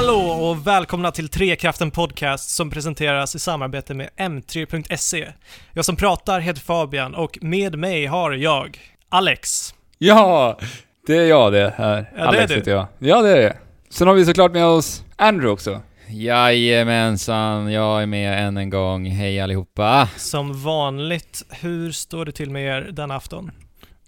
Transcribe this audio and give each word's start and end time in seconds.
Hallå 0.00 0.20
och 0.20 0.66
välkomna 0.66 1.10
till 1.10 1.28
Trekraften 1.28 1.90
Podcast 1.90 2.50
som 2.50 2.70
presenteras 2.70 3.34
i 3.34 3.38
samarbete 3.38 3.94
med 3.94 4.10
M3.se. 4.16 5.28
Jag 5.72 5.84
som 5.84 5.96
pratar 5.96 6.40
heter 6.40 6.60
Fabian 6.60 7.14
och 7.14 7.38
med 7.42 7.78
mig 7.78 8.06
har 8.06 8.32
jag 8.32 8.78
Alex. 9.08 9.74
Ja, 9.98 10.58
det 11.06 11.16
är 11.16 11.26
jag 11.26 11.52
det 11.52 11.74
här. 11.76 12.10
Ja, 12.16 12.20
det 12.22 12.28
Alex 12.28 12.42
är 12.42 12.48
du. 12.48 12.54
heter 12.54 12.70
jag. 12.70 12.86
Ja, 12.98 13.22
det 13.22 13.30
är 13.30 13.36
det. 13.36 13.56
Sen 13.90 14.08
har 14.08 14.14
vi 14.14 14.24
såklart 14.24 14.52
med 14.52 14.66
oss 14.66 15.04
Andrew 15.16 15.52
också. 15.52 15.80
Jajamensan, 16.08 17.72
jag 17.72 18.02
är 18.02 18.06
med 18.06 18.46
än 18.46 18.56
en 18.56 18.70
gång. 18.70 19.06
Hej 19.06 19.40
allihopa! 19.40 20.08
Som 20.16 20.62
vanligt, 20.62 21.42
hur 21.50 21.92
står 21.92 22.24
det 22.24 22.32
till 22.32 22.50
med 22.50 22.62
er 22.62 22.90
den 22.92 23.10
afton? 23.10 23.50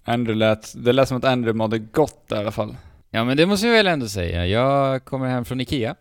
Andrew 0.03 0.35
lät, 0.35 0.73
det 0.85 0.93
lät 0.93 1.07
som 1.07 1.17
att 1.17 1.25
Andrew 1.25 1.57
mådde 1.57 1.79
gott 1.79 2.27
i 2.31 2.35
alla 2.35 2.51
fall. 2.51 2.75
Ja 3.15 3.23
men 3.23 3.37
det 3.37 3.45
måste 3.45 3.67
jag 3.67 3.73
väl 3.73 3.87
ändå 3.87 4.07
säga. 4.07 4.47
Jag 4.47 5.05
kommer 5.05 5.27
hem 5.27 5.45
från 5.45 5.61
IKEA. 5.61 5.95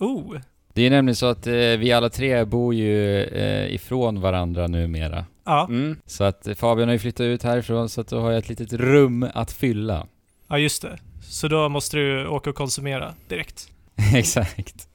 Oh, 0.00 0.36
Det 0.72 0.82
är 0.82 0.90
nämligen 0.90 1.16
så 1.16 1.26
att 1.26 1.46
eh, 1.46 1.52
vi 1.54 1.92
alla 1.92 2.10
tre 2.10 2.44
bor 2.44 2.74
ju 2.74 3.22
eh, 3.22 3.74
ifrån 3.74 4.20
varandra 4.20 4.66
numera. 4.66 5.24
ja, 5.44 5.66
Mm. 5.68 5.96
Så 6.06 6.24
att 6.24 6.48
Fabian 6.56 6.88
har 6.88 6.92
ju 6.92 6.98
flyttat 6.98 7.24
ut 7.24 7.42
härifrån 7.42 7.88
så 7.88 8.00
att 8.00 8.08
då 8.08 8.20
har 8.20 8.30
jag 8.30 8.38
ett 8.38 8.48
litet 8.48 8.72
rum 8.72 9.26
att 9.34 9.52
fylla. 9.52 10.06
ja 10.48 10.58
just 10.58 10.82
det. 10.82 10.98
Så 11.22 11.48
då 11.48 11.68
måste 11.68 11.96
du 11.96 12.26
åka 12.26 12.50
och 12.50 12.56
konsumera 12.56 13.14
direkt. 13.28 13.68
Exakt. 14.14 14.88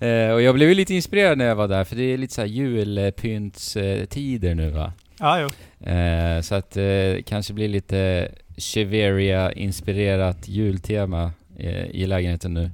Eh, 0.00 0.30
och 0.30 0.42
jag 0.42 0.54
blev 0.54 0.68
ju 0.68 0.74
lite 0.74 0.94
inspirerad 0.94 1.38
när 1.38 1.44
jag 1.44 1.56
var 1.56 1.68
där 1.68 1.84
för 1.84 1.96
det 1.96 2.02
är 2.02 2.18
lite 2.18 2.34
så 2.34 2.40
här 2.40 2.48
julpyntstider 2.48 4.54
nu 4.54 4.70
va. 4.70 4.92
Ja, 5.18 5.40
jo. 5.40 5.50
Eh, 5.90 6.40
så 6.40 6.54
att 6.54 6.76
eh, 6.76 7.22
kanske 7.26 7.52
blir 7.52 7.68
lite 7.68 8.28
Cheveria-inspirerat 8.56 10.48
jultema 10.48 11.32
eh, 11.56 11.84
i 11.86 12.06
lägenheten 12.06 12.54
nu. 12.54 12.70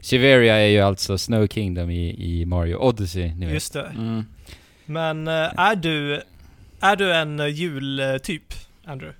Cheveria 0.00 0.54
är 0.56 0.66
ju 0.66 0.80
alltså 0.80 1.18
Snow 1.18 1.46
Kingdom 1.46 1.90
i, 1.90 2.14
i 2.40 2.44
Mario 2.44 2.76
Odyssey, 2.76 3.34
ni 3.34 3.46
vet. 3.46 3.54
Just 3.54 3.72
det. 3.72 3.86
Mm. 3.86 4.24
Men 4.86 5.28
eh, 5.28 5.32
är 5.60 5.76
du, 5.76 6.22
är 6.80 6.96
du 6.96 7.14
en 7.14 7.40
eh, 7.40 7.46
jultyp, 7.46 8.54
Andrew? 8.84 9.16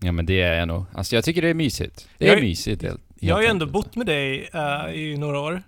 Ja 0.00 0.12
men 0.12 0.26
det 0.26 0.40
är 0.42 0.58
jag 0.58 0.68
nog. 0.68 0.84
Alltså 0.92 1.14
jag 1.14 1.24
tycker 1.24 1.42
det 1.42 1.48
är 1.48 1.54
mysigt. 1.54 2.08
Det 2.18 2.28
är 2.28 2.32
Jag- 2.34 2.42
mysigt 2.42 2.82
helt, 2.82 3.00
Jag 3.18 3.34
har 3.34 3.42
ju 3.42 3.46
helt 3.48 3.62
ändå 3.62 3.72
bott 3.72 3.96
med 3.96 4.06
dig 4.06 4.48
eh, 4.54 4.94
i 4.94 5.16
några 5.18 5.40
år. 5.40 5.62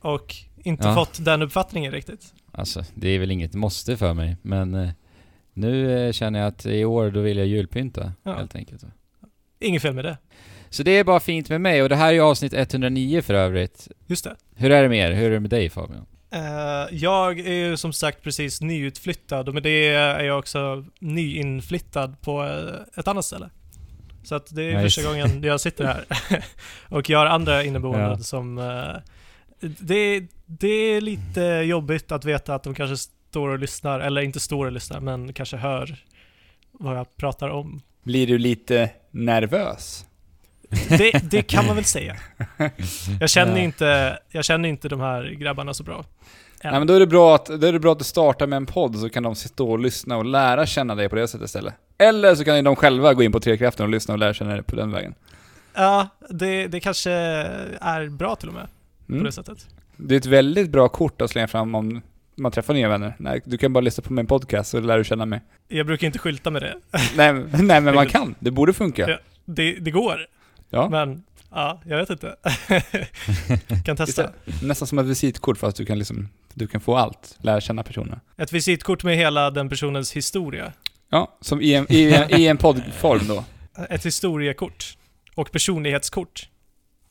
Och 0.00 0.34
inte 0.64 0.86
Ja. 0.88 0.94
fått 0.94 1.24
den 1.24 1.42
uppfattningen 1.42 1.92
riktigt. 1.92 2.34
Alltså 2.52 2.84
det 2.94 3.08
är 3.08 3.18
väl 3.18 3.30
inget 3.30 3.54
måste 3.54 3.96
för 3.96 4.14
mig, 4.14 4.36
men 4.42 4.74
nu 5.54 6.06
eh, 6.06 6.12
känner 6.12 6.38
jag 6.38 6.48
att 6.48 6.66
i 6.66 6.84
år 6.84 7.10
då 7.10 7.20
vill 7.20 7.36
jag 7.38 7.46
julpynta 7.46 8.12
Ja. 8.22 8.34
helt 8.36 8.54
enkelt. 8.56 8.84
Inget 9.60 9.82
fel 9.82 9.94
med 9.94 10.04
det. 10.04 10.16
Så 10.70 10.82
det 10.82 10.90
är 10.90 11.04
bara 11.04 11.20
fint 11.20 11.48
med 11.48 11.60
mig 11.60 11.82
och 11.82 11.88
det 11.88 11.96
här 11.96 12.08
är 12.08 12.12
ju 12.12 12.20
avsnitt 12.20 12.52
109 12.54 13.22
för 13.22 13.34
övrigt. 13.34 13.88
Just 14.06 14.24
det. 14.24 14.36
Hur 14.56 14.70
är 14.70 14.82
det 14.82 14.88
med 14.88 14.98
er? 15.10 15.12
Hur 15.14 15.26
är 15.26 15.30
det 15.30 15.40
med 15.40 15.50
dig 15.50 15.70
Fabian? 15.70 16.06
Eh, 16.30 16.40
jag 16.90 17.38
är 17.40 17.52
ju 17.52 17.76
som 17.76 17.92
sagt 17.92 18.22
precis 18.22 18.60
nyutflyttad 18.60 19.48
och 19.48 19.54
med 19.54 19.62
det 19.62 19.88
är 19.88 20.24
jag 20.24 20.38
också 20.38 20.84
nyinflyttad 21.00 22.20
på 22.20 22.44
eh, 22.44 22.98
ett 23.00 23.08
annat 23.08 23.24
ställe. 23.24 23.50
Så 24.24 24.34
att 24.34 24.54
det 24.54 24.62
är 24.62 24.82
just 24.82 24.96
första 24.96 25.08
gången 25.10 25.42
jag 25.42 25.60
sitter 25.60 25.84
här. 25.84 26.04
och 26.88 27.10
jag 27.10 27.18
har 27.18 27.26
andra 27.26 27.64
inneboende 27.64 28.00
Ja. 28.00 28.18
som... 28.18 28.56
det, 29.60 30.26
det 30.46 30.68
är 30.68 31.00
lite 31.00 31.40
jobbigt 31.44 32.12
att 32.12 32.24
veta 32.24 32.54
att 32.54 32.62
de 32.62 32.74
kanske 32.74 33.10
står 33.34 33.48
och 33.48 33.58
lyssnar, 33.58 34.00
eller 34.00 34.20
inte 34.22 34.40
står 34.40 34.66
och 34.66 34.72
lyssnar, 34.72 35.00
men 35.00 35.32
kanske 35.32 35.56
hör 35.56 35.96
vad 36.72 36.96
jag 36.96 37.16
pratar 37.16 37.48
om. 37.48 37.82
Blir 38.02 38.26
du 38.26 38.38
lite 38.38 38.90
nervös? 39.10 40.04
Det, 40.88 41.30
det 41.30 41.42
kan 41.42 41.66
man 41.66 41.76
väl 41.76 41.84
säga. 41.84 42.16
Jag 43.20 43.30
känner, 43.30 43.60
inte, 43.60 44.18
jag 44.30 44.44
känner 44.44 44.68
inte 44.68 44.88
de 44.88 45.00
här 45.00 45.24
grabbarna 45.24 45.74
så 45.74 45.82
bra. 45.82 46.04
Nej 46.64 46.72
men 46.72 46.86
då 46.86 46.94
är, 46.94 47.00
det 47.00 47.06
bra 47.06 47.34
att, 47.34 47.46
då 47.46 47.66
är 47.66 47.72
det 47.72 47.78
bra 47.78 47.92
att 47.92 47.98
du 47.98 48.04
startar 48.04 48.46
med 48.46 48.56
en 48.56 48.66
podd 48.66 48.96
så 48.96 49.08
kan 49.08 49.22
de 49.22 49.34
stå 49.34 49.70
och 49.70 49.78
lyssna 49.78 50.16
och 50.16 50.24
lära 50.24 50.66
känna 50.66 50.94
dig 50.94 51.08
på 51.08 51.16
det 51.16 51.28
sättet 51.28 51.44
istället. 51.46 51.74
Eller 51.98 52.34
så 52.34 52.44
kan 52.44 52.64
de 52.64 52.76
själva 52.76 53.14
gå 53.14 53.22
in 53.22 53.32
på 53.32 53.40
Trekraften 53.40 53.84
och 53.84 53.90
lyssna 53.90 54.14
och 54.14 54.18
lära 54.20 54.34
känna 54.34 54.52
dig 54.52 54.62
på 54.62 54.76
den 54.76 54.90
vägen. 54.92 55.14
Ja, 55.74 56.08
det, 56.30 56.66
det 56.66 56.80
kanske 56.80 57.10
är 57.80 58.08
bra 58.08 58.36
till 58.36 58.48
och 58.48 58.54
med 58.54 58.66
på 59.06 59.12
Mm. 59.12 59.24
det 59.24 59.32
sättet. 59.32 59.66
Det 59.96 60.14
är 60.14 60.18
ett 60.18 60.26
väldigt 60.26 60.70
bra 60.70 60.88
kort 60.88 61.22
att 61.22 61.30
slänga 61.30 61.48
fram 61.48 61.74
om 61.74 62.02
man 62.36 62.52
träffar 62.52 62.74
nya 62.74 62.88
vänner. 62.88 63.16
Nej, 63.18 63.40
du 63.44 63.58
kan 63.58 63.72
bara 63.72 63.80
lyssna 63.80 64.02
på 64.02 64.12
min 64.12 64.26
podcast 64.26 64.70
så 64.70 64.80
lär 64.80 64.98
du 64.98 65.04
känna 65.04 65.26
mig. 65.26 65.40
Jag 65.68 65.86
brukar 65.86 66.06
inte 66.06 66.18
skylta 66.18 66.50
med 66.50 66.62
det. 66.62 66.76
nej, 67.16 67.32
nej 67.62 67.80
men 67.80 67.94
man 67.94 68.06
kan. 68.08 68.34
Det 68.38 68.50
borde 68.50 68.72
funka. 68.72 69.10
Ja. 69.10 69.18
Det, 69.44 69.72
det 69.72 69.90
går, 69.90 70.26
Ja. 70.70 70.88
men 70.88 71.24
ja, 71.50 71.82
jag 71.84 71.96
vet 71.98 72.10
inte. 72.10 72.36
kan 73.84 73.96
testa. 73.96 74.30
Nästan 74.62 74.88
som 74.88 74.98
ett 74.98 75.06
visitkort 75.06 75.58
fast 75.58 75.76
du 75.76 75.84
kan 75.86 75.98
liksom, 75.98 76.28
du 76.54 76.66
kan 76.66 76.80
få 76.80 76.96
allt. 76.96 77.36
Lära 77.40 77.60
känna 77.60 77.82
personer. 77.82 78.20
Ett 78.36 78.52
visitkort 78.52 79.04
med 79.04 79.16
hela 79.16 79.50
den 79.50 79.68
personens 79.68 80.12
historia. 80.12 80.72
Ja, 81.10 81.38
som 81.40 81.60
i 81.60 81.74
en, 81.74 81.86
i 81.88 82.12
en, 82.14 82.40
i 82.40 82.46
en 82.46 82.56
poddform 82.56 83.26
då. 83.28 83.44
Ett 83.90 84.06
historiekort. 84.06 84.96
Och 85.34 85.52
personlighetskort. 85.52 86.48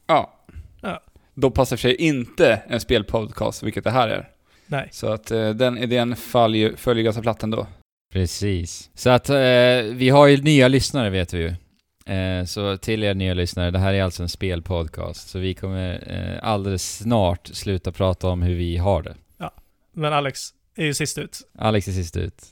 Ja. 0.08 0.40
Ja. 0.82 1.02
Då 1.34 1.52
passar 1.52 1.78
för 1.78 1.82
sig 1.82 1.96
inte 1.96 2.62
en 2.68 2.80
spelpodcast, 2.80 3.64
vilket 3.64 3.84
det 3.84 3.92
här 3.92 4.08
är. 4.08 4.30
Nej. 4.74 4.88
Så 4.92 5.08
att 5.08 5.32
eh, 5.32 5.50
den 5.50 5.78
idén 5.78 6.16
följer, 6.16 6.76
följer 6.76 7.04
ganska 7.04 7.22
platt 7.22 7.44
ändå. 7.44 7.68
Precis. 8.14 8.90
Så 8.96 9.10
att 9.10 9.30
eh, 9.30 9.36
vi 9.92 10.10
har 10.10 10.28
ju 10.28 10.38
nya 10.38 10.68
lyssnare 10.68 11.10
vet 11.10 11.34
vi 11.34 11.40
ju. 11.40 11.54
Eh, 12.16 12.46
så 12.46 12.78
till 12.78 13.04
er 13.04 13.14
nya 13.14 13.34
lyssnare, 13.34 13.72
det 13.72 13.80
här 13.80 13.94
är 13.94 14.04
alltså 14.04 14.24
en 14.24 14.30
spelpodcast. 14.30 15.30
Så 15.30 15.40
vi 15.40 15.54
kommer 15.54 16.04
eh, 16.08 16.50
alldeles 16.50 16.98
snart 16.98 17.48
sluta 17.48 17.92
prata 17.92 18.28
om 18.28 18.42
hur 18.42 18.56
vi 18.56 18.78
har 18.78 19.04
det. 19.04 19.16
Men 19.96 20.14
Alex 20.14 20.40
är 20.76 20.86
ju 20.86 20.94
sist 20.94 21.18
ut. 21.18 21.42
Alex 21.58 21.88
är 21.88 21.92
sist 21.92 22.18
ut. 22.18 22.44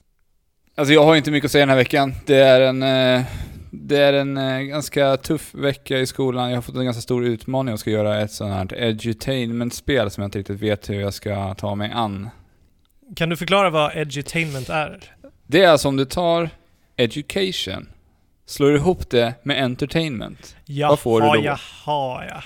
Alltså 0.76 0.94
jag 0.94 1.04
har 1.04 1.16
inte 1.16 1.31
mycket 1.31 1.46
att 1.46 1.52
säga 1.52 1.62
den 1.62 1.70
här 1.70 1.78
veckan. 1.78 2.14
Det 2.26 2.38
är 2.38 2.62
en, 2.62 2.84
eh, 2.84 3.26
det 3.72 3.98
är 3.98 4.14
en 4.14 4.38
eh, 4.38 4.59
ganska 4.59 5.18
tuff 5.18 5.54
vecka 5.54 5.98
i 6.00 6.08
skolan. 6.08 6.50
Jag 6.50 6.58
har 6.58 6.62
fått 6.62 6.76
en 6.76 6.86
ganska 6.86 7.02
stor 7.02 7.26
utmaning. 7.26 7.70
Jag 7.70 7.80
ska 7.80 7.90
göra 7.92 8.22
ett 8.22 8.32
sånt 8.32 8.52
här 8.54 8.76
edutainment-spel 8.84 10.12
som 10.12 10.22
jag 10.22 10.28
inte 10.28 10.40
riktigt 10.40 10.59
vet 10.62 10.90
hur 10.90 11.02
jag 11.02 11.14
ska 11.14 11.54
ta 11.54 11.76
mig 11.76 11.92
an. 11.94 12.30
Kan 13.16 13.30
du 13.30 13.38
förklara 13.38 13.70
vad 13.70 13.98
edutainment 13.98 14.70
är? 14.70 15.00
Det 15.48 15.64
är 15.64 15.70
alltså 15.70 15.88
om 15.88 15.98
du 15.98 16.06
tar 16.06 16.50
education, 16.96 17.90
slår 18.46 18.76
ihop 18.76 19.10
det 19.10 19.34
med 19.44 19.64
entertainment. 19.64 20.56
Jaha, 20.66 20.90
Vad 20.90 21.00
får 21.00 21.22
du 21.22 21.28
då? 21.28 21.36
jaha, 21.46 22.26
ja. 22.30 22.44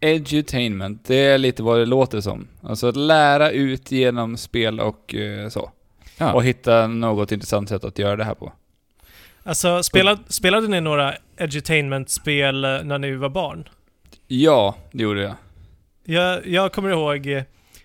Edutainment, 0.00 1.04
det 1.06 1.16
är 1.16 1.38
lite 1.38 1.62
vad 1.62 1.78
det 1.78 1.86
låter 1.86 2.20
som. 2.20 2.48
Alltså 2.62 2.88
att 2.88 2.96
lära 2.96 3.50
ut 3.50 3.90
genom 3.92 4.36
spel 4.36 4.80
och 4.80 5.14
eh, 5.14 5.48
så. 5.48 5.70
Ja. 6.18 6.32
Och 6.32 6.44
hitta 6.44 6.86
något 6.86 7.32
intressant 7.32 7.68
sätt 7.68 7.84
att 7.84 7.98
göra 7.98 8.16
det 8.16 8.24
här 8.24 8.34
på. 8.34 8.52
Alltså, 9.48 9.82
spelade, 9.82 10.20
spelade 10.28 10.68
ni 10.68 10.80
några 10.80 11.14
edutainment-spel 11.36 12.64
eh, 12.64 12.82
när 12.84 12.98
ni 12.98 13.14
var 13.14 13.28
barn? 13.28 13.68
Ja, 14.26 14.76
det 14.92 15.02
gjorde 15.02 15.22
jag. 15.22 15.34
Jag, 16.04 16.46
jag 16.46 16.72
kommer 16.72 16.90
ihåg, 16.90 17.26
eh, 17.26 17.42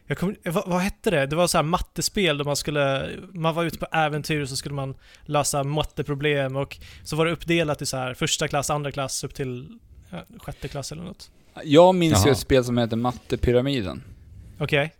jag 0.08 0.18
kommer, 0.18 0.36
eh, 0.44 0.54
vad, 0.54 0.68
vad 0.68 0.82
hette 0.82 1.12
det? 1.12 1.26
Det 1.26 1.36
var 1.36 1.48
så 1.48 1.58
här 1.58 1.64
mattespel 1.64 2.38
där 2.38 2.46
man 2.46 2.56
skulle, 2.56 3.10
man 3.34 3.56
var 3.56 3.64
ute 3.64 3.78
på 3.78 3.86
äventyr 3.92 4.42
och 4.42 4.50
så 4.50 4.56
skulle 4.56 4.76
man 4.76 4.96
lösa 5.26 5.64
matteproblem 5.64 6.56
och 6.56 6.78
så 7.04 7.16
var 7.16 7.26
det 7.26 7.32
uppdelat 7.32 7.82
i 7.82 7.86
så 7.86 7.98
här 7.98 8.14
första 8.14 8.48
klass, 8.48 8.70
andra 8.70 8.92
klass 8.92 9.24
upp 9.24 9.36
till 9.36 9.80
ja, 10.10 10.18
sjätte 10.38 10.68
klass 10.68 10.92
eller 10.92 11.04
något. 11.04 11.32
Jag 11.64 11.96
minns 11.96 12.20
ju 12.26 12.28
Jaha. 12.28 12.32
ett 12.32 12.38
spel 12.38 12.64
som 12.64 12.78
heter 12.78 12.98
Mattepyramiden. 12.98 14.04
Okej? 14.60 14.94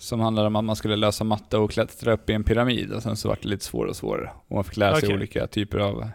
Som 0.00 0.20
handlade 0.20 0.46
om 0.46 0.56
att 0.56 0.64
man 0.64 0.76
skulle 0.76 0.96
lösa 0.96 1.24
matte 1.24 1.56
och 1.56 1.70
klättra 1.70 2.12
upp 2.12 2.30
i 2.30 2.32
en 2.32 2.44
pyramid 2.44 2.92
och 2.92 3.02
sen 3.02 3.16
så 3.16 3.28
var 3.28 3.38
det 3.42 3.48
lite 3.48 3.64
svårare 3.64 3.90
och 3.90 3.96
svårare. 3.96 4.30
Och 4.48 4.54
man 4.54 4.64
fick 4.64 4.76
lära 4.76 4.94
sig 4.96 5.06
Okej. 5.06 5.16
olika 5.16 5.46
typer 5.46 5.78
av 5.78 6.08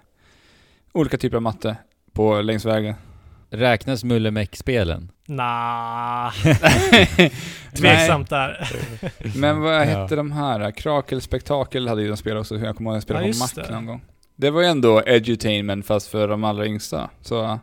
olika 0.92 1.18
typer 1.18 1.36
av 1.38 1.42
matte 1.44 1.78
på 2.14 2.42
längs 2.42 2.66
vägen. 2.66 2.96
Räknas 3.50 4.04
Mullemäck-spelen? 4.04 5.12
Nah, 5.28 6.34
tveksamt 7.76 8.30
där. 8.30 8.70
Men 9.40 9.62
vad 9.62 9.74
Ja. 9.76 9.80
hette 9.84 10.16
de 10.16 10.32
här? 10.32 10.72
Krakelspektakel 10.72 11.88
hade 11.88 12.02
ju 12.02 12.08
de 12.08 12.18
spelat 12.18 12.42
också, 12.42 12.56
jag 12.58 12.76
kommer 12.78 12.90
ihåg 12.92 12.98
att 12.98 12.98
jag 12.98 13.04
spelade 13.04 13.26
Ja, 13.28 13.32
på 13.34 13.40
Mac 13.40 13.68
det. 13.68 13.74
någon 13.74 13.86
gång. 13.86 14.02
Det 14.36 14.50
var 14.50 14.62
ju 14.62 14.68
ändå 14.68 15.04
edutainment 15.06 15.86
fast 15.86 16.08
för 16.08 16.28
de 16.28 16.44
allra 16.44 16.66
yngsta. 16.66 17.10
Så 17.22 17.60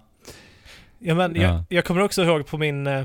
Ja, 0.98 1.14
men 1.14 1.34
Ja. 1.36 1.42
Jag, 1.42 1.64
jag 1.68 1.84
kommer 1.84 2.02
också 2.02 2.22
ihåg 2.22 2.46
på 2.46 2.58
min, 2.58 2.86
eh, 2.86 3.04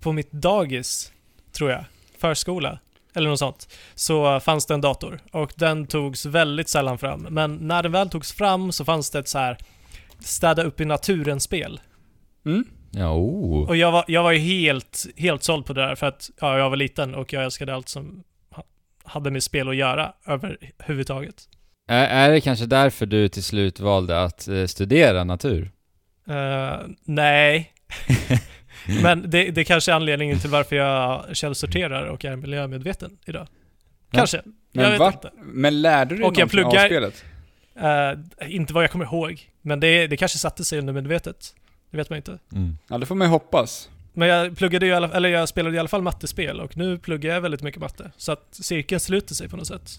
på 0.00 0.12
mitt 0.12 0.32
dagis, 0.32 1.12
tror 1.52 1.70
jag, 1.70 1.84
förskola, 2.22 2.78
eller 3.14 3.28
något 3.30 3.38
sånt, 3.38 3.68
så 3.94 4.40
fanns 4.40 4.66
det 4.66 4.74
en 4.74 4.80
dator. 4.80 5.20
Och 5.32 5.52
den 5.56 5.86
togs 5.86 6.26
väldigt 6.26 6.68
sällan 6.68 6.98
fram. 6.98 7.20
Men 7.30 7.56
när 7.56 7.82
den 7.82 7.92
väl 7.92 8.08
togs 8.10 8.32
fram 8.32 8.72
så 8.72 8.84
fanns 8.84 9.10
det 9.10 9.18
ett 9.18 9.28
så 9.28 9.38
här 9.38 9.58
städa 10.20 10.62
upp 10.62 10.80
i 10.80 10.84
naturen-spel. 10.84 11.80
mm. 12.46 12.64
Ja, 12.94 13.12
oh. 13.14 13.68
Och 13.68 13.76
jag 13.76 13.92
var, 13.92 14.04
jag 14.08 14.22
var 14.22 14.32
ju 14.32 14.38
helt, 14.38 15.06
helt 15.16 15.42
såld 15.42 15.66
på 15.66 15.72
det 15.72 15.80
där 15.80 15.94
för 15.94 16.06
att 16.06 16.30
ja, 16.40 16.58
jag 16.58 16.70
var 16.70 16.76
liten 16.76 17.14
och 17.14 17.32
jag 17.32 17.44
älskade 17.44 17.74
allt 17.74 17.88
som 17.88 18.22
ha- 18.50 18.64
hade 19.04 19.30
med 19.30 19.42
spel 19.42 19.68
att 19.68 19.76
göra 19.76 20.12
överhuvudtaget. 20.26 21.34
Är, 21.88 22.06
är 22.06 22.30
det 22.30 22.40
kanske 22.40 22.66
därför 22.66 23.06
du 23.06 23.28
till 23.28 23.44
slut 23.44 23.80
valde 23.80 24.22
att 24.22 24.48
eh, 24.48 24.66
studera 24.66 25.24
natur? 25.24 25.70
Uh, 26.28 26.86
nej. 27.04 27.72
Men 29.02 29.30
det, 29.30 29.50
det 29.50 29.64
kanske 29.64 29.92
är 29.92 29.96
anledningen 29.96 30.38
till 30.38 30.50
varför 30.50 30.76
jag 30.76 31.24
källsorterar 31.36 32.06
och 32.06 32.24
är 32.24 32.36
miljömedveten 32.36 33.18
idag. 33.26 33.46
Kanske. 34.12 34.42
Men 34.72 34.84
jag 34.92 34.98
vet 34.98 35.14
inte. 35.14 35.30
Men 35.36 35.82
lärde 35.82 36.14
du 36.14 36.16
dig 36.20 36.24
Och 36.24 36.38
jag 36.38 36.46
någonting 36.54 36.64
av 36.64 36.70
pluggar- 36.70 36.86
spelet? 36.86 37.24
Eh, 37.80 38.54
inte 38.54 38.72
vad 38.74 38.82
jag 38.84 38.90
kommer 38.90 39.04
ihåg. 39.04 39.48
Men 39.62 39.80
det, 39.80 40.06
det 40.06 40.16
kanske 40.16 40.38
satte 40.38 40.64
sig 40.64 40.78
undermedvetet. 40.78 41.54
Det 41.90 41.96
vet 41.96 42.10
man 42.10 42.16
inte. 42.16 42.38
Mm. 42.52 42.76
Ja, 42.88 42.98
det 42.98 43.06
får 43.06 43.14
man 43.14 43.26
ju 43.26 43.30
hoppas. 43.30 43.88
Men 44.12 44.28
jag 44.28 44.56
pluggade 44.56 44.86
ju 44.86 44.92
alla, 44.92 45.10
eller 45.12 45.28
jag 45.28 45.48
spelade 45.48 45.76
i 45.76 45.78
alla 45.78 45.88
fall 45.88 46.02
mattespel 46.02 46.60
och 46.60 46.76
nu 46.76 46.98
pluggar 46.98 47.34
jag 47.34 47.40
väldigt 47.40 47.62
mycket 47.62 47.80
matte. 47.80 48.10
Så 48.16 48.32
att 48.32 48.46
cirkeln 48.50 49.00
sluter 49.00 49.34
sig 49.34 49.48
på 49.48 49.56
något 49.56 49.66
sätt. 49.66 49.90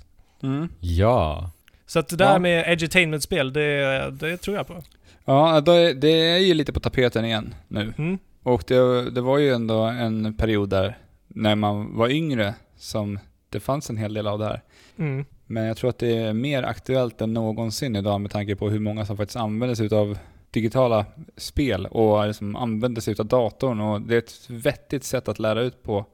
Mm. 0.43 0.69
Ja. 0.79 1.51
Så 1.85 1.99
att 1.99 2.07
det 2.07 2.15
där 2.15 2.31
Ja. 2.33 2.39
med 2.39 2.71
edutainment-spel, 2.71 3.53
det, 3.53 4.09
det 4.11 4.37
tror 4.37 4.57
jag 4.57 4.67
på. 4.67 4.83
Ja, 5.25 5.61
då 5.61 5.71
är- 5.71 5.93
det 5.93 6.07
är 6.07 6.37
ju 6.37 6.53
lite 6.53 6.73
på 6.73 6.79
tapeten 6.79 7.25
igen 7.25 7.55
nu. 7.67 7.93
Mm. 7.97 8.17
Och 8.43 8.63
det, 8.67 9.09
det 9.11 9.21
var 9.21 9.37
ju 9.37 9.49
ändå 9.53 9.81
en 9.81 10.37
period 10.37 10.69
där, 10.69 10.97
när 11.27 11.55
man 11.55 11.97
var 11.97 12.09
yngre, 12.09 12.53
som 12.77 13.19
det 13.49 13.59
fanns 13.59 13.89
en 13.89 13.97
hel 13.97 14.13
del 14.13 14.27
av 14.27 14.39
det 14.39 14.45
här. 14.45 14.61
Mm. 14.97 15.25
Men 15.45 15.63
jag 15.65 15.77
tror 15.77 15.89
att 15.89 15.97
det 15.99 16.17
är 16.17 16.33
mer 16.33 16.63
aktuellt 16.63 17.21
än 17.21 17.33
någonsin 17.33 17.95
idag 17.95 18.21
med 18.21 18.31
tanke 18.31 18.55
på 18.55 18.69
hur 18.69 18.79
många 18.79 19.05
som 19.05 19.17
faktiskt 19.17 19.37
använder 19.37 19.75
sig 19.75 19.93
av 19.95 20.17
digitala 20.51 21.05
spel 21.37 21.85
och 21.85 22.27
liksom 22.27 22.55
använder 22.55 23.01
sig 23.01 23.15
av 23.19 23.25
datorn. 23.25 23.79
Och 23.81 24.01
det 24.01 24.13
är 24.15 24.19
ett 24.19 24.49
vettigt 24.49 25.03
sätt 25.03 25.27
att 25.27 25.39
lära 25.39 25.61
ut 25.61 25.83
på 25.83 26.05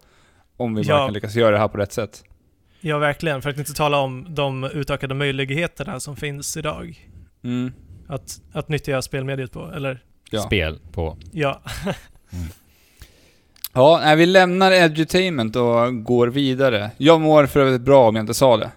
om 0.57 0.75
vi 0.75 0.83
bara 0.83 0.97
Ja. 0.97 1.05
kan 1.05 1.13
lyckas 1.13 1.35
göra 1.35 1.51
det 1.51 1.57
här 1.59 1.67
på 1.67 1.77
rätt 1.77 1.91
sätt. 1.93 2.23
Ja, 2.81 2.97
verkligen. 2.97 3.41
För 3.41 3.49
att 3.49 3.57
inte 3.57 3.73
tala 3.73 3.99
om 3.99 4.25
de 4.35 4.63
utökade 4.63 5.15
möjligheterna 5.15 5.99
som 5.99 6.15
finns 6.15 6.57
idag. 6.57 7.09
Mm. 7.43 7.71
Att, 8.07 8.41
att 8.51 8.69
nyttja 8.69 9.01
spelmediet 9.01 9.51
på, 9.51 9.71
eller 9.75 10.03
Ja. 10.31 10.41
Spel 10.41 10.79
på. 10.91 11.17
ja. 11.31 11.61
Ja, 13.73 13.99
nej, 14.03 14.15
vi 14.15 14.25
lämnar 14.25 14.71
edutainment 14.71 15.55
och 15.55 16.03
går 16.03 16.27
vidare. 16.27 16.91
Jag 16.97 17.21
mår 17.21 17.45
för 17.45 17.59
övrigt 17.59 17.81
bra 17.81 18.07
om 18.07 18.15
jag 18.15 18.23
inte 18.23 18.33
sa 18.33 18.57
det. 18.57 18.71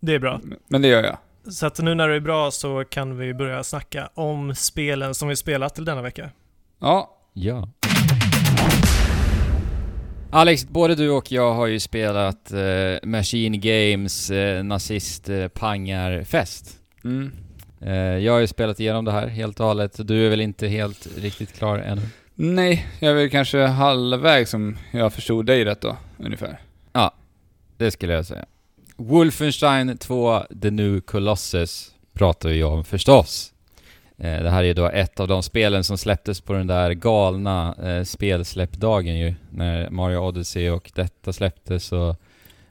Det 0.00 0.14
är 0.14 0.18
bra. 0.18 0.40
Men 0.68 0.82
det 0.82 0.88
gör 0.88 1.02
jag. 1.02 1.18
Så 1.52 1.66
att 1.66 1.78
nu 1.78 1.94
när 1.94 2.08
det 2.08 2.16
är 2.16 2.20
bra 2.20 2.50
så 2.50 2.84
kan 2.84 3.18
vi 3.18 3.34
börja 3.34 3.64
snacka 3.64 4.10
om 4.14 4.54
spelen 4.54 5.14
som 5.14 5.28
vi 5.28 5.36
spelat 5.36 5.74
till 5.74 5.84
denna 5.84 6.02
vecka. 6.02 6.30
Ja, 6.80 7.16
Ja. 7.38 7.68
Alex, 10.30 10.68
både 10.68 10.94
du 10.94 11.10
och 11.10 11.32
jag 11.32 11.54
har 11.54 11.66
ju 11.66 11.80
spelat 11.80 12.52
eh, 12.52 13.08
Machine 13.08 13.60
Games 13.60 14.30
eh, 14.30 14.64
nazist 14.64 15.28
eh, 15.28 15.50
mm. 17.04 17.32
Eh, 17.80 17.94
jag 17.94 18.32
har 18.32 18.40
ju 18.40 18.46
spelat 18.46 18.80
igenom 18.80 19.04
det 19.04 19.12
här 19.12 19.26
helt 19.26 19.60
och 19.60 19.66
hållet. 19.66 20.08
Du 20.08 20.26
är 20.26 20.30
väl 20.30 20.40
inte 20.40 20.68
helt 20.68 21.08
riktigt 21.18 21.52
klar 21.52 21.78
ännu? 21.78 22.02
Nej, 22.38 22.86
jag 23.00 23.10
är 23.10 23.14
väl 23.14 23.30
kanske 23.30 23.66
halvvägs 23.66 24.50
som 24.50 24.76
jag 24.92 25.12
förstod 25.12 25.46
dig 25.46 25.64
rätt 25.64 25.80
då, 25.80 25.96
ungefär. 26.18 26.60
Det 27.78 27.90
skulle 27.90 28.12
jag 28.12 28.26
säga. 28.26 28.44
Wolfenstein 28.96 29.98
2 29.98 30.42
The 30.62 30.70
New 30.70 31.00
Colossus 31.00 31.94
pratar 32.12 32.48
vi 32.48 32.64
om 32.64 32.84
förstås. 32.84 33.52
Eh, 34.18 34.42
det 34.42 34.50
här 34.50 34.64
är 34.64 34.74
då 34.74 34.86
ett 34.88 35.20
av 35.20 35.28
de 35.28 35.42
spelen 35.42 35.84
som 35.84 35.98
släpptes 35.98 36.40
på 36.40 36.52
den 36.52 36.66
där 36.66 36.90
galna 36.92 37.74
eh, 37.82 38.04
spelsläppdagen 38.04 39.18
ju. 39.18 39.34
När 39.50 39.90
Mario 39.90 40.18
Odyssey 40.18 40.70
och 40.70 40.90
detta 40.94 41.32
släpptes 41.32 41.92
och 41.92 42.16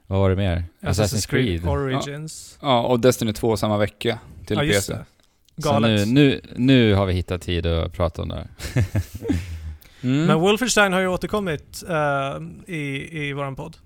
vad 0.08 0.20
var 0.20 0.30
det 0.30 0.36
mer? 0.36 0.64
Assassin's 0.82 1.30
Creed. 1.30 1.68
Origins. 1.68 2.58
Ja, 2.62 2.84
och 2.84 3.00
Destiny 3.00 3.34
2 3.34 3.58
samma 3.58 3.78
vecka 3.78 4.20
till 4.46 4.58
Ja, 4.58 4.64
PC. 4.64 4.94
det. 4.94 5.06
Så 5.58 5.70
Galet. 5.72 6.08
nu, 6.08 6.14
nu, 6.14 6.42
nu 6.56 6.94
har 6.94 7.06
vi 7.06 7.14
hittat 7.14 7.42
tid 7.42 7.66
att 7.66 7.94
prata 7.94 8.22
om 8.22 8.28
det 8.30 8.36
här. 8.36 8.48
Mm. 10.04 10.26
Men 10.26 10.40
Wolfenstein 10.40 10.94
har 10.94 11.00
ju 11.00 11.08
återkommit 11.08 11.84
eh, 11.90 12.74
i, 12.76 13.10
i 13.28 13.34
våran 13.34 13.56
podd. 13.56 13.78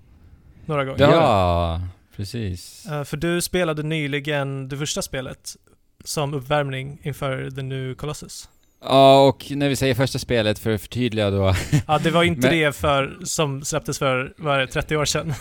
Några 0.66 0.84
gånger. 0.84 1.00
Ja, 1.00 1.80
precis. 2.16 2.86
Eh, 2.86 3.04
för 3.04 3.16
du 3.16 3.40
spelade 3.40 3.82
nyligen 3.82 4.68
det 4.68 4.76
första 4.76 5.02
spelet 5.02 5.56
som 6.04 6.34
uppvärmning 6.34 6.98
inför 7.02 7.50
The 7.50 7.62
New 7.62 7.94
Colossus. 7.94 8.48
Ja, 8.82 9.26
och 9.28 9.46
när 9.50 9.68
vi 9.68 9.76
säger 9.76 9.94
första 9.94 10.18
spelet, 10.18 10.58
för 10.58 10.70
att 10.74 10.80
förtydliga 10.80 11.30
då. 11.30 11.54
Ja, 11.86 11.98
det 11.98 12.10
var 12.10 12.22
inte 12.22 12.40
Men- 12.48 12.58
det 12.58 12.76
för, 12.76 13.18
som 13.24 13.64
släpptes 13.64 13.98
för, 13.98 14.32
vad 14.36 14.54
är 14.56 14.60
det, 14.60 14.66
30 14.66 14.96
år 14.96 15.04
sedan? 15.04 15.34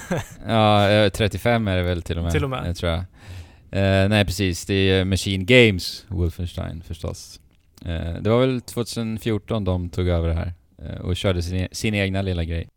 Ja, 0.47 0.89
eh, 0.89 1.09
35 1.09 1.67
är 1.67 1.77
det 1.77 1.83
väl 1.83 2.01
till 2.01 2.17
och 2.17 2.23
med. 2.23 2.31
Till 2.31 2.43
och 2.43 2.49
med. 2.49 2.67
Jag 2.67 2.77
tror 2.77 2.91
jag. 2.91 3.03
Eh, 3.71 4.09
nej, 4.09 4.25
precis. 4.25 4.65
Det 4.65 4.73
är 4.73 5.05
Machine 5.05 5.45
Games 5.45 6.05
Wolfenstein 6.07 6.81
förstås. 6.81 7.39
Eh, 7.85 8.13
det 8.21 8.29
var 8.29 8.39
väl 8.39 8.61
2014 8.61 9.63
de 9.63 9.89
tog 9.89 10.07
över 10.07 10.27
det 10.27 10.33
här 10.33 10.53
eh, 10.83 11.01
och 11.01 11.15
körde 11.15 11.41
sin, 11.41 11.67
sin 11.71 11.93
egna 11.95 12.21
lilla 12.21 12.43
grej. 12.43 12.67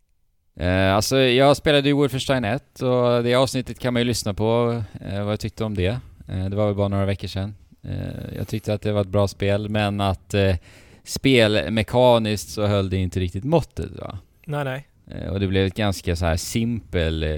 Eh, 0.59 0.93
alltså, 0.95 1.17
jag 1.17 1.57
spelade 1.57 1.87
ju 1.89 1.93
Wolfenstein 1.93 2.43
1 2.45 2.81
och 2.81 3.23
det 3.23 3.35
avsnittet 3.35 3.79
kan 3.79 3.93
man 3.93 4.01
ju 4.01 4.05
lyssna 4.05 4.33
på, 4.33 4.83
eh, 5.09 5.23
vad 5.23 5.31
jag 5.31 5.39
tyckte 5.39 5.63
om 5.63 5.75
det. 5.75 5.99
Eh, 6.27 6.45
det 6.49 6.55
var 6.55 6.65
väl 6.65 6.75
bara 6.75 6.87
några 6.87 7.05
veckor 7.05 7.27
sedan. 7.27 7.55
Eh, 7.83 8.35
jag 8.37 8.47
tyckte 8.47 8.73
att 8.73 8.81
det 8.81 8.91
var 8.91 9.01
ett 9.01 9.07
bra 9.07 9.27
spel, 9.27 9.69
men 9.69 10.01
att 10.01 10.33
eh, 10.33 10.55
spelmekaniskt 11.03 12.49
så 12.49 12.65
höll 12.67 12.89
det 12.89 12.97
inte 12.97 13.19
riktigt 13.19 13.43
måttet 13.43 13.91
va. 13.91 14.17
nej, 14.45 14.63
nej. 14.63 14.87
Eh, 15.07 15.29
Och 15.31 15.39
det 15.39 15.47
blev 15.47 15.65
ett 15.67 15.75
ganska 15.75 16.15
så 16.15 16.25
här 16.25 16.37
simpel 16.37 17.23
eh, 17.23 17.29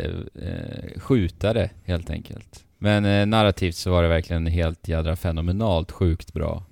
eh, 0.49 0.99
skjutare 0.99 1.69
helt 1.83 2.09
enkelt. 2.09 2.64
Men 2.85 3.05
eh, 3.05 3.25
narrativt 3.25 3.75
så 3.75 3.91
var 3.91 4.03
det 4.03 4.09
verkligen 4.09 4.47
helt 4.47 4.87
jädra 4.87 5.15
fenomenalt 5.15 5.91
sjukt 5.91 6.33
bra. 6.33 6.63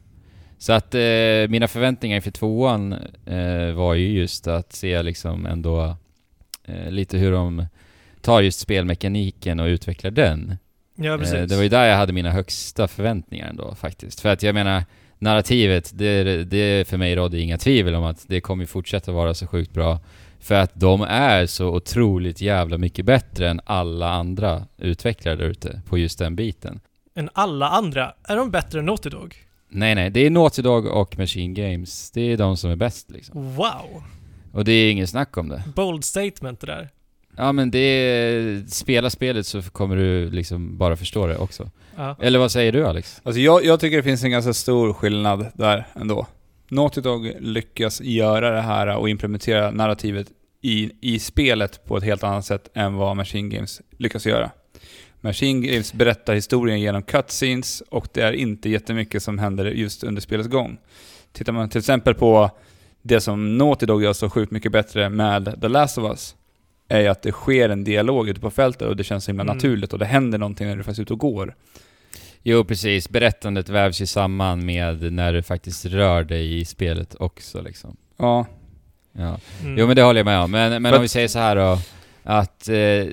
Så 0.57 0.73
att 0.73 0.95
eh, 0.95 1.49
mina 1.49 1.67
förväntningar 1.67 2.15
inför 2.15 2.31
tvåan 2.31 2.93
eh, 3.25 3.71
var 3.75 3.93
ju 3.93 4.07
just 4.07 4.47
att 4.47 4.73
se 4.73 5.03
liksom 5.03 5.45
ändå 5.45 5.97
eh, 6.65 6.91
lite 6.91 7.17
hur 7.17 7.31
de 7.31 7.65
tar 8.21 8.41
just 8.41 8.59
spelmekaniken 8.59 9.59
och 9.59 9.65
utvecklar 9.65 10.11
den. 10.11 10.57
Ja, 10.95 11.17
precis. 11.17 11.33
Eh, 11.33 11.47
det 11.47 11.55
var 11.55 11.63
ju 11.63 11.69
där 11.69 11.85
jag 11.85 11.97
hade 11.97 12.13
mina 12.13 12.31
högsta 12.31 12.87
förväntningar 12.87 13.47
ändå 13.49 13.75
faktiskt. 13.75 14.19
För 14.19 14.29
att 14.29 14.43
jag 14.43 14.55
menar, 14.55 14.83
narrativet, 15.19 15.91
det, 15.93 16.43
det 16.43 16.87
för 16.87 16.97
mig 16.97 17.15
rådde 17.15 17.39
inga 17.39 17.57
tvivel 17.57 17.95
om 17.95 18.03
att 18.03 18.25
det 18.27 18.41
kommer 18.41 18.65
fortsätta 18.65 19.11
vara 19.11 19.33
så 19.33 19.47
sjukt 19.47 19.73
bra. 19.73 19.99
För 20.43 20.55
att 20.55 20.71
de 20.73 21.01
är 21.01 21.45
så 21.45 21.67
otroligt 21.67 22.41
jävla 22.41 22.77
mycket 22.77 23.05
bättre 23.05 23.49
än 23.49 23.61
alla 23.65 24.09
andra 24.09 24.67
utvecklare 24.77 25.35
där 25.35 25.45
ute 25.45 25.81
på 25.89 25.97
just 25.97 26.19
den 26.19 26.35
biten. 26.35 26.79
Än 27.15 27.29
alla 27.33 27.69
andra. 27.69 28.13
Är 28.23 28.35
de 28.35 28.51
bättre 28.51 28.79
än 28.79 28.85
Naughty 28.85 29.09
Dog? 29.09 29.35
Nej 29.69 29.95
nej, 29.95 30.09
det 30.09 30.19
är 30.19 30.29
Naughty 30.29 30.61
Dog 30.61 30.85
och 30.85 31.17
Machine 31.17 31.53
Games. 31.53 32.11
Det 32.11 32.21
är 32.21 32.37
de 32.37 32.57
som 32.57 32.71
är 32.71 32.75
bäst 32.75 33.11
liksom. 33.11 33.55
Wow! 33.55 34.03
Och 34.53 34.65
det 34.65 34.71
är 34.71 34.91
ingen 34.91 35.07
snack 35.07 35.37
om 35.37 35.49
det. 35.49 35.63
Bold 35.75 36.05
statement 36.05 36.59
det 36.59 36.67
där. 36.67 36.89
Ja 37.37 37.51
men 37.51 37.71
det 37.71 37.79
är... 37.79 38.63
Spela 38.67 39.09
spelet 39.09 39.45
så 39.45 39.61
kommer 39.61 39.95
du 39.95 40.29
liksom 40.29 40.77
bara 40.77 40.95
förstå 40.95 41.27
det 41.27 41.37
också. 41.37 41.69
Ja. 41.95 42.15
Eller 42.21 42.39
vad 42.39 42.51
säger 42.51 42.71
du 42.71 42.87
Alex? 42.87 43.21
Alltså 43.23 43.39
jag, 43.39 43.65
jag 43.65 43.79
tycker 43.79 43.97
det 43.97 44.03
finns 44.03 44.23
en 44.23 44.31
ganska 44.31 44.53
stor 44.53 44.93
skillnad 44.93 45.47
där 45.53 45.87
ändå. 45.95 46.27
Naughty 46.73 47.01
Dog 47.01 47.33
lyckas 47.39 48.01
göra 48.01 48.49
det 48.51 48.61
här 48.61 48.97
och 48.97 49.09
implementera 49.09 49.71
narrativet 49.71 50.27
i, 50.61 50.91
i 51.01 51.19
spelet 51.19 51.85
på 51.85 51.97
ett 51.97 52.03
helt 52.03 52.23
annat 52.23 52.45
sätt 52.45 52.69
än 52.73 52.93
vad 52.95 53.17
Machine 53.17 53.49
Games 53.49 53.81
lyckas 53.97 54.25
göra. 54.25 54.51
Machine 55.21 55.61
Games 55.61 55.93
berättar 55.93 56.33
historien 56.33 56.81
genom 56.81 57.03
cutscenes 57.03 57.83
och 57.89 58.07
det 58.13 58.21
är 58.21 58.31
inte 58.33 58.69
jättemycket 58.69 59.23
som 59.23 59.39
händer 59.39 59.65
just 59.65 60.03
under 60.03 60.21
spelets 60.21 60.49
gång. 60.49 60.77
Tittar 61.31 61.53
man 61.53 61.69
till 61.69 61.79
exempel 61.79 62.13
på 62.13 62.51
det 63.01 63.21
som 63.21 63.57
Naughty 63.57 63.85
Dog 63.85 64.03
gör 64.03 64.13
så 64.13 64.29
sjukt 64.29 64.51
mycket 64.51 64.71
bättre 64.71 65.09
med 65.09 65.61
The 65.61 65.67
Last 65.67 65.97
of 65.97 66.03
Us, 66.09 66.35
är 66.87 66.99
ju 67.01 67.07
att 67.07 67.21
det 67.21 67.31
sker 67.31 67.69
en 67.69 67.83
dialog 67.83 68.29
ute 68.29 68.39
på 68.39 68.51
fältet 68.51 68.87
och 68.87 68.95
det 68.95 69.03
känns 69.03 69.23
så 69.23 69.31
himla 69.31 69.43
Mm. 69.43 69.55
naturligt 69.55 69.93
och 69.93 69.99
det 69.99 70.05
händer 70.05 70.37
någonting 70.37 70.67
när 70.67 70.75
du 70.75 70.83
faktiskt 70.83 70.99
är 70.99 71.03
ute 71.03 71.13
och 71.13 71.19
går. 71.19 71.55
Jo 72.43 72.63
precis, 72.63 73.09
berättandet 73.09 73.69
vävs 73.69 74.01
ju 74.01 74.05
samman 74.05 74.65
med 74.65 75.13
när 75.13 75.33
du 75.33 75.41
faktiskt 75.43 75.85
rör 75.85 76.23
dig 76.23 76.59
i 76.59 76.65
spelet 76.65 77.15
också 77.19 77.61
liksom. 77.61 77.97
Ja, 78.17 78.45
Ja. 79.15 79.37
Mm. 79.63 79.77
Jo 79.77 79.87
men 79.87 79.95
det 79.95 80.01
håller 80.03 80.19
jag 80.19 80.25
med 80.25 80.39
om. 80.39 80.51
Men, 80.51 80.81
men 80.81 80.93
om 80.93 81.01
vi 81.01 81.07
säger 81.07 81.27
så 81.27 81.39
här 81.39 81.55
då. 81.55 81.77
Att 82.23 82.69
eh, 82.69 83.05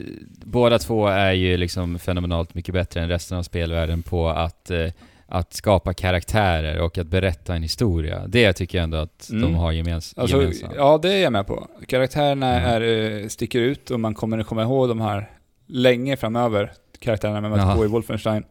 båda 0.45 0.79
två 0.79 1.07
är 1.07 1.33
ju 1.33 1.57
liksom 1.57 1.99
fenomenalt 1.99 2.55
mycket 2.55 2.75
bättre 2.75 3.01
än 3.01 3.09
resten 3.09 3.39
av 3.39 3.43
spelvärlden 3.43 4.03
på 4.03 4.29
att, 4.29 4.71
eh, 4.71 4.87
att 5.27 5.53
skapa 5.55 5.95
karaktärer 5.95 6.81
och 6.81 6.99
att 6.99 7.07
berätta 7.07 7.55
en 7.55 7.63
historia. 7.63 8.23
Det 8.27 8.53
tycker 8.53 8.79
jag 8.79 8.83
ändå 8.85 8.97
att 8.99 9.27
de 9.31 9.37
Mm. 9.37 9.55
har 9.55 9.73
gemens 9.73 10.15
Alltså, 10.17 10.41
gemensamt. 10.41 10.73
ja, 10.77 10.99
det 11.03 11.13
är 11.15 11.23
jag 11.23 11.33
med 11.33 11.47
på. 11.47 11.67
Karaktärerna 11.89 12.61
Mm. 12.61 12.71
är, 12.83 13.21
eh, 13.23 13.29
sticker 13.29 13.61
ut 13.61 13.91
och 13.91 14.01
man 14.01 14.15
kommer 14.15 14.43
komma 14.43 14.63
ihåg 14.63 14.89
de 14.89 15.01
här 15.01 15.31
länge 15.67 16.17
framöver. 16.17 16.73
Karaktärerna 16.99 17.41
man 17.41 17.51
möter 17.51 17.75
på 17.77 17.85
i 17.85 17.89
Wolfenstein. 17.89 18.45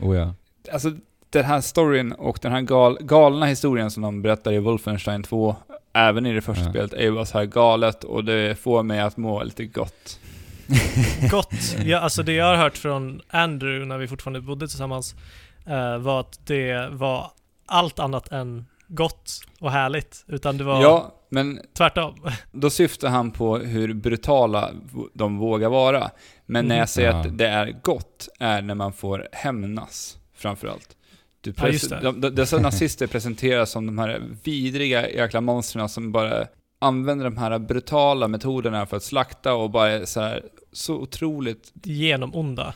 Oh, 0.00 0.16
ja. 0.16 0.34
Alltså, 0.72 0.90
den 1.30 1.44
här 1.44 1.60
storyn 1.60 2.12
och 2.12 2.38
den 2.42 2.52
här 2.52 2.60
gal, 2.60 2.98
galna 3.00 3.46
historien 3.46 3.90
som 3.90 4.02
de 4.02 4.22
berättar 4.22 4.52
i 4.52 4.58
Wolfenstein 4.58 5.22
2, 5.22 5.56
även 5.92 6.26
i 6.26 6.32
det 6.32 6.40
första 6.40 6.64
Ja. 6.64 6.70
spelet, 6.70 6.92
är 6.92 7.02
ju 7.02 7.12
bara 7.12 7.24
så 7.26 7.38
här 7.38 7.44
galet 7.44 8.04
och 8.04 8.24
det 8.24 8.58
får 8.58 8.82
mig 8.82 9.00
att 9.00 9.16
må 9.16 9.42
lite 9.42 9.64
gott. 9.64 10.20
Gott. 11.30 11.76
Ja, 11.84 11.98
alltså 11.98 12.22
det 12.22 12.32
jag 12.32 12.46
har 12.46 12.56
hört 12.56 12.76
från 12.76 13.20
Andrew 13.28 13.86
när 13.86 13.98
vi 13.98 14.08
fortfarande 14.08 14.40
bodde 14.40 14.68
tillsammans 14.68 15.14
eh, 15.66 15.98
var 15.98 16.20
att 16.20 16.46
det 16.46 16.88
var 16.92 17.30
allt 17.66 17.98
annat 17.98 18.28
än 18.32 18.66
gott 18.88 19.30
och 19.60 19.70
härligt, 19.72 20.24
utan 20.28 20.58
det 20.58 20.64
var 20.64 20.82
Ja, 20.82 21.14
men 21.28 21.60
tvärtom. 21.76 22.14
då 22.52 22.70
syftar 22.70 23.08
han 23.08 23.30
på 23.30 23.56
hur 23.58 23.94
brutala 23.94 24.70
de 25.14 25.38
vågar 25.38 25.68
vara. 25.68 26.10
Men 26.46 26.64
när 26.68 26.74
Mm. 26.74 26.78
jag 26.80 26.88
säger 26.88 27.10
Ja. 27.10 27.16
att 27.20 27.38
det 27.38 27.46
är 27.48 27.76
gott, 27.82 28.28
är 28.38 28.62
när 28.62 28.74
man 28.74 28.92
får 28.92 29.28
hämnas, 29.32 30.18
framförallt. 30.34 30.96
Du 31.40 31.54
Ja, 31.56 31.68
just 31.68 31.90
det. 31.90 32.00
de, 32.02 32.20
de, 32.20 32.30
dessa 32.30 32.58
nazister 32.58 33.06
presenteras 33.06 33.70
som 33.70 33.86
de 33.86 33.98
här 33.98 34.22
vidriga 34.42 35.10
jäkla 35.10 35.40
monstren 35.40 35.88
som 35.88 36.12
bara 36.12 36.46
använder 36.78 37.24
de 37.24 37.36
här 37.36 37.58
brutala 37.58 38.28
metoderna 38.28 38.86
för 38.86 38.96
att 38.96 39.02
slakta 39.02 39.54
och 39.54 39.70
bara 39.70 39.90
är 39.90 40.04
så 40.04 40.20
här 40.20 40.42
så 40.72 40.94
otroligt... 40.94 41.72
Genomonda. 41.82 42.74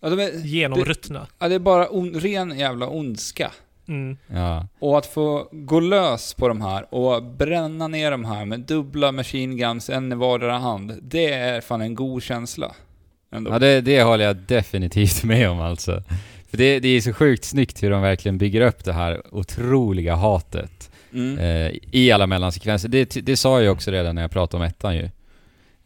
Ja, 0.00 0.10
de 0.10 0.20
är, 0.20 0.30
Genomruttna. 0.46 1.26
ja, 1.38 1.48
det 1.48 1.54
är 1.54 1.58
bara 1.58 1.88
on, 1.90 2.14
ren 2.14 2.58
jävla 2.58 2.88
ondska. 2.88 3.52
Mm. 3.88 4.16
Ja. 4.26 4.66
Och 4.78 4.98
att 4.98 5.06
få 5.06 5.48
gå 5.52 5.80
lös 5.80 6.34
på 6.34 6.48
de 6.48 6.60
här 6.60 6.94
och 6.94 7.22
bränna 7.22 7.88
ner 7.88 8.10
de 8.10 8.24
här 8.24 8.44
med 8.44 8.60
dubbla 8.60 9.12
machine 9.12 9.56
guns, 9.56 9.90
en 9.90 10.12
i 10.12 10.14
vardera 10.14 10.58
hand. 10.58 10.98
Det 11.02 11.32
är 11.32 11.60
fan 11.60 11.80
en 11.80 11.94
god 11.94 12.22
känsla. 12.22 12.72
Ändå. 13.32 13.50
Ja, 13.50 13.58
det, 13.58 13.80
det 13.80 14.02
håller 14.02 14.24
jag 14.24 14.36
definitivt 14.36 15.22
med 15.24 15.50
om 15.50 15.60
alltså. 15.60 16.02
För 16.50 16.56
det, 16.56 16.80
det 16.80 16.88
är 16.88 17.00
så 17.00 17.12
sjukt 17.12 17.44
snyggt 17.44 17.82
hur 17.82 17.90
de 17.90 18.02
verkligen 18.02 18.38
bygger 18.38 18.60
upp 18.60 18.84
det 18.84 18.92
här 18.92 19.22
otroliga 19.34 20.14
hatet 20.14 20.90
Mm. 21.12 21.38
eh, 21.38 21.72
i 21.92 22.12
alla 22.12 22.26
mellansekvenser. 22.26 22.88
Det, 22.88 23.04
det 23.26 23.36
sa 23.36 23.62
jag 23.62 23.72
också 23.72 23.90
redan 23.90 24.14
när 24.14 24.22
jag 24.22 24.30
pratade 24.30 24.62
om 24.64 24.68
ettan 24.68 24.96
ju. 24.96 25.08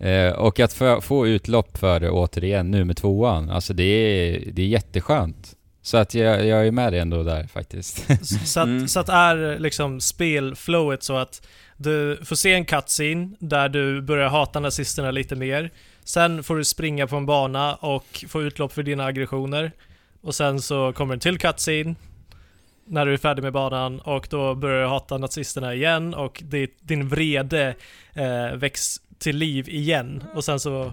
Eh, 0.09 0.33
och 0.33 0.61
att 0.61 0.73
få, 0.73 1.01
få 1.01 1.27
utlopp 1.27 1.79
för 1.79 2.01
det 2.01 2.11
återigen 2.11 2.71
nu 2.71 2.85
med 2.85 2.97
tvåan, 2.97 3.51
alltså 3.51 3.73
det 3.75 3.83
är, 3.85 4.41
det 4.53 4.63
är 4.63 4.67
jätteskönt. 4.67 5.55
Så 5.83 5.97
att 5.97 6.15
jag, 6.15 6.47
jag 6.47 6.67
är 6.67 6.71
med 6.71 6.93
dig 6.93 7.01
ändå 7.01 7.23
där 7.23 7.47
faktiskt. 7.47 8.07
Så 8.47 8.61
att, 8.61 8.67
Mm. 8.67 8.89
så 8.89 9.01
att 9.01 9.09
är 9.09 9.59
liksom 9.59 10.01
spelflowet 10.01 11.03
så 11.03 11.17
att 11.17 11.47
du 11.77 12.19
får 12.25 12.37
se 12.37 12.53
en 12.55 12.65
cutscene 12.65 13.31
där 13.39 13.69
du 13.69 14.03
börjar 14.03 14.29
hata 14.29 14.61
nazisterna 14.61 15.11
lite 15.11 15.37
mer. 15.37 15.71
Sen 16.05 16.43
får 16.43 16.57
du 16.57 16.65
springa 16.65 17.07
på 17.07 17.17
en 17.17 17.27
bana 17.27 17.75
och 17.75 18.25
få 18.29 18.43
utlopp 18.43 18.73
för 18.73 18.83
dina 18.83 19.05
aggressioner. 19.05 19.73
Och 20.21 20.35
sen 20.35 20.61
så 20.61 20.93
kommer 20.93 21.15
en 21.15 21.21
till 21.21 21.39
cutscene 21.39 21.95
när 22.87 23.07
du 23.07 23.13
är 23.13 23.17
färdig 23.17 23.43
med 23.43 23.53
banan 23.53 24.01
och 24.01 24.27
då 24.31 24.55
börjar 24.55 24.83
du 24.83 24.89
hata 24.89 25.19
nazisterna 25.19 25.75
igen 25.75 26.15
och 26.15 26.43
din 26.81 27.09
vrede 27.09 27.75
eh, 28.13 28.57
väcks 28.57 28.97
till 29.19 29.37
liv 29.37 29.69
igen. 29.69 30.25
Och 30.35 30.45
sen 30.45 30.61
så... 30.61 30.93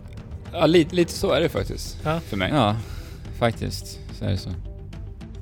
Ja, 0.53 0.65
lite, 0.65 0.95
lite 0.95 1.11
så 1.11 1.31
är 1.31 1.41
det 1.41 1.49
faktiskt. 1.49 1.97
Ja. 2.03 2.19
För 2.19 2.37
mig. 2.37 2.51
Ja, 2.53 2.75
faktiskt. 3.39 3.99
Så 4.19 4.25
är 4.25 4.29
det 4.29 4.37
så. 4.37 4.49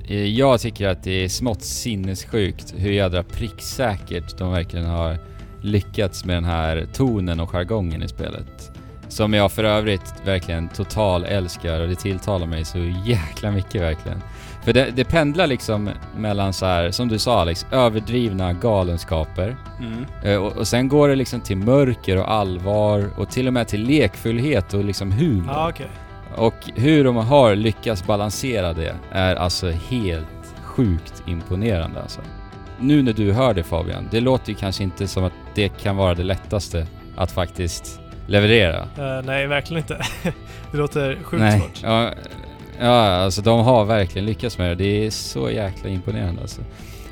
Eh, 0.08 0.24
Jag 0.26 0.60
tycker 0.60 0.88
att 0.88 1.02
det 1.02 1.24
är 1.24 1.28
smått 1.28 1.62
sinnessjukt 1.62 2.74
hur 2.76 2.90
jädra 2.92 3.22
pricksäkert 3.22 4.38
de 4.38 4.52
verkligen 4.52 4.86
har 4.86 5.18
lyckats 5.62 6.24
med 6.24 6.36
den 6.36 6.44
här 6.44 6.86
tonen 6.94 7.40
och 7.40 7.50
jargongen 7.50 8.02
i 8.02 8.08
spelet. 8.08 8.69
Som 9.10 9.34
jag 9.34 9.52
för 9.52 9.64
övrigt 9.64 10.14
verkligen 10.24 10.68
total 10.68 11.24
älskar 11.24 11.80
och 11.80 11.88
det 11.88 11.94
tilltalar 11.94 12.46
mig 12.46 12.64
så 12.64 12.78
jäkla 13.04 13.50
mycket 13.50 13.82
verkligen. 13.82 14.22
För 14.64 14.72
det, 14.72 14.90
det 14.96 15.04
pendlar 15.04 15.46
liksom 15.46 15.90
mellan 16.16 16.52
så 16.52 16.66
här, 16.66 16.90
som 16.90 17.08
du 17.08 17.18
sa 17.18 17.40
Alex, 17.40 17.66
överdrivna 17.72 18.52
galenskaper 18.52 19.56
Mm. 19.80 20.04
Eh, 20.24 20.36
Och, 20.36 20.56
och 20.56 20.68
sen 20.68 20.88
går 20.88 21.08
det 21.08 21.14
liksom 21.16 21.40
till 21.40 21.56
mörker 21.56 22.16
och 22.16 22.30
allvar 22.30 23.10
och 23.16 23.28
till 23.30 23.46
och 23.46 23.52
med 23.52 23.68
till 23.68 23.82
lekfullhet 23.82 24.74
och 24.74 24.84
liksom 24.84 25.12
humor. 25.12 25.52
Ja, 25.54 25.68
okej. 25.68 25.86
Och 26.36 26.54
hur 26.74 27.04
de 27.04 27.16
har 27.16 27.54
lyckats 27.54 28.06
balansera 28.06 28.72
det 28.72 28.94
är 29.12 29.36
alltså 29.36 29.70
helt 29.70 30.26
sjukt 30.62 31.22
imponerande 31.26 32.02
alltså. 32.02 32.20
Nu 32.80 33.02
när 33.02 33.12
du 33.12 33.32
hör 33.32 33.54
det 33.54 33.62
Fabian, 33.62 34.08
det 34.10 34.20
låter 34.20 34.48
ju 34.48 34.54
kanske 34.54 34.82
inte 34.82 35.08
som 35.08 35.24
att 35.24 35.32
det 35.54 35.68
kan 35.68 35.96
vara 35.96 36.14
det 36.14 36.22
lättaste 36.22 36.86
att 37.16 37.32
faktiskt 37.32 38.00
leverera. 38.26 38.78
Eh, 38.98 39.22
nej, 39.24 39.46
verkligen 39.46 39.82
inte. 39.82 40.06
det 40.72 40.76
låter 40.78 41.18
sjukt 41.22 41.40
Nej, 41.40 41.60
svårt. 41.60 41.80
ja, 41.82 42.10
ja, 42.80 43.06
alltså 43.06 43.42
de 43.42 43.60
har 43.60 43.84
verkligen 43.84 44.26
lyckats 44.26 44.58
med 44.58 44.68
det. 44.68 44.74
Det 44.74 45.06
är 45.06 45.10
så 45.10 45.50
jäkla 45.50 45.90
imponerande 45.90 46.40
alltså. 46.42 46.60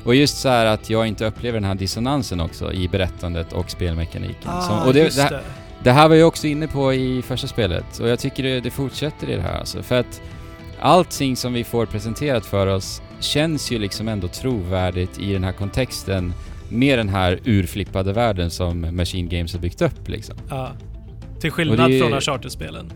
Och 0.03 0.15
just 0.15 0.37
så 0.37 0.49
här 0.49 0.65
att 0.65 0.89
jag 0.89 1.07
inte 1.07 1.25
upplever 1.25 1.59
den 1.59 1.67
här 1.67 1.75
dissonansen 1.75 2.39
också 2.39 2.73
i 2.73 2.87
berättandet 2.87 3.53
och 3.53 3.69
spelmekaniken. 3.71 4.49
Ah, 4.51 4.61
Som- 4.61 4.79
och 4.87 4.93
det, 4.93 4.99
just 4.99 5.17
det, 5.17 5.23
här, 5.23 5.41
det 5.83 5.91
här 5.91 6.07
var 6.07 6.15
jag 6.15 6.27
också 6.27 6.47
inne 6.47 6.67
på 6.67 6.93
i 6.93 7.21
första 7.21 7.47
spelet 7.47 7.99
och 7.99 8.09
jag 8.09 8.19
tycker 8.19 8.43
det, 8.43 8.59
det 8.59 8.71
fortsätter 8.71 9.29
i 9.29 9.35
det 9.35 9.41
här 9.41 9.59
alltså. 9.59 9.83
För 9.83 9.99
att 9.99 10.21
allting 10.79 11.35
som 11.35 11.53
vi 11.53 11.63
får 11.63 11.85
presenterat 11.85 12.45
för 12.45 12.67
oss 12.67 13.01
känns 13.19 13.71
ju 13.71 13.79
liksom 13.79 14.07
ändå 14.07 14.27
trovärdigt 14.27 15.19
i 15.19 15.33
den 15.33 15.43
här 15.43 15.51
kontexten 15.51 16.33
med 16.69 16.99
den 16.99 17.09
här 17.09 17.39
urflippade 17.45 18.13
världen 18.13 18.49
som 18.51 18.95
Machine 18.95 19.29
Games 19.29 19.53
har 19.53 19.59
byggt 19.59 19.81
upp 19.81 20.07
liksom. 20.09 20.35
Ja. 20.49 20.71
Till 21.41 21.51
skillnad 21.51 21.91
det- 21.91 21.99
från 21.99 22.13
Uncharted-spelen. 22.13 22.93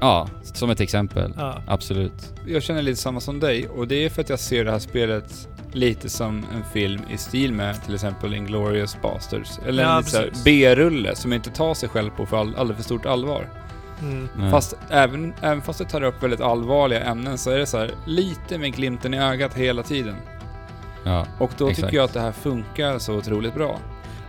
Ja, 0.00 0.28
som 0.42 0.70
ett 0.70 0.80
exempel. 0.80 1.32
Ja. 1.36 1.62
Absolut. 1.66 2.34
Jag 2.46 2.62
känner 2.62 2.82
lite 2.82 3.00
samma 3.00 3.20
som 3.20 3.40
dig 3.40 3.68
och 3.68 3.88
det 3.88 4.04
är 4.04 4.10
för 4.10 4.22
att 4.22 4.28
jag 4.28 4.38
ser 4.40 4.64
det 4.64 4.70
här 4.70 4.78
spelet 4.78 5.48
lite 5.72 6.08
som 6.08 6.36
en 6.54 6.64
film 6.72 7.00
i 7.14 7.16
stil 7.18 7.52
med 7.52 7.84
till 7.84 7.94
exempel 7.94 8.34
Inglourious 8.34 8.96
Basterds. 9.02 9.60
Eller 9.66 9.82
Ja, 9.82 9.98
en. 9.98 10.30
B-rulle 10.44 11.16
som 11.16 11.32
inte 11.32 11.50
tar 11.50 11.74
sig 11.74 11.88
själv 11.88 12.10
på 12.10 12.26
för 12.26 12.36
all, 12.36 12.54
alldeles 12.56 12.76
för 12.76 12.84
stort 12.84 13.06
allvar. 13.06 13.48
Mm. 14.02 14.50
Fast 14.50 14.76
även, 14.90 15.34
även 15.42 15.62
fast 15.62 15.78
det 15.78 15.84
tar 15.84 16.02
upp 16.02 16.22
väldigt 16.22 16.40
allvarliga 16.40 17.00
ämnen 17.00 17.38
så 17.38 17.50
är 17.50 17.58
det 17.58 17.66
så 17.66 17.78
här 17.78 17.90
lite 18.06 18.58
med 18.58 18.74
glimten 18.74 19.14
i 19.14 19.18
ögat 19.20 19.54
hela 19.54 19.82
tiden. 19.82 20.16
Ja. 21.04 21.26
Och 21.38 21.50
då 21.58 21.68
Exakt. 21.68 21.86
tycker 21.86 21.96
jag 21.96 22.04
att 22.04 22.14
det 22.14 22.20
här 22.20 22.32
funkar 22.32 22.98
så 22.98 23.14
otroligt 23.14 23.54
bra. 23.54 23.78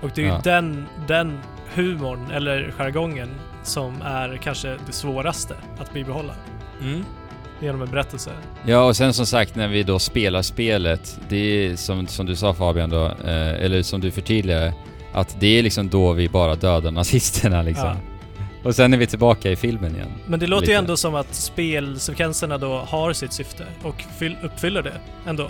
Och 0.02 0.10
det 0.16 0.22
är 0.22 0.26
ju 0.26 0.32
Ja. 0.32 0.42
den, 0.44 0.86
den 1.08 1.40
humorn, 1.74 2.32
eller 2.32 2.74
jargongen, 2.78 3.30
som 3.68 4.02
är 4.02 4.38
kanske 4.44 4.78
det 4.86 4.92
svåraste 4.92 5.56
att 5.80 5.94
bibehålla 5.94 6.34
Mm. 6.82 7.06
genom 7.60 7.82
en 7.82 7.90
berättelse. 7.92 8.32
Ja, 8.66 8.84
och 8.84 8.96
sen 8.96 9.14
som 9.14 9.26
sagt 9.26 9.56
när 9.56 9.68
vi 9.68 9.84
då 9.84 10.00
spelar 10.00 10.42
spelet, 10.42 11.20
det 11.30 11.36
är 11.38 11.76
som, 11.76 12.08
som 12.08 12.26
du 12.26 12.36
sa 12.36 12.54
Fabian 12.54 12.90
då, 12.90 13.06
eh, 13.06 13.64
eller 13.64 13.82
som 13.84 14.02
du 14.02 14.12
förtydligade, 14.12 14.74
att 15.14 15.36
det 15.40 15.60
är 15.60 15.64
liksom 15.64 15.90
då 15.90 16.12
vi 16.14 16.30
bara 16.30 16.56
dödar 16.56 16.92
nazisterna 16.92 17.62
liksom. 17.62 17.86
Ja. 17.88 17.96
Och 18.64 18.76
sen 18.76 18.94
är 18.94 18.98
vi 18.98 19.08
tillbaka 19.08 19.52
i 19.52 19.56
filmen 19.56 19.96
igen. 19.96 20.12
Men 20.28 20.40
det 20.40 20.48
låter 20.48 20.66
ju 20.68 20.72
Lite. 20.72 20.80
ändå 20.80 20.98
som 20.98 21.16
att 21.16 21.34
spelsekvenserna 21.34 22.58
då 22.58 22.78
har 22.78 23.14
sitt 23.14 23.34
syfte 23.34 23.64
och 23.84 24.04
fyll, 24.20 24.38
uppfyller 24.44 24.82
det 24.82 24.94
ändå. 25.28 25.48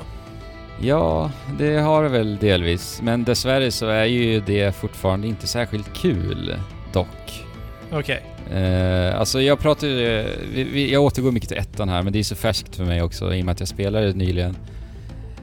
Ja, 0.82 1.32
det 1.60 1.78
har 1.78 2.04
det 2.04 2.10
väl 2.10 2.38
delvis. 2.38 3.00
Men 3.04 3.24
dessvärre 3.24 3.72
så 3.72 3.88
är 3.88 4.06
ju 4.06 4.40
det 4.40 4.76
fortfarande 4.76 5.28
inte 5.28 5.48
särskilt 5.48 5.94
kul, 5.94 6.56
dock. 6.94 7.43
Okej. 7.94 8.22
Eh, 8.54 9.20
alltså 9.20 9.42
jag 9.42 9.60
pratar 9.60 9.88
ju- 9.88 10.88
jag 10.92 11.04
återgår 11.04 11.32
mycket 11.32 11.50
till 11.50 11.58
ettan 11.58 11.90
här, 11.90 12.04
men 12.04 12.14
det 12.14 12.20
är 12.20 12.24
så 12.24 12.36
färskt 12.36 12.76
för 12.76 12.86
mig 12.86 13.02
också 13.02 13.34
i 13.34 13.42
och 13.42 13.46
med 13.46 13.52
att 13.52 13.60
jag 13.60 13.70
spelade 13.70 14.08
det 14.08 14.14
nyligen. 14.18 14.56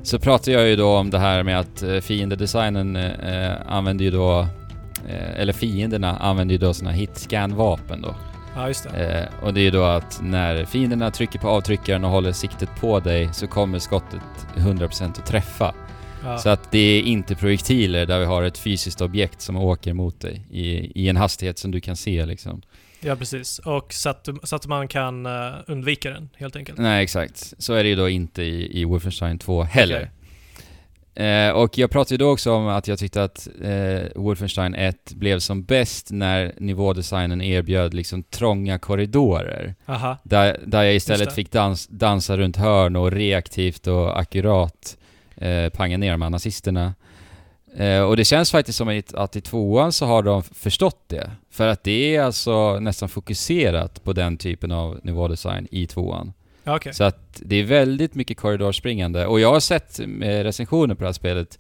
Så 0.03 0.19
pratar 0.19 0.53
jag 0.53 0.69
ju 0.69 0.77
då 0.77 0.97
om 0.97 1.11
det 1.11 1.19
här 1.19 1.43
med 1.43 1.61
att 1.61 1.83
eh, 1.83 1.99
fiendedesignen 2.01 2.97
eh, 2.97 3.53
använder 3.69 4.05
ju 4.05 4.11
då, 4.11 4.41
eh, 5.09 5.41
eller 5.41 5.53
fienderna 5.53 6.17
använder 6.17 6.53
ju 6.53 6.59
då 6.59 6.75
såna 6.75 6.91
hitscan-vapen 6.91 8.03
då. 8.03 8.15
Ja, 8.57 8.69
just 8.69 8.87
det. 8.93 9.29
Eh, 9.41 9.47
och 9.47 9.55
det 9.55 9.61
är 9.61 9.63
ju 9.63 9.71
då 9.71 9.85
att 9.85 10.21
när 10.23 10.65
fienderna 10.65 11.11
trycker 11.11 11.39
på 11.39 11.49
avtryckaren 11.49 12.05
och 12.05 12.11
håller 12.11 12.33
siktet 12.33 12.69
på 12.81 13.01
dig 13.01 13.29
så 13.33 13.47
kommer 13.47 13.79
skottet 13.79 14.21
100% 14.57 15.19
att 15.19 15.27
träffa. 15.27 15.75
Ja. 16.25 16.39
Så 16.39 16.49
att 16.49 16.73
det 16.73 16.79
är 16.79 17.03
inte 17.03 17.35
projektiler 17.35 18.07
där 18.07 18.19
vi 18.19 18.25
har 18.25 18.43
ett 18.43 18.59
fysiskt 18.59 19.01
objekt 19.01 19.41
som 19.41 19.57
åker 19.57 19.93
mot 19.93 20.21
dig 20.21 20.47
i, 20.51 20.93
i 21.03 21.09
en 21.09 21.17
hastighet 21.17 21.59
som 21.59 21.71
du 21.71 21.81
kan 21.81 21.97
se 21.97 22.27
liksom. 22.27 22.63
ja, 23.01 23.17
precis. 23.17 23.59
Och 23.59 23.93
så 23.93 24.09
att, 24.11 24.29
så 24.43 24.57
att 24.57 24.67
man 24.67 24.89
kan 24.89 25.27
eh, 25.27 25.53
undvika 25.67 26.11
den, 26.11 26.29
helt 26.37 26.57
enkelt. 26.57 26.79
Nej, 26.79 27.05
exakt. 27.05 27.55
Så 27.59 27.75
är 27.75 27.83
det 27.83 27.89
ju 27.89 27.97
då 27.97 28.09
inte 28.09 28.43
i, 28.43 28.81
i 28.81 28.85
Wolfenstein 28.85 29.39
2 29.39 29.63
heller. 29.63 30.11
Eh, 31.15 31.51
och 31.51 31.79
jag 31.79 31.91
pratade 31.91 32.15
ju 32.15 32.19
då 32.19 32.31
också 32.31 32.53
om 32.53 32.67
att 32.67 32.89
jag 32.89 32.99
tyckte 32.99 33.23
att 33.23 33.49
eh, 33.63 34.01
Wolfenstein 34.15 34.75
1 34.75 35.13
blev 35.15 35.39
som 35.39 35.63
bäst 35.63 36.11
när 36.11 36.55
nivådesignen 36.59 37.41
erbjöd 37.41 37.95
liksom 37.95 38.23
trånga 38.23 38.79
korridorer. 38.79 39.75
Aha. 39.87 40.17
Där, 40.23 40.61
där 40.67 40.83
jag 40.83 40.95
istället 40.95 41.35
fick 41.35 41.51
dans, 41.51 41.87
dansa 41.87 42.37
runt 42.37 42.57
hörn 42.57 42.97
och 42.97 43.13
reaktivt 43.13 43.87
och 43.87 44.21
akkurat 44.21 44.97
eh, 45.41 45.69
panga 45.69 45.97
ner 45.97 46.11
de 46.11 46.23
här 46.23 46.31
nazisterna. 46.31 46.95
Eh, 47.77 48.01
och 48.01 48.17
det 48.17 48.25
känns 48.25 48.51
faktiskt 48.51 48.79
som 48.79 49.03
att, 49.15 49.37
i 49.37 49.41
tvåan 49.41 49.93
så 49.93 50.07
har 50.07 50.23
de 50.23 50.43
förstått 50.43 51.05
det. 51.07 51.31
För 51.51 51.69
att 51.69 51.85
det 51.85 52.17
är 52.17 52.23
alltså 52.23 52.79
nästan 52.81 53.09
fokuserat 53.09 54.05
på 54.05 54.13
den 54.13 54.37
typen 54.37 54.73
av 54.73 55.01
nivådesign 55.03 55.69
i 55.71 55.87
tvåan. 55.87 56.33
Okej. 56.67 56.95
Så 56.95 57.05
att 57.05 57.43
det 57.45 57.57
är 57.57 57.65
väldigt 57.65 58.15
mycket 58.15 58.37
korridorspringande. 58.37 59.27
Och 59.27 59.41
jag 59.41 59.53
har 59.53 59.61
sett 59.61 60.01
eh, 60.01 60.05
recensioner 60.21 60.95
på 60.95 61.01
det 61.01 61.09
här 61.09 61.13
spelet 61.13 61.59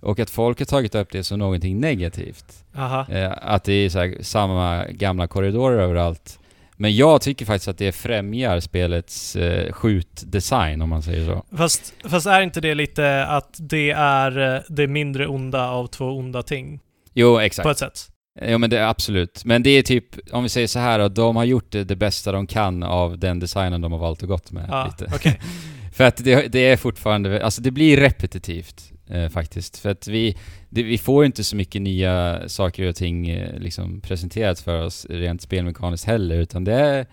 och 0.00 0.18
att 0.20 0.30
folk 0.30 0.58
har 0.58 0.66
tagit 0.66 0.94
upp 0.94 1.08
det 1.12 1.24
som 1.24 1.38
någonting 1.38 1.80
negativt. 1.80 2.64
Eh, 3.08 3.32
att 3.42 3.64
det 3.64 3.72
är 3.72 3.90
här, 3.90 4.16
samma 4.20 4.84
gamla 4.90 5.26
korridorer 5.26 5.78
överallt. 5.78 6.39
Men 6.80 6.96
jag 6.96 7.20
tycker 7.22 7.46
faktiskt 7.46 7.68
att 7.68 7.78
det 7.78 7.92
främjar 7.92 8.60
spelets 8.60 9.36
eh, 9.36 9.72
skjutdesign 9.72 10.82
om 10.82 10.88
man 10.88 11.02
säger 11.02 11.26
så. 11.26 11.56
Fast, 11.56 11.94
fast 12.04 12.26
är 12.26 12.40
inte 12.40 12.60
det 12.60 12.74
lite 12.74 13.26
att 13.26 13.56
det 13.58 13.90
är 13.90 14.54
eh, 14.54 14.60
det 14.68 14.86
mindre 14.86 15.26
onda 15.26 15.68
av 15.68 15.86
två 15.86 16.04
onda 16.04 16.42
ting? 16.42 16.80
Jo, 17.14 17.34
På 17.34 17.40
exakt. 17.40 17.68
ett 17.68 17.78
sätt? 17.78 18.06
Jo 18.42 18.58
men 18.58 18.70
det 18.70 18.78
är 18.78 18.86
absolut. 18.88 19.44
Men 19.44 19.62
det 19.62 19.70
är 19.70 19.82
typ, 19.82 20.04
om 20.32 20.42
vi 20.42 20.48
säger 20.48 20.66
så 20.66 20.78
här 20.78 20.98
då, 20.98 21.08
de 21.08 21.36
har 21.36 21.44
gjort 21.44 21.70
det, 21.72 21.84
det 21.84 21.96
bästa 21.96 22.32
de 22.32 22.46
kan 22.46 22.82
av 22.82 23.18
den 23.18 23.38
designen 23.40 23.80
de 23.80 23.92
har 23.92 23.98
valt 23.98 24.22
att 24.22 24.28
gått 24.28 24.50
med 24.52 24.66
Ja, 24.68 24.86
lite. 24.86 25.12
okej. 25.14 25.40
För 25.92 26.04
att 26.04 26.16
det, 26.24 26.48
det 26.52 26.58
är 26.68 26.76
fortfarande, 26.76 27.44
alltså 27.44 27.62
det 27.62 27.70
blir 27.70 27.96
repetitivt 27.96 28.92
eh, 29.10 29.28
faktiskt. 29.28 29.78
För 29.78 29.88
att 29.90 30.08
vi, 30.08 30.36
det, 30.68 30.82
vi 30.82 30.98
får 30.98 31.24
inte 31.24 31.44
så 31.44 31.56
mycket 31.56 31.82
nya 31.82 32.48
saker 32.48 32.88
och 32.88 32.96
ting 32.96 33.28
eh, 33.28 33.58
liksom 33.58 34.00
presenterat 34.00 34.60
för 34.60 34.82
oss 34.84 35.06
rent 35.10 35.42
spelmekaniskt 35.42 36.04
heller, 36.04 36.36
utan 36.36 36.64
det 36.64 36.74
är 36.74 37.06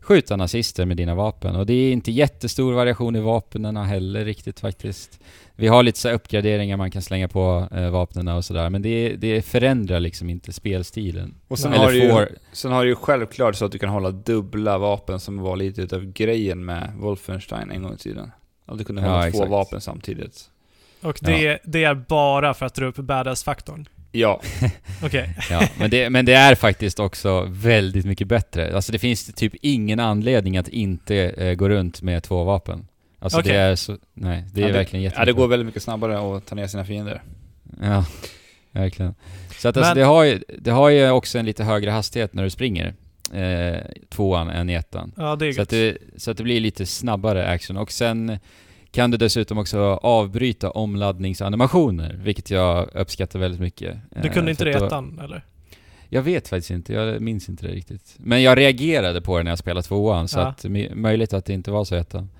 skjuta 0.00 0.36
nazister 0.36 0.84
med 0.86 0.96
dina 0.96 1.14
vapen. 1.14 1.56
Och 1.56 1.66
det 1.66 1.72
är 1.74 1.92
inte 1.92 2.12
jättestor 2.12 2.72
variation 2.72 3.16
i 3.16 3.20
vapnen 3.20 3.76
heller 3.76 4.24
riktigt 4.24 4.60
faktiskt. 4.60 5.20
Vi 5.56 5.66
har 5.66 5.82
lite 5.82 5.98
så 5.98 6.10
uppgraderingar 6.10 6.76
man 6.76 6.90
kan 6.90 7.02
slänga 7.02 7.28
på 7.28 7.68
eh, 7.72 7.90
vapnen 7.90 8.28
och 8.28 8.44
sådär, 8.44 8.70
men 8.70 8.82
det, 8.82 9.16
det 9.16 9.42
förändrar 9.42 10.00
liksom 10.00 10.30
inte 10.30 10.52
spelstilen. 10.52 11.34
Och 11.48 11.58
sen 11.58 11.72
Eller 11.72 11.84
har, 11.84 11.92
du 11.92 12.02
ju, 12.02 12.10
får- 12.10 12.28
sen 12.52 12.72
har 12.72 12.82
du 12.84 12.90
ju 12.90 12.94
självklart 12.96 13.56
så 13.56 13.64
att 13.64 13.72
du 13.72 13.78
kan 13.78 13.88
hålla 13.88 14.10
dubbla 14.10 14.78
vapen 14.78 15.20
som 15.20 15.38
var 15.38 15.56
lite 15.56 15.82
utav 15.82 16.04
grejen 16.12 16.64
med 16.64 16.92
Wolfenstein 16.96 17.70
en 17.70 17.82
gång 17.82 17.94
i 17.94 17.96
tiden. 17.96 18.30
Att 18.66 18.78
du 18.78 18.84
kunde 18.84 19.02
Ja, 19.02 19.08
hålla 19.08 19.20
två 19.22 19.28
exakt. 19.28 19.50
vapen 19.50 19.80
samtidigt. 19.80 20.50
Och 21.04 21.18
det, 21.20 21.58
det 21.64 21.84
är 21.84 21.94
bara 21.94 22.54
för 22.54 22.66
att 22.66 22.74
dra 22.74 22.86
upp 22.86 22.96
badass-faktorn? 22.96 23.88
Ja, 24.12 24.40
Okej. 25.04 25.34
Ja, 25.50 25.68
men 25.78 25.90
det, 25.90 26.10
men 26.10 26.24
det 26.24 26.32
är 26.32 26.54
faktiskt 26.54 27.00
också 27.00 27.46
väldigt 27.50 28.04
mycket 28.06 28.28
bättre. 28.28 28.74
Alltså 28.76 28.92
det 28.92 28.98
finns 28.98 29.26
typ 29.26 29.52
ingen 29.62 30.00
anledning 30.00 30.56
att 30.56 30.68
inte 30.68 31.16
eh, 31.16 31.54
gå 31.54 31.68
runt 31.68 32.02
med 32.02 32.22
två 32.22 32.44
vapen. 32.44 32.86
Alltså 33.18 33.38
Okej. 33.40 33.52
det 33.52 33.58
är 33.58 33.76
så, 33.76 33.96
nej, 34.14 34.44
det 34.52 34.60
är 34.60 34.62
Ja, 34.62 34.68
det- 34.72 34.78
verkligen 34.78 35.12
ja, 35.16 35.24
det 35.24 35.32
går 35.32 35.48
väldigt 35.48 35.66
mycket 35.66 35.82
snabbare 35.82 36.36
att 36.36 36.46
ta 36.46 36.54
ner 36.54 36.66
sina 36.66 36.84
fiender. 36.84 37.22
Ja, 37.82 38.04
verkligen. 38.72 39.14
Så 39.58 39.68
att 39.68 39.76
alltså 39.76 39.90
Men- 39.90 39.96
det 39.98 40.04
har, 40.04 40.24
ju, 40.24 40.42
det 40.58 40.70
har 40.70 40.88
ju 40.88 41.10
också 41.10 41.38
en 41.38 41.44
lite 41.46 41.64
högre 41.64 41.90
hastighet 41.90 42.34
när 42.34 42.42
du 42.42 42.50
springer. 42.50 42.94
Eh, 43.32 43.78
tvåan 44.10 44.50
än 44.50 44.70
i 44.70 44.74
ettan. 44.74 45.12
Ja, 45.16 45.36
det 45.36 45.46
är 45.46 45.52
Så 45.52 45.62
att, 45.62 45.68
det, 45.68 45.96
så 46.16 46.30
att 46.30 46.36
det 46.36 46.42
blir 46.42 46.60
lite 46.60 46.86
snabbare 46.86 47.48
action. 47.48 47.76
Och 47.76 47.92
sen 47.92 48.38
kan 48.94 49.10
du 49.10 49.16
dessutom 49.16 49.58
också 49.58 49.78
avbryta 50.02 50.70
omladdningsanimationer, 50.70 52.20
vilket 52.22 52.50
jag 52.50 52.88
uppskattar 52.94 53.38
väldigt 53.38 53.60
mycket. 53.60 53.96
Du 54.22 54.28
kunde 54.28 54.50
Eh, 54.50 54.52
inte 54.52 54.64
det 54.64 54.70
i 54.70 54.74
ettan, 54.74 55.20
eller? 55.24 55.44
Jag 56.08 56.22
vet 56.22 56.48
faktiskt 56.48 56.70
inte, 56.70 56.92
jag 56.92 57.20
minns 57.22 57.48
inte 57.48 57.66
det 57.66 57.72
riktigt. 57.72 58.14
Men 58.18 58.42
jag 58.42 58.58
reagerade 58.58 59.20
på 59.20 59.38
det 59.38 59.44
när 59.44 59.50
jag 59.50 59.58
spelade 59.58 59.82
tvåan, 59.86 60.28
så 60.28 60.38
Ja. 60.38 60.46
att 60.46 60.64
möjligt 60.94 61.32
att 61.32 61.44
det 61.44 61.52
inte 61.52 61.70
var 61.70 61.84
så 61.84 61.94
ettan. 61.94 62.30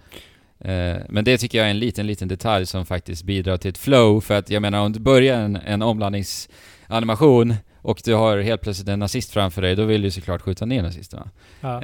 Eh, 0.61 0.97
men 1.09 1.25
det 1.25 1.39
tycker 1.39 1.59
jag 1.59 1.67
är 1.67 1.71
en 1.71 1.79
liten, 1.79 2.07
liten 2.07 2.29
detalj 2.29 2.67
som 2.67 2.87
faktiskt 2.87 3.25
bidrar 3.25 3.57
till 3.57 3.71
ett 3.71 3.79
flow, 3.79 4.21
för 4.21 4.35
att 4.39 4.51
jag 4.51 4.63
menar 4.63 4.81
om 4.81 4.93
du 4.93 5.01
börjar 5.01 5.41
en, 5.41 5.57
en 5.57 5.83
omladdningsanimation 5.83 7.55
och 7.85 8.01
du 8.05 8.15
har 8.15 8.39
helt 8.39 8.61
plötsligt 8.61 8.89
en 8.89 8.99
nazist 8.99 9.31
framför 9.31 9.63
dig, 9.63 9.77
då 9.77 9.85
vill 9.85 10.03
du 10.03 10.11
såklart 10.11 10.43
skjuta 10.43 10.65
ner 10.67 10.83
nazisterna. 10.83 11.31
Ja. 11.61 11.83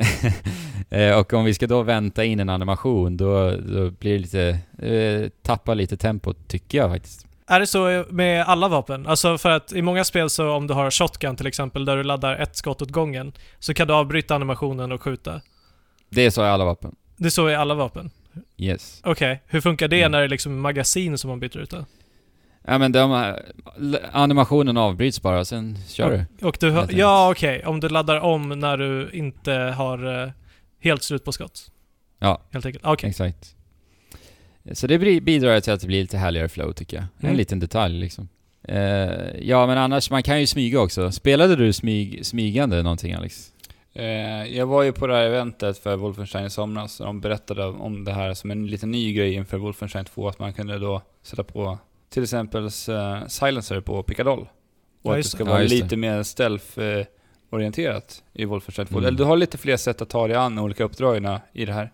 eh, 0.97 1.19
och 1.19 1.33
om 1.33 1.45
vi 1.45 1.55
ska 1.55 1.67
då 1.67 1.83
vänta 1.83 2.25
in 2.25 2.41
en 2.41 2.49
animation, 2.49 3.17
då, 3.17 3.51
då 3.51 3.91
blir 3.91 4.13
det 4.13 4.19
lite, 4.19 4.59
eh, 4.79 5.31
tappar 5.43 5.75
lite 5.75 5.97
tempo 5.97 6.35
tycker 6.47 6.79
jag 6.79 6.91
faktiskt. 6.91 7.27
Är 7.47 7.61
det 7.61 7.67
så 7.67 8.05
med 8.11 8.45
alla 8.45 8.69
vapen? 8.69 9.07
Alltså 9.07 9.39
för 9.39 9.51
att 9.51 9.73
i 9.73 9.83
många 9.83 10.05
spel 10.05 10.31
så 10.31 10.51
om 10.51 10.67
du 10.67 10.75
har 10.75 10.91
shotgun 10.91 11.37
till 11.37 11.47
exempel, 11.47 11.85
där 11.85 11.97
du 11.97 12.03
laddar 12.03 12.37
ett 12.37 12.57
skott 12.57 12.83
åt 12.83 12.91
gången, 12.91 13.33
så 13.59 13.75
kan 13.75 13.89
du 13.89 13.95
avbryta 13.95 14.35
animationen 14.35 14.93
och 14.93 15.03
skjuta. 15.03 15.41
Det 16.09 16.27
är 16.27 16.31
så 16.31 16.43
i 16.43 16.49
alla 16.49 16.65
vapen. 16.65 16.95
Det 17.17 17.27
är 17.27 17.31
så 17.31 17.51
i 17.51 17.55
alla 17.55 17.75
vapen? 17.75 18.11
Yes. 18.57 19.01
Okej, 19.05 19.43
hur 19.47 19.61
funkar 19.61 19.89
det 19.89 20.01
Mm. 20.01 20.13
när 20.13 20.19
det 20.19 20.25
är 20.25 20.29
liksom 20.29 20.61
magasin 20.61 21.19
som 21.19 21.31
man 21.31 21.41
byter 21.41 21.59
ut 21.59 21.71
det? 21.71 21.85
Ja 22.67 22.79
men 22.79 22.93
de, 22.93 23.35
animationen 24.13 24.77
avbryts 24.77 25.23
bara, 25.23 25.45
sen 25.45 25.79
kör 25.89 26.27
du. 26.39 26.47
Och 26.47 26.57
du 26.61 26.71
har, 26.71 26.89
ja 26.91 27.31
okej, 27.31 27.67
om 27.67 27.81
du 27.81 27.89
laddar 27.89 28.21
om 28.21 28.49
när 28.49 28.77
du 28.77 29.11
inte 29.13 29.53
har 29.53 30.23
eh, 30.23 30.31
helt 30.81 31.03
slut 31.03 31.25
på 31.25 31.33
skott? 31.33 31.71
Ja. 32.19 32.43
Helt 32.51 32.67
enkelt, 32.67 32.85
okej. 32.87 33.11
Exakt. 33.11 33.55
Så 34.73 34.87
det 34.87 34.99
bidrar 35.23 35.61
till 35.61 35.73
att 35.73 35.81
det 35.81 35.87
blir 35.87 36.01
lite 36.01 36.19
härligare 36.19 36.49
flow 36.49 36.73
tycker 36.73 36.97
jag. 36.97 37.05
En 37.19 37.25
Mm. 37.27 37.37
liten 37.37 37.61
detalj 37.61 38.01
liksom. 38.01 38.29
Eh, 38.69 38.79
ja 39.41 39.67
men 39.67 39.79
annars, 39.79 40.11
man 40.11 40.23
kan 40.23 40.41
ju 40.41 40.47
smyga 40.47 40.81
också. 40.81 41.13
Spelade 41.13 41.57
du 41.57 41.73
smyg, 41.73 42.27
smygande 42.27 42.83
någonting 42.83 43.15
Alex? 43.15 43.53
Eh, 43.95 44.05
jag 44.57 44.67
var 44.67 44.83
ju 44.83 44.93
på 44.93 45.07
det 45.07 45.15
här 45.15 45.23
eventet 45.23 45.79
för 45.79 45.97
Wolfenstein 45.97 46.47
i 46.47 46.51
somras 46.51 47.01
och 47.01 47.07
de 47.07 47.21
berättade 47.21 47.65
om 47.67 48.05
det 48.05 48.13
här 48.13 48.35
som 48.35 48.51
en 48.51 48.67
liten 48.67 48.91
ny 48.91 49.13
grej 49.13 49.35
inför 49.35 49.59
Wolfenstein 49.59 50.05
2, 50.05 50.29
att 50.29 50.39
man 50.39 50.53
kunde 50.53 50.79
då 50.79 51.03
sätta 51.23 51.45
på 51.45 51.79
till 52.11 52.23
exempel 52.23 52.65
eh, 52.65 53.27
silencer 53.27 53.81
på 53.81 54.03
pickadoll. 54.03 54.41
Och 55.03 55.05
Ja, 55.11 55.11
att 55.11 55.17
det 55.23 55.29
ska 55.29 55.45
det. 55.45 55.51
vara 55.51 55.63
Ja, 55.63 55.69
det. 55.69 55.75
lite 55.75 55.97
mer 55.97 56.23
stealth-orienterat 56.23 58.23
i 58.33 58.45
Wolfenstein 58.45 58.87
2. 58.89 58.99
Mm. 58.99 59.09
Eller 59.09 59.19
du 59.19 59.25
har 59.25 59.37
lite 59.37 59.59
fler 59.59 59.77
sätt 59.77 60.03
att 60.03 60.09
ta 60.09 60.29
dig 60.29 60.37
an 60.37 60.59
olika 60.59 60.85
uppdragen 60.85 61.39
i 61.53 61.65
det 61.65 61.73
här. 61.73 61.93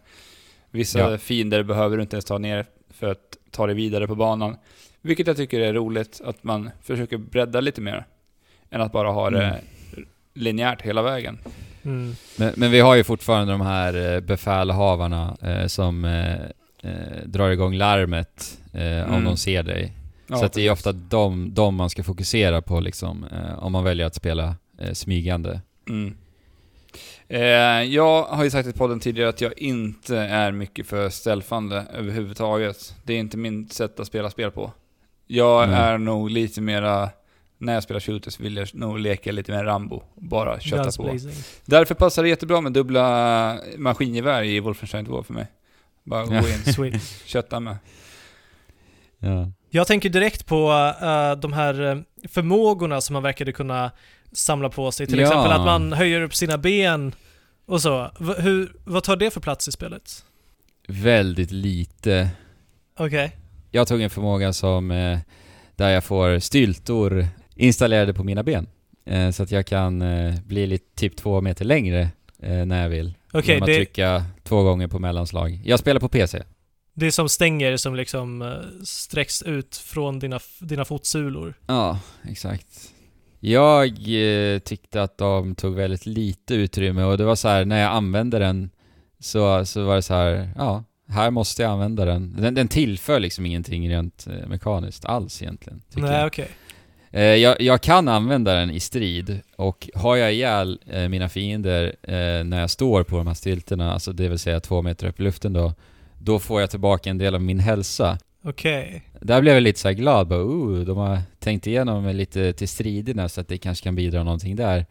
Vissa 0.71 0.99
Ja. 0.99 1.19
fiender 1.19 1.63
behöver 1.63 1.97
du 1.97 2.03
inte 2.03 2.17
ens 2.17 2.25
ta 2.25 2.39
ner 2.39 2.67
för 2.91 3.11
att 3.11 3.37
ta 3.51 3.67
dig 3.67 3.75
vidare 3.77 4.07
på 4.07 4.15
banan. 4.15 4.57
Vilket 5.03 5.27
jag 5.27 5.37
tycker 5.37 5.61
är 5.61 5.73
roligt, 5.73 6.21
att 6.25 6.45
man 6.45 6.71
försöker 6.83 7.17
bredda 7.19 7.61
lite 7.61 7.81
mer. 7.81 8.07
Än 8.71 8.81
att 8.81 8.93
bara 8.93 9.11
ha 9.11 9.31
det 9.31 9.45
Mm. 9.45 9.59
linjärt 10.35 10.83
hela 10.83 11.03
vägen. 11.03 11.39
Mm. 11.85 12.15
Men, 12.39 12.53
men 12.57 12.71
vi 12.71 12.81
har 12.81 12.95
ju 12.95 13.05
fortfarande 13.05 13.53
de 13.53 13.61
här 13.61 14.15
eh, 14.15 14.21
befälhavarna 14.21 15.37
eh, 15.43 15.67
som 15.67 16.05
eh, 16.05 16.35
eh, 16.83 17.23
drar 17.25 17.51
igång 17.51 17.75
larmet 17.75 18.59
eh, 18.73 18.81
om 19.05 19.11
Mm. 19.15 19.25
de 19.25 19.37
ser 19.37 19.63
dig. 19.63 19.93
Ja, 20.27 20.37
så 20.37 20.45
att 20.45 20.53
det 20.53 20.67
är 20.67 20.71
ofta 20.71 20.93
de, 20.93 21.55
de 21.55 21.75
man 21.75 21.91
ska 21.91 22.03
fokusera 22.03 22.63
på 22.63 22.81
liksom, 22.81 23.25
eh, 23.25 23.59
om 23.59 23.73
man 23.73 23.85
väljer 23.85 24.07
att 24.07 24.15
spela 24.15 24.57
eh, 24.79 24.93
smygande. 24.93 25.61
Mm. 25.89 26.15
Eh, 27.29 27.41
jag 27.95 28.23
har 28.23 28.45
ju 28.45 28.51
sagt 28.51 28.69
i 28.69 28.73
podden 28.73 29.01
tidigare 29.01 29.29
att 29.29 29.41
jag 29.41 29.59
inte 29.59 30.17
är 30.17 30.53
mycket 30.53 30.87
för 30.87 31.09
stealthande 31.09 31.87
överhuvudtaget. 31.95 32.95
Det 33.05 33.13
är 33.13 33.19
inte 33.19 33.37
min 33.37 33.69
sätt 33.69 34.01
att 34.01 34.07
spela 34.07 34.31
spel 34.31 34.51
på. 34.51 34.73
Jag 35.27 35.69
Nej. 35.69 35.79
är 35.79 35.99
nog 35.99 36.31
lite 36.31 36.61
mera, 36.61 37.11
när 37.59 37.75
jag 37.75 37.83
spelar 37.83 38.01
shooters 38.01 38.41
vill 38.41 38.57
jag 38.57 38.75
nog 38.75 38.99
leka 38.99 39.33
lite 39.33 39.53
mer 39.53 39.65
Rambo. 39.65 40.03
Bara 40.15 40.61
kötta 40.61 40.83
Guns 40.83 40.97
på. 40.97 41.03
blazing. 41.03 41.33
Därför 41.65 41.95
passar 41.95 42.23
det 42.23 42.29
jättebra 42.29 42.61
med 42.61 42.73
dubbla 42.73 43.59
maskingevär 43.77 44.43
i 44.43 44.61
Wolfenstein 44.61 45.07
2 45.07 45.23
för 45.23 45.35
mig. 45.35 45.47
Bara 46.05 46.25
gå 46.25 46.87
in, 46.87 47.01
kötta 47.25 47.61
med. 47.61 47.77
Ja. 49.19 49.51
Jag 49.77 49.87
tänker 49.87 50.09
direkt 50.09 50.47
på 50.47 50.71
eh, 51.03 51.41
de 51.41 51.53
här 51.53 51.81
eh, 51.93 51.99
förmågorna 52.29 53.01
som 53.01 53.13
man 53.15 53.23
verkade 53.23 53.53
kunna 53.53 53.91
samla 54.33 54.69
på 54.69 54.93
sig. 54.93 55.07
Till 55.07 55.19
Ja. 55.19 55.27
exempel 55.27 55.53
att 55.53 55.65
man 55.65 55.93
höjer 55.93 56.21
upp 56.21 56.35
sina 56.35 56.59
ben 56.59 57.13
och 57.67 57.83
så. 57.83 58.11
V- 58.21 58.35
hur, 58.39 58.73
vad 58.85 59.05
tar 59.05 59.17
det 59.17 59.31
för 59.31 59.41
plats 59.41 59.69
i 59.69 59.73
spelet? 59.73 60.25
Väldigt 60.89 61.51
lite. 61.51 62.29
Okej. 62.99 63.37
Jag 63.71 63.89
tog 63.89 64.01
en 64.03 64.11
förmåga 64.11 64.53
som 64.53 64.91
eh, 64.91 65.19
där 65.77 65.89
jag 65.91 66.05
får 66.05 66.39
styltor 66.39 67.27
installerade 67.55 68.15
på 68.15 68.25
mina 68.25 68.43
ben. 68.43 68.67
Eh, 69.07 69.31
så 69.31 69.43
att 69.43 69.51
jag 69.51 69.67
kan 69.67 70.03
eh, 70.03 70.35
bli 70.45 70.67
lite, 70.67 70.95
typ 70.97 71.17
två 71.17 71.41
meter 71.41 71.65
längre 71.65 72.09
eh, 72.43 72.65
när 72.67 72.83
jag 72.83 72.89
vill. 72.89 73.15
Okej, 73.33 73.49
Genom 73.55 73.63
att 73.63 73.67
det, 73.67 73.75
trycka 73.77 74.25
två 74.45 74.63
gånger 74.63 74.87
på 74.89 74.99
mellanslag. 74.99 75.61
Jag 75.65 75.79
spelar 75.79 76.01
på 76.01 76.09
PC. 76.09 76.43
Det 76.99 77.07
är 77.07 77.11
som 77.11 77.29
stänger 77.29 77.77
som 77.77 77.95
liksom 77.95 78.43
eh, 78.43 78.85
sträcks 78.85 79.43
ut 79.43 79.77
från 79.77 80.19
dina, 80.19 80.41
dina 80.61 80.85
fotsulor. 80.85 81.55
Ja, 81.67 82.01
exakt. 82.29 82.67
Jag 83.41 83.89
eh, 83.89 84.59
tyckte 84.59 85.03
att 85.03 85.19
de 85.19 85.55
tog 85.55 85.75
väldigt 85.75 86.07
lite 86.07 86.55
utrymme 86.55 87.05
och 87.05 87.19
det 87.19 87.25
var 87.25 87.37
så 87.37 87.49
här 87.49 87.65
när 87.65 87.81
jag 87.81 87.93
använde 87.93 88.39
den 88.39 88.71
så, 89.19 89.67
så 89.67 89.85
var 89.85 89.97
det 89.97 90.03
så 90.03 90.15
här, 90.15 90.51
ja, 90.57 90.85
här 91.09 91.31
måste 91.31 91.63
jag 91.63 91.73
använda 91.73 92.05
den. 92.05 92.37
Den, 92.39 92.55
den 92.55 92.69
tillför 92.69 93.21
liksom 93.21 93.47
ingenting 93.47 93.91
rent 93.91 94.27
eh, 94.27 94.49
mekaniskt 94.49 95.05
alls 95.05 95.43
egentligen. 95.43 95.83
Nej, 95.95 96.27
okej. 96.27 96.49
Eh, 97.11 97.23
jag, 97.23 97.61
jag 97.61 97.81
kan 97.81 98.09
använda 98.09 98.55
den 98.55 98.71
i 98.71 98.81
strid 98.81 99.41
och 99.57 99.91
har 99.95 100.17
jag 100.17 100.33
ihjäl 100.33 100.81
mina 101.11 101.29
fiender 101.29 101.97
när 102.45 102.61
jag 102.61 102.71
står 102.71 103.03
på 103.03 103.17
de 103.17 103.27
här 103.27 103.35
stilterna, 103.35 103.93
alltså 103.93 104.13
det 104.13 104.29
vill 104.29 104.39
säga 104.39 104.61
två 104.61 104.83
meter 104.83 105.07
upp 105.07 105.21
i 105.21 105.23
luften 105.23 105.53
då, 105.53 105.73
då 106.27 106.39
får 106.39 106.61
jag 106.61 106.71
tillbaka 106.71 107.11
en 107.11 107.19
del 107.19 107.35
av 107.35 107.43
min 107.43 107.59
hälsa. 107.59 108.19
Okej. 108.45 109.03
Där 109.21 109.41
blev 109.41 109.55
jag 109.55 109.63
lite 109.63 109.81
så 109.81 109.89
här 109.89 109.95
glad, 109.95 110.29
bara 110.29 110.45
oh, 110.45 110.79
de 110.79 110.99
har 110.99 111.19
tänkt 111.39 111.67
igenom 111.67 112.07
lite 112.07 112.53
till 112.53 112.69
striderna 112.69 113.29
så 113.29 113.41
att 113.41 113.49
det 113.49 113.59
kanske 113.59 113.85
kan 113.85 113.95
bidra 113.95 114.23
någonting 114.25 114.57
där. 114.57 114.87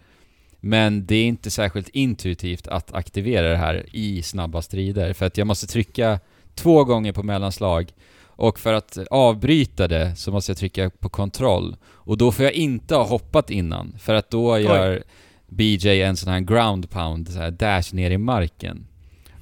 Men 0.59 1.05
det 1.05 1.15
är 1.15 1.25
inte 1.25 1.51
särskilt 1.51 1.89
intuitivt 1.89 2.67
att 2.67 2.93
aktivera 2.93 3.49
det 3.49 3.57
här 3.57 3.85
i 3.91 4.21
snabba 4.21 4.61
strider, 4.61 5.13
för 5.13 5.25
att 5.25 5.37
jag 5.37 5.47
måste 5.47 5.67
trycka 5.67 6.19
två 6.55 6.83
gånger 6.83 7.13
på 7.13 7.23
mellanslag 7.23 7.91
och 8.21 8.59
för 8.59 8.73
att 8.73 8.97
avbryta 9.11 9.87
det 9.87 10.15
så 10.15 10.31
måste 10.31 10.51
jag 10.51 10.57
trycka 10.57 10.89
på 10.89 11.09
kontroll. 11.09 11.75
Och 11.85 12.17
då 12.17 12.31
får 12.31 12.45
jag 12.45 12.53
inte 12.53 12.95
ha 12.95 13.03
hoppat 13.03 13.49
innan, 13.49 13.95
för 13.99 14.13
att 14.13 14.29
då 14.29 14.59
gör 14.59 15.03
BJ 15.47 16.01
en 16.01 16.17
sån 16.17 16.33
här 16.33 16.39
ground 16.39 16.89
pound, 16.89 17.29
så 17.29 17.39
här 17.39 17.51
dash 17.51 17.93
ner 17.93 18.11
i 18.11 18.17
marken. 18.17 18.87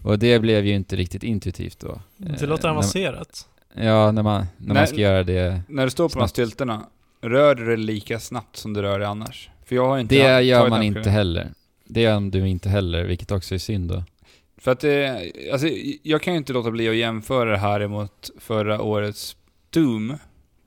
Och 0.04 0.20
det 0.20 0.40
blev 0.40 0.66
ju 0.66 0.74
inte 0.76 0.96
riktigt 0.96 1.24
intuitivt 1.24 1.80
då. 1.80 2.02
Det 2.18 2.42
Eh, 2.42 2.48
låter 2.50 2.64
när- 2.64 2.72
avancerat. 2.72 3.48
Ja, 3.76 4.12
när 4.12 4.24
man, 4.24 4.46
när 4.58 4.76
man 4.76 4.88
ska 4.88 4.98
göra 4.98 5.24
det. 5.24 5.62
När 5.70 5.84
du 5.86 5.90
står 5.90 6.04
på 6.04 6.14
de 6.14 6.20
Snabbt. 6.20 6.30
styltorna, 6.32 6.86
rör 7.22 7.56
du 7.56 7.66
dig 7.66 7.78
lika 7.78 8.20
snabbt 8.20 8.56
som 8.58 8.74
du 8.74 8.82
rör 8.82 9.00
dig 9.00 9.08
annars? 9.08 9.50
För 9.66 9.76
jag 9.76 9.88
har 9.88 10.00
inte 10.00 10.16
Det 10.16 10.42
gör 10.42 10.70
man 10.70 10.84
inte 10.84 11.10
heller. 11.10 11.50
Det 11.86 12.02
gör 12.02 12.20
du 12.32 12.48
inte 12.48 12.70
heller, 12.70 13.04
vilket 13.04 13.32
också 13.32 13.56
är 13.56 13.60
synd 13.60 13.90
då. 13.90 14.04
För 14.58 14.72
att 14.72 14.80
det, 14.80 15.32
alltså, 15.52 15.68
jag 16.04 16.22
kan 16.22 16.34
ju 16.34 16.38
inte 16.38 16.54
låta 16.54 16.72
bli 16.72 16.90
att 16.90 16.96
jämföra 16.96 17.52
det 17.52 17.58
här 17.58 17.80
emot 17.82 18.30
förra 18.40 18.82
årets 18.82 19.38
Doom. 19.70 20.18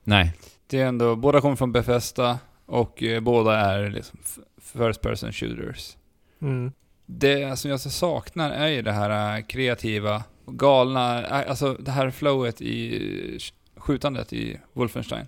Nej. 0.04 0.32
Det 0.66 0.80
är 0.80 0.86
ändå, 0.86 1.16
båda 1.16 1.40
kommer 1.40 1.56
från 1.56 1.72
Bethesda 1.72 2.38
och 2.66 3.02
eh, 3.02 3.20
båda 3.20 3.56
är 3.60 3.90
liksom 3.90 4.18
first 4.62 5.00
person 5.00 5.32
shooters. 5.32 5.96
Mm. 6.42 6.72
Det 7.06 7.58
som 7.58 7.70
jag 7.70 7.80
så 7.80 7.90
saknar 7.90 8.50
är 8.50 8.68
ju 8.68 8.82
det 8.82 8.92
här 8.92 9.36
eh, 9.36 9.44
kreativa, 9.44 10.24
galna, 10.46 11.26
eh, 11.26 11.50
alltså 11.50 11.72
det 11.72 11.90
här 11.90 12.10
flowet 12.10 12.60
i 12.60 13.38
skjutandet 13.76 14.32
i 14.32 14.58
Wolfenstein. 14.72 15.26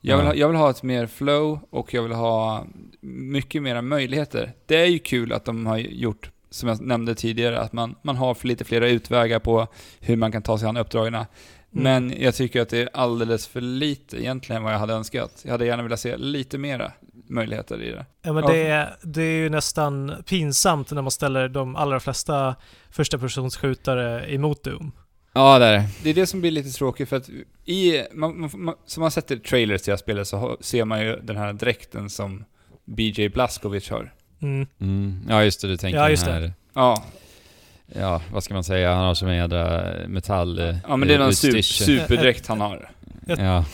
Jag 0.00 0.16
vill, 0.16 0.26
ha, 0.26 0.34
jag 0.34 0.48
vill 0.48 0.56
ha 0.56 0.70
ett 0.70 0.82
mer 0.82 1.06
flow 1.06 1.58
och 1.70 1.94
jag 1.94 2.02
vill 2.02 2.12
ha 2.12 2.66
mycket 3.00 3.62
mera 3.62 3.82
möjligheter. 3.82 4.52
Det 4.66 4.76
är 4.76 4.86
ju 4.86 4.98
kul 4.98 5.32
att 5.32 5.44
de 5.44 5.66
har 5.66 5.78
gjort, 5.78 6.30
som 6.50 6.68
jag 6.68 6.80
nämnde 6.80 7.14
tidigare, 7.14 7.60
att 7.60 7.72
man, 7.72 7.94
man 8.02 8.16
har 8.16 8.46
lite 8.46 8.64
flera 8.64 8.88
utvägar 8.88 9.38
på 9.38 9.66
hur 10.00 10.16
man 10.16 10.32
kan 10.32 10.42
ta 10.42 10.58
sig 10.58 10.68
an 10.68 10.76
uppdragen. 10.76 11.14
Mm. 11.14 11.26
Men 11.70 12.14
jag 12.18 12.34
tycker 12.34 12.60
att 12.60 12.68
det 12.68 12.78
är 12.78 12.88
alldeles 12.92 13.46
för 13.46 13.60
lite 13.60 14.22
egentligen 14.22 14.62
vad 14.62 14.72
jag 14.72 14.78
hade 14.78 14.94
önskat. 14.94 15.42
Jag 15.44 15.52
hade 15.52 15.66
gärna 15.66 15.82
velat 15.82 16.00
se 16.00 16.16
lite 16.16 16.58
mera 16.58 16.92
möjligheter 17.28 17.82
i 17.82 17.90
det. 17.90 18.06
Ja, 18.22 18.32
men 18.32 18.46
det, 18.46 18.56
är, 18.66 18.96
det 19.02 19.22
är 19.22 19.36
ju 19.36 19.48
nästan 19.48 20.12
pinsamt 20.26 20.90
när 20.90 21.02
man 21.02 21.10
ställer 21.10 21.48
de 21.48 21.76
allra 21.76 22.00
flesta 22.00 22.56
första 22.90 23.18
personsskjutare 23.18 24.34
emot 24.34 24.64
Doom. 24.64 24.92
Ja, 25.32 25.58
där. 25.58 25.84
Det 26.02 26.10
är 26.10 26.14
det 26.14 26.26
som 26.26 26.40
blir 26.40 26.50
lite 26.50 26.70
tråkigt 26.70 27.08
för 27.08 27.16
att 27.16 27.28
i, 27.64 28.02
man, 28.12 28.40
man, 28.40 28.50
man, 28.54 28.74
som 28.86 29.00
man 29.00 29.10
sett 29.10 29.30
i 29.30 29.38
trailers 29.38 29.82
till 29.82 29.90
det 29.90 29.92
här 29.92 29.96
spelet 30.02 30.28
så 30.28 30.56
ser 30.60 30.84
man 30.84 31.00
ju 31.00 31.16
den 31.22 31.36
här 31.36 31.52
dräkten 31.52 32.10
som 32.10 32.44
BJ 32.84 33.28
Blazkowicz 33.28 33.90
har. 33.90 34.12
Mm. 34.42 34.66
Mm. 34.80 35.20
Ja, 35.28 35.44
just 35.44 35.60
det. 35.60 35.68
Du 35.68 35.76
tänker 35.76 35.98
Ja, 35.98 36.10
just 36.10 36.24
den 36.24 36.34
här... 36.34 36.52
Ja, 36.74 37.04
Ja, 37.94 38.22
vad 38.32 38.44
ska 38.44 38.54
man 38.54 38.64
säga? 38.64 38.94
Han 38.94 39.04
har 39.04 39.14
som 39.14 39.28
en 39.28 39.36
jädra 39.36 39.92
metall... 40.08 40.80
ja 40.88 40.96
men 40.96 41.08
det 41.08 41.14
är 41.14 41.18
någon 41.18 41.32
superdräkt 41.62 42.46
han 42.46 42.60
har. 42.60 42.90
Ett- 43.26 43.38
Ja. 43.38 43.64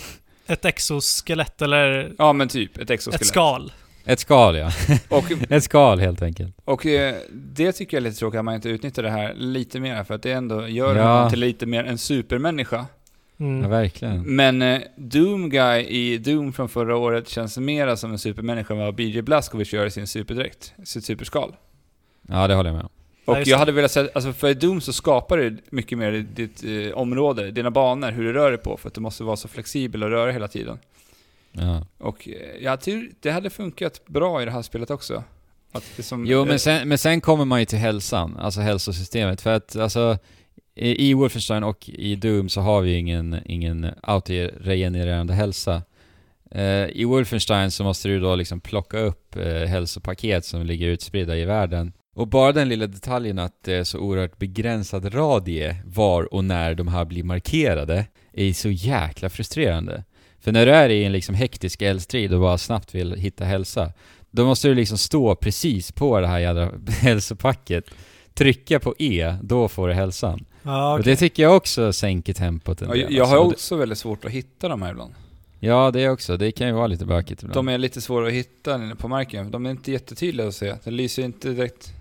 Ett 0.47 0.65
exoskelett 0.65 1.63
eller 1.63 2.13
Ja 2.19 2.33
men 2.33 2.49
typ, 2.49 2.77
ett 2.77 2.83
ett 2.83 2.91
exoskelett. 2.91 3.27
skal. 3.27 3.73
Ett 4.05 4.21
skal, 4.21 4.57
ja. 4.57 4.71
Och, 5.09 5.25
Ett 5.51 5.65
skal 5.65 5.99
helt 6.01 6.23
enkelt. 6.23 6.57
och 6.65 6.87
eh, 6.87 7.15
det 7.33 7.73
tycker 7.73 7.97
jag 7.97 8.01
är 8.01 8.05
lite 8.09 8.19
tråkigt 8.19 8.39
att 8.39 8.45
man 8.45 8.55
inte 8.55 8.69
utnyttjar 8.69 9.03
det 9.03 9.11
här 9.11 9.35
lite 9.35 9.81
mer 9.81 10.05
för 10.05 10.15
att 10.15 10.23
det 10.23 10.33
ändå 10.33 10.69
gör 10.69 10.97
Ja. 10.97 11.13
honom 11.15 11.31
till 11.31 11.41
lite 11.41 11.67
mer 11.67 11.85
en 11.85 11.99
supermänniska. 11.99 12.77
Ja, 12.77 12.87
Mm. 13.47 13.71
verkligen. 13.71 14.35
Men 14.37 14.63
eh, 14.63 14.81
Doom 14.97 15.51
Guy 15.51 15.81
i 15.83 16.19
Doom 16.19 16.53
från 16.53 16.69
förra 16.69 16.97
året 16.97 17.29
känns 17.29 17.59
mera 17.59 17.97
som 17.97 18.13
en 18.13 18.19
supermänniska 18.19 18.75
än 18.75 18.81
vad 18.81 18.95
BJ 18.95 19.23
Blazkowicz 19.23 19.73
gör 19.73 19.87
i 19.87 19.91
sin 19.91 20.07
superdräkt, 20.07 20.73
sitt 20.85 21.05
superskal. 21.05 21.55
Ja, 22.29 22.49
det 22.49 22.55
håller 22.55 22.71
jag 22.71 22.75
med 22.77 22.85
om. 22.85 22.91
Och 23.25 23.39
jag 23.47 23.59
hade 23.59 23.73
velat 23.73 23.91
säga, 23.91 24.09
alltså 24.15 24.33
för 24.33 24.49
i 24.49 24.55
Doom 24.55 24.81
så 24.81 24.93
skapar 24.93 25.39
du 25.39 25.57
mycket 25.71 25.99
mer 25.99 26.13
ditt 26.13 26.65
eh, 26.65 26.99
område, 26.99 27.51
dina 27.51 27.71
banor, 27.71 28.11
hur 28.11 28.25
du 28.25 28.33
rör 28.33 28.51
dig 28.51 28.61
på, 28.61 28.77
för 28.77 28.89
att 28.89 28.95
du 28.95 29.01
måste 29.01 29.25
vara 29.25 29.37
så 29.37 29.49
flexibel 29.49 30.03
och 30.03 30.11
röra 30.11 30.33
hela 30.33 30.49
tiden. 30.49 30.79
Ja. 31.53 31.87
Och 31.99 32.29
eh, 32.29 32.63
jag 32.63 32.81
tror 32.81 33.11
det 33.21 33.31
hade 33.31 33.51
funkat 33.51 34.07
bra 34.07 34.43
i 34.43 34.45
det 34.45 34.51
här 34.51 34.63
spelet 34.63 34.91
också. 34.91 35.25
Som, 35.99 36.27
Jo, 36.27 36.41
eh, 36.41 36.47
men 36.47 36.59
sen, 36.59 36.89
men 36.89 36.99
sen 36.99 37.21
kommer 37.21 37.45
man 37.45 37.61
ju 37.61 37.65
till 37.67 37.79
hälsan, 37.79 38.37
alltså 38.37 38.61
hälsosystemet. 38.61 39.41
För 39.41 39.51
att 39.51 39.77
alltså, 39.77 40.19
i 40.75 41.11
i 41.11 41.15
Wolfenstein 41.15 41.65
och 41.65 41.89
i 41.89 42.17
Doom 42.17 42.49
så 42.49 42.61
har 42.61 42.81
vi 42.81 42.91
ju 42.91 42.97
ingen, 42.97 43.41
ingen 43.45 43.87
autoregenererande 44.03 45.35
hälsa. 45.35 45.83
Eh, 46.51 46.87
I 46.87 47.05
Wolfenstein 47.05 47.71
så 47.71 47.85
måste 47.85 48.09
du 48.09 48.21
då 48.21 48.37
liksom 48.37 48.61
plocka 48.61 48.99
upp 48.99 49.37
eh, 49.37 49.45
hälsopaket 49.45 50.45
som 50.45 50.67
ligger 50.67 50.89
utspridda 50.89 51.37
i 51.37 51.45
världen. 51.45 51.93
Och 52.15 52.29
bara 52.29 52.53
den 52.53 52.69
lilla 52.69 52.87
detaljen 52.87 53.39
att 53.39 53.63
det 53.65 53.75
är 53.75 53.85
så 53.85 53.99
oerhört 53.99 54.39
begränsad 54.39 55.15
radie 55.15 55.77
var 55.87 56.35
och 56.35 56.45
när 56.45 56.75
de 56.75 56.89
här 56.89 57.05
blir 57.05 57.23
markerade 57.25 58.07
är 58.33 58.53
så 58.53 58.71
jäkla 58.71 59.31
frustrerande. 59.31 60.05
För 60.41 60.53
när 60.53 60.67
du 60.67 60.73
är 60.73 60.89
i 60.89 61.05
en 61.05 61.13
liksom 61.13 61.35
hektisk 61.35 61.83
eldstrid 61.83 62.35
och 62.35 62.41
bara 62.41 62.59
snabbt 62.59 62.95
vill 62.95 63.15
hitta 63.15 63.45
hälsa, 63.45 63.93
då 64.31 64.45
måste 64.45 64.69
du 64.69 64.75
liksom 64.75 64.99
stå 64.99 65.35
precis 65.35 65.93
på 65.93 66.21
det 66.21 66.27
här 66.27 66.39
jädra 66.39 66.71
hälsopacket, 66.89 67.85
trycka 68.35 68.81
på 68.81 68.95
E, 68.99 69.35
då 69.43 69.69
får 69.69 69.89
du 69.89 69.95
hälsan. 69.95 70.45
Ja, 70.63 70.93
Och 70.93 71.01
okej. 71.01 71.13
det 71.13 71.17
tycker 71.17 71.43
jag 71.43 71.57
också 71.57 71.93
sänker 71.93 72.33
tempot 72.33 72.83
en 72.83 72.89
ja, 72.89 72.95
del. 72.95 73.03
jag, 73.03 73.13
jag 73.13 73.25
har 73.25 73.37
alltså. 73.37 73.47
Och 73.47 73.53
också 73.53 73.77
väldigt 73.77 73.99
svårt 73.99 74.25
att 74.25 74.31
hitta 74.31 74.69
de 74.69 74.83
här 74.83 74.91
ibland. 74.91 75.15
det, 75.61 75.67
Ja, 75.67 75.91
det 75.91 76.09
också. 76.09 76.37
Det 76.37 76.53
kan 76.53 76.67
ju 76.67 76.73
vara 76.73 76.87
lite 76.87 77.07
bökigt 77.07 77.43
ibland. 77.43 77.55
De 77.55 77.69
är 77.69 77.79
lite 77.79 78.01
svåra 78.01 78.27
att 78.27 78.33
hitta 78.33 78.75
inne 78.75 78.97
på 78.97 79.09
marken, 79.09 79.51
de 79.51 79.67
är 79.67 79.71
inte 79.71 79.93
jättetydliga 79.93 80.49
att 80.49 80.55
se. 80.55 80.75
Det 80.85 80.91
lyser 80.91 81.23
inte 81.23 81.49
direkt. 81.49 81.93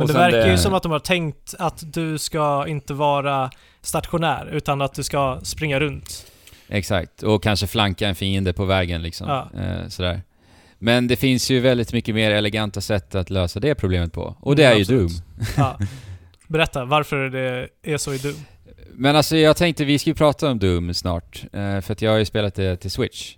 Men 0.00 0.06
det 0.06 0.12
verkar 0.20 0.38
det- 0.38 0.50
ju 0.50 0.58
som 0.58 0.74
att 0.74 0.82
de 0.82 0.92
har 0.92 0.98
tänkt 0.98 1.54
att 1.58 1.92
du 1.92 2.18
ska 2.18 2.66
inte 2.68 2.94
vara 2.94 3.50
stationär, 3.82 4.48
utan 4.52 4.82
att 4.82 4.94
du 4.94 5.02
ska 5.02 5.40
springa 5.42 5.80
runt. 5.80 6.26
Exakt, 6.68 7.22
och 7.22 7.42
kanske 7.42 7.66
flanka 7.66 8.08
en 8.08 8.14
fiende 8.14 8.52
på 8.52 8.64
vägen 8.64 9.02
liksom. 9.02 9.28
Ja. 9.28 9.60
Eh, 9.60 9.88
sådär. 9.88 10.22
Men 10.78 11.08
det 11.08 11.16
finns 11.16 11.50
ju 11.50 11.60
väldigt 11.60 11.92
mycket 11.92 12.14
mer 12.14 12.30
eleganta 12.30 12.80
sätt 12.80 13.14
att 13.14 13.30
lösa 13.30 13.60
det 13.60 13.74
problemet 13.74 14.12
på. 14.12 14.36
Och 14.40 14.56
det 14.56 14.62
Mm, 14.64 14.72
är 14.72 14.76
ju 14.76 14.82
absolut. 14.82 15.10
Doom. 15.10 15.46
Ja. 15.56 15.78
Berätta 16.48 16.84
varför 16.84 17.30
det 17.30 17.68
är 17.82 17.96
så 17.96 18.14
i 18.14 18.18
Doom. 18.18 18.34
Men 18.92 19.16
alltså 19.16 19.36
jag 19.36 19.56
tänkte 19.56 19.84
vi 19.84 19.98
ska 19.98 20.10
ju 20.10 20.14
prata 20.14 20.50
om 20.50 20.58
Doom 20.58 20.94
snart. 20.94 21.42
eh, 21.52 21.80
för 21.80 21.92
att 21.92 22.02
jag 22.02 22.10
har 22.10 22.18
ju 22.18 22.24
spelat 22.24 22.54
det 22.54 22.76
till 22.76 22.90
Switch. 22.90 23.34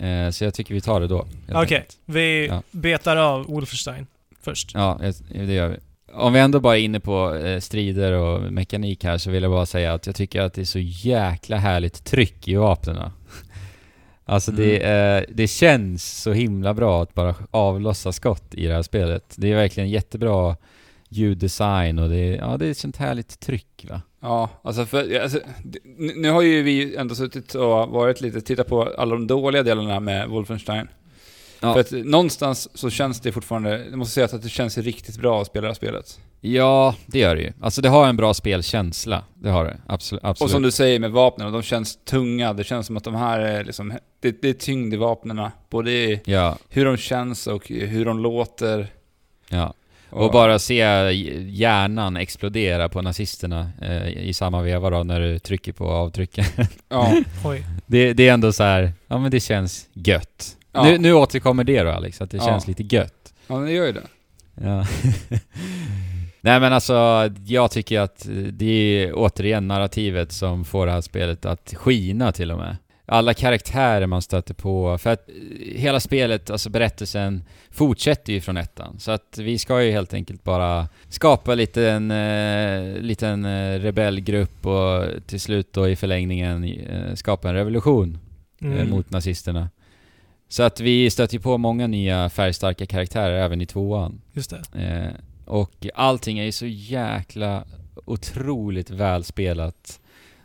Eh, 0.00 0.30
så 0.30 0.44
jag 0.44 0.54
tycker 0.54 0.74
vi 0.74 0.80
tar 0.80 1.00
det 1.00 1.06
då. 1.06 1.18
Okej, 1.18 1.56
enkelt. 1.56 1.96
vi 2.04 2.46
Ja. 2.46 2.62
betar 2.70 3.16
av 3.16 3.46
Wolfenstein 3.46 4.06
först. 4.50 4.70
Ja, 4.74 5.00
det 5.28 5.54
gör 5.54 5.68
vi. 5.68 5.76
Om 6.12 6.32
vi 6.32 6.40
ändå 6.40 6.60
bara 6.60 6.76
är 6.76 6.80
inne 6.80 7.00
på 7.00 7.34
eh, 7.34 7.60
strider 7.60 8.12
och 8.12 8.52
mekanik 8.52 9.04
här 9.04 9.18
så 9.18 9.30
vill 9.30 9.42
jag 9.42 9.52
bara 9.52 9.66
säga 9.66 9.92
att 9.92 10.06
jag 10.06 10.16
tycker 10.16 10.40
att 10.40 10.54
det 10.54 10.60
är 10.60 10.64
så 10.64 10.78
jäkla 10.78 11.56
härligt 11.56 12.04
tryck 12.04 12.48
i 12.48 12.54
vapnena. 12.54 13.12
Alltså 14.28 14.52
det, 14.52 14.78
eh, 14.78 15.24
det 15.28 15.46
känns 15.46 16.22
så 16.22 16.32
himla 16.32 16.74
bra 16.74 17.02
att 17.02 17.14
bara 17.14 17.34
avlossa 17.50 18.12
skott 18.12 18.54
i 18.54 18.66
det 18.66 18.74
här 18.74 18.82
spelet. 18.82 19.34
Det 19.38 19.52
är 19.52 19.56
verkligen 19.56 19.88
jättebra 19.88 20.56
ljuddesign 21.08 21.98
och 21.98 22.08
det 22.08 22.16
är, 22.16 22.36
ja, 22.36 22.56
det 22.56 22.66
är 22.66 22.70
ett 22.70 22.78
sånt 22.78 22.96
härligt 22.96 23.40
tryck 23.40 23.86
va. 23.90 24.00
Ja, 24.20 24.50
alltså 24.62 24.86
för, 24.86 25.20
alltså, 25.20 25.40
nu 26.16 26.30
har 26.30 26.42
ju 26.42 26.62
vi 26.62 26.96
ändå 26.96 27.14
suttit 27.14 27.54
och 27.54 27.88
varit 27.88 28.20
lite, 28.20 28.40
tittat 28.40 28.68
på 28.68 28.82
alla 28.82 29.14
de 29.14 29.26
dåliga 29.26 29.62
delarna 29.62 30.00
med 30.00 30.28
Wolfenstein. 30.28 30.88
Ja. 31.66 31.72
För 31.72 31.80
att 31.80 32.06
någonstans 32.06 32.68
så 32.78 32.90
känns 32.90 33.20
det 33.20 33.32
fortfarande, 33.32 33.84
jag 33.90 33.98
måste 33.98 34.14
säga 34.14 34.24
att 34.24 34.42
det 34.42 34.48
känns 34.48 34.78
riktigt 34.78 35.18
bra 35.18 35.40
att 35.40 35.46
spela 35.46 35.62
det 35.62 35.68
här 35.68 35.74
spelet. 35.74 36.20
Ja, 36.40 36.94
det 37.06 37.18
gör 37.18 37.36
det 37.36 37.42
ju. 37.42 37.52
Alltså 37.60 37.80
det 37.80 37.88
har 37.88 38.08
en 38.08 38.16
bra 38.16 38.34
spelkänsla. 38.34 39.24
Det 39.34 39.50
har 39.50 39.64
det. 39.64 39.76
Absolut. 39.86 40.22
Och 40.22 40.28
absolut. 40.30 40.50
som 40.52 40.62
du 40.62 40.70
säger 40.70 40.98
med 40.98 41.10
vapnen, 41.10 41.52
de 41.52 41.62
känns 41.62 41.98
tunga, 42.04 42.52
det 42.52 42.64
känns 42.64 42.86
som 42.86 42.96
att 42.96 43.04
de 43.04 43.14
här 43.14 43.40
är 43.40 43.64
liksom, 43.64 43.92
det, 44.20 44.42
det 44.42 44.48
är 44.48 44.52
tyngd 44.52 44.94
i 44.94 44.96
vapnena. 44.96 45.52
Både 45.70 45.90
i 45.90 46.20
Ja, 46.24 46.58
hur 46.68 46.84
de 46.84 46.96
känns 46.96 47.46
och 47.46 47.68
hur 47.68 48.04
de 48.04 48.18
låter. 48.18 48.86
ja. 49.48 49.74
Och 50.10 50.32
bara 50.32 50.58
se 50.58 50.74
hjärnan 51.48 52.16
explodera 52.16 52.88
på 52.88 53.02
nazisterna 53.02 53.70
eh, 53.82 54.08
i 54.08 54.32
samma 54.34 54.62
veva 54.62 54.90
då 54.90 55.02
när 55.02 55.20
du 55.20 55.38
trycker 55.38 55.72
på 55.72 55.88
avtrycken. 55.90 56.44
Ja, 56.88 57.16
Oj. 57.44 57.64
det, 57.86 58.12
det 58.12 58.28
är 58.28 58.32
ändå 58.34 58.52
så 58.52 58.62
här, 58.62 58.92
ja 59.06 59.18
men 59.18 59.30
det 59.30 59.40
känns 59.40 59.88
gött. 59.92 60.55
Ja. 60.76 60.84
Nu, 60.84 60.98
nu 60.98 61.12
återkommer 61.12 61.64
det 61.64 61.82
då 61.82 61.90
Alex, 61.90 62.20
att 62.20 62.30
det 62.30 62.36
Ja. 62.36 62.44
känns 62.44 62.66
lite 62.66 62.82
gött. 62.82 63.34
ja 63.46 63.54
men 63.56 63.64
det 63.64 63.72
gör 63.72 63.86
ju 63.86 63.92
det. 63.92 64.06
Ja. 64.60 64.86
Nej 66.40 66.60
men 66.60 66.72
alltså, 66.72 67.30
jag 67.46 67.70
tycker 67.70 68.00
att 68.00 68.26
det 68.52 68.66
är 69.04 69.12
återigen 69.14 69.68
narrativet 69.68 70.32
som 70.32 70.64
får 70.64 70.86
det 70.86 70.92
här 70.92 71.00
spelet 71.00 71.46
att 71.46 71.74
skina 71.76 72.32
till 72.32 72.50
och 72.50 72.58
med. 72.58 72.76
Alla 73.08 73.34
karaktärer 73.34 74.06
man 74.06 74.22
stöter 74.22 74.54
på, 74.54 74.98
för 74.98 75.10
att 75.10 75.28
eh, 75.28 75.34
hela 75.80 76.00
spelet, 76.00 76.50
alltså 76.50 76.70
berättelsen, 76.70 77.44
fortsätter 77.70 78.32
ju 78.32 78.40
från 78.40 78.56
ettan. 78.56 78.98
Så 78.98 79.10
att 79.10 79.38
vi 79.38 79.58
ska 79.58 79.82
ju 79.82 79.90
helt 79.90 80.14
enkelt 80.14 80.44
bara 80.44 80.88
skapa 81.08 81.54
lite 81.54 81.90
en 81.90 82.10
eh, 82.10 83.00
liten 83.02 83.44
eh, 83.44 83.78
rebellgrupp 83.80 84.66
och 84.66 85.04
till 85.26 85.40
slut 85.40 85.72
då 85.72 85.88
i 85.88 85.96
förlängningen 85.96 86.64
eh, 86.64 87.14
skapa 87.14 87.48
en 87.48 87.54
revolution 87.54 88.18
eh, 88.60 88.66
Mm. 88.72 88.90
mot 88.90 89.10
nazisterna. 89.10 89.68
Så 90.48 90.62
att 90.62 90.80
vi 90.80 91.10
stöter 91.10 91.38
på 91.38 91.58
många 91.58 91.86
nya 91.86 92.28
färgstarka 92.28 92.86
karaktärer 92.86 93.44
även 93.44 93.60
i 93.60 93.66
tvåan. 93.66 94.20
Just 94.32 94.50
det. 94.50 94.82
Eh, 94.82 95.10
och 95.44 95.86
allting 95.94 96.38
är 96.38 96.44
ju 96.44 96.52
så 96.52 96.66
jäkla 96.66 97.64
otroligt 98.04 98.90
välspelat. 98.90 100.00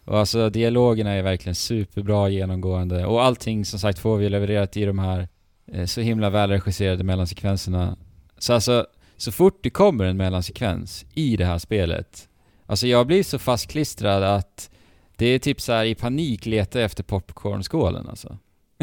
Och 0.06 0.18
alltså 0.18 0.50
dialogerna 0.50 1.12
är 1.12 1.22
verkligen 1.22 1.56
superbra 1.56 2.30
genomgående. 2.30 3.06
Och 3.06 3.24
allting 3.24 3.66
som 3.66 3.80
sagt 3.80 4.00
får 4.00 4.18
vi 4.18 4.30
levererat 4.30 4.78
i 4.78 4.86
de 4.86 5.00
här 5.00 5.28
eh, 5.68 5.86
så 5.86 6.02
himla 6.02 6.30
välregisserade 6.30 7.04
mellansekvenserna. 7.04 7.98
Så 8.38 8.54
alltså, 8.54 8.86
så 9.18 9.32
fort 9.32 9.60
det 9.64 9.70
kommer 9.70 10.06
en 10.06 10.18
mellansekvens 10.18 11.06
i 11.14 11.38
det 11.38 11.46
här 11.46 11.58
spelet, 11.58 12.30
alltså 12.66 12.88
jag 12.88 13.08
blir 13.08 13.24
så 13.24 13.40
fastklistrad 13.40 14.24
att 14.24 14.70
det 15.16 15.26
är 15.26 15.40
typ 15.40 15.62
så 15.62 15.72
här 15.72 15.86
i 15.86 15.96
panik 15.96 16.46
leta 16.46 16.82
efter 16.82 17.04
popcornskålen 17.04 18.10
alltså. 18.10 18.38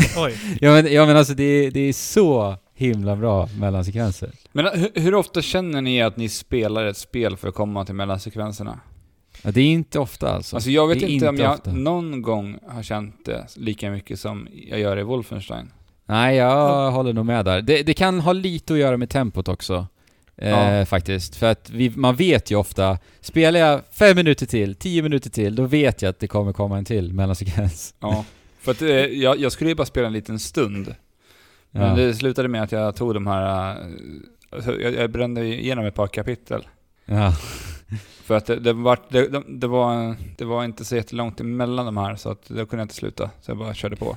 Oj. 0.16 0.34
Ja 0.60 0.72
men, 0.72 0.92
ja, 0.92 1.06
men 1.06 1.16
alltså 1.16 1.34
det 1.34 1.42
är, 1.44 1.70
det 1.70 1.80
är 1.80 1.92
så 1.92 2.56
himla 2.74 3.16
bra 3.16 3.48
mellansekvenser. 3.60 4.30
Men 4.52 4.66
eh, 4.66 4.72
hur, 4.72 4.90
hur 5.00 5.14
ofta 5.14 5.42
känner 5.42 5.82
ni 5.82 6.02
att 6.02 6.16
ni 6.16 6.28
spelar 6.28 6.84
ett 6.84 6.96
spel 6.96 7.36
för 7.36 7.48
att 7.48 7.54
komma 7.54 7.84
till 7.84 7.94
mellansekvenserna? 7.94 8.80
Ja, 9.42 9.50
det 9.50 9.60
är 9.60 9.66
inte 9.66 9.98
ofta 9.98 10.28
alltså. 10.32 10.56
Alltså 10.56 10.70
jag 10.70 10.86
vet 10.88 11.02
är 11.02 11.06
inte, 11.06 11.28
om 11.28 11.34
inte 11.34 11.42
jag 11.44 11.52
ofta. 11.54 11.72
någon 11.72 12.22
gång 12.22 12.58
har 12.68 12.82
känt 12.82 13.24
det 13.24 13.46
lika 13.56 13.90
mycket 13.90 14.20
som 14.20 14.48
jag 14.68 14.80
gör 14.80 14.98
i 14.98 15.02
Wolfenstein. 15.02 15.70
Nej, 16.06 16.36
jag 16.36 16.90
håller 16.90 17.12
nog 17.12 17.26
med 17.26 17.44
där. 17.44 17.62
Det, 17.62 17.82
det 17.82 17.94
kan 17.94 18.20
ha 18.20 18.32
lite 18.32 18.72
att 18.72 18.78
göra 18.78 18.96
med 18.96 19.10
tempot 19.10 19.48
också. 19.48 19.86
Eh, 20.36 20.50
Ja. 20.50 20.86
Faktiskt. 20.86 21.36
För 21.36 21.46
att 21.50 21.70
vi, 21.70 21.90
man 21.96 22.16
vet 22.16 22.50
ju 22.50 22.56
ofta, 22.56 22.98
spelar 23.20 23.60
jag 23.60 23.80
fem 23.92 24.16
minuter 24.16 24.46
till, 24.46 24.74
tio 24.74 25.02
minuter 25.02 25.30
till, 25.30 25.54
då 25.56 25.62
vet 25.62 26.02
jag 26.02 26.10
att 26.10 26.20
det 26.20 26.26
kommer 26.26 26.52
komma 26.52 26.78
en 26.78 26.84
till 26.84 27.12
mellansekvens. 27.12 27.94
Ja. 28.00 28.24
För 28.60 28.70
att 28.72 28.82
eh, 28.82 28.88
jag, 28.90 29.38
jag 29.40 29.52
skulle 29.52 29.70
ju 29.70 29.74
bara 29.76 29.86
spela 29.86 30.06
en 30.06 30.12
liten 30.12 30.38
stund. 30.38 30.94
Men 31.70 31.82
Ja. 31.88 31.94
det 31.94 32.14
slutade 32.14 32.48
med 32.48 32.62
att 32.62 32.72
jag 32.72 32.96
tog 32.96 33.14
de 33.14 33.26
här... 33.26 33.76
eh, 34.52 34.68
jag, 34.80 34.94
jag 34.94 35.10
brände 35.10 35.46
igenom 35.46 35.84
ett 35.86 35.94
par 35.94 36.06
kapitel. 36.08 36.66
ja. 37.04 37.32
För 38.24 38.36
att 38.36 38.46
det, 38.46 38.56
det, 38.60 38.72
var, 38.72 38.98
det, 39.08 39.42
det, 39.48 39.66
var, 39.66 40.16
det 40.38 40.44
var 40.44 40.64
inte 40.64 40.84
så 40.84 40.96
jättelångt 40.96 41.40
emellan 41.40 41.86
de 41.86 41.96
här, 41.96 42.16
så 42.16 42.30
att 42.30 42.48
då 42.48 42.54
kunde 42.66 42.76
jag 42.76 42.84
inte 42.84 42.94
sluta. 42.94 43.30
Så 43.40 43.50
jag 43.50 43.58
bara 43.58 43.74
körde 43.74 43.96
på. 43.96 44.16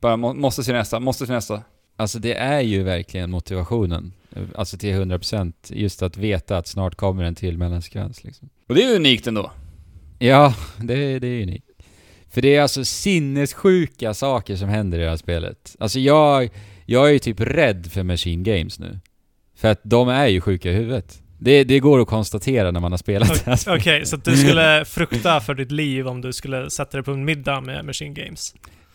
Bara 0.00 0.16
må, 0.16 0.34
måste 0.34 0.64
se 0.64 0.72
nästa, 0.72 1.00
måste 1.00 1.26
se 1.26 1.32
nästa. 1.32 1.62
Alltså 1.96 2.18
det 2.18 2.34
är 2.34 2.60
ju 2.60 2.82
verkligen 2.82 3.30
motivationen. 3.30 4.12
Alltså 4.54 4.76
till 4.78 4.94
100% 4.94 5.52
just 5.68 6.02
att 6.02 6.16
veta 6.16 6.58
att 6.58 6.66
snart 6.66 6.94
kommer 6.94 7.24
en 7.24 7.34
till 7.34 7.58
mellansekvens 7.58 8.24
liksom. 8.24 8.48
Och 8.68 8.74
det 8.74 8.82
är 8.84 8.90
ju 8.90 8.96
unikt 8.96 9.26
ändå. 9.26 9.50
Ja, 10.18 10.54
det, 10.76 11.18
det 11.18 11.26
är 11.26 11.42
unikt. 11.42 11.67
För 12.30 12.40
det 12.42 12.56
är 12.56 12.62
alltså 12.62 12.84
sinnessjuka 12.84 14.14
saker 14.14 14.56
som 14.56 14.68
händer 14.68 14.98
i 14.98 15.02
det 15.02 15.08
här 15.10 15.16
spelet. 15.16 15.76
Alltså 15.80 15.98
jag, 16.00 16.50
jag 16.86 17.08
är 17.08 17.12
ju 17.12 17.18
typ 17.18 17.40
rädd 17.40 17.92
för 17.92 18.02
Machine 18.02 18.42
Games 18.42 18.78
nu. 18.78 18.98
För 19.56 19.68
att 19.68 19.80
de 19.82 20.08
är 20.08 20.26
ju 20.26 20.40
sjuka 20.40 20.70
i 20.70 20.74
huvudet. 20.74 21.22
Det, 21.38 21.64
det 21.64 21.78
går 21.78 22.00
att 22.00 22.08
konstatera 22.08 22.70
när 22.70 22.80
man 22.80 22.92
har 22.92 22.98
spelat 22.98 23.44
det 23.44 23.50
här 23.50 23.76
Okej, 23.76 23.80
spelet. 24.06 24.08
så 24.08 24.16
du 24.16 24.36
skulle 24.36 24.84
frukta 24.84 25.40
för 25.40 25.54
ditt 25.54 25.70
liv 25.72 26.08
om 26.08 26.20
du 26.20 26.32
skulle 26.32 26.70
sätta 26.70 26.96
dig 26.96 27.04
på 27.04 27.10
en 27.10 27.24
middag 27.24 27.60
med 27.60 27.84
Machine 27.84 28.14
Games? 28.14 28.54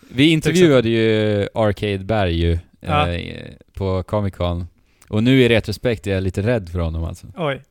Vi 0.10 0.30
intervjuade 0.30 0.90
ju 0.90 1.48
Arcade 1.54 1.98
Berg 2.04 2.34
ju, 2.42 2.60
Ja. 2.82 3.10
eh, 3.12 3.52
på 3.74 4.04
Comic 4.04 4.34
Con. 4.34 4.68
Och 5.10 5.24
nu 5.24 5.42
i 5.42 5.50
retrospekt 5.50 6.08
är 6.08 6.12
jag 6.12 6.24
lite 6.24 6.42
rädd 6.42 6.70
för 6.70 6.80
honom 6.80 7.04
alltså. 7.04 7.28
Oj. 7.38 7.62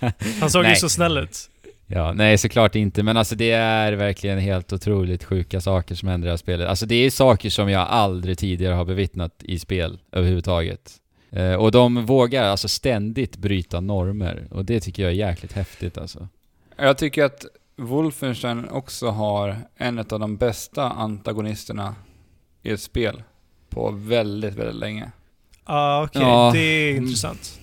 Han 0.40 0.50
såg 0.50 0.64
ju 0.66 0.74
så 0.74 0.88
snäll 0.88 1.18
ut. 1.18 1.38
Ja, 1.94 2.12
nej 2.12 2.38
såklart 2.38 2.74
inte, 2.74 3.02
men 3.02 3.16
alltså 3.16 3.34
det 3.34 3.50
är 3.50 3.92
verkligen 3.92 4.38
helt 4.38 4.72
otroligt 4.72 5.24
sjuka 5.24 5.60
saker 5.60 5.94
som 5.94 6.08
händer 6.08 6.26
i 6.26 6.28
det 6.28 6.32
här 6.32 6.36
spelet. 6.36 6.68
Alltså 6.68 6.86
det 6.86 6.94
är 6.94 7.10
saker 7.10 7.50
som 7.50 7.70
jag 7.70 7.88
aldrig 7.88 8.38
tidigare 8.38 8.74
har 8.74 8.84
bevittnat 8.84 9.32
i 9.42 9.58
spel 9.58 9.98
överhuvudtaget. 10.12 10.92
Eh, 11.30 11.54
och 11.54 11.72
de 11.72 12.06
vågar 12.06 12.44
alltså 12.44 12.68
ständigt 12.68 13.36
bryta 13.36 13.80
normer, 13.80 14.46
och 14.50 14.64
det 14.64 14.80
tycker 14.80 15.02
jag 15.02 15.12
är 15.12 15.16
jäkligt 15.16 15.52
häftigt 15.52 15.98
alltså. 15.98 16.28
Jag 16.76 16.98
tycker 16.98 17.24
att 17.24 17.44
Wolfenstein 17.76 18.68
också 18.68 19.08
har 19.08 19.56
en 19.76 19.98
av 19.98 20.04
de 20.20 20.36
bästa 20.36 20.90
antagonisterna 20.90 21.94
i 22.62 22.70
ett 22.70 22.80
spel 22.80 23.22
på 23.70 23.90
väldigt, 23.90 24.54
väldigt 24.54 24.76
länge. 24.76 25.10
Ja, 25.66 26.04
okej. 26.08 26.22
Ja. 26.22 26.50
Det 26.54 26.58
är 26.60 26.90
Mm. 26.90 27.02
intressant. 27.04 27.58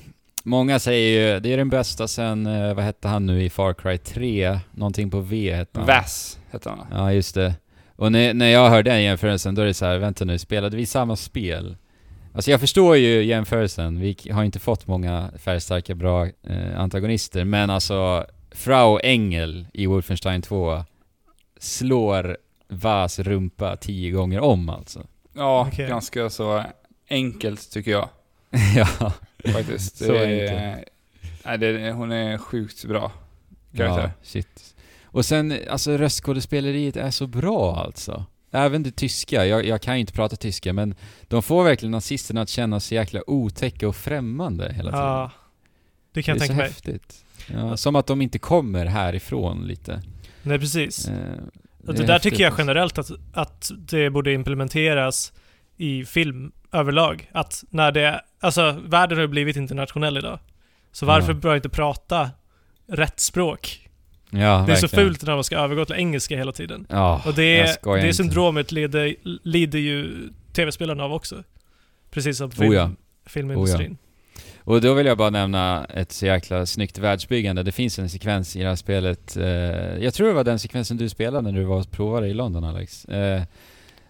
Många 0.50 0.80
säger 0.80 1.34
ju, 1.34 1.40
det 1.40 1.54
är 1.54 1.58
den 1.58 1.70
bästa 1.70 2.08
sen, 2.08 2.46
eh, 2.46 2.74
vad 2.74 2.86
hette 2.86 3.08
han 3.08 3.26
nu 3.26 3.44
i 3.44 3.50
Far 3.50 3.74
Cry 3.74 3.98
3? 3.98 4.60
Någonting 4.72 5.12
på 5.12 5.20
V 5.20 5.54
hette 5.54 5.80
han. 5.80 5.88
Vass 5.88 6.40
heter 6.52 6.70
han? 6.70 6.88
Ja, 6.92 7.14
just 7.14 7.36
det. 7.36 7.56
Och 7.96 8.12
när, 8.12 8.34
när 8.34 8.50
jag 8.50 8.70
hörde 8.70 8.92
den 8.92 9.04
jämförelsen, 9.04 9.56
då 9.56 9.62
är 9.62 9.66
det 9.66 9.74
så 9.74 9.86
här, 9.86 9.98
vänta 9.98 10.26
nu, 10.26 10.38
spelade 10.38 10.78
vi 10.78 10.86
samma 10.86 11.16
spel? 11.16 11.78
Alltså 12.34 12.52
jag 12.52 12.60
förstår 12.60 12.98
ju 12.98 13.24
jämförelsen, 13.24 14.00
vi 14.00 14.18
har 14.32 14.44
inte 14.44 14.60
fått 14.60 14.88
många 14.88 15.32
färgstarka 15.38 15.96
bra 15.96 16.26
eh, 16.26 16.80
antagonister, 16.80 17.46
men 17.46 17.70
alltså 17.70 18.26
Frau 18.52 19.00
Engel 19.04 19.68
i 19.74 19.86
Wolfenstein 19.86 20.42
2 20.42 20.84
slår 21.60 22.38
Vas 22.68 23.20
rumpa 23.20 23.76
tio 23.76 24.12
gånger 24.12 24.40
om 24.40 24.70
alltså. 24.70 25.06
Ja, 25.36 25.68
Okej. 25.68 25.88
ganska 25.88 26.30
så 26.30 26.64
enkelt 27.10 27.72
tycker 27.72 27.92
jag 27.92 28.10
ja, 28.76 29.14
faktiskt. 29.54 29.98
Så 29.98 30.12
Det 30.12 30.48
är- 30.50 30.86
Nej, 31.46 31.58
det, 31.58 31.92
hon 31.92 32.12
är 32.12 32.38
sjukt 32.38 32.86
bra 32.86 33.12
karaktär. 33.78 34.02
ja, 34.04 34.12
shit. 34.24 34.76
Och 35.04 35.26
sen, 35.26 35.54
alltså 35.70 35.98
röstskådespeleriet 35.98 36.98
är 36.98 37.12
så 37.12 37.28
bra 37.28 37.76
alltså. 37.76 38.26
Även 38.52 38.84
det 38.84 38.92
tyska, 38.96 39.46
jag, 39.46 39.66
jag 39.66 39.82
kan 39.82 39.94
ju 39.96 40.00
inte 40.00 40.14
prata 40.14 40.36
tyska, 40.36 40.74
men 40.74 40.96
de 41.28 41.44
får 41.44 41.64
verkligen 41.64 41.92
nazisterna 41.92 42.42
att 42.42 42.50
känna 42.50 42.80
sig 42.80 42.96
jäkla 42.98 43.22
otäcka 43.30 43.88
och 43.88 43.96
främmande 43.96 44.74
hela 44.74 44.92
tiden. 44.92 45.06
Ja. 45.06 45.32
Det 46.14 46.24
kan 46.24 46.32
jag 46.32 46.40
det 46.42 46.46
är 46.46 46.48
så 46.48 46.48
tänka 46.48 46.58
mig. 46.64 46.68
häftigt. 46.68 47.26
Ja, 47.54 47.78
som 47.78 47.96
att 47.96 48.08
de 48.08 48.22
inte 48.22 48.40
kommer 48.40 48.86
härifrån 48.86 49.68
lite. 49.68 50.02
Nej, 50.44 50.60
precis. 50.60 51.08
Eh, 51.08 51.14
Och 51.84 51.90
är 51.94 51.98
det 51.98 52.06
där 52.06 52.14
häftigt, 52.14 52.32
tycker 52.32 52.44
jag 52.44 52.54
generellt 52.58 52.98
att, 52.98 53.12
att 53.34 53.72
det 53.78 54.10
borde 54.10 54.34
implementeras 54.34 55.34
i 55.80 56.06
film 56.06 56.52
överlag. 56.72 57.30
Att 57.32 57.64
när 57.70 57.92
det, 57.92 58.22
alltså 58.40 58.76
världen 58.86 59.18
har 59.20 59.28
blivit 59.28 59.56
internationell 59.56 60.18
idag. 60.18 60.40
Så 60.92 61.06
varför 61.06 61.34
Ja. 61.34 61.40
bör 61.40 61.56
inte 61.56 61.70
prata 61.70 62.30
rätt 62.88 63.20
språk? 63.20 63.90
Ja, 64.30 64.38
det 64.68 64.72
är 64.72 64.76
så 64.76 64.88
verkligen. 64.88 65.06
fult 65.08 65.24
när 65.26 65.36
man 65.36 65.44
ska 65.44 65.58
övergå 65.58 65.86
till 65.86 65.96
engelska 65.96 66.38
hela 66.38 66.52
tiden. 66.52 66.86
Ja, 66.90 67.22
Och 67.26 67.34
det, 67.34 67.78
det 67.84 68.14
syndromet 68.14 68.72
lider, 68.72 69.16
lider 69.44 69.80
ju 69.80 70.30
tv-spelarna 70.54 71.04
av 71.04 71.14
också. 71.14 71.44
Precis 72.12 72.38
som 72.38 72.52
film, 72.52 72.70
Oh 72.70 72.76
ja. 72.76 72.92
filmindustrin. 73.26 73.98
Och 74.64 74.82
då 74.82 74.94
vill 74.94 75.06
jag 75.06 75.18
bara 75.18 75.30
nämna 75.30 75.86
ett 75.86 76.12
så 76.12 76.26
jäkla 76.26 76.66
snyggt 76.66 76.98
världsbyggande. 76.98 77.64
Det 77.64 77.72
finns 77.72 78.00
en 78.00 78.10
sekvens 78.10 78.56
i 78.56 78.60
det 78.60 78.68
här 78.68 78.76
spelet, 78.76 79.38
eh, 79.38 79.44
jag 80.04 80.14
tror 80.14 80.28
det 80.28 80.34
var 80.34 80.44
den 80.44 80.60
sekvensen 80.60 80.98
du 80.98 81.10
spelade 81.10 81.52
när 81.52 81.60
du 81.60 81.66
var 81.66 81.80
och 81.80 81.92
provade 81.92 82.28
i 82.28 82.34
London 82.34 82.64
Alex. 82.64 83.06
Eh, 83.06 83.42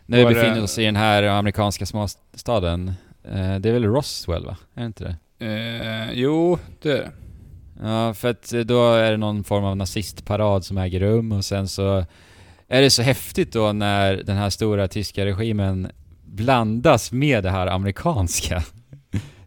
när 0.10 0.18
vi 0.28 0.34
befinner 0.34 0.64
oss 0.64 0.78
i 0.80 0.86
den 0.86 0.96
här 0.96 1.24
amerikanska 1.24 1.86
småstaden. 1.86 2.94
Eh, 3.24 3.56
det 3.60 3.70
är 3.70 3.74
väl 3.74 3.86
Roswell 3.86 4.46
va? 4.46 4.58
Är 4.76 4.80
det 4.82 4.86
inte 4.86 5.04
det? 5.04 5.46
Eh, 5.46 6.12
jo, 6.14 6.60
det 6.82 6.92
är 6.92 6.98
det. 6.98 7.12
Ja, 7.84 8.14
för 8.14 8.30
att 8.30 8.54
eh, 8.54 8.60
då 8.60 8.94
är 8.94 9.12
det 9.12 9.18
någon 9.18 9.44
form 9.44 9.64
av 9.64 9.78
nazistparad 9.78 10.66
som 10.66 10.78
äger 10.78 11.00
rum 11.00 11.32
och 11.32 11.46
sen 11.46 11.68
så 11.68 12.06
är 12.68 12.82
det 12.82 12.90
så 12.90 13.02
häftigt 13.02 13.54
då 13.54 13.72
när 13.74 14.16
den 14.16 14.38
här 14.38 14.50
stora 14.50 14.88
tyska 14.88 15.26
regimen 15.26 15.92
blandas 16.26 17.12
med 17.12 17.44
det 17.44 17.50
här 17.50 17.68
amerikanska. 17.68 18.64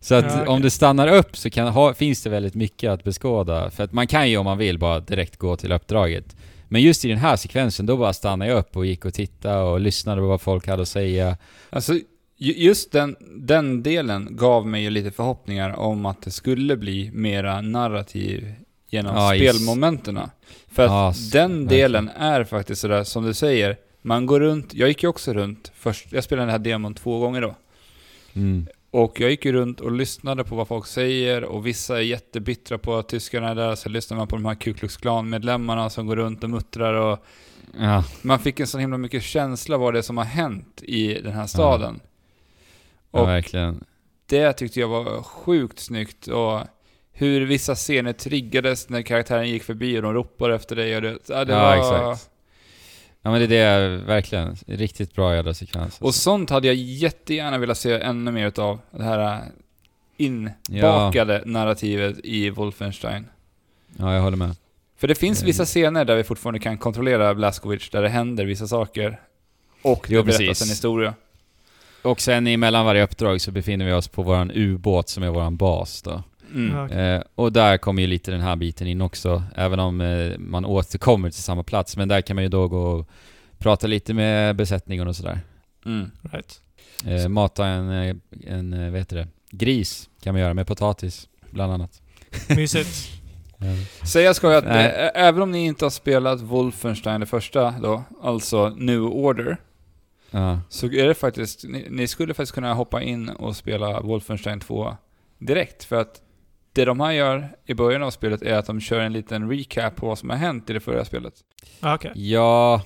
Så 0.00 0.14
att 0.14 0.24
Ja, 0.24 0.34
okej. 0.34 0.46
om 0.46 0.62
du 0.62 0.70
stannar 0.70 1.08
upp 1.08 1.36
så 1.36 1.50
kan, 1.50 1.68
ha, 1.68 1.94
finns 1.94 2.22
det 2.22 2.30
väldigt 2.30 2.54
mycket 2.54 2.90
att 2.90 3.04
beskåda. 3.04 3.70
För 3.70 3.84
att 3.84 3.92
man 3.92 4.06
kan 4.06 4.30
ju 4.30 4.36
om 4.36 4.44
man 4.44 4.58
vill 4.58 4.78
bara 4.78 5.00
direkt 5.00 5.36
gå 5.36 5.56
till 5.56 5.72
uppdraget. 5.72 6.36
Men 6.72 6.82
just 6.82 7.04
i 7.04 7.08
den 7.08 7.18
här 7.18 7.36
sekvensen, 7.36 7.86
då 7.86 7.96
bara 7.96 8.12
stannade 8.12 8.50
jag 8.50 8.58
upp 8.58 8.76
och 8.76 8.86
gick 8.86 9.04
och 9.04 9.14
tittade 9.14 9.62
och 9.62 9.80
lyssnade 9.80 10.20
på 10.20 10.26
vad 10.26 10.40
folk 10.40 10.66
hade 10.66 10.82
att 10.82 10.88
säga. 10.88 11.36
Alltså, 11.70 11.94
ju- 12.36 12.54
just 12.56 12.92
den, 12.92 13.16
den 13.36 13.82
delen 13.82 14.28
gav 14.30 14.66
mig 14.66 14.82
ju 14.82 14.90
lite 14.90 15.10
förhoppningar 15.10 15.70
om 15.78 16.06
att 16.06 16.22
det 16.22 16.30
skulle 16.30 16.76
bli 16.76 17.10
mera 17.14 17.60
narrativ 17.60 18.54
genom 18.90 19.16
Ja, 19.16 19.32
spelmomenterna. 19.36 20.30
För 20.70 20.82
att 20.84 20.90
Ja, 20.90 21.14
den 21.32 21.66
delen 21.66 22.08
är 22.16 22.44
faktiskt 22.44 22.80
sådär 22.80 23.04
som 23.04 23.24
du 23.24 23.34
säger, 23.34 23.76
man 24.02 24.26
går 24.26 24.40
runt, 24.40 24.74
jag 24.74 24.88
gick 24.88 25.02
ju 25.02 25.08
också 25.08 25.32
runt 25.32 25.72
först, 25.74 26.12
jag 26.12 26.24
spelade 26.24 26.46
den 26.46 26.50
här 26.52 26.58
demon 26.58 26.94
två 26.94 27.18
gånger 27.18 27.40
då. 27.40 27.54
Mm. 28.34 28.66
Och 28.92 29.20
jag 29.20 29.30
gick 29.30 29.44
ju 29.44 29.52
runt 29.52 29.80
och 29.80 29.92
lyssnade 29.92 30.44
på 30.44 30.54
vad 30.56 30.68
folk 30.68 30.86
säger 30.86 31.44
och 31.44 31.66
vissa 31.66 31.96
är 31.96 32.02
jättebittra 32.02 32.78
på 32.78 32.94
att 32.96 33.08
tyskarna 33.08 33.48
är 33.48 33.54
där, 33.54 33.74
så 33.74 33.88
lyssnar 33.88 34.16
man 34.16 34.28
på 34.28 34.36
de 34.36 34.44
här 34.44 34.54
Ku 34.54 34.74
Klux 34.74 34.96
Klan-medlemmarna 34.96 35.90
som 35.90 36.06
går 36.06 36.16
runt 36.16 36.44
och 36.44 36.50
muttrar 36.50 36.94
och 36.94 37.24
Ja, 37.78 38.04
man 38.22 38.38
fick 38.38 38.60
en 38.60 38.66
så 38.66 38.78
himla 38.78 38.98
mycket 38.98 39.22
känsla 39.22 39.76
vad 39.76 39.94
det 39.94 39.98
är 39.98 40.02
som 40.02 40.16
har 40.16 40.24
hänt 40.24 40.82
i 40.82 41.14
den 41.14 41.32
här 41.32 41.46
staden. 41.46 42.00
ja, 43.10 43.20
Och 43.20 43.28
verkligen. 43.28 43.84
det 44.26 44.52
tyckte 44.52 44.80
jag 44.80 44.88
var 44.88 45.22
sjukt 45.22 45.78
snyggt 45.78 46.26
och 46.26 46.60
hur 47.12 47.46
vissa 47.46 47.74
scener 47.74 48.12
triggades 48.12 48.88
när 48.88 49.02
karaktären 49.02 49.48
gick 49.48 49.62
förbi 49.62 49.98
och 49.98 50.02
de 50.02 50.14
ropade 50.14 50.54
efter 50.54 50.76
dig 50.76 50.96
och 50.96 51.02
det, 51.02 51.18
ja, 51.28 51.44
det 51.44 51.52
ja, 51.52 51.58
var... 51.62 51.76
exakt. 51.76 52.30
Ja 53.22 53.30
men 53.30 53.40
det 53.40 53.44
är 53.44 53.48
det, 53.48 53.54
jag- 53.56 53.98
verkligen. 53.98 54.56
Riktigt 54.66 55.14
bra 55.14 55.34
jävla 55.34 55.54
sekvens. 55.54 55.84
alltså. 55.84 56.04
Och 56.04 56.14
sånt 56.14 56.50
hade 56.50 56.66
jag 56.66 56.76
jättegärna 56.76 57.58
velat 57.58 57.78
se 57.78 57.92
ännu 58.00 58.30
mer 58.30 58.46
utav. 58.46 58.78
Det 58.90 59.02
här 59.04 59.18
äh, 59.34 59.38
inbakade 60.16 61.42
narrativet 61.46 62.18
i 62.24 62.50
Wolfenstein. 62.50 63.26
Ja, 63.98 64.14
jag 64.14 64.22
håller 64.22 64.36
med. 64.36 64.56
För 64.96 65.08
det 65.08 65.14
finns 65.14 65.42
vissa 65.42 65.64
scener 65.64 66.04
där 66.04 66.16
vi 66.16 66.24
fortfarande 66.24 66.58
kan 66.60 66.78
kontrollera 66.78 67.34
Blaskowicz, 67.34 67.90
där 67.90 68.02
det 68.02 68.08
händer 68.08 68.44
vissa 68.44 68.66
saker. 68.66 69.20
Och 69.82 70.04
det 70.08 70.14
Jo, 70.14 70.22
berättas 70.22 70.38
precis. 70.38 70.62
en 70.62 70.68
historia. 70.68 71.14
Och 72.02 72.20
sen 72.20 72.46
emellan 72.46 72.84
varje 72.86 73.02
uppdrag 73.04 73.40
så 73.40 73.50
befinner 73.50 73.86
vi 73.86 73.92
oss 73.92 74.08
på 74.08 74.22
våran 74.22 74.50
ubåt 74.54 75.08
som 75.08 75.22
är 75.22 75.28
våran 75.30 75.56
bas 75.56 76.02
då. 76.02 76.22
Mm. 76.54 76.76
Ja, 76.76 76.84
okej. 76.84 76.98
Eh, 76.98 77.22
och 77.34 77.52
där 77.52 77.76
kommer 77.78 78.02
ju 78.02 78.08
lite 78.08 78.30
den 78.30 78.40
här 78.40 78.56
biten 78.56 78.86
in 78.86 79.00
också, 79.00 79.42
även 79.54 79.78
om 79.80 80.00
eh, 80.00 80.38
man 80.38 80.64
återkommer 80.64 81.30
till 81.30 81.42
samma 81.42 81.62
plats. 81.62 81.96
Men 81.96 82.08
där 82.08 82.20
kan 82.20 82.34
man 82.36 82.42
ju 82.42 82.48
då 82.48 82.68
gå 82.68 82.82
och 82.82 83.08
prata 83.58 83.86
lite 83.86 84.14
med 84.14 84.56
besättningen 84.56 85.08
och 85.08 85.16
sådär. 85.16 85.40
Mm. 85.86 86.10
Right. 86.32 86.60
Eh, 87.06 87.28
mata 87.28 87.66
en, 87.66 87.90
eh, 87.90 88.16
en, 88.46 88.72
eh, 88.72 88.90
vad 88.90 88.98
heter 89.00 89.16
det, 89.16 89.28
gris 89.50 90.08
kan 90.22 90.34
man 90.34 90.40
göra 90.40 90.54
med 90.54 90.66
potatis, 90.66 91.28
bland 91.50 91.72
annat. 91.72 92.02
Mysigt. 92.48 93.10
Säga 94.12 94.34
ska 94.34 94.46
jag 94.52 94.58
att 94.58 94.64
Nej. 94.64 94.86
ä- 94.86 95.10
även 95.14 95.42
om 95.42 95.50
ni 95.50 95.64
inte 95.66 95.84
har 95.84 95.90
spelat 95.90 96.40
Wolfenstein 96.40 97.20
det 97.20 97.26
första 97.26 97.70
då, 97.82 98.02
alltså 98.22 98.68
New 98.68 99.02
Order, 99.02 99.56
Ja. 100.30 100.60
så 100.68 100.86
är 100.86 101.06
det 101.08 101.14
faktiskt, 101.14 101.64
ni, 101.64 101.86
ni 101.90 102.06
skulle 102.06 102.34
faktiskt 102.34 102.52
kunna 102.54 102.74
hoppa 102.74 103.02
in 103.02 103.28
och 103.28 103.56
spela 103.56 104.00
Wolfenstein 104.00 104.60
2 104.60 104.96
direkt. 105.38 105.84
För 105.84 105.96
att 106.00 106.20
det 106.72 106.84
de 106.84 107.00
här 107.00 107.12
gör 107.12 107.48
i 107.66 107.74
början 107.74 108.02
av 108.02 108.10
spelet 108.10 108.42
är 108.42 108.54
att 108.54 108.66
de 108.66 108.80
kör 108.80 109.00
en 109.00 109.12
liten 109.12 109.50
recap 109.50 109.96
på 109.96 110.06
vad 110.06 110.18
som 110.18 110.30
har 110.30 110.36
hänt 110.36 110.70
i 110.70 110.72
det 110.72 110.80
förra 110.80 111.04
spelet. 111.04 111.34
Ja, 111.80 111.94
okej. 111.94 112.12
Ja, 112.14 112.82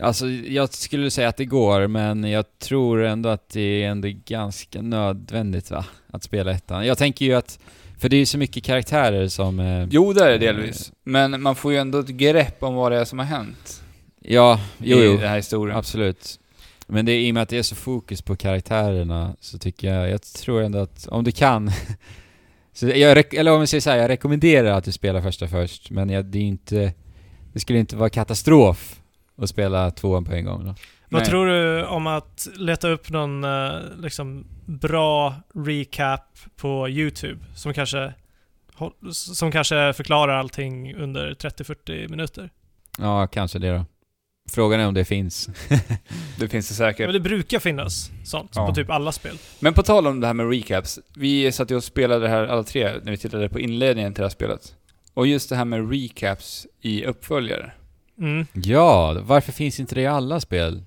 alltså 0.00 0.26
jag 0.28 0.74
skulle 0.74 1.10
säga 1.10 1.28
att 1.28 1.36
det 1.36 1.44
går, 1.44 1.86
men 1.86 2.24
jag 2.24 2.58
tror 2.58 3.02
ändå 3.04 3.28
att 3.28 3.48
det 3.48 3.60
är 3.82 3.88
ändå 3.88 4.08
ganska 4.24 4.82
nödvändigt 4.82 5.70
va? 5.70 5.84
Att 6.06 6.22
spela 6.22 6.50
ettan. 6.52 6.86
Jag 6.86 6.98
tänker 6.98 7.24
ju 7.24 7.34
att, 7.34 7.58
för 7.98 8.08
det 8.08 8.16
är 8.16 8.18
ju 8.18 8.26
så 8.26 8.38
mycket 8.38 8.64
karaktärer 8.64 9.28
som... 9.28 9.60
Eh, 9.60 9.86
Jo, 9.90 10.12
det 10.12 10.24
är 10.24 10.30
det 10.30 10.38
delvis. 10.38 10.92
Men 11.04 11.42
man 11.42 11.56
får 11.56 11.72
ju 11.72 11.78
ändå 11.78 11.98
ett 11.98 12.08
grepp 12.08 12.62
om 12.62 12.74
vad 12.74 12.92
det 12.92 12.98
är 12.98 13.04
som 13.04 13.18
har 13.18 13.26
hänt 13.26 13.82
Ja, 14.20 14.60
jo, 14.78 14.98
i 14.98 15.04
jo. 15.06 15.12
den 15.16 15.28
här 15.28 15.36
historien. 15.36 15.78
Absolut. 15.78 16.40
Men 16.86 17.06
det 17.06 17.12
är 17.12 17.20
i 17.20 17.30
och 17.30 17.34
med 17.34 17.42
att 17.42 17.48
det 17.48 17.58
är 17.58 17.62
så 17.62 17.74
fokus 17.74 18.22
på 18.22 18.36
karaktärerna 18.36 19.36
så 19.40 19.58
tycker 19.58 19.94
jag, 19.94 20.10
jag 20.10 20.22
tror 20.22 20.62
ändå 20.62 20.78
att 20.78 21.08
om 21.08 21.24
du 21.24 21.32
kan 21.32 21.70
så 22.74 22.88
jag, 22.88 23.34
eller 23.34 23.52
om 23.52 23.60
vi 23.60 23.66
säger 23.66 23.80
så 23.80 23.90
här, 23.90 23.96
jag 23.96 24.08
rekommenderar 24.08 24.70
att 24.70 24.84
du 24.84 24.92
spelar 24.92 25.22
första 25.22 25.48
först, 25.48 25.90
men 25.90 26.10
jag, 26.10 26.24
det 26.24 26.38
är 26.38 26.42
inte, 26.42 26.92
det 27.52 27.60
skulle 27.60 27.78
inte 27.78 27.96
vara 27.96 28.10
katastrof 28.10 29.00
att 29.36 29.48
spela 29.48 29.90
tvåan 29.90 30.24
på 30.24 30.32
en 30.32 30.44
gång 30.44 30.64
då. 30.64 30.74
Vad 31.08 31.22
Nej. 31.22 31.30
tror 31.30 31.46
du 31.46 31.84
om 31.84 32.06
att 32.06 32.48
leta 32.56 32.88
upp 32.88 33.10
någon 33.10 33.44
eh, 33.44 33.80
liksom, 33.98 34.46
bra 34.64 35.34
recap 35.54 36.38
på 36.56 36.88
YouTube 36.88 37.40
som 37.54 37.74
kanske, 37.74 38.14
som 39.12 39.52
kanske 39.52 39.92
förklarar 39.92 40.38
allting 40.38 40.94
under 40.94 41.34
30-40 41.34 42.08
minuter? 42.08 42.50
Ja, 42.98 43.26
kanske 43.26 43.58
det 43.58 43.70
då. 43.70 43.84
Frågan 44.50 44.80
är 44.80 44.86
om 44.88 44.94
det 44.94 45.04
finns. 45.04 45.48
Det 46.38 46.48
finns 46.48 46.68
det 46.68 46.74
säkert. 46.74 47.06
Men 47.06 47.12
det 47.14 47.20
brukar 47.20 47.58
finnas 47.58 48.10
sånt 48.24 48.50
Ja. 48.54 48.66
på 48.66 48.74
typ 48.74 48.90
alla 48.90 49.12
spel. 49.12 49.38
Men 49.60 49.74
på 49.74 49.82
tal 49.82 50.06
om 50.06 50.20
det 50.20 50.26
här 50.26 50.34
med 50.34 50.50
recaps. 50.50 50.98
Vi 51.16 51.52
satt 51.52 51.70
ju 51.70 51.76
och 51.76 51.84
spelade 51.84 52.20
det 52.20 52.28
här 52.28 52.46
alla 52.46 52.62
tre 52.62 52.92
när 53.02 53.10
vi 53.10 53.16
tittade 53.16 53.48
på 53.48 53.60
inledningen 53.60 54.14
till 54.14 54.20
det 54.20 54.24
här 54.24 54.30
spelet. 54.30 54.74
Och 55.14 55.26
just 55.26 55.48
det 55.48 55.56
här 55.56 55.64
med 55.64 55.90
recaps 55.90 56.66
i 56.80 57.04
uppföljare. 57.04 57.72
Mm. 58.18 58.46
Ja, 58.52 59.16
varför 59.22 59.52
finns 59.52 59.80
inte 59.80 59.94
det 59.94 60.00
i 60.00 60.06
alla 60.06 60.40
spel 60.40 60.82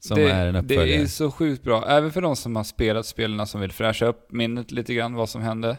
som 0.00 0.16
det, 0.18 0.30
är 0.30 0.46
en 0.46 0.54
det 0.54 0.60
uppföljare? 0.60 1.02
är 1.02 1.06
så 1.06 1.30
sjukt 1.30 1.62
bra. 1.62 1.84
Även 1.88 2.12
för 2.12 2.20
de 2.20 2.36
som 2.36 2.56
har 2.56 2.64
spelat 2.64 3.06
spelen 3.06 3.46
som 3.46 3.60
vill 3.60 3.72
fräscha 3.72 4.06
upp 4.06 4.32
minnet 4.32 4.70
lite 4.70 4.94
grann, 4.94 5.14
vad 5.14 5.28
som 5.28 5.42
hände. 5.42 5.76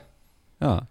Ja. 0.57 0.85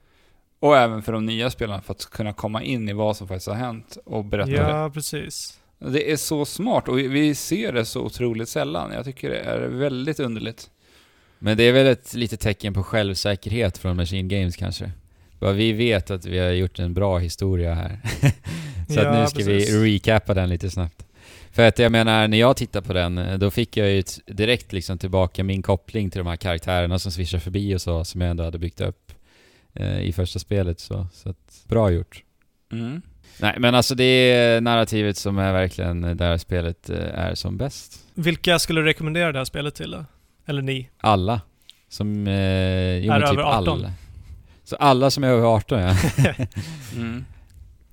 Och 0.60 0.76
även 0.76 1.02
för 1.02 1.12
de 1.12 1.26
nya 1.26 1.50
spelarna 1.50 1.82
för 1.82 1.92
att 1.94 2.04
kunna 2.10 2.32
komma 2.32 2.62
in 2.62 2.88
i 2.88 2.92
vad 2.92 3.16
som 3.16 3.28
faktiskt 3.28 3.48
har 3.48 3.54
hänt 3.54 3.98
och 4.04 4.24
berätta 4.24 4.50
det. 4.50 4.56
Ja, 4.70 4.90
precis. 4.94 5.57
Det 5.78 6.12
är 6.12 6.16
så 6.16 6.44
smart 6.44 6.88
och 6.88 6.98
vi- 6.98 7.34
ser 7.34 7.72
det 7.72 7.84
så 7.84 8.00
otroligt 8.02 8.48
sällan. 8.48 8.92
Jag 8.92 9.04
tycker 9.04 9.30
det 9.30 9.38
är 9.38 9.68
väldigt 9.68 10.20
underligt. 10.20 10.70
Men 11.38 11.56
det 11.56 11.62
är 11.64 11.72
väl 11.72 11.86
ett 11.86 12.14
litet 12.14 12.40
tecken 12.40 12.74
på 12.74 12.82
självsäkerhet 12.82 13.78
från 13.78 13.96
Machine 13.96 14.28
Games 14.28 14.56
kanske? 14.56 14.90
Bara 15.38 15.52
vi 15.52 15.72
vet 15.72 16.10
att 16.10 16.24
vi 16.26 16.38
har 16.38 16.50
gjort 16.50 16.78
en 16.78 16.94
bra 16.94 17.18
historia 17.18 17.74
här. 17.74 18.00
Så 18.88 18.94
Ja, 18.94 19.08
att 19.08 19.20
nu 19.20 19.26
ska 19.26 19.50
precis. 19.50 19.74
vi 19.74 19.96
recappa 19.96 20.34
den 20.34 20.48
lite 20.48 20.70
snabbt. 20.70 21.06
För 21.50 21.68
att 21.68 21.78
jag 21.78 21.92
menar, 21.92 22.28
när 22.28 22.38
jag 22.38 22.56
tittar 22.56 22.80
på 22.80 22.92
den, 22.92 23.38
då 23.40 23.50
fick 23.50 23.76
jag 23.76 23.90
ju 23.90 24.02
direkt 24.26 24.72
liksom 24.72 24.98
tillbaka 24.98 25.44
min 25.44 25.62
koppling 25.62 26.10
till 26.10 26.18
de 26.18 26.26
här 26.26 26.36
karaktärerna 26.36 26.98
som 26.98 27.12
svischar 27.12 27.38
förbi 27.38 27.74
och 27.74 27.80
så, 27.80 28.04
som 28.04 28.20
jag 28.20 28.30
ändå 28.30 28.44
hade 28.44 28.58
byggt 28.58 28.80
upp 28.80 29.12
eh, 29.74 30.00
i 30.00 30.12
första 30.12 30.38
spelet 30.38 30.80
så. 30.80 31.06
Så 31.12 31.28
att, 31.30 31.64
bra 31.68 31.90
gjort. 31.90 32.22
Mm. 32.72 33.02
Nej 33.40 33.54
men 33.58 33.74
alltså 33.74 33.94
det 33.94 34.04
är 34.04 34.60
narrativet 34.60 35.16
som 35.16 35.38
är 35.38 35.52
verkligen 35.52 36.16
där 36.16 36.38
spelet 36.38 36.90
eh, 36.90 37.18
är 37.18 37.34
som 37.34 37.56
bäst. 37.56 38.06
Vilka 38.14 38.58
skulle 38.58 38.80
du 38.80 38.86
rekommendera 38.86 39.32
det 39.32 39.38
här 39.38 39.44
spelet 39.44 39.74
till 39.74 39.90
då? 39.90 40.04
Eller 40.46 40.62
ni? 40.62 40.90
Alla. 40.98 41.40
Som, 41.88 42.26
eh, 42.26 42.98
jo, 42.98 43.12
Är 43.12 43.20
typ 43.20 43.30
över 43.30 43.42
18? 43.42 43.68
alla. 43.68 43.92
Så 44.64 44.76
alla 44.76 45.10
som 45.10 45.24
är 45.24 45.28
över 45.28 45.46
18 45.46 45.80
ja. 45.80 45.96
Mm. 46.96 47.24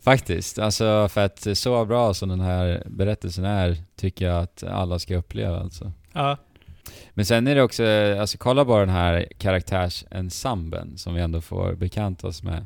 Faktiskt. 0.04 0.60
Alltså 0.60 1.08
för 1.08 1.26
att 1.26 1.48
så 1.58 1.86
bra 1.86 2.14
som 2.14 2.30
den 2.30 2.40
här 2.40 2.84
berättelsen 2.86 3.46
är, 3.46 3.78
tycker 3.96 4.26
jag 4.26 4.44
att 4.44 4.64
alla 4.64 5.00
ska 5.00 5.16
uppleva 5.16 5.60
alltså. 5.60 5.92
Ja. 6.14 6.38
Men 7.14 7.26
sen 7.26 7.48
är 7.48 7.56
det 7.56 7.62
också, 7.62 7.86
alltså 8.20 8.38
kolla 8.38 8.66
bara 8.66 8.80
den 8.86 8.96
här 8.96 9.28
karaktärsensemblen 9.38 10.98
som 10.98 11.14
vi 11.14 11.22
ändå 11.22 11.42
får 11.42 11.74
bekanta 11.76 12.28
oss 12.28 12.44
med. 12.44 12.66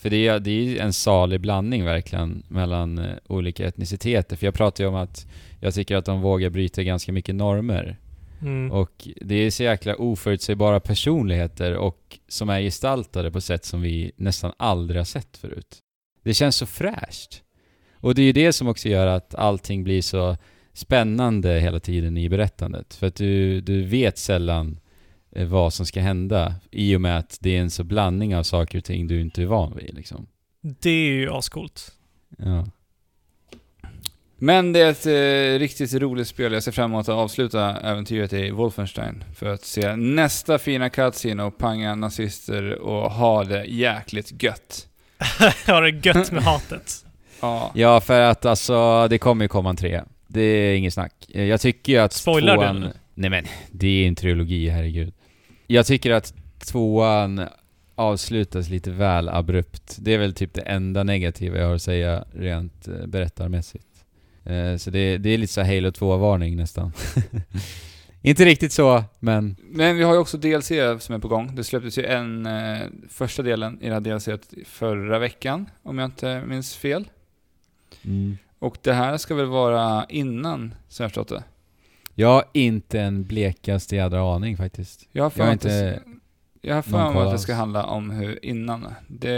För 0.00 0.10
det 0.10 0.28
är, 0.28 0.40
det 0.40 0.50
är 0.50 0.82
en 0.82 0.92
salig 0.92 1.40
blandning 1.40 1.84
verkligen 1.84 2.42
mellan 2.48 2.98
eh, 2.98 3.14
olika 3.26 3.66
etniciteter. 3.66 4.36
För 4.36 4.46
jag 4.46 4.54
pratar 4.54 4.84
ju 4.84 4.88
om 4.88 4.94
att 4.94 5.26
jag 5.60 5.74
tycker 5.74 5.96
att 5.96 6.04
de 6.04 6.20
vågar 6.20 6.50
bryta 6.50 6.82
ganska 6.82 7.12
mycket 7.12 7.34
normer. 7.34 7.98
Mm. 8.42 8.72
Och 8.72 9.08
det 9.20 9.34
är 9.34 9.50
så 9.50 9.62
jäkla 9.62 9.96
oförutsägbara 9.96 10.80
personligheter 10.80 11.76
och 11.76 12.18
som 12.28 12.48
är 12.48 12.60
gestaltade 12.60 13.30
på 13.30 13.40
sätt 13.40 13.64
som 13.64 13.82
vi 13.82 14.12
nästan 14.16 14.52
aldrig 14.56 15.00
har 15.00 15.04
sett 15.04 15.36
förut. 15.36 15.78
Det 16.22 16.34
känns 16.34 16.56
så 16.56 16.66
fräscht. 16.66 17.42
Och 17.94 18.14
det 18.14 18.22
är 18.22 18.26
ju 18.26 18.32
det 18.32 18.52
som 18.52 18.68
också 18.68 18.88
gör 18.88 19.06
att 19.06 19.34
allting 19.34 19.84
blir 19.84 20.02
så 20.02 20.36
spännande 20.72 21.60
hela 21.60 21.80
tiden 21.80 22.16
i 22.16 22.28
berättandet. 22.28 22.94
För 22.94 23.06
att 23.06 23.14
du, 23.14 23.60
du 23.60 23.82
vet 23.82 24.18
sällan 24.18 24.80
vad 25.30 25.72
som 25.72 25.86
ska 25.86 26.00
hända 26.00 26.54
i 26.70 26.96
och 26.96 27.00
med 27.00 27.18
att 27.18 27.38
det 27.40 27.56
är 27.56 27.60
en 27.60 27.70
så 27.70 27.84
blandning 27.84 28.36
av 28.36 28.42
saker 28.42 28.78
och 28.78 28.84
ting 28.84 29.06
du 29.06 29.20
inte 29.20 29.42
är 29.42 29.46
van 29.46 29.76
vid 29.76 29.94
liksom. 29.94 30.26
Det 30.60 30.90
är 30.90 31.12
ju 31.12 31.30
ascoolt. 31.32 31.92
Ja. 32.38 32.66
Men 34.42 34.72
det 34.72 34.80
är 34.80 34.90
ett 34.90 35.06
eh, 35.06 35.58
riktigt 35.58 35.94
roligt 35.94 36.28
spel. 36.28 36.52
Jag 36.52 36.62
ser 36.62 36.72
fram 36.72 36.90
emot 36.92 37.08
att 37.08 37.14
avsluta 37.14 37.76
äventyret 37.80 38.32
i 38.32 38.50
Wolfenstein. 38.50 39.24
För 39.34 39.46
att 39.46 39.64
se 39.64 39.96
nästa 39.96 40.58
fina 40.58 40.90
cutscene 40.90 41.42
och 41.42 41.58
panga 41.58 41.94
nazister 41.94 42.78
och 42.78 43.10
ha 43.10 43.44
det 43.44 43.64
jäkligt 43.64 44.42
gött. 44.42 44.86
Har 45.66 45.82
det 45.82 46.06
gött 46.06 46.32
med 46.32 46.42
hatet. 46.44 47.04
Ja. 47.40 47.70
ja, 47.74 48.00
för 48.00 48.20
att 48.20 48.44
alltså 48.44 49.08
det 49.08 49.18
kommer 49.18 49.44
ju 49.44 49.48
komma 49.48 49.70
en 49.70 49.76
tre. 49.76 50.02
Det 50.26 50.40
är 50.42 50.74
inget 50.74 50.94
snack. 50.94 51.12
Eh, 51.28 51.44
Jag 51.44 51.60
tycker 51.60 51.92
ju 51.92 51.98
att 51.98 52.12
Spoilar 52.12 52.56
du 52.56 52.62
tvåan... 52.62 52.80
nu? 52.80 52.92
Nej 53.14 53.30
men, 53.30 53.44
det 53.72 53.88
är 53.88 54.08
en 54.08 54.14
trilogi, 54.14 54.68
herregud. 54.68 55.14
Jag 55.72 55.86
tycker 55.86 56.10
att 56.10 56.34
tvåan 56.58 57.48
avslutas 57.94 58.68
lite 58.68 58.90
väl 58.90 59.28
abrupt. 59.28 59.96
Det 60.00 60.14
är 60.14 60.18
väl 60.18 60.34
typ 60.34 60.54
det 60.54 60.60
enda 60.60 61.02
negativa 61.02 61.58
jag 61.58 61.66
har 61.66 61.74
att 61.74 61.82
säga 61.82 62.24
rent 62.32 62.88
eh, 62.88 63.06
berättarmässigt. 63.06 63.86
Eh, 64.44 64.76
Så 64.76 64.90
det, 64.90 65.18
det 65.18 65.30
är 65.30 65.38
lite 65.38 65.52
så 65.52 65.60
här 65.60 65.74
Halo 65.74 65.90
2-varning 65.90 66.56
nästan. 66.56 66.92
Inte 68.22 68.44
riktigt 68.44 68.72
så, 68.72 69.04
men... 69.18 69.56
Men 69.60 69.96
vi 69.96 70.02
har 70.02 70.12
ju 70.12 70.18
också 70.18 70.38
DLC 70.38 70.68
som 70.98 71.14
är 71.14 71.18
på 71.18 71.28
gång. 71.28 71.54
Det 71.54 71.64
släpptes 71.64 71.98
ju 71.98 72.04
en 72.04 72.46
eh, 72.46 72.78
första 73.08 73.42
delen 73.42 73.82
i 73.82 73.88
det 73.88 73.94
här 73.94 74.00
DLC 74.00 74.28
förra 74.66 75.18
veckan, 75.18 75.66
om 75.82 75.98
jag 75.98 76.06
inte 76.06 76.42
minns 76.46 76.76
fel. 76.76 77.08
Mm. 78.04 78.38
Och 78.58 78.76
det 78.82 78.92
här 78.92 79.16
ska 79.16 79.34
väl 79.34 79.46
vara 79.46 80.06
innan, 80.08 80.74
som 80.88 81.04
jag 81.04 81.10
förstått 81.10 81.28
det. 81.28 81.42
Jag 82.20 82.28
har 82.28 82.44
inte 82.52 83.00
en 83.00 83.24
blekaste 83.24 83.96
jädra 83.96 84.34
aning 84.34 84.56
faktiskt. 84.56 85.08
Jag 85.12 85.24
har 85.24 85.32
Jag 85.36 85.44
har 85.44 85.52
inte 85.52 86.00
jag 86.62 86.74
har 86.74 86.82
för 86.82 87.12
mig 87.12 87.22
att 87.22 87.32
det 87.32 87.38
ska 87.38 87.54
handla 87.54 87.84
om 87.84 88.10
hur 88.10 88.44
innan. 88.44 88.94
Det, 89.06 89.30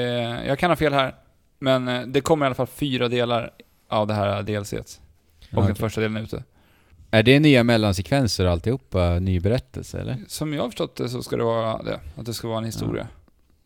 jag 0.46 0.59
kan 0.59 0.70
ha 0.70 0.76
fel 0.76 0.92
här, 0.92 1.14
men 1.59 1.88
eh, 1.88 2.02
det 2.06 2.20
kommer 2.20 2.44
i 2.44 2.46
alla 2.46 2.54
fall 2.54 2.66
fyra 2.66 3.09
delar 3.09 3.50
av 3.88 4.06
det 4.06 4.14
här 4.14 4.42
DLC. 4.42 4.72
Och 4.72 4.84
den 5.50 5.62
Okej. 5.62 5.74
första 5.74 6.00
delen 6.00 6.16
är 6.16 6.22
ute. 6.22 6.44
Är 7.11 7.22
det 7.22 7.40
nya 7.40 7.64
mellansekvenser 7.64 8.44
och 8.44 8.52
alltihopa? 8.52 9.18
Ny 9.18 9.40
berättelse 9.40 10.00
eller? 10.00 10.16
Som 10.28 10.54
jag 10.54 10.62
har 10.62 10.68
förstått 10.68 10.96
det 10.96 11.09
så 11.09 11.22
ska 11.22 11.36
det 11.36 11.44
vara 11.44 11.82
det. 11.82 12.00
Att 12.16 12.26
det 12.26 12.34
ska 12.34 12.48
vara 12.48 12.59
en 12.59 12.64
historia. 12.64 13.09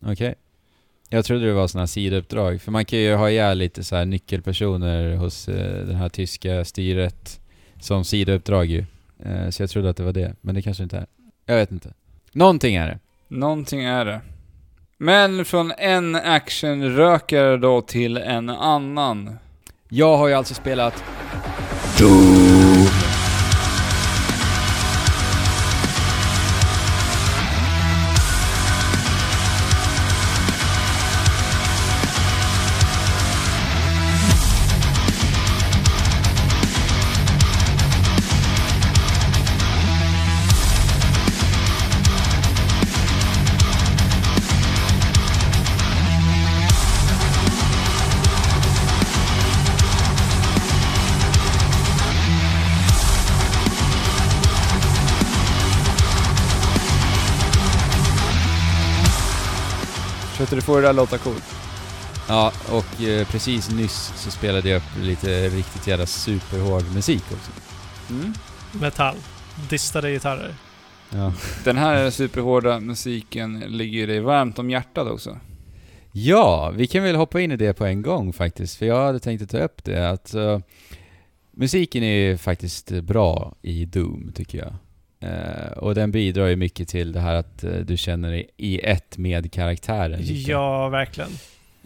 Okej. 0.07 0.34
Jag 1.09 1.24
trodde 1.24 1.47
det 1.47 1.53
var 1.53 1.68
sådana 1.68 1.86
sidouppdrag. 1.86 2.61
För 2.61 2.72
man 2.72 2.84
kan 2.84 2.99
ju 2.99 3.14
ha 3.14 3.30
ihjäl 3.30 3.59
lite 3.59 3.84
så 3.84 3.97
här 3.97 4.05
nyckelpersoner 4.05 5.16
hos 5.16 5.49
eh, 5.49 5.86
det 5.86 5.95
här 5.95 6.09
tyska 6.09 6.64
styret 6.64 7.40
som 7.80 8.05
sidouppdrag 8.05 8.66
ju. 8.66 8.84
Eh, 9.24 9.50
så 9.50 9.62
jag 9.62 9.70
trodde 9.70 9.90
att 9.90 9.96
det 9.96 10.02
var 10.02 10.12
det. 10.12 10.34
Men 10.40 10.54
det 10.54 10.62
kanske 10.62 10.82
inte 10.82 10.96
är. 10.96 11.06
Jag 11.46 11.56
vet 11.56 11.72
inte. 11.72 11.92
Någonting 12.32 12.74
är 12.74 12.86
det. 12.88 12.98
Någonting 13.28 13.84
är 13.84 14.04
det. 14.04 14.20
Men 14.98 15.44
från 15.44 15.72
en 15.78 16.14
actionrökare 16.14 17.56
då 17.56 17.80
till 17.80 18.16
en 18.16 18.48
annan. 18.50 19.38
Jag 19.88 20.16
har 20.16 20.28
ju 20.28 20.34
alltså 20.34 20.54
spelat 20.54 21.04
Så 60.39 60.55
du 60.55 60.61
får 60.61 60.80
det 60.80 60.87
där 60.87 60.93
låta 60.93 61.18
coolt. 61.18 61.45
Ja, 62.28 62.53
och 62.70 63.03
eh, 63.03 63.26
precis 63.26 63.70
nyss 63.70 64.12
så 64.16 64.30
spelade 64.30 64.68
jag 64.68 64.76
upp 64.76 65.03
lite 65.03 65.49
riktigt 65.49 65.87
jävla 65.87 66.07
superhård 66.07 66.82
musik 66.95 67.22
också. 67.32 67.51
Mm. 68.11 68.34
Metall. 68.72 69.16
Distade 69.70 70.11
gitarrer. 70.11 70.55
Ja. 71.11 71.32
Den 71.64 71.76
här 71.76 72.11
superhårda 72.11 72.80
musiken 72.80 73.61
ligger 73.61 74.07
dig 74.07 74.20
varmt 74.20 74.59
om 74.59 74.70
hjärtat 74.70 75.09
också. 75.09 75.39
Ja, 76.12 76.72
vi 76.76 76.87
kan 76.87 77.03
väl 77.03 77.16
hoppa 77.16 77.41
in 77.41 77.53
i 77.53 77.57
det 77.57 77.74
på 77.74 77.84
en 77.84 78.03
gång 78.03 78.32
faktiskt, 78.32 78.76
för 78.76 78.87
jag 78.87 79.07
hade 79.07 79.20
tänkt 79.20 79.43
att 79.43 79.51
ta 79.51 79.59
upp 79.59 79.84
det 79.84 80.11
att 80.11 80.34
eh, 80.34 80.59
musiken 81.51 82.03
är 82.03 82.16
ju 82.28 82.37
faktiskt 82.37 82.91
bra 82.91 83.55
i 83.62 83.84
Doom, 83.84 84.32
tycker 84.34 84.59
jag. 84.59 84.74
Eh, 85.20 85.72
och 85.76 85.94
den 85.94 86.10
bidrar 86.10 86.46
ju 86.46 86.56
mycket 86.56 86.88
till 86.88 87.12
det 87.12 87.20
här 87.20 87.34
att 87.34 87.64
eh, 87.64 87.70
du 87.72 87.96
känner 87.96 88.30
dig 88.30 88.48
i 88.56 88.80
ett 88.80 89.18
med 89.18 89.52
karaktären. 89.52 90.20
lite. 90.20 90.50
Ja, 90.50 90.88
verkligen. 90.88 91.30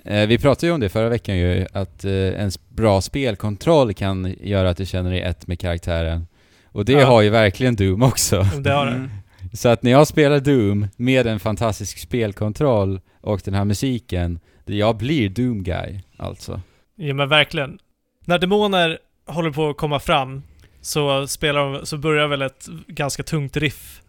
Eh, 0.05 0.27
vi 0.27 0.39
pratade 0.39 0.67
ju 0.67 0.73
om 0.73 0.81
det 0.81 0.89
förra 0.89 1.09
veckan 1.09 1.37
ju, 1.39 1.67
att 1.73 2.05
en 2.05 2.51
bra 2.69 3.01
spelkontroll 3.01 3.95
kan 3.95 4.35
göra 4.41 4.71
att 4.71 4.77
du 4.77 4.87
känner 4.87 5.11
dig 5.11 5.21
ett 5.21 5.47
med 5.47 5.59
karaktären. 5.61 6.27
Och 6.65 6.85
det 6.85 6.93
Ja. 6.93 7.07
har 7.07 7.23
ju 7.23 7.31
verkligen 7.31 7.77
Doom 7.77 8.03
också. 8.03 8.43
Det 8.61 8.71
har 8.73 8.87
det. 8.87 8.93
Mm. 8.93 9.11
Så 9.53 9.69
att 9.69 9.83
när 9.83 9.91
jag 9.91 10.07
spelar 10.07 10.41
Doom 10.41 10.87
med 10.97 11.27
en 11.27 11.41
fantastisk 11.41 11.99
spelkontroll 11.99 13.01
och 13.21 13.41
den 13.45 13.55
här 13.55 13.65
musiken, 13.65 14.41
jag 14.67 14.97
blir 14.97 15.29
Doom 15.29 15.63
Guy, 15.65 16.01
alltså. 16.17 16.61
Ja 16.97 17.15
men 17.15 17.29
verkligen. 17.29 17.79
När 18.25 18.39
demoner 18.39 18.99
håller 19.27 19.51
på 19.51 19.69
att 19.69 19.77
komma 19.77 20.01
fram 20.01 20.43
så 20.81 21.27
spelar 21.27 21.73
de, 21.73 21.87
så 21.87 21.97
börjar 21.99 22.29
väl 22.29 22.43
ett 22.43 22.67
ganska 22.87 23.23
tungt 23.23 23.57
riff 23.57 24.03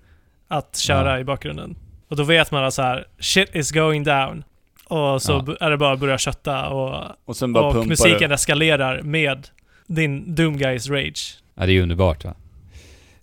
att 0.48 0.78
köra 0.78 1.12
Ja. 1.14 1.20
i 1.20 1.24
bakgrunden. 1.24 1.76
Och 2.08 2.16
då 2.18 2.24
vet 2.24 2.52
man 2.52 2.64
att 2.64 2.74
så 2.74 2.82
här, 2.82 3.08
shit 3.20 3.56
is 3.56 3.72
going 3.72 4.04
down. 4.04 4.44
Och 4.88 5.22
så 5.22 5.32
Ja. 5.48 5.66
är 5.66 5.70
det 5.70 5.78
bara 5.78 5.94
att 5.94 6.00
börja 6.00 6.18
kötta 6.18 6.70
och, 6.70 7.12
Och 7.26 7.36
sen 7.36 7.54
bara 7.54 7.80
och 7.80 7.88
musiken 7.88 8.30
det. 8.30 8.36
eskalerar 8.36 9.02
med 9.02 9.48
din 9.88 10.36
Doom 10.36 10.58
Guys 10.58 10.90
rage. 10.90 11.38
Ja, 11.56 11.66
det 11.66 11.74
är 11.74 11.82
underbart 11.82 12.24
va? 12.26 12.34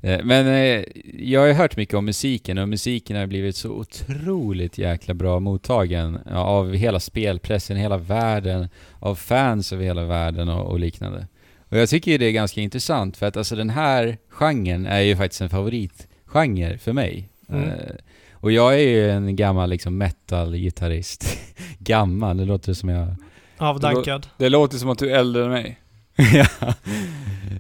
Eh, 0.01 0.21
Men 0.25 0.47
eh, 0.47 0.85
jag 1.19 1.41
har 1.41 1.47
ju 1.47 1.53
hört 1.53 1.77
mycket 1.77 1.95
om 1.95 2.05
musiken 2.05 2.59
och 2.59 2.69
musiken 2.69 3.17
har 3.17 3.27
blivit 3.27 3.57
så 3.57 3.71
otroligt 3.71 4.79
jäkla 4.79 5.15
bra 5.15 5.41
mottagen 5.41 6.19
av 6.33 6.75
hela 6.75 7.01
spelpressen, 7.01 7.77
hela 7.77 7.97
världen, 7.97 8.69
av 9.01 9.15
fans 9.15 9.73
över 9.73 9.85
hela 9.85 10.05
världen 10.05 10.49
och, 10.49 10.71
och 10.71 10.79
liknande. 10.81 11.27
Och 11.69 11.79
jag 11.79 11.89
tycker 11.89 12.11
ju 12.11 12.19
det 12.19 12.27
är 12.27 12.33
ganska 12.33 12.61
intressant 12.61 13.17
för 13.17 13.27
att 13.27 13.37
alltså 13.37 13.57
den 13.57 13.71
här 13.71 14.19
genren 14.29 14.87
är 14.87 15.01
ju 15.01 15.17
faktiskt 15.17 15.41
en 15.41 15.51
favoritgenre 15.51 16.79
för 16.79 16.93
mig. 16.93 17.29
Mm. 17.49 17.69
Eh, 17.69 17.95
och 18.33 18.53
jag 18.53 18.75
är 18.75 18.89
ju 18.89 19.11
en 19.11 19.37
gammal 19.37 19.71
liksom 19.71 19.99
metal-gitarrist. 19.99 21.39
gammal, 21.79 22.37
det 22.37 22.45
låter 22.45 22.75
som 22.75 22.89
jag 22.89 23.17
Avdankad. 23.59 24.27
Det 24.37 24.49
låter 24.49 24.79
som 24.79 24.91
att 24.91 24.99
du 24.99 25.11
är 25.11 25.19
äldre 25.19 25.45
än 25.45 25.51
mig. 25.51 25.79
ja. 26.33 26.75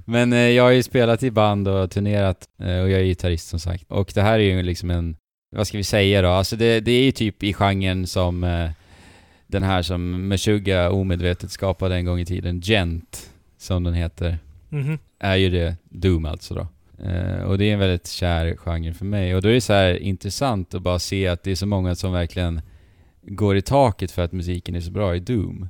Men 0.04 0.32
eh, 0.32 0.38
jag 0.38 0.62
har 0.62 0.70
ju 0.70 0.82
spelat 0.82 1.22
i 1.22 1.30
band 1.30 1.68
och 1.68 1.90
turnerat 1.90 2.48
eh, 2.62 2.80
och 2.80 2.90
jag 2.90 3.00
är 3.00 3.04
gitarrist 3.04 3.48
som 3.48 3.60
sagt. 3.60 3.84
Och 3.88 4.12
det 4.14 4.22
här 4.22 4.38
är 4.38 4.42
ju 4.42 4.62
liksom 4.62 4.90
en, 4.90 5.16
vad 5.56 5.66
ska 5.66 5.78
vi 5.78 5.84
säga 5.84 6.22
då? 6.22 6.28
Alltså 6.28 6.56
det, 6.56 6.80
det 6.80 6.92
är 6.92 7.02
ju 7.02 7.12
typ 7.12 7.42
i 7.42 7.52
genren 7.52 8.06
som 8.06 8.44
eh, 8.44 8.70
den 9.46 9.62
här 9.62 9.82
som 9.82 10.28
Meshuggah 10.28 10.94
omedvetet 10.94 11.50
skapade 11.50 11.94
en 11.94 12.04
gång 12.04 12.20
i 12.20 12.26
tiden, 12.26 12.60
Gent, 12.60 13.30
som 13.58 13.84
den 13.84 13.94
heter, 13.94 14.38
Mhm. 14.68 14.98
är 15.18 15.36
ju 15.36 15.50
det 15.50 15.76
Doom 15.88 16.24
alltså 16.24 16.54
då. 16.54 16.66
Eh, 17.04 17.42
och 17.42 17.58
det 17.58 17.64
är 17.64 17.72
en 17.72 17.78
väldigt 17.78 18.06
kär 18.08 18.56
genre 18.56 18.94
för 18.94 19.04
mig. 19.04 19.34
Och 19.34 19.42
då 19.42 19.48
är 19.48 19.52
det 19.52 19.60
så 19.60 19.72
här 19.72 19.94
intressant 19.98 20.74
att 20.74 20.82
bara 20.82 20.98
se 20.98 21.26
att 21.28 21.42
det 21.42 21.50
är 21.50 21.54
så 21.54 21.66
många 21.66 21.94
som 21.94 22.12
verkligen 22.12 22.60
går 23.22 23.56
i 23.56 23.62
taket 23.62 24.10
för 24.10 24.22
att 24.22 24.32
musiken 24.32 24.74
är 24.74 24.80
så 24.80 24.90
bra 24.90 25.16
i 25.16 25.20
Doom. 25.20 25.68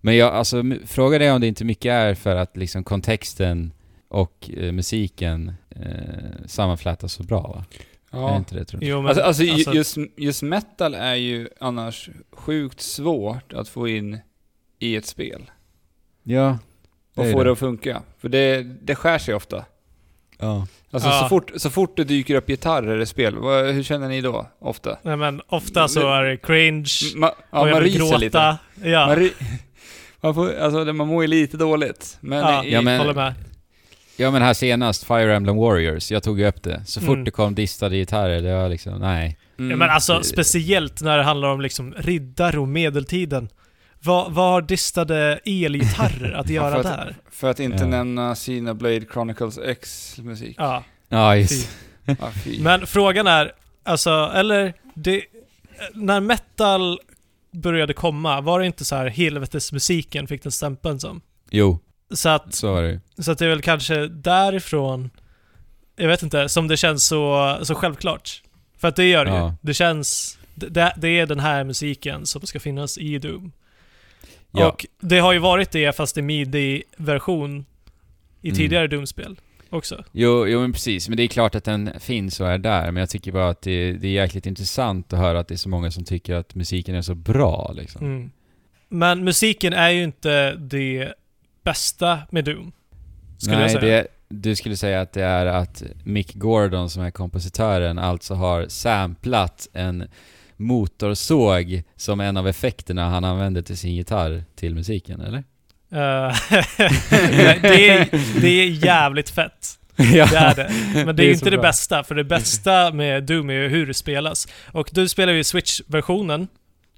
Men 0.00 0.16
jag, 0.16 0.34
alltså, 0.34 0.62
frågan 0.86 1.22
är 1.22 1.34
om 1.34 1.40
det 1.40 1.46
inte 1.46 1.64
mycket 1.64 1.90
är 1.90 2.14
för 2.14 2.36
att 2.36 2.56
liksom 2.56 2.84
kontexten 2.84 3.72
och 4.08 4.50
eh, 4.56 4.72
musiken 4.72 5.52
eh, 5.70 6.46
sammanflätas 6.46 7.12
så 7.12 7.22
bra 7.22 7.40
va? 7.42 7.64
Är 8.12 8.18
Ja. 8.20 8.36
inte 8.36 8.54
det 8.54 8.64
tror 8.64 8.80
du? 8.80 8.86
Jo 8.86 8.96
men 9.02 9.06
Alltså, 9.08 9.22
alltså, 9.22 9.42
alltså, 9.52 9.72
Just, 9.74 9.96
just 10.16 10.42
metal 10.42 10.94
är 10.94 11.14
ju 11.14 11.48
annars 11.60 12.10
sjukt 12.32 12.80
svårt 12.80 13.52
att 13.52 13.68
få 13.68 13.88
in 13.88 14.18
i 14.78 14.96
ett 14.96 15.06
spel. 15.06 15.50
Ja. 16.22 16.58
Och 17.16 17.30
få 17.30 17.38
det. 17.38 17.44
det 17.44 17.52
att 17.52 17.58
funka. 17.58 18.02
För 18.20 18.28
det, 18.28 18.62
det 18.62 18.94
skär 18.94 19.18
sig 19.18 19.34
ofta. 19.34 19.64
Ja. 20.38 20.66
Alltså 20.90 21.08
Ja. 21.08 21.20
så, 21.22 21.28
fort, 21.28 21.50
så 21.56 21.70
fort 21.70 21.96
det 21.96 22.04
dyker 22.04 22.34
upp 22.34 22.46
gitarrer 22.46 23.00
i 23.00 23.06
spel, 23.06 23.36
vad, 23.38 23.66
hur 23.66 23.82
känner 23.82 24.08
ni 24.08 24.20
då? 24.20 24.46
Ofta? 24.58 24.98
nej, 25.02 25.16
men 25.16 25.40
ofta 25.48 25.88
så 25.88 26.12
är 26.12 26.22
det 26.24 26.36
cringe, 26.36 26.86
Ma, 27.16 27.32
ja, 27.50 27.60
och 27.60 27.68
jag 27.68 27.74
man 27.74 27.82
vill 27.84 27.92
ryser 27.92 28.18
lite. 28.18 28.38
gråta. 28.38 28.58
Ja, 28.90 29.06
Man, 29.06 29.16
ry, 29.16 29.30
man, 30.20 30.34
får, 30.34 30.58
alltså, 30.58 30.84
det- 30.84 30.92
man 30.92 31.06
mår 31.08 31.22
ju 31.22 31.28
lite 31.28 31.56
dåligt. 31.56 32.18
Men, 32.20 32.38
ja, 32.38 32.64
i, 32.64 32.72
Ja, 32.72 32.80
men- 32.82 33.00
håller 33.00 33.14
med. 33.14 33.34
ja 34.16 34.30
men 34.30 34.42
här 34.42 34.54
senast, 34.54 35.04
Fire 35.06 35.34
Emblem 35.36 35.56
Warriors, 35.56 36.10
jag 36.10 36.22
tog 36.22 36.40
ju 36.40 36.46
upp 36.46 36.62
det. 36.62 36.82
Så 36.86 37.00
fort 37.00 37.08
Mm. 37.08 37.24
det 37.24 37.30
kom 37.30 37.54
distade 37.54 37.96
gitarrer, 37.96 38.42
det 38.42 38.54
var 38.54 38.68
liksom, 38.68 38.98
nej. 39.00 39.38
mm, 39.58 39.70
Ja, 39.70 39.76
men 39.76 39.90
alltså 39.90 40.18
det- 40.18 40.24
speciellt 40.24 41.02
när 41.02 41.18
det 41.18 41.24
handlar 41.24 41.48
om 41.48 41.60
liksom 41.60 41.94
riddare 41.96 42.58
och 42.60 42.68
medeltiden. 42.68 43.48
Vad, 44.02 44.32
vad 44.32 44.50
har 44.50 44.62
distade 44.62 45.40
elgitarrer 45.44 46.32
att 46.32 46.48
Ja, 46.48 46.54
göra 46.54 46.70
för 46.70 46.78
att- 46.90 46.96
där? 46.96 47.16
För 47.30 47.50
att 47.50 47.60
inte 47.60 47.76
Ja. 47.82 47.86
nämna 47.86 48.34
Sina 48.34 48.74
Blade 48.74 49.04
Chronicles 49.12 49.58
X 49.58 50.14
musik. 50.18 50.56
Ja, 50.58 50.84
Ja, 51.08 51.36
just. 51.36 51.68
Ja. 52.04 52.14
Men 52.60 52.86
frågan 52.86 53.26
är, 53.26 53.52
alltså, 53.84 54.30
eller 54.34 54.74
det, 54.94 55.22
när 55.94 56.20
metal 56.20 56.98
började 57.52 57.92
komma, 57.92 58.40
var 58.40 58.60
det 58.60 58.66
inte 58.66 58.84
så 58.84 58.96
här 58.96 59.06
helvetesmusiken 59.06 60.26
fick 60.26 60.42
den 60.42 60.52
stämpeln 60.52 61.00
som? 61.00 61.20
Jo, 61.50 61.78
Så 62.14 62.28
att, 62.28 62.54
så 62.54 62.72
var 62.72 62.82
det 62.82 62.88
ju. 62.90 63.00
så 63.18 63.32
att 63.32 63.38
det 63.38 63.44
är 63.44 63.48
väl 63.48 63.62
kanske 63.62 64.06
därifrån, 64.06 65.10
jag 65.96 66.08
vet 66.08 66.22
inte, 66.22 66.48
som 66.48 66.68
det 66.68 66.76
känns 66.76 67.04
så, 67.06 67.58
så 67.62 67.74
självklart. 67.74 68.42
För 68.78 68.88
att 68.88 68.96
det 68.96 69.04
gör 69.04 69.24
det 69.24 69.30
ju. 69.30 69.36
Ja. 69.36 69.54
Det 69.60 69.74
känns, 69.74 70.38
det, 70.54 70.92
det 70.96 71.08
är 71.08 71.26
den 71.26 71.40
här 71.40 71.64
musiken 71.64 72.26
som 72.26 72.46
ska 72.46 72.60
finnas 72.60 72.98
i 72.98 73.18
Doom. 73.18 73.52
Ja. 74.52 74.68
Och 74.68 74.86
det 75.00 75.18
har 75.18 75.32
ju 75.32 75.38
varit 75.38 75.70
det 75.70 75.96
fast 75.96 76.18
i 76.18 76.22
midi-version 76.22 77.64
i 78.42 78.48
Mm. 78.48 78.56
tidigare 78.56 78.86
Doom-spel 78.86 79.40
också. 79.70 80.04
Jo, 80.12 80.46
jo 80.46 80.60
men 80.60 80.72
precis. 80.72 81.08
Men 81.08 81.16
det 81.16 81.22
är 81.22 81.28
klart 81.28 81.54
att 81.54 81.64
den 81.64 81.90
finns 82.00 82.40
och 82.40 82.48
är 82.48 82.58
där. 82.58 82.90
Men 82.90 83.00
jag 83.00 83.10
tycker 83.10 83.32
bara 83.32 83.48
att 83.48 83.62
det, 83.62 83.92
det 83.92 84.08
är 84.08 84.12
jäkligt 84.12 84.46
intressant 84.46 85.12
att 85.12 85.18
höra 85.18 85.40
att 85.40 85.48
det 85.48 85.54
är 85.54 85.56
så 85.56 85.68
många 85.68 85.90
som 85.90 86.04
tycker 86.04 86.34
att 86.34 86.54
musiken 86.54 86.94
är 86.94 87.02
så 87.02 87.14
bra 87.14 87.72
liksom. 87.76 88.06
Mm. 88.06 88.30
Men 88.88 89.24
musiken 89.24 89.72
är 89.72 89.90
ju 89.90 90.02
inte 90.04 90.54
det 90.54 91.12
bästa 91.64 92.18
med 92.30 92.44
Doom. 92.44 92.72
Skulle 93.38 93.56
Nej, 93.56 93.72
jag 93.72 93.80
säga. 93.82 93.96
Det, 94.02 94.06
du 94.28 94.56
skulle 94.56 94.76
säga 94.76 95.00
att 95.00 95.12
det 95.12 95.22
är 95.22 95.46
att 95.46 95.82
Mick 96.04 96.34
Gordon 96.34 96.90
som 96.90 97.02
är 97.02 97.10
kompositören 97.10 97.98
alltså 97.98 98.34
har 98.34 98.66
samplat 98.68 99.68
en 99.72 100.08
motorsåg 100.60 101.82
som 101.96 102.20
en 102.20 102.36
av 102.36 102.48
effekterna 102.48 103.08
han 103.10 103.24
använder 103.24 103.62
till 103.62 103.78
sin 103.78 103.94
gitarr 103.94 104.44
till 104.56 104.74
musiken, 104.74 105.20
eller? 105.20 105.38
Eh, 105.92 106.36
det, 107.62 107.88
är, 107.90 108.08
det 108.40 108.48
är 108.48 108.66
jävligt 108.84 109.30
fett. 109.30 109.78
ja. 109.96 110.26
Det 110.30 110.36
är 110.36 110.54
det. 110.54 110.70
Men 110.94 111.06
det 111.06 111.12
Det 111.12 111.22
är, 111.24 111.28
är 111.28 111.32
inte 111.32 111.44
det 111.50 111.56
bra. 111.56 111.62
bästa, 111.62 112.04
för 112.04 112.14
det 112.14 112.24
bästa 112.24 112.92
med 112.92 113.22
Doom 113.24 113.50
är 113.50 113.54
ju 113.54 113.68
hur 113.68 113.86
det 113.86 113.94
spelas. 113.94 114.48
Och 114.72 114.90
du 114.92 115.08
spelar 115.08 115.32
ju 115.32 115.44
Switch-versionen. 115.44 116.48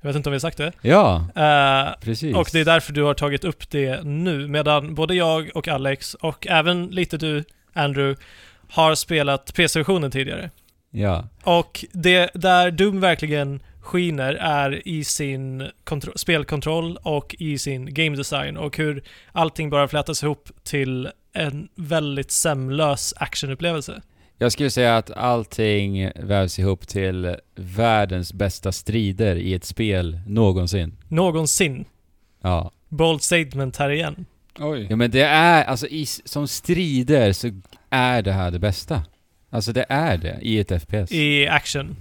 Jag 0.01 0.09
vet 0.09 0.17
inte 0.17 0.29
om 0.29 0.33
vi 0.33 0.35
har 0.35 0.41
sagt 0.41 0.59
det. 0.59 0.73
Ja, 0.83 1.27
Eh, 1.37 2.01
precis. 2.01 2.37
och 2.37 2.49
det 2.53 2.61
är 2.61 2.65
därför 2.65 2.93
du 2.93 3.03
har 3.03 3.15
tagit 3.15 3.45
upp 3.45 3.71
det 3.71 4.03
nu. 4.05 4.49
Medan 4.49 4.95
både 4.95 5.15
jag 5.15 5.51
och 5.55 5.69
Alex, 5.69 6.15
och 6.15 6.47
även 6.47 6.87
lite 6.87 7.17
du, 7.17 7.45
Andrew, 7.73 8.23
har 8.69 8.95
spelat 8.95 9.55
PC-versionen 9.55 10.11
tidigare. 10.11 10.51
Ja. 10.95 11.29
Och 11.45 11.85
det 11.93 12.31
där 12.35 12.71
Doom 12.71 13.01
verkligen 13.01 13.63
skiner 13.81 14.35
är 14.35 14.89
i 14.89 15.05
sin 15.05 15.69
kontro- 15.85 16.17
spelkontroll 16.17 16.99
och 17.03 17.37
i 17.39 17.59
sin 17.59 17.95
game 17.95 18.17
design 18.17 18.57
och 18.57 18.77
hur 18.77 19.03
allting 19.33 19.71
bara 19.71 19.89
flätas 19.89 20.23
ihop 20.23 20.49
till 20.63 21.09
en 21.33 21.69
väldigt 21.75 22.31
sömlös 22.31 23.15
actionupplevelse. 23.17 24.03
Jag 24.39 24.53
skulle 24.53 24.71
säga 24.71 24.97
att 24.97 25.11
allting 25.11 26.11
vävs 26.17 26.59
ihop 26.59 26.89
till 26.89 27.37
världens 27.55 28.33
bästa 28.33 28.73
strider 28.73 29.37
i 29.37 29.55
ett 29.55 29.65
spel 29.65 30.21
någonsin. 30.27 30.97
Någonsin. 31.09 31.85
Ja. 32.43 32.71
Bold 32.89 33.23
statement 33.23 33.77
här 33.77 33.91
igen. 33.91 34.27
Oj. 34.59 34.87
Ja 34.91 34.97
men 34.97 35.11
det 35.11 35.23
är, 35.23 35.65
alltså 35.65 35.87
i, 35.87 36.07
som 36.07 36.49
strider 36.49 37.33
så 37.33 37.51
är 37.91 38.23
det 38.23 38.33
här 38.33 38.51
det 38.51 38.59
bästa. 38.59 39.03
Alltså 39.53 39.73
det 39.73 39.85
är 39.89 40.17
det 40.17 40.39
i 40.43 40.59
ett 40.59 40.83
FPS. 40.83 41.13
I 41.13 41.49
action. 41.49 41.97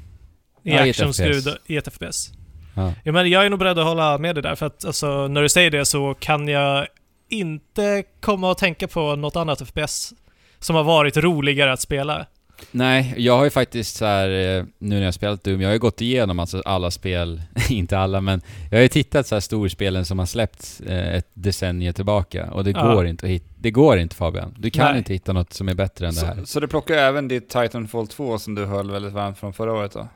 I 0.63 0.71
Ja, 0.71 0.89
actionskrud 0.89 1.57
i 1.65 1.77
ett 1.77 1.93
FPS. 1.93 2.31
Ja. 2.75 2.93
Ja, 3.03 3.11
men 3.11 3.29
jag 3.29 3.45
är 3.45 3.49
nog 3.49 3.59
beredd 3.59 3.79
att 3.79 3.85
hålla 3.85 4.17
med 4.17 4.35
dig 4.35 4.43
där, 4.43 4.55
för 4.55 4.65
att 4.65 4.85
alltså, 4.85 5.27
när 5.27 5.41
du 5.41 5.49
säger 5.49 5.71
det 5.71 5.85
så 5.85 6.13
kan 6.13 6.47
jag 6.47 6.87
inte 7.29 8.03
komma 8.19 8.51
att 8.51 8.57
tänka 8.57 8.87
på 8.87 9.15
något 9.15 9.35
annat 9.35 9.67
FPS 9.67 10.13
som 10.59 10.75
har 10.75 10.83
varit 10.83 11.17
roligare 11.17 11.73
att 11.73 11.81
spela. 11.81 12.25
Nej, 12.71 13.13
jag 13.17 13.37
har 13.37 13.43
ju 13.43 13.49
faktiskt 13.49 13.95
så 13.95 14.05
här, 14.05 14.29
eh, 14.29 14.63
nu 14.79 14.89
när 14.95 14.97
jag 14.99 15.07
har 15.07 15.11
spelat 15.11 15.43
Doom, 15.43 15.61
jag 15.61 15.69
har 15.69 15.73
ju 15.73 15.79
gått 15.79 16.01
igenom 16.01 16.39
alltså 16.39 16.61
alla 16.65 16.91
spel, 16.91 17.41
inte 17.69 17.97
alla 17.99 18.21
men 18.21 18.41
jag 18.71 18.77
har 18.77 18.81
ju 18.83 18.87
tittat 18.87 19.27
så 19.27 19.35
här 19.35 19.39
storspelen 19.39 20.05
som 20.05 20.19
har 20.19 20.25
släppts 20.25 20.81
eh, 20.81 21.15
ett 21.15 21.27
decennium 21.33 21.93
tillbaka 21.93 22.51
och 22.51 22.63
det 22.63 22.71
Ja. 22.71 22.93
går 22.93 23.07
inte 23.07 23.25
att 23.25 23.31
hitta, 23.31 23.45
det 23.59 23.71
går 23.71 23.97
inte 23.97 24.15
Fabian. 24.15 24.55
Du 24.59 24.69
kan 24.69 24.85
Nej. 24.89 24.97
inte 24.97 25.13
hitta 25.13 25.33
något 25.33 25.53
som 25.53 25.69
är 25.69 25.73
bättre 25.73 26.07
än 26.07 26.13
det 26.15 26.25
här. 26.25 26.35
Så, 26.39 26.45
så 26.45 26.59
du 26.59 26.67
plockar 26.67 26.93
även 26.97 27.27
ditt 27.27 27.49
Titanfall 27.49 28.07
2 28.07 28.37
som 28.39 28.55
du 28.55 28.65
höll 28.65 28.91
väldigt 28.91 29.13
varmt 29.13 29.37
från 29.37 29.53
förra 29.53 29.73
året 29.73 29.91
då? 29.91 30.07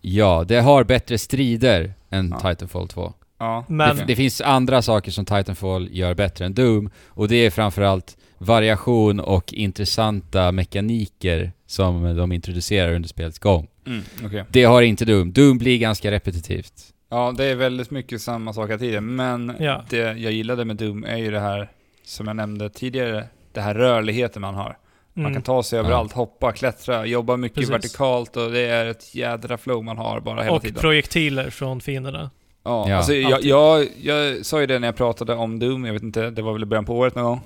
Ja, 0.00 0.44
det 0.48 0.60
har 0.60 0.84
bättre 0.84 1.18
strider 1.18 1.94
än 2.10 2.34
Ja. 2.42 2.50
Titanfall 2.50 2.88
2. 2.88 3.12
Ja. 3.38 3.64
Men- 3.68 3.96
Det, 3.96 4.04
det 4.06 4.16
finns 4.16 4.40
andra 4.40 4.82
saker 4.82 5.10
som 5.10 5.24
Titanfall 5.24 5.88
gör 5.92 6.14
bättre 6.14 6.44
än 6.46 6.54
Doom 6.54 6.90
och 7.08 7.28
det 7.28 7.36
är 7.36 7.50
framförallt 7.50 8.16
variation 8.38 9.20
och 9.20 9.52
intressanta 9.52 10.52
mekaniker 10.52 11.52
som 11.72 12.16
de 12.16 12.32
introducerar 12.32 12.92
under 12.94 13.08
spelets 13.08 13.38
gång. 13.38 13.68
Mm, 13.86 14.02
okej. 14.24 14.44
Det 14.50 14.64
har 14.64 14.82
inte 14.82 15.04
Doom. 15.04 15.32
Doom 15.32 15.58
blir 15.58 15.78
ganska 15.78 16.10
repetitivt. 16.10 16.72
Ja, 17.10 17.34
det 17.36 17.44
är 17.44 17.54
väldigt 17.54 17.90
mycket 17.90 18.20
samma 18.22 18.52
sak 18.52 18.68
hela 18.68 18.78
tiden, 18.78 19.16
men 19.16 19.56
Ja. 19.58 19.84
det 19.90 19.96
jag 19.96 20.32
gillade 20.32 20.64
med 20.64 20.76
Doom 20.76 21.04
är 21.04 21.16
ju 21.16 21.30
det 21.30 21.40
här, 21.40 21.70
som 22.04 22.26
jag 22.26 22.36
nämnde 22.36 22.70
tidigare, 22.70 23.24
det 23.52 23.60
här 23.60 23.74
rörligheten 23.74 24.42
man 24.42 24.54
har. 24.54 24.78
Man 25.14 25.24
Mm. 25.24 25.32
kan 25.34 25.42
ta 25.42 25.62
sig 25.62 25.78
överallt, 25.78 26.12
hoppa, 26.12 26.52
klättra, 26.52 27.06
jobba 27.06 27.36
mycket 27.36 27.54
Precis. 27.56 27.70
vertikalt 27.70 28.36
och 28.36 28.50
det 28.52 28.60
är 28.60 28.86
ett 28.86 29.14
jädra 29.14 29.58
flow 29.58 29.84
man 29.84 29.98
har 29.98 30.20
bara 30.20 30.42
hela 30.42 30.56
Och 30.56 30.62
tiden. 30.62 30.80
projektiler 30.80 31.50
från 31.50 31.80
fienderna. 31.80 32.30
Ja, 32.64 32.88
Ja. 32.88 32.96
alltså 32.96 33.14
jag, 33.14 33.42
jag, 33.44 33.86
jag 34.02 34.46
sa 34.46 34.60
ju 34.60 34.66
det 34.66 34.78
när 34.78 34.88
jag 34.88 34.96
pratade 34.96 35.34
om 35.34 35.58
Doom, 35.58 35.84
jag 35.84 35.92
vet 35.92 36.02
inte, 36.02 36.30
det 36.30 36.42
var 36.42 36.52
väl 36.52 36.62
i 36.62 36.66
början 36.66 36.84
på 36.84 36.96
året 36.98 37.14
någon 37.14 37.24
gång. 37.24 37.40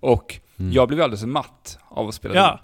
Och 0.00 0.36
Mm. 0.58 0.72
jag 0.72 0.88
blev 0.88 1.00
alldeles 1.02 1.24
matt 1.24 1.78
av 1.88 2.08
att 2.08 2.14
spela 2.14 2.34
Doom. 2.34 2.58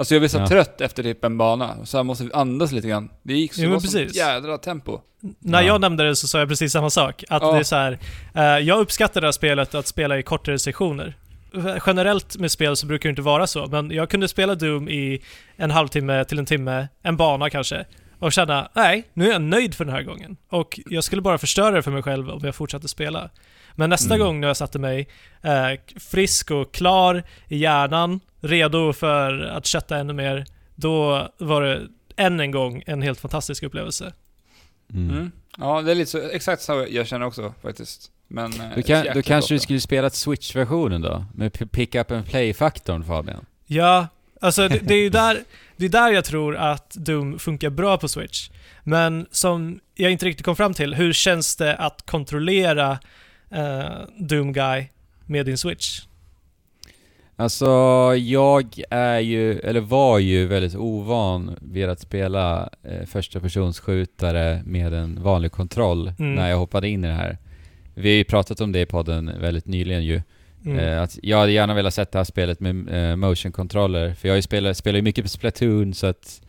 Alltså 0.00 0.14
jag 0.14 0.20
blev 0.20 0.28
så 0.28 0.38
Ja. 0.38 0.46
trött 0.48 0.80
efter 0.80 1.02
typ 1.02 1.24
en 1.24 1.38
bana, 1.38 1.86
så 1.86 1.96
jag 1.96 2.06
måste 2.06 2.28
andas 2.32 2.72
lite 2.72 2.88
grann. 2.88 3.10
Det 3.22 3.32
gick 3.34 3.54
så, 3.54 3.62
Jo, 3.62 3.74
det 3.74 3.80
sånt 3.80 4.14
jädra 4.14 4.58
tempo. 4.58 5.00
när 5.38 5.60
Ja. 5.62 5.66
jag 5.66 5.80
nämnde 5.80 6.04
det 6.08 6.16
så 6.16 6.28
sa 6.28 6.38
jag 6.38 6.48
precis 6.48 6.72
samma 6.72 6.90
sak. 6.90 7.24
Att 7.28 7.42
Ja. 7.42 7.52
det 7.52 7.58
är 7.58 7.62
så 7.62 7.76
här, 7.76 7.98
eh, 8.34 8.42
jag 8.44 8.78
uppskattar 8.80 9.20
det 9.20 9.26
här 9.26 9.32
spelet 9.32 9.74
att 9.74 9.86
spela 9.86 10.18
i 10.18 10.22
kortare 10.22 10.58
sektioner. 10.58 11.14
Generellt 11.86 12.36
med 12.36 12.50
spel 12.50 12.76
så 12.76 12.86
brukar 12.86 13.08
det 13.08 13.10
inte 13.10 13.22
vara 13.22 13.46
så, 13.46 13.66
men 13.66 13.90
jag 13.90 14.10
kunde 14.10 14.28
spela 14.28 14.54
Doom 14.54 14.88
i 14.88 15.22
en 15.56 15.70
halvtimme 15.70 16.24
till 16.24 16.38
en 16.38 16.46
timme, 16.46 16.88
en 17.02 17.16
bana 17.16 17.50
kanske, 17.50 17.84
och 18.18 18.32
känna 18.32 18.68
nej, 18.74 19.04
nu 19.14 19.28
är 19.28 19.32
jag 19.32 19.42
nöjd 19.42 19.74
för 19.74 19.84
den 19.84 19.94
här 19.94 20.02
gången. 20.02 20.36
Och 20.50 20.80
jag 20.86 21.04
skulle 21.04 21.22
bara 21.22 21.38
förstöra 21.38 21.70
det 21.70 21.82
för 21.82 21.90
mig 21.90 22.02
själv 22.02 22.30
om 22.30 22.40
jag 22.44 22.54
fortsatte 22.54 22.88
spela. 22.88 23.30
Men 23.74 23.90
nästa 23.90 24.14
Mm. 24.14 24.26
gång 24.26 24.40
när 24.40 24.48
jag 24.48 24.56
satte 24.56 24.78
mig 24.78 25.08
eh, 25.42 25.80
frisk 26.10 26.50
och 26.50 26.74
klar 26.74 27.22
i 27.48 27.56
hjärnan, 27.58 28.20
redo 28.40 28.92
för 28.92 29.40
att 29.42 29.66
kötta 29.66 29.96
ännu 29.96 30.12
mer, 30.12 30.44
då 30.74 31.28
var 31.38 31.62
det 31.62 31.86
än 32.16 32.40
en 32.40 32.50
gång 32.50 32.82
en 32.86 33.02
helt 33.02 33.20
fantastisk 33.20 33.62
upplevelse. 33.62 34.12
Mm. 34.92 35.10
Mm. 35.10 35.32
Ja, 35.58 35.82
det 35.82 35.90
är 35.90 35.94
lite 35.94 36.10
så, 36.10 36.18
exakt 36.28 36.62
så 36.62 36.86
jag 36.90 37.06
känner 37.06 37.26
också 37.26 37.54
faktiskt. 37.62 38.10
Men... 38.28 38.52
eh, 38.60 38.66
Då, 38.76 38.82
kan, 38.82 39.06
då 39.14 39.22
kanske 39.22 39.54
du 39.54 39.58
skulle 39.58 39.80
spela 39.80 40.10
Switch-versionen 40.10 41.00
då? 41.02 41.24
Med 41.34 41.52
p- 41.52 41.66
pick 41.66 41.94
up 41.94 42.10
and 42.10 42.26
play-faktorn 42.26 43.04
Fabian? 43.04 43.44
Ja, 43.66 44.08
alltså 44.40 44.68
det, 44.68 44.78
det 44.78 44.94
är 44.94 45.02
ju 45.02 45.10
där, 45.10 45.38
det 45.76 45.84
är 45.84 45.88
där 45.88 46.12
jag 46.12 46.24
tror 46.24 46.56
att 46.56 46.90
Doom 46.94 47.38
funkar 47.38 47.70
bra 47.70 47.98
på 47.98 48.08
Switch. 48.08 48.50
Men 48.84 49.26
som 49.30 49.80
jag 49.94 50.12
inte 50.12 50.26
riktigt 50.26 50.44
kom 50.44 50.56
fram 50.56 50.74
till, 50.74 50.94
hur 50.94 51.12
känns 51.12 51.56
det 51.56 51.76
att 51.76 52.06
kontrollera 52.10 52.98
eh, 53.50 53.88
Doom 54.18 54.52
Guy 54.52 54.84
med 55.26 55.46
din 55.46 55.58
Switch? 55.58 56.00
Alltså, 57.40 57.66
jag 58.16 58.82
är 58.90 59.18
ju, 59.18 59.58
eller 59.58 59.80
var 59.80 60.18
ju 60.18 60.46
väldigt 60.46 60.74
ovan 60.74 61.56
vid 61.60 61.88
att 61.88 62.00
spela 62.00 62.68
eh, 62.82 63.06
första 63.06 63.40
persons 63.40 63.80
skjutare 63.80 64.62
med 64.66 64.94
en 64.94 65.22
vanlig 65.22 65.52
kontroll 65.52 66.12
Mm. 66.18 66.34
när 66.34 66.50
jag 66.50 66.56
hoppade 66.58 66.88
in 66.88 67.04
i 67.04 67.08
det 67.08 67.14
här. 67.14 67.38
Vi 67.94 68.08
har 68.08 68.16
ju 68.16 68.24
pratat 68.24 68.60
om 68.60 68.72
det 68.72 68.80
i 68.80 68.86
podden 68.86 69.30
väldigt 69.40 69.66
nyligen 69.66 70.04
ju. 70.04 70.22
Mm. 70.64 70.78
Eh, 70.78 71.02
att 71.02 71.18
jag 71.22 71.38
hade 71.38 71.52
gärna 71.52 71.74
velat 71.74 71.94
sätta 71.94 72.10
det 72.12 72.18
här 72.18 72.24
spelet 72.24 72.60
med 72.60 73.10
eh, 73.10 73.16
motion 73.16 73.52
controller, 73.52 74.14
för 74.14 74.28
jag 74.28 74.36
ju 74.36 74.42
spelat, 74.42 74.76
spelar 74.76 74.96
ju 74.96 75.02
mycket 75.02 75.24
på 75.24 75.28
Splatoon 75.28 75.94
så 75.94 76.06
att 76.06 76.42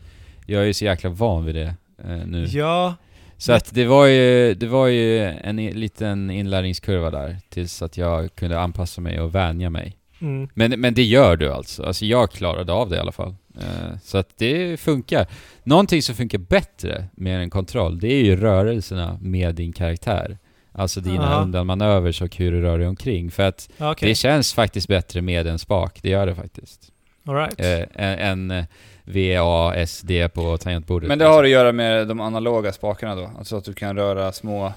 jag 0.46 0.62
är 0.62 0.66
ju 0.66 0.74
så 0.74 0.86
jäkla 0.86 1.10
van 1.10 1.46
vid 1.46 1.56
det 1.56 1.76
eh, 2.04 2.26
nu. 2.26 2.46
Ja, 2.50 2.96
Så 3.38 3.54
att 3.54 3.74
det 3.74 3.86
var 3.86 4.06
ju, 4.06 4.54
det 4.54 4.68
var 4.68 4.88
ju 4.88 5.20
en 5.20 5.60
i, 5.60 5.74
liten 5.74 6.30
inlärningskurva 6.30 7.12
där, 7.12 7.38
tills 7.50 7.82
att 7.82 7.98
jag 7.98 8.36
kunde 8.36 8.60
anpassa 8.60 9.02
mig 9.02 9.20
och 9.22 9.36
vänja 9.36 9.70
mig. 9.70 9.98
Mm, 10.22 10.50
Men, 10.54 10.80
men 10.80 10.94
det 10.94 11.04
gör 11.04 11.36
du 11.36 11.52
alltså. 11.52 11.84
Alltså 11.84 12.06
jag 12.06 12.32
klarade 12.32 12.74
av 12.74 12.90
det 12.90 12.96
i 12.96 13.00
alla 13.00 13.12
fall. 13.12 13.36
Eh, 13.60 13.98
så 14.04 14.18
att 14.18 14.38
det 14.38 14.80
funkar. 14.80 15.28
Någonting 15.64 16.02
som 16.02 16.16
funkar 16.16 16.38
bättre 16.38 17.06
med 17.14 17.42
en 17.42 17.50
kontroll, 17.50 18.00
det 18.00 18.14
är 18.14 18.24
ju 18.24 18.36
rörelserna 18.36 19.18
med 19.22 19.56
din 19.56 19.74
karaktär. 19.74 20.38
Alltså 20.74 21.02
dina 21.02 21.24
Aha. 21.24 21.42
undanmanövers 21.42 22.22
och 22.22 22.36
hur 22.36 22.52
du 22.52 22.62
rör 22.62 22.78
dig 22.78 22.88
omkring. 22.88 23.32
För 23.32 23.44
att 23.44 23.70
ja, 23.78 23.92
okej. 23.92 24.10
det 24.10 24.16
känns 24.16 24.54
faktiskt 24.54 24.88
bättre 24.88 25.22
med 25.22 25.48
en 25.48 25.60
spak, 25.60 26.00
det 26.02 26.10
gör 26.10 26.26
det 26.26 26.36
faktiskt. 26.36 26.92
All 27.26 27.36
right. 27.36 27.60
Eh, 27.60 27.84
än 27.96 28.52
än 28.52 28.66
VASD 29.06 30.12
på 30.34 30.58
tangentbordet. 30.58 31.08
Men 31.08 31.20
det 31.20 31.26
har 31.26 31.44
att 31.44 31.50
göra 31.50 31.72
med 31.72 32.08
de 32.08 32.20
analoga 32.20 32.72
spakarna 32.72 33.16
då? 33.16 33.32
Alltså 33.38 33.58
att 33.58 33.66
du 33.66 33.74
kan 33.74 33.96
röra 33.96 34.32
små, 34.32 34.74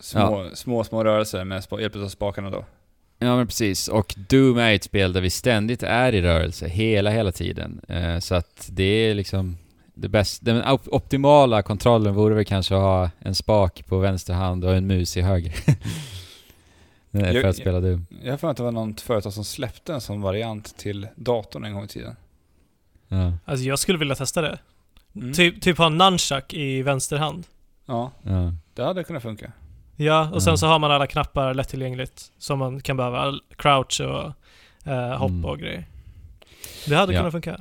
små, 0.00 0.50
små, 0.54 0.84
små 0.84 1.04
rörelser 1.04 1.44
med 1.44 1.64
hjälp 1.80 1.96
av 1.96 2.08
spakarna 2.08 2.50
då? 2.50 2.64
Ja 3.24 3.36
men 3.36 3.46
precis, 3.46 3.88
och 3.88 4.14
Doom 4.28 4.58
är 4.58 4.74
ett 4.74 4.84
spel 4.84 5.12
där 5.12 5.20
vi 5.20 5.30
ständigt 5.30 5.82
är 5.82 6.14
i 6.14 6.22
rörelse, 6.22 6.68
hela, 6.68 7.10
hela 7.10 7.32
tiden. 7.32 7.80
Eh, 7.88 8.18
så 8.18 8.34
att 8.34 8.68
det 8.72 8.84
är 8.84 9.14
liksom 9.14 9.56
det 9.94 10.08
bästa, 10.08 10.44
den 10.44 10.62
op- 10.64 10.88
optimala 10.88 11.62
kontrollen 11.62 12.14
vore 12.14 12.34
väl 12.34 12.44
kanske 12.44 12.74
att 12.74 12.80
ha 12.80 13.10
en 13.18 13.34
spak 13.34 13.84
på 13.86 13.98
vänster 13.98 14.34
hand 14.34 14.64
och 14.64 14.74
en 14.76 14.86
mus 14.86 15.16
i 15.16 15.20
höger. 15.20 15.54
Eh, 17.12 17.20
för 17.20 17.32
Jag- 17.34 17.44
att 17.46 17.56
spela 17.56 17.80
Doom. 17.80 18.06
Jag 18.22 18.32
har 18.32 18.36
för 18.38 18.46
mig 18.46 18.50
att 18.50 18.56
det 18.56 18.62
var 18.62 18.72
något 18.72 19.00
företag 19.00 19.32
som 19.32 19.44
släppte 19.44 19.94
en 19.94 20.00
sån 20.00 20.20
variant 20.22 20.76
till 20.78 21.06
datorn 21.16 21.64
en 21.64 21.74
gång 21.74 21.84
i 21.84 21.88
tiden. 21.88 22.16
Ja, 23.08 23.32
Alltså 23.44 23.64
jag 23.66 23.78
skulle 23.78 23.98
vilja 23.98 24.14
testa 24.14 24.40
det. 24.42 24.58
Mm. 25.16 25.32
Typ, 25.32 25.62
typ 25.62 25.78
ha 25.78 25.86
en 25.86 25.98
nunchuck 25.98 26.54
i 26.54 26.82
vänster 26.82 27.16
hand. 27.16 27.44
Ja, 27.86 28.10
ja. 28.22 28.52
det 28.74 28.82
hade 28.84 29.04
kunnat 29.04 29.22
funka. 29.22 29.52
Ja, 29.96 30.30
och 30.32 30.42
sen 30.42 30.50
Mm. 30.50 30.56
så 30.58 30.66
har 30.66 30.78
man 30.78 30.90
alla 30.90 31.06
knappar 31.06 31.54
lättillgängligt 31.54 32.22
som 32.38 32.58
man 32.58 32.80
kan 32.80 32.96
behöva. 32.96 33.34
Crouch 33.56 34.00
och 34.00 34.32
eh, 34.92 35.16
hopp 35.16 35.30
Mm. 35.30 35.44
och 35.44 35.58
grejer. 35.58 35.84
Det 36.86 36.94
hade 36.94 37.12
Ja. 37.12 37.20
kunnat 37.20 37.32
funka. 37.32 37.60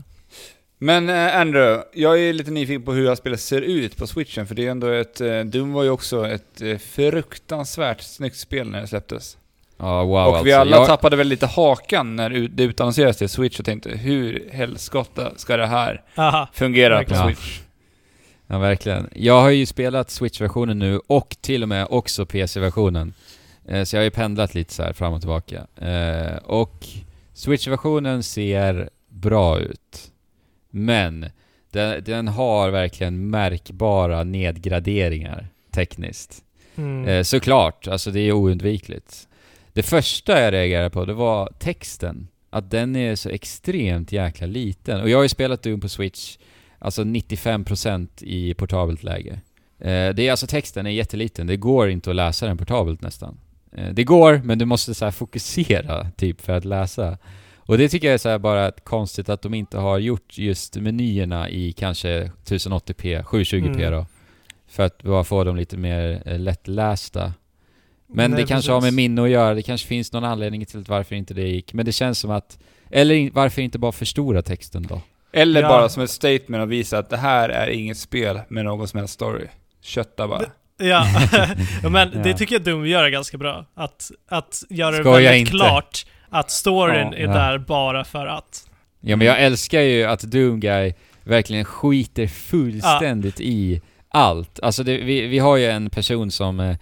Men 0.78 1.10
eh, 1.10 1.38
Andrew, 1.40 1.84
jag 1.94 2.20
är 2.20 2.34
lite 2.34 2.52
nyfiken 2.52 2.84
på 2.84 2.94
hur 2.94 3.04
det 3.04 3.10
här 3.10 3.16
spelet 3.16 3.40
ser 3.40 3.62
ut 3.62 3.98
på 3.98 4.08
switchen, 4.08 4.48
för 4.48 4.56
det 4.56 4.68
är 4.68 4.72
ändå 4.72 4.88
ett... 4.88 5.22
Eh, 5.22 5.40
Doom 5.40 5.74
var 5.74 5.84
ju 5.84 5.90
också 5.90 6.28
ett 6.28 6.62
eh, 6.62 6.78
fruktansvärt 6.78 8.02
snyggt 8.02 8.36
spel 8.38 8.70
när 8.70 8.82
det 8.82 8.88
släpptes. 8.88 9.38
ja 9.78 10.04
wow 10.04 10.12
och 10.16 10.28
alltså. 10.28 10.44
vi 10.44 10.54
alla 10.54 10.78
jag, 10.78 10.88
tappade 10.88 11.16
väl 11.16 11.28
lite 11.28 11.46
hakan 11.48 12.16
när 12.16 12.30
det 12.30 12.64
utannonserades 12.64 13.18
till 13.18 13.30
Switch 13.30 13.60
och 13.60 13.66
tänkte 13.66 13.90
hur 13.90 14.50
helskotta 14.52 15.32
ska 15.36 15.58
det 15.58 15.66
här 15.68 16.02
Aha. 16.18 16.48
fungera 16.54 16.96
Verkligen. 16.96 17.22
på 17.24 17.30
Ja. 17.30 17.36
Switch? 17.36 17.60
Ja 18.54 18.60
verkligen. 18.60 19.10
Jag 19.16 19.42
har 19.42 19.50
ju 19.50 19.66
spelat 19.66 20.10
Switch-versionen 20.10 20.80
nu 20.80 21.00
och 21.08 21.38
till 21.42 21.64
och 21.64 21.70
med 21.70 21.88
också 21.90 22.26
PC-versionen. 22.26 23.14
Eh, 23.68 23.84
så 23.84 23.96
jag 23.96 24.00
har 24.00 24.04
ju 24.04 24.12
pendlat 24.12 24.56
lite 24.56 24.74
så 24.74 24.84
här 24.84 24.94
fram 24.94 25.14
och 25.14 25.22
tillbaka. 25.22 25.68
Eh, 25.76 26.36
och 26.38 26.88
Switch-versionen 27.34 28.24
ser 28.24 28.90
bra 29.10 29.60
ut. 29.60 30.12
Men 30.70 31.26
den, 31.72 32.04
den 32.04 32.28
har 32.28 32.70
verkligen 32.70 33.30
märkbara 33.30 34.24
nedgraderingar 34.24 35.48
tekniskt. 35.72 36.44
Mm. 36.76 37.08
Eh, 37.08 37.24
såklart, 37.24 37.88
alltså 37.88 38.12
det 38.12 38.20
är 38.20 38.32
oundvikligt. 38.32 39.28
Det 39.74 39.84
första 39.84 40.42
jag 40.42 40.54
reagerade 40.54 40.90
på, 40.90 41.06
det 41.06 41.14
var 41.14 41.54
texten. 41.60 42.28
Att 42.50 42.72
den 42.72 42.96
är 42.96 43.16
så 43.16 43.30
extremt 43.30 44.12
jäkla 44.12 44.48
liten. 44.48 45.02
Och 45.02 45.10
jag 45.10 45.18
har 45.18 45.24
ju 45.24 45.30
spelat 45.30 45.64
Doom 45.64 45.82
på 45.82 45.90
Switch, 45.90 46.38
alltså 46.84 47.04
95% 47.04 48.08
i 48.24 48.54
portabelt 48.54 49.04
läge. 49.04 49.42
Eh, 49.80 50.10
det 50.14 50.28
är 50.28 50.32
alltså 50.32 50.48
texten 50.48 50.86
är 50.86 50.92
jätteliten, 50.92 51.48
det 51.48 51.58
går 51.58 51.90
inte 51.90 52.10
att 52.10 52.16
läsa 52.16 52.48
den 52.48 52.58
portabelt 52.58 53.02
nästan. 53.02 53.38
Eh, 53.72 53.90
det 53.94 54.04
går, 54.04 54.42
men 54.44 54.60
du 54.60 54.66
måste 54.66 54.94
så 54.94 55.12
fokusera 55.12 56.12
typ 56.18 56.42
för 56.42 56.54
att 56.54 56.66
läsa. 56.66 57.18
Och 57.58 57.78
det 57.78 57.90
tycker 57.90 58.08
jag 58.08 58.14
är 58.14 58.18
så 58.18 58.40
bara 58.40 58.72
konstigt 58.72 59.30
att 59.30 59.42
de 59.42 59.54
inte 59.54 59.78
har 59.78 59.98
gjort 60.00 60.38
just 60.38 60.76
menyerna 60.76 61.50
i 61.50 61.72
kanske 61.72 62.32
1080p, 62.46 63.24
720p 63.24 63.76
Mm. 63.76 63.92
då. 63.92 64.06
För 64.68 64.84
att 64.84 65.04
bara 65.04 65.24
få 65.24 65.44
dem 65.44 65.56
lite 65.56 65.78
mer 65.78 66.22
eh, 66.26 66.40
lättlästa. 66.40 67.34
Men 68.08 68.32
Nej, 68.32 68.42
det 68.42 68.48
kanske 68.48 68.72
har 68.72 68.80
med 68.82 68.88
precis. 68.88 68.96
minne 68.96 69.24
att 69.24 69.30
göra, 69.30 69.54
det 69.54 69.62
kanske 69.62 69.88
finns 69.88 70.12
någon 70.14 70.24
anledning 70.24 70.66
till 70.66 70.84
varför 70.88 71.16
inte 71.16 71.34
det 71.34 71.48
gick. 71.48 71.74
Men 71.74 71.86
det 71.86 71.92
känns 71.92 72.20
som 72.20 72.32
att... 72.32 72.60
Eller 72.90 73.32
varför 73.32 73.62
inte 73.62 73.80
bara 73.80 73.92
förstora 73.92 74.42
texten 74.42 74.84
då? 74.84 75.02
Eller 75.34 75.62
Ja. 75.62 75.68
bara 75.68 75.90
som 75.90 76.04
ett 76.04 76.10
statement 76.10 76.62
och 76.62 76.72
visa 76.72 76.98
att 76.98 77.10
det 77.10 77.18
här 77.18 77.50
är 77.50 77.68
inget 77.70 77.98
spel 77.98 78.40
med 78.50 78.66
någon 78.66 78.88
som 78.88 79.00
helst 79.00 79.14
story. 79.14 79.48
Kötta 79.82 80.28
bara. 80.28 80.42
Ja, 80.78 81.06
men 81.90 82.22
det 82.24 82.30
Ja. 82.30 82.38
tycker 82.38 82.56
jag 82.56 82.62
Doom 82.64 82.88
gör 82.88 83.10
ganska 83.10 83.38
bra. 83.38 83.66
Att, 83.76 84.12
att 84.30 84.64
göra 84.70 84.92
det 84.92 85.04
Skoja 85.04 85.20
väldigt 85.32 85.40
inte. 85.40 85.52
klart 85.52 86.06
att 86.30 86.52
storyn 86.52 87.08
Ja. 87.12 87.18
är 87.18 87.22
Ja. 87.24 87.34
där 87.34 87.58
bara 87.58 88.04
för 88.04 88.28
att. 88.28 88.68
Ja 89.02 89.16
men 89.16 89.28
jag 89.28 89.42
älskar 89.42 89.82
ju 89.82 90.04
att 90.04 90.22
Doomguy 90.22 90.94
verkligen 91.24 91.66
skiter 91.66 92.28
fullständigt 92.28 93.40
i 93.42 93.82
allt. 94.10 94.60
Alltså 94.60 94.84
det, 94.84 94.98
vi, 94.98 95.28
vi 95.28 95.40
har 95.40 95.58
ju 95.58 95.66
en 95.66 95.90
person 95.90 96.32
som 96.32 96.60
eh, 96.60 96.76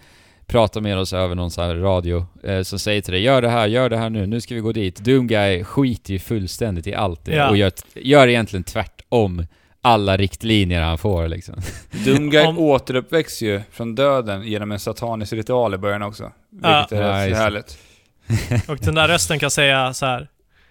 pratar 0.46 0.80
med 0.80 0.98
oss 0.98 1.12
över 1.12 1.34
någon 1.34 1.50
sån 1.50 1.64
här 1.64 1.74
radio, 1.74 2.26
eh, 2.44 2.62
som 2.62 2.78
säger 2.78 3.00
till 3.02 3.12
dig 3.12 3.22
'Gör 3.22 3.42
det 3.42 3.48
här, 3.48 3.66
gör 3.66 3.88
det 3.90 3.96
här 3.96 4.10
nu, 4.10 4.26
nu 4.26 4.40
ska 4.40 4.54
vi 4.54 4.60
gå 4.60 4.72
dit' 4.72 5.00
Doomguy 5.04 5.64
skiter 5.64 6.12
ju 6.12 6.18
fullständigt 6.18 6.86
i 6.86 6.94
allt 6.94 7.24
det 7.24 7.34
Ja. 7.34 7.48
och 7.50 7.56
gör, 7.56 7.72
gör 7.94 8.28
egentligen 8.28 8.64
tvärtom 8.64 9.46
alla 9.84 10.16
riktlinjer 10.16 10.82
han 10.82 10.98
får 10.98 11.28
liksom. 11.28 11.54
Doomguy 12.04 12.46
Om- 12.46 12.58
återuppväcks 12.58 13.42
ju 13.42 13.60
från 13.70 13.94
döden 13.94 14.42
genom 14.42 14.72
en 14.72 14.78
satanisk 14.78 15.32
ritual 15.32 15.74
i 15.74 15.78
början 15.78 16.02
också. 16.02 16.32
Vilket 16.50 16.70
Ja. 16.70 16.86
är 16.90 17.22
Ja, 17.22 17.28
det. 17.28 17.36
härligt. 17.36 17.78
Och 18.68 18.76
den 18.76 18.94
där 18.94 19.08
rösten 19.08 19.38
kan 19.38 19.50
säga 19.50 19.94
så 19.94 20.06
här. 20.06 20.28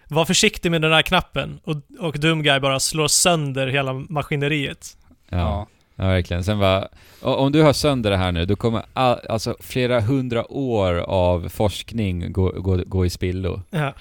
Var 0.08 0.26
försiktig 0.26 0.72
med 0.72 0.82
den 0.82 0.92
här 0.92 1.02
knappen. 1.02 1.60
Och, 1.64 1.76
och 2.00 2.20
Doomguy 2.20 2.60
bara 2.60 2.80
slår 2.80 3.08
sönder 3.08 3.68
hela 3.68 3.94
maskineriet. 3.94 4.98
Ja. 5.30 5.68
Ja. 6.02 6.08
Verkligen. 6.08 6.44
Sen 6.44 6.60
bara, 6.60 6.88
om 7.22 7.52
du 7.52 7.62
har 7.62 7.74
sönder 7.74 8.12
det 8.12 8.18
här 8.18 8.32
nu, 8.32 8.46
då 8.46 8.56
kommer 8.56 8.84
all, 8.94 9.20
alltså 9.30 9.56
flera 9.60 10.00
hundra 10.02 10.52
år 10.52 10.94
av 10.98 11.50
forskning 11.50 12.32
gå, 12.34 12.50
gå, 12.52 12.84
gå 12.86 13.06
i 13.06 13.10
spillo. 13.10 13.62
Ja. 13.70 13.94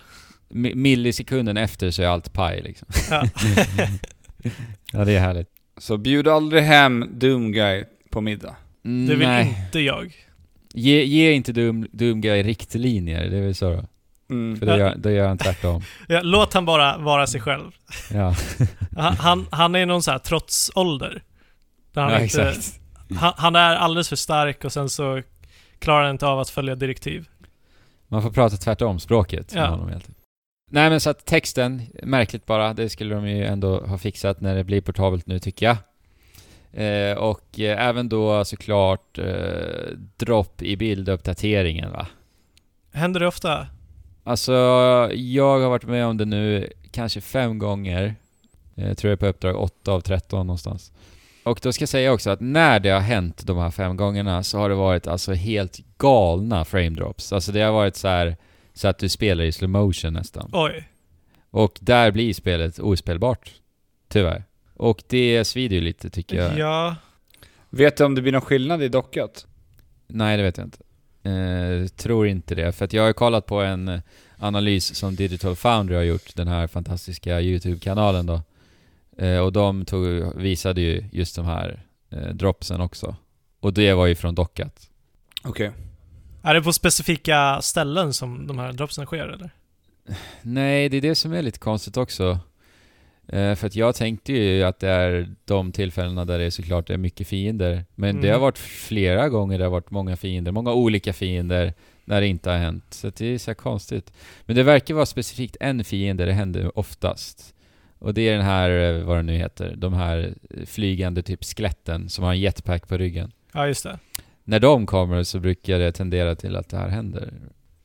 Mi- 0.48 0.74
Millisekunden 0.74 1.56
efter 1.56 1.90
så 1.90 2.02
är 2.02 2.06
allt 2.06 2.32
paj 2.32 2.62
liksom. 2.62 2.88
Ja. 3.10 3.24
Ja, 4.92 5.04
det 5.04 5.12
är 5.12 5.20
härligt. 5.20 5.48
Så 5.78 5.96
bjud 5.96 6.28
aldrig 6.28 6.62
hem 6.62 7.04
Doomguy 7.12 7.84
på 8.10 8.20
middag. 8.20 8.56
Mm, 8.84 9.06
Det 9.08 9.14
vill 9.14 9.28
Nej. 9.28 9.56
inte 9.66 9.80
jag. 9.80 10.14
Ge, 10.74 11.04
ge 11.04 11.32
inte 11.32 11.52
Doom, 11.52 11.86
Doomguy 11.92 12.42
riktlinjer, 12.42 13.30
det 13.30 13.36
är 13.36 13.40
väl 13.42 13.54
så 13.54 13.70
då? 13.70 13.84
Mm. 14.34 14.58
För 14.58 14.66
då 14.66 14.76
gör, 14.76 14.94
då 14.96 15.10
gör 15.10 15.28
han 15.28 15.38
tvärtom. 15.38 15.82
Ja, 16.08 16.20
låt 16.22 16.54
han 16.54 16.64
bara 16.64 16.98
vara 16.98 17.26
sig 17.26 17.40
själv. 17.40 17.70
Ja, 18.12 18.34
Han, 18.96 19.16
han, 19.18 19.46
han 19.50 19.74
är 19.74 19.86
någon 19.86 20.02
så 20.02 20.10
här 20.10 20.18
trotsålder. 20.18 21.22
Där 21.92 22.02
han, 22.02 22.12
ja 22.12 22.20
inte, 22.20 22.54
han, 23.16 23.32
han 23.36 23.56
är 23.56 23.76
alldeles 23.76 24.08
för 24.08 24.16
stark 24.16 24.64
och 24.64 24.72
sen 24.72 24.88
så 24.88 25.22
klarar 25.78 26.02
han 26.02 26.10
inte 26.10 26.26
av 26.26 26.38
att 26.40 26.50
följa 26.50 26.74
direktiv. 26.74 27.28
Man 28.08 28.22
får 28.22 28.30
prata 28.30 28.56
tvärtom 28.56 29.00
språket 29.00 29.54
med 29.54 29.62
Ja. 29.62 29.66
honom 29.66 29.88
helt 29.88 30.02
enkelt. 30.02 30.16
Nej 30.70 30.90
men 30.90 31.00
så 31.00 31.10
att 31.10 31.24
texten, 31.26 31.82
märkligt 32.02 32.46
bara, 32.46 32.74
det 32.74 32.88
skulle 32.88 33.14
de 33.14 33.28
ju 33.28 33.44
ändå 33.44 33.80
ha 33.80 33.98
fixat 33.98 34.40
när 34.40 34.54
det 34.54 34.64
blir 34.64 34.80
portabelt 34.80 35.26
nu 35.26 35.38
tycker 35.38 35.66
jag. 35.66 35.76
Eh, 36.72 37.16
och 37.18 37.60
eh, 37.60 37.86
även 37.86 38.08
då 38.08 38.44
såklart 38.44 39.18
eh, 39.18 39.88
dropp 40.16 40.62
i 40.62 40.76
bilduppdateringen 40.76 41.92
va. 41.92 42.06
Händer 42.92 43.20
det 43.20 43.26
ofta? 43.26 43.66
Alltså, 44.24 44.52
jag 45.14 45.60
har 45.60 45.68
varit 45.68 45.84
med 45.84 46.06
om 46.06 46.16
det 46.16 46.24
nu 46.24 46.72
kanske 46.90 47.20
fem 47.20 47.58
gånger. 47.58 48.14
Eh, 48.76 48.88
Jag 48.88 48.98
tror 48.98 49.08
jag 49.08 49.16
är 49.16 49.20
på 49.20 49.26
uppdrag 49.26 49.56
8 49.56 49.92
av 49.92 50.00
13 50.00 50.46
någonstans. 50.46 50.92
Och 51.42 51.60
då 51.62 51.72
ska 51.72 51.82
jag 51.82 51.88
säga 51.88 52.12
också 52.12 52.30
att 52.30 52.40
när 52.40 52.80
det 52.80 52.90
har 52.90 53.00
hänt 53.00 53.46
de 53.46 53.58
här 53.58 53.70
fem 53.70 53.96
gångerna 53.96 54.42
så 54.42 54.58
har 54.58 54.68
det 54.68 54.74
varit 54.74 55.06
alltså 55.06 55.32
helt 55.32 55.80
galna 55.98 56.64
frame 56.64 56.90
drops. 56.90 57.32
Alltså 57.32 57.52
det 57.52 57.60
har 57.60 57.72
varit 57.72 57.96
så 57.96 58.08
här 58.08 58.36
så 58.74 58.88
att 58.88 58.98
du 58.98 59.08
spelar 59.08 59.44
i 59.44 59.52
slow 59.52 59.70
motion 59.70 60.12
nästan. 60.12 60.50
Oj. 60.52 60.88
Och 61.50 61.78
där 61.80 62.10
blir 62.10 62.34
spelet 62.34 62.78
ospelbart. 62.78 63.52
Tyvärr. 64.08 64.44
Och 64.74 65.02
det 65.08 65.44
svider 65.44 65.76
ju 65.76 65.82
lite 65.82 66.10
tycker 66.10 66.36
jag. 66.36 66.58
Ja. 66.58 66.96
Vet 67.70 67.96
du 67.96 68.04
om 68.04 68.14
det 68.14 68.22
blir 68.22 68.32
någon 68.32 68.40
skillnad 68.40 68.82
i 68.82 68.88
dockat? 68.88 69.46
Nej, 70.06 70.36
det 70.36 70.42
vet 70.42 70.58
jag 70.58 70.66
inte. 70.66 70.78
Eh, 71.22 71.86
tror 71.86 72.26
inte 72.26 72.54
det. 72.54 72.72
För 72.72 72.84
att 72.84 72.92
jag 72.92 73.02
har 73.02 73.12
kollat 73.12 73.46
på 73.46 73.60
en 73.60 74.02
analys 74.38 74.94
som 74.94 75.16
Digital 75.16 75.56
Foundry 75.56 75.96
har 75.96 76.02
gjort, 76.02 76.36
den 76.36 76.48
här 76.48 76.66
fantastiska 76.66 77.40
YouTube-kanalen 77.40 78.26
då. 78.26 78.42
Eh, 79.20 79.38
och 79.38 79.52
de 79.52 79.84
tog, 79.84 80.36
visade 80.36 80.80
ju 80.80 81.04
just 81.12 81.36
de 81.36 81.44
här 81.46 81.82
eh, 82.10 82.28
dropsen 82.28 82.80
också. 82.80 83.16
Och 83.60 83.72
det 83.72 83.94
var 83.94 84.06
ju 84.06 84.14
från 84.14 84.34
dockat. 84.34 84.90
Okej. 85.44 85.72
Är 86.42 86.54
det 86.54 86.62
på 86.62 86.72
specifika 86.72 87.62
ställen 87.62 88.12
som 88.12 88.46
de 88.46 88.58
här 88.58 88.72
dropsen 88.72 89.06
sker 89.06 89.28
eller? 89.28 89.50
Nej, 90.42 90.88
det 90.88 90.96
är 90.96 91.00
det 91.00 91.14
som 91.14 91.32
är 91.32 91.42
lite 91.42 91.58
konstigt 91.58 91.96
också. 91.96 92.38
Eh, 93.28 93.54
för 93.54 93.66
att 93.66 93.76
jag 93.76 93.94
tänkte 93.94 94.32
ju 94.32 94.62
att 94.62 94.78
det 94.78 94.88
är 94.88 95.34
de 95.44 95.72
tillfällena 95.72 96.24
där 96.24 96.38
det 96.38 96.50
såklart 96.50 96.90
är 96.90 96.96
mycket 96.96 97.26
fiender. 97.26 97.84
Men 97.94 98.20
det 98.20 98.28
Mm. 98.28 98.32
har 98.32 98.40
varit 98.40 98.58
flera 98.58 99.28
gånger 99.28 99.58
det 99.58 99.64
har 99.64 99.70
varit 99.70 99.90
många 99.90 100.16
fiender, 100.16 100.52
många 100.52 100.72
olika 100.72 101.12
fiender, 101.12 101.74
när 102.04 102.20
det 102.20 102.26
inte 102.26 102.50
har 102.50 102.58
hänt. 102.58 102.84
Så 102.90 103.10
det 103.16 103.26
är 103.26 103.38
så 103.38 103.50
här 103.50 103.54
konstigt. 103.54 104.12
Men 104.46 104.56
det 104.56 104.62
verkar 104.62 104.94
vara 104.94 105.06
specifikt 105.06 105.56
en 105.60 105.84
fiende 105.84 106.24
det 106.24 106.32
händer 106.32 106.78
oftast. 106.78 107.54
Och 108.00 108.14
det 108.14 108.28
är 108.28 108.32
den 108.32 108.46
här, 108.46 108.70
eh, 108.70 109.04
vad 109.04 109.18
det 109.18 109.22
nu 109.22 109.36
heter, 109.36 109.74
de 109.76 109.94
här 109.94 110.34
flygande 110.66 111.22
typ 111.22 111.44
skeletten 111.44 112.08
som 112.08 112.24
har 112.24 112.32
en 112.32 112.40
jetpack 112.40 112.88
på 112.88 112.96
ryggen. 112.96 113.32
Ja, 113.52 113.66
just 113.66 113.84
det. 113.84 113.98
När 114.44 114.60
de 114.60 114.86
kommer 114.86 115.22
så 115.22 115.40
brukar 115.40 115.78
det 115.78 115.92
tendera 115.92 116.34
till 116.34 116.56
att 116.56 116.68
det 116.68 116.76
här 116.76 116.88
händer. 116.88 117.32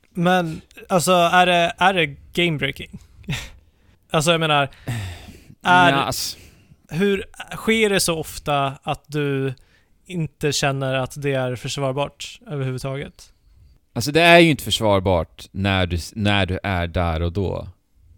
Men, 0.10 0.62
alltså 0.90 1.12
är 1.12 1.46
det, 1.46 1.74
är 1.78 1.94
det 1.94 2.06
game 2.34 2.58
breaking? 2.58 3.00
alltså 4.10 4.32
jag 4.32 4.40
menar, 4.40 4.70
är, 5.64 5.92
Ja, 5.92 6.12
hur, 6.90 7.26
sker 7.56 7.90
det 7.90 8.00
så 8.00 8.20
ofta 8.20 8.78
att 8.84 9.04
du 9.08 9.54
inte 10.06 10.52
känner 10.52 10.94
att 10.94 11.22
det 11.22 11.34
är 11.34 11.56
försvarbart 11.56 12.40
överhuvudtaget? 12.48 13.34
Alltså 13.94 14.12
det 14.12 14.22
är 14.22 14.40
ju 14.40 14.50
inte 14.50 14.64
försvarbart 14.64 15.48
när 15.52 15.86
du, 15.86 15.98
när 16.14 16.46
du 16.46 16.60
är 16.64 16.88
där 16.88 17.22
och 17.22 17.32
då. 17.32 17.68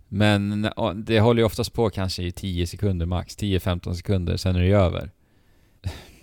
Men 0.10 0.70
det 0.95 1.20
håller 1.20 1.41
ju 1.41 1.45
oftast 1.45 1.74
på 1.74 1.89
kanske 1.89 2.24
i 2.24 2.32
10 2.32 2.68
sekunder 2.68 3.05
max, 3.05 3.38
10-15 3.38 3.93
sekunder, 3.93 4.38
sen 4.38 4.55
är 4.55 4.60
det 4.62 4.72
över. 4.72 5.12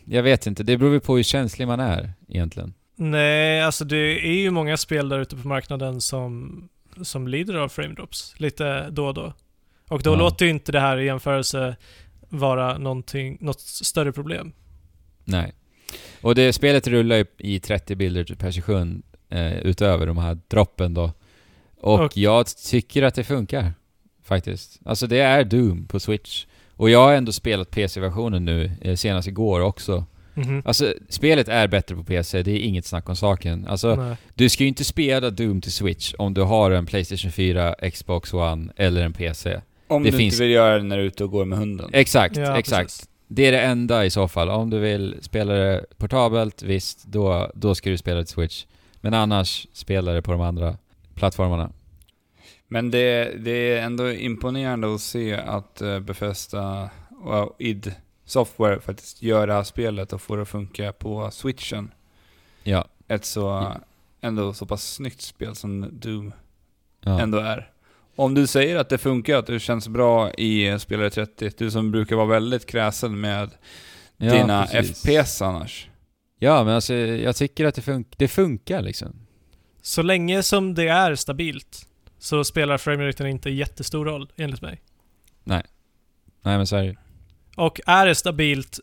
Jag 0.04 0.22
vet 0.22 0.46
inte, 0.46 0.62
det 0.62 0.76
beror 0.78 0.92
ju 0.92 1.00
på 1.00 1.16
hur 1.16 1.22
känslig 1.22 1.66
man 1.68 1.80
är 1.80 2.12
egentligen. 2.28 2.74
Nej, 2.96 3.62
alltså 3.62 3.84
det 3.84 3.96
är 4.28 4.34
ju 4.40 4.50
många 4.50 4.76
spel 4.76 5.08
där 5.08 5.18
ute 5.20 5.36
på 5.36 5.48
marknaden 5.48 6.00
som, 6.00 6.68
som 7.02 7.28
lider 7.28 7.54
av 7.54 7.68
frame 7.68 7.94
drops 7.94 8.34
lite 8.38 8.90
då 8.90 9.06
och 9.06 9.14
då. 9.14 9.32
Och 9.88 10.02
då 10.02 10.10
Ja. 10.10 10.16
låter 10.16 10.44
ju 10.44 10.50
inte 10.50 10.72
det 10.72 10.80
här 10.80 10.98
i 10.98 11.04
jämförelse 11.04 11.76
vara 12.28 12.78
någonting, 12.78 13.38
något 13.40 13.60
större 13.60 14.12
problem. 14.12 14.52
Nej. 15.24 15.52
Och 16.22 16.34
det 16.34 16.52
spelet 16.52 16.86
rullar 16.88 17.16
ju 17.16 17.24
i 17.38 17.60
30 17.60 17.94
bilder 17.94 18.34
per 18.38 18.50
sekund 18.50 19.02
eh, 19.28 19.52
utöver 19.58 20.06
de 20.06 20.18
här 20.18 20.38
droppen 20.48 20.94
då. 20.94 21.12
Och, 21.84 22.00
Och- 22.00 22.16
jag 22.16 22.46
tycker 22.46 23.02
att 23.02 23.14
det 23.14 23.24
funkar. 23.24 23.72
Faktiskt. 24.22 24.80
Alltså 24.84 25.06
det 25.06 25.18
är 25.18 25.44
Doom 25.44 25.86
på 25.86 26.00
Switch. 26.00 26.44
Och 26.76 26.90
jag 26.90 26.98
har 27.06 27.12
ändå 27.14 27.32
spelat 27.32 27.70
PC-versionen 27.70 28.44
nu, 28.44 28.70
eh, 28.80 28.96
senast 28.96 29.28
igår 29.28 29.60
också. 29.60 30.04
Mhm. 30.34 30.62
Alltså, 30.64 30.94
spelet 31.08 31.48
är 31.48 31.68
bättre 31.68 31.96
på 31.96 32.04
PC, 32.04 32.42
det 32.42 32.50
är 32.50 32.58
inget 32.58 32.86
snack 32.86 33.08
om 33.08 33.16
saken. 33.16 33.66
Alltså, 33.68 33.94
Nej. 33.94 34.16
du 34.34 34.48
ska 34.48 34.62
ju 34.64 34.68
inte 34.68 34.84
spela 34.84 35.30
Doom 35.30 35.60
till 35.60 35.72
Switch 35.72 36.14
om 36.18 36.34
du 36.34 36.42
har 36.42 36.70
en 36.70 36.86
Playstation 36.86 37.32
4, 37.32 37.74
Xbox 37.92 38.32
One 38.34 38.72
eller 38.76 39.02
en 39.02 39.12
PC. 39.12 39.60
Om 39.88 40.02
Det 40.02 40.10
du 40.10 40.16
finns- 40.18 40.34
inte 40.34 40.42
vill 40.44 40.52
göra 40.52 40.76
det 40.76 40.82
när 40.82 40.96
du 40.96 41.02
är 41.02 41.06
ute 41.06 41.24
och 41.24 41.30
går 41.30 41.44
med 41.44 41.58
hunden. 41.58 41.90
Exakt, 41.92 42.36
Ja, 42.36 42.58
exakt. 42.58 42.84
precis. 42.86 43.08
Det 43.28 43.46
är 43.46 43.52
det 43.52 43.60
enda 43.60 44.04
i 44.04 44.10
så 44.10 44.28
fall. 44.28 44.48
Om 44.50 44.70
du 44.70 44.78
vill 44.78 45.16
spela 45.22 45.52
det 45.54 45.84
portabelt, 45.98 46.62
visst, 46.62 47.04
då, 47.04 47.50
då 47.54 47.74
ska 47.74 47.90
du 47.90 47.96
spela 47.96 48.16
det 48.18 48.24
till 48.24 48.34
Switch. 48.34 48.64
Men 49.00 49.14
annars, 49.14 49.66
spela 49.72 50.12
det 50.12 50.22
på 50.22 50.32
de 50.32 50.40
andra 50.40 50.76
plattformarna. 51.14 51.70
Men 52.68 52.90
det, 52.90 53.34
det 53.44 53.50
är 53.50 53.82
ändå 53.82 54.12
imponerande 54.12 54.94
att 54.94 55.00
se 55.00 55.34
att 55.34 55.82
Bethesda 56.02 56.90
och 57.22 57.56
id 57.58 57.94
Software 58.24 58.80
faktiskt 58.80 59.22
gör 59.22 59.46
det 59.46 59.52
här 59.52 59.62
spelet 59.62 60.12
och 60.12 60.22
får 60.22 60.36
det 60.36 60.42
att 60.42 60.48
funka 60.48 60.92
på 60.92 61.30
switchen. 61.30 61.90
Ja. 62.62 62.84
Ett 63.08 63.24
så, 63.24 63.40
Ja. 63.40 63.80
ändå 64.20 64.52
så 64.54 64.66
pass 64.66 64.92
snyggt 64.92 65.20
spel 65.20 65.54
som 65.54 65.88
Doom 65.92 66.32
ja. 67.00 67.20
ändå 67.20 67.38
är. 67.38 67.70
Om 68.16 68.34
du 68.34 68.46
säger 68.46 68.76
att 68.76 68.88
det 68.88 68.98
funkar, 68.98 69.38
att 69.38 69.46
det 69.46 69.60
känns 69.60 69.88
bra 69.88 70.32
i 70.32 70.68
eh, 70.68 70.76
spelare 70.78 71.10
30, 71.10 71.50
du 71.58 71.70
som 71.70 71.90
brukar 71.90 72.16
vara 72.16 72.26
väldigt 72.26 72.66
kräsen 72.66 73.20
med 73.20 73.50
Ja, 74.16 74.32
dina 74.34 74.66
precis. 74.66 75.02
FPS 75.02 75.42
annars. 75.42 75.88
Ja, 76.38 76.64
men 76.64 76.74
alltså 76.74 76.94
jag 76.94 77.36
tycker 77.36 77.64
att 77.64 77.74
det, 77.74 77.82
fun- 77.82 78.04
det 78.16 78.28
funkar 78.28 78.82
liksom. 78.82 79.23
Så 79.86 80.02
länge 80.02 80.42
som 80.42 80.74
det 80.74 80.88
är 80.88 81.14
stabilt 81.14 81.86
så 82.18 82.44
spelar 82.44 82.78
frameraten 82.78 83.26
inte 83.26 83.50
jättestor 83.50 84.04
roll, 84.04 84.32
enligt 84.36 84.62
mig. 84.62 84.80
Nej 85.44 85.62
men 86.42 86.66
så 86.66 86.76
är 86.76 86.84
det. 86.84 86.96
Och 87.56 87.80
är 87.86 88.06
det 88.06 88.14
stabilt 88.14 88.80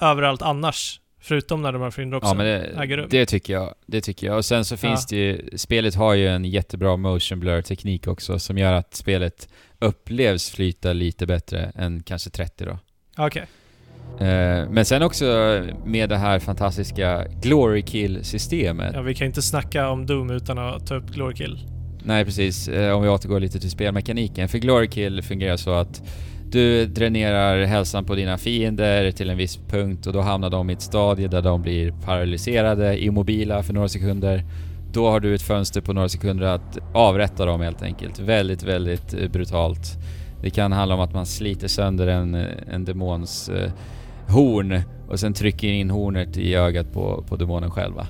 överallt 0.00 0.42
annars, 0.42 1.00
förutom 1.20 1.62
när 1.62 1.72
de 1.72 1.82
här 1.82 1.90
frame 1.90 2.20
Ja 2.22 2.34
men 2.34 2.46
äger 2.46 2.96
det, 2.96 3.02
rum? 3.02 3.08
det 3.10 3.26
tycker 3.26 3.52
jag. 3.52 3.74
Det 3.86 4.00
tycker 4.00 4.26
jag. 4.26 4.36
Och 4.36 4.44
sen 4.44 4.64
så 4.64 4.76
finns 4.76 5.06
det 5.06 5.16
ju, 5.16 5.50
spelet 5.58 5.94
har 5.94 6.14
ju 6.14 6.28
en 6.28 6.44
jättebra 6.44 6.96
motion 6.96 7.40
blur 7.40 7.62
teknik 7.62 8.06
också 8.06 8.38
som 8.38 8.58
gör 8.58 8.72
att 8.72 8.94
spelet 8.94 9.48
upplevs 9.78 10.50
flyta 10.50 10.92
lite 10.92 11.26
bättre 11.26 11.72
än 11.74 12.02
kanske 12.02 12.30
30 12.30 12.64
då. 12.64 12.78
Okej. 13.16 13.42
Eh, 13.42 13.48
men 14.70 14.84
sen 14.84 15.02
också 15.02 15.24
med 15.84 16.08
det 16.08 16.16
här 16.16 16.38
fantastiska 16.38 17.24
Glory 17.42 17.82
Kill-systemet. 17.82 18.90
Ja, 18.94 19.02
vi 19.02 19.14
kan 19.14 19.26
inte 19.26 19.42
snacka 19.42 19.88
om 19.88 20.06
Doom 20.06 20.30
utan 20.30 20.58
att 20.58 20.86
ta 20.86 20.94
upp 20.94 21.10
Glory 21.10 21.34
Kill. 21.34 21.58
Nej 22.02 22.24
precis, 22.24 22.68
Eh, 22.68 22.96
om 22.96 23.02
vi 23.02 23.08
återgår 23.08 23.40
lite 23.40 23.60
till 23.60 23.70
spelmekaniken. 23.70 24.48
För 24.48 24.58
Glory 24.58 24.88
Kill 24.88 25.22
fungerar 25.22 25.56
så 25.56 25.70
att 25.70 26.02
du 26.50 26.86
dränerar 26.86 27.64
hälsan 27.64 28.04
på 28.04 28.14
dina 28.14 28.38
fiender 28.38 29.10
till 29.10 29.30
en 29.30 29.36
viss 29.36 29.56
punkt 29.68 30.06
och 30.06 30.12
då 30.12 30.20
hamnar 30.20 30.50
de 30.50 30.70
i 30.70 30.72
ett 30.72 30.82
stadie 30.82 31.28
där 31.28 31.42
de 31.42 31.62
blir 31.62 31.92
paralyserade, 31.92 33.04
immobila 33.04 33.62
för 33.62 33.74
några 33.74 33.88
sekunder. 33.88 34.44
Då 34.92 35.10
har 35.10 35.20
du 35.20 35.34
ett 35.34 35.42
fönster 35.42 35.80
på 35.80 35.92
några 35.92 36.08
sekunder 36.08 36.46
att 36.46 36.78
avrätta 36.94 37.44
dem 37.44 37.60
helt 37.60 37.82
enkelt. 37.82 38.18
Väldigt, 38.18 38.62
väldigt 38.62 39.14
eh, 39.14 39.30
brutalt. 39.30 39.98
Det 40.42 40.50
kan 40.50 40.72
handla 40.72 40.94
om 40.94 41.00
att 41.00 41.14
man 41.14 41.26
sliter 41.26 41.68
sönder 41.68 42.06
en, 42.06 42.34
eh, 42.34 42.46
en 42.70 42.84
demons 42.84 43.48
eh, 43.48 43.70
horn 44.28 44.80
och 45.08 45.20
sen 45.20 45.32
trycker 45.32 45.68
in 45.68 45.90
hornet 45.90 46.36
i 46.36 46.54
ögat 46.54 46.92
på, 46.92 47.24
på 47.28 47.36
demonen 47.36 47.70
själva. 47.70 48.06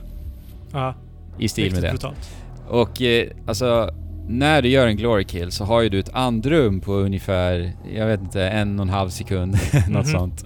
Ja, 0.73 0.95
I 1.39 1.49
stil 1.49 1.73
med 1.73 1.83
det. 1.83 1.89
brutalt. 1.91 2.31
Och 2.69 3.03
eh, 3.03 3.27
alltså, 3.47 3.91
när 4.29 4.63
du 4.63 4.69
gör 4.69 4.87
en 4.87 4.97
glory 4.97 5.25
kill 5.25 5.51
så 5.53 5.65
har 5.65 5.81
ju 5.83 5.89
du 5.89 5.99
ett 5.99 6.11
andrum 6.15 6.81
på 6.81 6.93
ungefär, 6.93 7.73
jag 7.95 8.07
vet 8.07 8.21
inte, 8.21 8.49
en 8.49 8.79
och 8.79 8.83
en 8.83 8.89
halv 8.91 9.09
sekund, 9.09 9.53
något 9.89 10.05
Mhm. 10.07 10.13
sånt. 10.13 10.45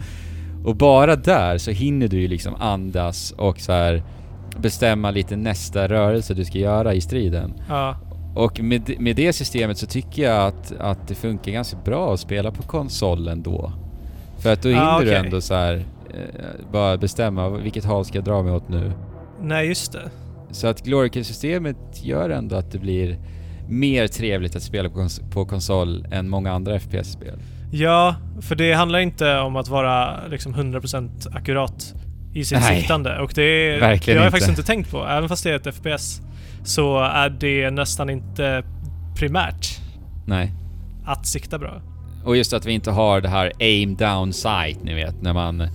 Och 0.64 0.76
bara 0.76 1.16
där 1.16 1.58
så 1.58 1.70
hinner 1.70 2.08
du 2.08 2.20
ju 2.20 2.28
liksom 2.28 2.54
andas 2.54 3.30
och 3.38 3.60
så 3.60 3.72
här 3.72 4.02
bestämma 4.58 5.10
lite 5.10 5.36
nästa 5.36 5.88
rörelse 5.88 6.34
du 6.34 6.44
ska 6.44 6.58
göra 6.58 6.94
i 6.94 7.00
striden. 7.00 7.52
Ja, 7.68 7.96
Och 8.34 8.60
med, 8.60 8.94
med 8.98 9.16
det 9.16 9.32
systemet 9.32 9.78
så 9.78 9.86
tycker 9.86 10.22
jag 10.22 10.46
att, 10.46 10.72
att 10.78 11.08
det 11.08 11.14
funkar 11.14 11.52
ganska 11.52 11.76
bra 11.84 12.14
att 12.14 12.20
spela 12.20 12.50
på 12.50 12.62
konsolen 12.62 13.42
då. 13.42 13.72
För 14.42 14.52
att 14.52 14.62
då 14.62 14.68
Ah, 14.68 14.72
hinner 14.72 14.98
du 14.98 15.06
okej. 15.06 15.14
ändå 15.26 15.40
så 15.40 15.54
här 15.54 15.74
eh, 16.14 16.72
bara 16.72 16.96
bestämma 16.96 17.48
vilket 17.48 17.84
håll 17.84 18.04
ska 18.04 18.18
jag 18.18 18.24
dra 18.24 18.42
mig 18.42 18.52
åt 18.52 18.68
nu. 18.68 18.92
nej 19.42 19.68
just 19.68 19.92
det. 19.92 20.10
Så 20.50 20.66
att 20.66 20.82
Glory 20.84 21.10
Kill-systemet 21.10 21.76
gör 22.04 22.30
ändå 22.30 22.56
att 22.56 22.72
det 22.72 22.78
blir 22.78 23.18
mer 23.68 24.06
trevligt 24.06 24.56
att 24.56 24.62
spela 24.62 24.88
på, 24.90 24.98
kons- 24.98 25.30
på 25.32 25.44
konsol 25.44 26.06
än 26.12 26.28
många 26.28 26.52
andra 26.52 26.78
FPS-spel. 26.80 27.38
Ja, 27.72 28.14
för 28.40 28.54
det 28.54 28.72
handlar 28.72 28.98
inte 28.98 29.38
om 29.38 29.56
att 29.56 29.68
vara 29.68 30.26
liksom 30.26 30.54
100% 30.54 31.36
akkurat 31.36 31.94
i 32.34 32.44
sitt 32.44 32.58
Nej. 32.60 32.78
siktande. 32.80 33.18
Och 33.18 33.32
det, 33.34 33.42
är, 33.42 33.80
Verkligen 33.80 34.16
det 34.16 34.20
har 34.20 34.24
jag 34.24 34.28
inte. 34.28 34.30
faktiskt 34.30 34.58
inte 34.58 34.62
tänkt 34.62 34.90
på. 34.90 35.06
Även 35.06 35.28
fast 35.28 35.44
det 35.44 35.50
är 35.50 35.68
ett 35.68 35.74
FPS 35.74 36.20
så 36.64 37.00
är 37.02 37.30
det 37.30 37.70
nästan 37.70 38.10
inte 38.10 38.62
primärt 39.16 39.80
Nej. 40.26 40.52
att 41.06 41.26
sikta 41.26 41.58
bra. 41.58 41.82
Och 42.24 42.36
just 42.36 42.52
att 42.52 42.66
vi 42.66 42.72
inte 42.72 42.90
har 42.90 43.20
det 43.20 43.28
här 43.28 43.52
aim 43.60 43.96
down 43.96 44.32
sight, 44.32 44.82
ni 44.84 44.94
vet, 44.94 45.22
när 45.22 45.32
man 45.32 45.68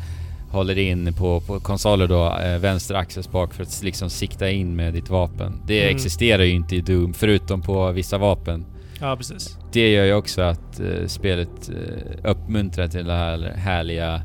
håller 0.51 0.77
in 0.77 1.13
på, 1.13 1.39
på 1.39 1.59
konsoler 1.59 2.07
då, 2.07 2.37
eh, 2.39 2.57
vänster 2.59 2.95
axelspak 2.95 3.53
för 3.53 3.63
att 3.63 3.83
liksom 3.83 4.09
sikta 4.09 4.49
in 4.49 4.75
med 4.75 4.93
ditt 4.93 5.09
vapen. 5.09 5.61
Det 5.67 5.81
Mm. 5.83 5.95
existerar 5.95 6.43
ju 6.43 6.51
inte 6.51 6.75
i 6.75 6.81
Doom, 6.81 7.13
förutom 7.13 7.61
på 7.61 7.91
vissa 7.91 8.17
vapen. 8.17 8.65
Ja, 9.01 9.15
precis. 9.15 9.57
Det 9.71 9.91
gör 9.91 10.05
ju 10.05 10.13
också 10.13 10.41
att 10.41 10.79
eh, 10.79 11.07
spelet 11.07 11.69
eh, 11.69 12.29
uppmuntrar 12.31 12.87
till 12.87 13.05
det 13.05 13.13
här 13.13 13.53
härliga 13.57 14.21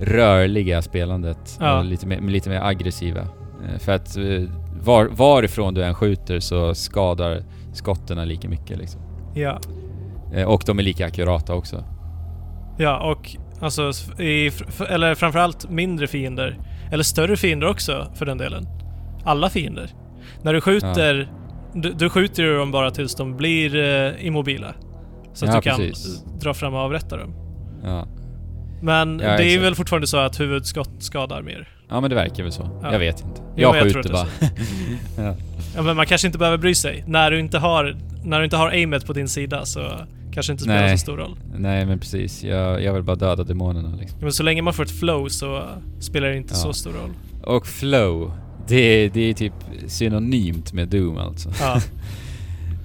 rörliga 0.00 0.82
spelandet. 0.82 1.56
Ja. 1.60 1.78
Och 1.78 1.84
lite 1.84 2.06
mer, 2.06 2.20
lite 2.20 2.50
mer 2.50 2.60
aggressiva. 2.60 3.20
Eh, 3.20 3.78
för 3.78 3.92
att 3.92 4.16
eh, 4.16 4.42
var, 4.82 5.04
varifrån 5.04 5.74
du 5.74 5.84
än 5.84 5.94
skjuter 5.94 6.40
så 6.40 6.74
skadar 6.74 7.42
skotten 7.72 8.28
lika 8.28 8.48
mycket 8.48 8.78
liksom. 8.78 9.00
Ja. 9.34 9.58
Eh, 10.34 10.48
och 10.48 10.62
de 10.66 10.78
är 10.78 10.82
lika 10.82 11.06
akurata 11.06 11.54
också. 11.54 11.84
Ja, 12.78 13.10
och 13.12 13.36
alltså, 13.60 13.90
i, 14.22 14.50
eller 14.88 15.14
framförallt 15.14 15.70
mindre 15.70 16.06
fiender. 16.06 16.58
Eller 16.92 17.04
större 17.04 17.36
fiender 17.36 17.66
också, 17.68 18.12
för 18.14 18.26
den 18.26 18.38
delen. 18.38 18.66
Alla 19.24 19.50
fiender. 19.50 19.90
När 20.42 20.52
du 20.54 20.60
skjuter... 20.60 21.32
Du, 21.74 21.92
du 21.92 22.10
skjuter 22.10 22.42
ju 22.42 22.56
dem 22.58 22.70
bara 22.70 22.90
tills 22.90 23.14
de 23.14 23.36
blir 23.36 23.76
eh, 23.76 24.26
immobila. 24.26 24.74
Så 25.32 25.44
att 25.44 25.50
Ja, 25.50 25.56
du 25.56 25.62
kan 25.62 25.76
precis. 25.76 26.24
dra 26.40 26.54
fram 26.54 26.74
och 26.74 26.80
avrätta 26.80 27.16
dem. 27.16 27.34
Ja. 27.84 28.06
Men 28.82 29.20
Ja, 29.20 29.26
det 29.26 29.32
är 29.32 29.40
exakt. 29.46 29.62
väl 29.64 29.74
fortfarande 29.74 30.06
så 30.06 30.16
att 30.18 30.40
huvudskott 30.40 30.90
skadar 31.02 31.42
mer. 31.42 31.68
Ja, 31.88 32.00
men 32.00 32.10
det 32.10 32.16
verkar 32.16 32.42
väl 32.42 32.52
så. 32.52 32.78
Ja. 32.82 32.92
Jag 32.92 32.98
vet 32.98 33.20
inte. 33.20 33.40
Jo, 33.56 33.62
Jag 33.62 33.76
jag 33.76 33.82
skjuter 33.84 34.02
tror 34.02 34.12
bara. 34.12 34.26
ja. 35.26 35.34
Ja, 35.76 35.82
men 35.82 35.96
man 35.96 36.06
kanske 36.06 36.26
inte 36.26 36.38
behöver 36.38 36.58
bry 36.58 36.74
sig. 36.74 37.04
När 37.06 37.30
du 37.30 37.40
inte 37.40 37.58
har, 37.58 37.96
när 38.24 38.38
du 38.38 38.44
inte 38.44 38.56
har 38.56 38.68
aimet 38.68 39.06
på 39.06 39.12
din 39.12 39.28
sida 39.28 39.64
så 39.64 39.80
kanske 40.32 40.52
det 40.52 40.54
inte 40.54 40.64
spelar 40.64 40.80
Nej. 40.80 40.98
så 40.98 41.02
stor 41.02 41.16
roll. 41.16 41.36
Nej, 41.56 41.86
men 41.86 41.98
precis. 41.98 42.44
Jag, 42.44 42.82
jag 42.82 42.92
vill 42.92 43.02
bara 43.02 43.16
döda 43.16 43.44
demonerna 43.44 43.96
liksom. 44.00 44.18
Men 44.20 44.32
så 44.32 44.42
länge 44.42 44.62
man 44.62 44.74
får 44.74 44.82
ett 44.82 44.98
flow 44.98 45.28
så 45.28 45.62
spelar 46.00 46.28
det 46.28 46.36
inte 46.36 46.54
så 46.54 46.72
stor 46.72 46.90
roll. 46.90 47.10
Och 47.42 47.66
flow. 47.66 48.32
Det, 48.68 49.08
det 49.08 49.20
är 49.30 49.34
typ 49.34 49.52
synonymt 49.86 50.72
med 50.72 50.88
Doom 50.88 51.18
alltså. 51.18 51.50
Ja, 51.60 51.80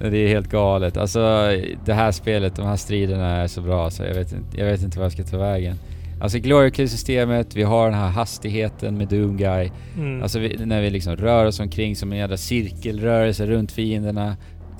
Det 0.10 0.18
är 0.18 0.28
helt 0.28 0.48
galet. 0.50 0.96
Alltså 0.96 1.20
det 1.84 1.94
här 1.94 2.12
spelet, 2.12 2.56
de 2.56 2.66
här 2.66 2.76
striderna 2.76 3.28
är 3.30 3.46
så 3.48 3.60
bra 3.60 3.90
så 3.90 4.02
jag 4.02 4.14
vet 4.14 4.32
inte, 4.32 4.58
jag 4.58 4.66
vet 4.66 4.82
inte 4.82 4.98
vad 4.98 5.04
jag 5.04 5.12
ska 5.12 5.22
ta 5.22 5.38
vägen. 5.38 5.76
Alltså 6.22 6.38
Glory 6.38 6.70
Kill-systemet, 6.70 7.56
vi 7.56 7.62
har 7.62 7.90
den 7.90 7.98
här 7.98 8.08
hastigheten 8.08 8.98
med 8.98 9.08
Doom 9.08 9.36
Guy. 9.36 9.70
mm. 9.96 10.22
Alltså 10.22 10.38
vi, 10.38 10.66
när 10.66 10.80
vi 10.80 10.90
liksom 10.90 11.16
rör 11.16 11.46
oss 11.46 11.60
omkring 11.60 11.96
som 11.96 12.12
en 12.12 12.18
jävla 12.18 12.36
cirkelrörelse 12.36 13.46
runt 13.46 13.72
fienderna. 13.72 14.36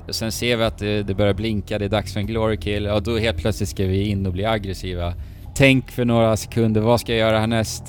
Och 0.07 0.15
sen 0.15 0.31
ser 0.31 0.57
vi 0.57 0.63
att 0.63 0.77
det, 0.77 1.03
det 1.03 1.13
börjar 1.13 1.33
blinka, 1.33 1.79
det 1.79 1.85
är 1.85 1.89
dags 1.89 2.13
för 2.13 2.19
en 2.19 2.27
Glory 2.27 2.57
Kill. 2.57 2.87
Och 2.87 3.03
då 3.03 3.17
helt 3.17 3.37
plötsligt 3.37 3.69
ska 3.69 3.85
vi 3.85 4.07
in 4.07 4.25
och 4.25 4.33
bli 4.33 4.45
aggressiva. 4.45 5.13
Tänk 5.55 5.91
för 5.91 6.05
några 6.05 6.37
sekunder, 6.37 6.81
vad 6.81 6.99
ska 6.99 7.11
jag 7.11 7.19
göra 7.19 7.39
härnäst? 7.39 7.83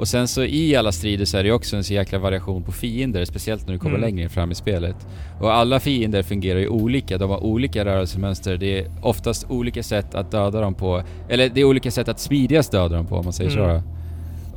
Och 0.00 0.08
sen 0.08 0.28
så 0.28 0.44
i 0.44 0.76
alla 0.76 0.92
strider 0.92 1.24
så 1.24 1.36
är 1.38 1.44
det 1.44 1.52
också 1.52 1.76
en 1.76 1.84
så 1.84 1.92
jäkla 1.94 2.18
variation 2.18 2.62
på 2.62 2.72
fiender, 2.72 3.24
speciellt 3.24 3.66
när 3.66 3.72
du 3.72 3.78
kommer 3.78 3.96
Mm. 3.98 4.10
längre 4.10 4.28
fram 4.28 4.50
i 4.50 4.54
spelet. 4.54 4.96
Och 5.40 5.52
alla 5.54 5.80
fiender 5.80 6.22
fungerar 6.22 6.58
ju 6.60 6.68
olika, 6.68 7.18
de 7.18 7.30
har 7.30 7.44
olika 7.44 7.84
rörelsemönster, 7.84 8.56
det 8.56 8.78
är 8.78 8.86
oftast 9.02 9.46
olika 9.50 9.82
sätt 9.82 10.14
att 10.14 10.30
döda 10.30 10.60
dem 10.60 10.74
på, 10.74 11.02
eller 11.28 11.48
det 11.48 11.60
är 11.60 11.64
olika 11.64 11.90
sätt 11.90 12.08
att 12.08 12.20
smidigast 12.20 12.72
döda 12.72 12.96
dem 12.96 13.06
på 13.06 13.16
om 13.16 13.24
man 13.24 13.32
säger 13.32 13.50
så 13.50 13.58
Mm. 13.58 13.74
då. 13.76 13.82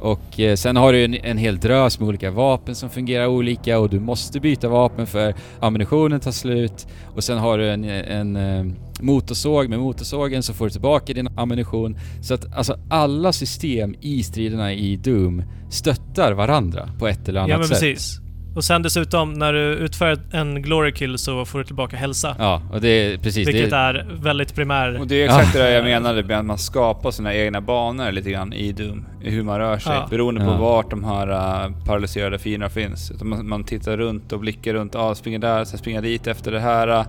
Och 0.09 0.39
eh, 0.39 0.55
sen 0.55 0.75
har 0.75 0.93
du 0.93 1.03
en, 1.05 1.13
en 1.15 1.37
hel 1.37 1.57
drös 1.59 1.99
med 1.99 2.09
olika 2.09 2.31
vapen 2.31 2.75
som 2.75 2.89
fungerar 2.89 3.27
olika 3.27 3.79
och 3.79 3.89
du 3.89 3.99
måste 3.99 4.39
byta 4.39 4.67
vapen 4.69 5.07
för 5.07 5.33
ammunitionen 5.59 6.19
tar 6.19 6.31
slut. 6.31 6.87
Och 7.15 7.23
sen 7.23 7.37
har 7.37 7.57
du 7.57 7.69
en, 7.69 7.83
en 7.83 8.35
eh, 8.35 8.65
motorsåg, 9.03 9.69
med 9.69 9.79
motorsågen 9.79 10.43
så 10.43 10.53
får 10.53 10.65
du 10.65 10.71
tillbaka 10.71 11.13
din 11.13 11.29
ammunition. 11.37 11.97
Så 12.21 12.33
att 12.33 12.53
alltså 12.57 12.77
alla 12.89 13.31
system 13.33 13.95
i 14.01 14.23
striderna 14.23 14.73
i 14.73 14.95
Doom 14.95 15.43
stöttar 15.69 16.31
varandra 16.33 16.89
på 16.99 17.07
ett 17.07 17.29
eller 17.29 17.39
annat 17.39 17.49
ja 17.49 17.57
men 17.57 17.67
sätt. 17.67 17.79
precis. 17.79 18.19
Och 18.55 18.63
sen 18.63 18.81
dessutom, 18.81 19.33
när 19.33 19.53
du 19.53 19.59
utför 19.59 20.19
en 20.31 20.61
glory 20.61 20.91
kill 20.91 21.17
så 21.17 21.45
får 21.45 21.59
du 21.59 21.65
tillbaka 21.65 21.97
hälsa. 21.97 22.35
Ja, 22.39 22.61
och 22.73 22.81
det 22.81 22.87
är 22.87 23.17
precis 23.17 23.47
vilket 23.47 23.69
det. 23.69 23.75
är 23.75 24.07
väldigt 24.21 24.55
primär. 24.55 24.99
Och 24.99 25.07
det 25.07 25.21
är 25.21 25.25
exakt 25.25 25.53
det 25.53 25.59
där 25.59 25.69
jag 25.71 25.83
menade 25.83 26.23
med 26.23 26.39
att 26.39 26.45
man 26.45 26.57
skapar 26.57 27.11
sina 27.11 27.33
egna 27.35 27.61
banor 27.61 28.11
lite 28.11 28.31
grann 28.31 28.53
i 28.53 28.71
Doom. 28.71 29.05
I 29.23 29.29
hur 29.29 29.43
man 29.43 29.59
rör 29.59 29.77
sig. 29.77 29.93
Ja. 29.93 30.07
Beroende 30.09 30.41
på 30.41 30.47
Ja. 30.51 30.57
vart 30.57 30.89
de 30.89 31.03
här 31.03 31.29
uh, 31.67 31.85
paralyserade 31.85 32.39
fienderna 32.39 32.69
finns. 32.69 33.11
Man, 33.23 33.47
man 33.49 33.63
tittar 33.63 33.97
runt 33.97 34.31
och 34.33 34.39
blickar 34.39 34.73
runt. 34.73 34.93
Ja, 34.93 35.15
springer 35.15 35.39
där, 35.39 35.65
sen 35.65 35.79
springer 35.79 36.01
dit 36.01 36.27
efter 36.27 36.51
det 36.51 36.59
här. 36.59 36.87
uh, 36.87 37.05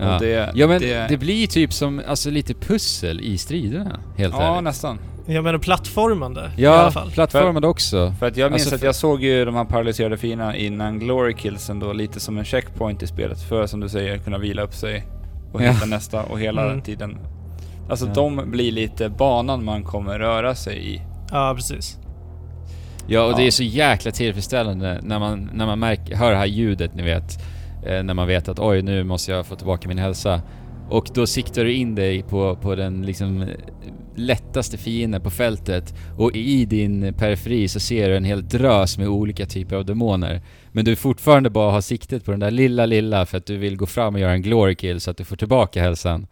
Ja. 0.00 0.14
Och 0.14 0.20
det, 0.20 0.50
ja 0.54 0.66
men 0.66 0.80
det, 0.80 1.06
det, 1.08 1.16
blir 1.16 1.46
typ 1.46 1.72
som 1.72 2.02
alltså 2.08 2.30
lite 2.30 2.54
pussel 2.54 3.20
i 3.20 3.38
striderna, 3.38 4.00
helt 4.16 4.34
Ja, 4.38 4.42
ärligt. 4.42 4.64
nästan. 4.64 4.98
Jag 5.26 5.44
menar 5.44 5.58
plattformande 5.58 6.50
i 6.56 6.66
alla 6.66 6.76
Ja, 6.84 6.90
fall. 6.90 7.10
plattformad 7.10 7.64
också. 7.64 8.14
För 8.18 8.26
att 8.26 8.36
jag 8.36 8.50
minns 8.52 8.62
Alltså 8.62 8.74
att 8.74 8.80
för- 8.80 8.86
jag 8.88 8.94
såg 8.94 9.22
ju 9.22 9.44
de 9.44 9.54
här 9.54 9.64
paralyserade 9.64 10.16
fienderna 10.16 10.56
innan 10.56 10.98
Glory 10.98 11.34
Killsen 11.34 11.78
då 11.78 11.92
lite 11.92 12.20
som 12.20 12.38
en 12.38 12.44
checkpoint 12.44 13.02
i 13.02 13.06
spelet. 13.06 13.42
För 13.42 13.66
som 13.66 13.80
du 13.80 13.88
säger, 13.88 14.18
kunna 14.18 14.38
vila 14.38 14.62
upp 14.62 14.74
sig 14.74 15.04
och 15.52 15.62
Ja. 15.62 15.70
hitta 15.70 15.86
nästa 15.86 16.22
och 16.22 16.40
hela 16.40 16.64
Mm. 16.66 16.82
tiden. 16.82 17.18
Alltså 17.90 18.06
Ja. 18.06 18.12
de 18.14 18.50
blir 18.50 18.72
lite 18.72 19.08
banan 19.08 19.64
man 19.64 19.82
kommer 19.84 20.18
röra 20.18 20.54
sig 20.54 20.94
i. 20.94 21.02
Ja, 21.30 21.52
precis. 21.56 21.98
Ja, 23.06 23.22
och 23.24 23.36
det 23.36 23.40
Ja. 23.42 23.46
är 23.46 23.50
så 23.50 23.62
jäkla 23.62 24.10
tillfredsställande 24.10 25.00
när 25.02 25.18
man, 25.18 25.50
när 25.54 25.66
man 25.66 25.78
märker, 25.78 26.16
hör 26.16 26.30
det 26.30 26.36
här 26.36 26.46
ljudet, 26.46 26.94
ni 26.94 27.02
vet. 27.02 27.38
Eh, 27.86 28.02
när 28.02 28.14
man 28.14 28.26
vet 28.26 28.48
att 28.48 28.58
oj, 28.58 28.82
nu 28.82 29.04
måste 29.04 29.32
jag 29.32 29.46
få 29.46 29.56
tillbaka 29.56 29.88
min 29.88 29.98
hälsa. 29.98 30.42
Och 30.88 31.08
då 31.14 31.26
siktar 31.26 31.64
du 31.64 31.72
in 31.72 31.94
dig 31.94 32.22
på, 32.22 32.56
på 32.56 32.74
den 32.74 33.06
liksom 33.06 33.42
eh, 33.42 33.48
lättaste 34.14 34.78
fienden 34.78 35.20
på 35.20 35.30
fältet 35.30 35.94
och 36.18 36.36
i 36.36 36.64
din 36.64 37.14
periferi 37.14 37.68
så 37.68 37.80
ser 37.80 38.08
du 38.08 38.16
en 38.16 38.24
hel 38.24 38.48
drös 38.48 38.98
med 38.98 39.08
olika 39.08 39.46
typer 39.46 39.76
av 39.76 39.84
demoner. 39.84 40.40
Men 40.72 40.84
du 40.84 40.96
fortfarande 40.96 41.50
bara 41.50 41.70
har 41.70 41.80
siktet 41.80 42.24
på 42.24 42.30
den 42.30 42.40
där 42.40 42.50
lilla, 42.50 42.86
lilla 42.86 43.26
för 43.26 43.38
att 43.38 43.46
du 43.46 43.56
vill 43.56 43.76
gå 43.76 43.86
fram 43.86 44.14
och 44.14 44.20
göra 44.20 44.32
en 44.32 44.42
glory 44.42 44.74
kill 44.74 45.00
så 45.00 45.10
att 45.10 45.16
du 45.16 45.24
får 45.24 45.36
tillbaka 45.36 45.82
hälsan. 45.82 46.26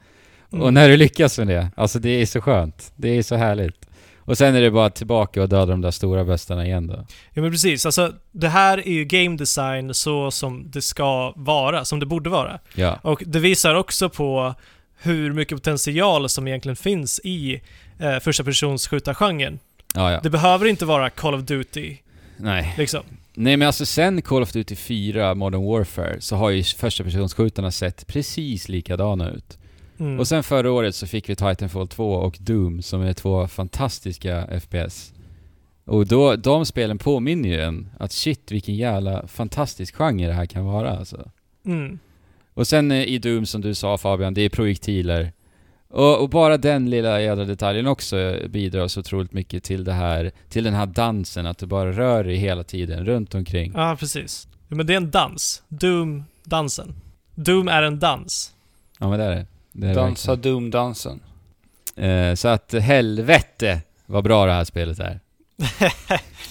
Mm. 0.53 0.65
Och 0.65 0.73
när 0.73 0.89
du 0.89 0.97
lyckas 0.97 1.39
med 1.39 1.47
det, 1.47 1.71
alltså 1.77 1.99
det 1.99 2.11
är 2.11 2.27
så 2.27 2.41
skönt. 2.41 2.93
Det 2.97 3.09
är 3.19 3.23
så 3.23 3.35
härligt. 3.35 3.90
Och 4.31 4.39
sen 4.39 4.55
är 4.55 4.61
det 4.61 4.71
bara 4.71 4.91
tillbaka 4.91 5.43
och 5.43 5.49
döda 5.49 5.67
de 5.67 5.81
där 5.81 5.91
stora 5.91 6.25
bästarna 6.25 6.67
igen 6.67 6.87
då. 6.87 7.07
Ja 7.33 7.43
men 7.43 7.51
precis, 7.51 7.87
alltså 7.87 8.13
det 8.33 8.49
här 8.49 8.79
är 8.79 8.93
ju 8.93 9.05
game 9.05 9.37
design 9.37 9.95
så 9.95 10.31
som 10.31 10.71
det 10.71 10.83
ska 10.83 11.33
vara, 11.37 11.85
som 11.85 12.01
det 12.01 12.07
borde 12.07 12.31
vara. 12.31 12.59
Ja. 12.75 12.99
Och 13.03 13.23
det 13.27 13.39
visar 13.39 13.75
också 13.75 14.09
på 14.09 14.55
hur 15.03 15.33
mycket 15.33 15.57
potential 15.59 16.29
som 16.29 16.49
egentligen 16.49 16.77
finns 16.77 17.21
i 17.25 17.61
eh, 17.99 18.19
första 18.19 18.45
persons 18.45 18.89
skjutargenren. 18.89 19.59
Ja, 19.95 20.13
ja. 20.13 20.21
Det 20.23 20.31
behöver 20.31 20.67
inte 20.67 20.85
vara 20.85 21.11
Call 21.11 21.35
of 21.35 21.43
Duty 21.43 21.97
Nej. 22.37 22.75
liksom. 22.79 23.03
Nej 23.35 23.57
men 23.57 23.67
alltså 23.67 23.87
sen 23.87 24.23
Call 24.23 24.43
of 24.43 24.53
Duty 24.53 24.77
4 24.77 25.35
Modern 25.35 25.65
Warfare 25.65 26.21
så 26.21 26.37
har 26.37 26.51
ju 26.51 26.63
första 26.63 27.05
personsskjutarna 27.05 27.71
sett 27.71 28.07
precis 28.07 28.69
likadana 28.69 29.31
ut. 29.31 29.59
Mm. 30.01 30.19
Och 30.19 30.29
sen 30.29 30.43
förra 30.43 30.73
året 30.73 30.95
så 30.95 31.07
fick 31.07 31.29
vi 31.29 31.37
Titanfall 31.37 31.89
2 31.89 32.13
och 32.13 32.39
Doom 32.41 32.83
som 32.83 33.03
är 33.03 33.13
två 33.13 33.47
fantastiska 33.49 34.61
FPS. 34.61 35.13
Och 35.85 36.07
då, 36.07 36.37
de 36.37 36.67
spelen 36.67 36.99
påminner 36.99 37.49
ju 37.49 37.61
en 37.61 37.91
att 37.99 38.13
shit 38.13 38.53
vilken 38.53 38.77
jävla 38.77 39.27
fantastisk 39.27 39.95
genre 39.95 40.27
det 40.27 40.33
här 40.33 40.47
kan 40.47 40.65
vara 40.65 40.99
alltså. 40.99 41.31
Mm. 41.67 41.99
Och 42.55 42.67
sen 42.67 42.91
eh, 42.91 43.05
i 43.05 43.19
Doom 43.19 43.47
som 43.47 43.61
du 43.61 43.75
sa 43.75 43.99
Fabian, 43.99 44.35
det 44.35 44.43
är 44.43 44.49
projektiler. 44.49 45.33
Och, 45.89 46.23
och 46.23 46.29
bara 46.29 46.57
den 46.57 46.91
lilla 46.91 47.21
jädra 47.21 47.45
detaljen 47.45 47.87
också 47.87 48.37
bidrar 48.49 48.89
så 48.89 49.01
otroligt 49.01 49.33
mycket 49.33 49.65
till 49.65 49.85
det 49.85 49.93
här, 49.93 50.31
till 50.49 50.65
den 50.65 50.75
här 50.75 50.87
dansen, 50.87 51.47
att 51.47 51.59
du 51.59 51.67
bara 51.67 51.93
rör 51.93 52.25
dig 52.25 52.37
hela 52.37 52.65
tiden 52.65 53.05
runt 53.05 53.35
omkring. 53.35 53.73
Ja, 53.75 53.97
precis. 54.01 54.49
Men 54.69 54.87
det 54.87 54.93
är 54.93 54.97
en 54.97 55.11
dans. 55.11 55.63
Doom-dansen. 55.69 56.95
Doom 57.35 57.69
är 57.69 57.83
en 57.83 57.99
dans. 57.99 58.55
Ja 58.99 59.11
men 59.11 59.19
det 59.19 59.25
är 59.25 59.31
det. 59.31 59.47
Dansa 59.73 60.37
Doom-dansen. 60.37 61.21
Eh, 61.97 62.35
så 62.35 62.49
att 62.49 62.73
helvete 62.73 63.81
vad 64.07 64.25
bra 64.25 64.47
det 64.47 64.53
här 64.53 64.65
spelet 64.65 64.99
är. 64.99 65.21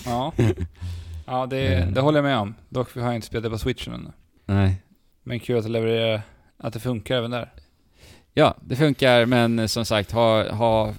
Ja. 0.06 0.34
Ja, 1.26 1.46
det, 1.46 1.76
Mm. 1.76 1.94
det 1.94 2.02
håller 2.02 2.18
jag 2.18 2.24
med 2.24 2.38
om. 2.38 2.56
Dock 2.70 2.96
har 2.96 3.02
jag 3.02 3.16
inte 3.16 3.28
spelat 3.28 3.44
det 3.44 3.50
på 3.50 3.58
switchen 3.58 3.94
ännu. 3.94 4.12
Nej. 4.46 4.76
Men 5.24 5.40
kul 5.40 5.58
att 5.58 5.64
det 5.64 5.70
levererar, 5.70 6.22
att 6.58 6.74
det 6.74 6.80
funkar 6.80 7.16
även 7.18 7.32
där. 7.32 7.50
Ja, 8.34 8.56
det 8.62 8.76
funkar 8.76 9.26
men 9.26 9.60
eh, 9.60 9.66
som 9.66 9.86
sagt, 9.86 10.12
ha, 10.12 10.52
ha, 10.52 10.94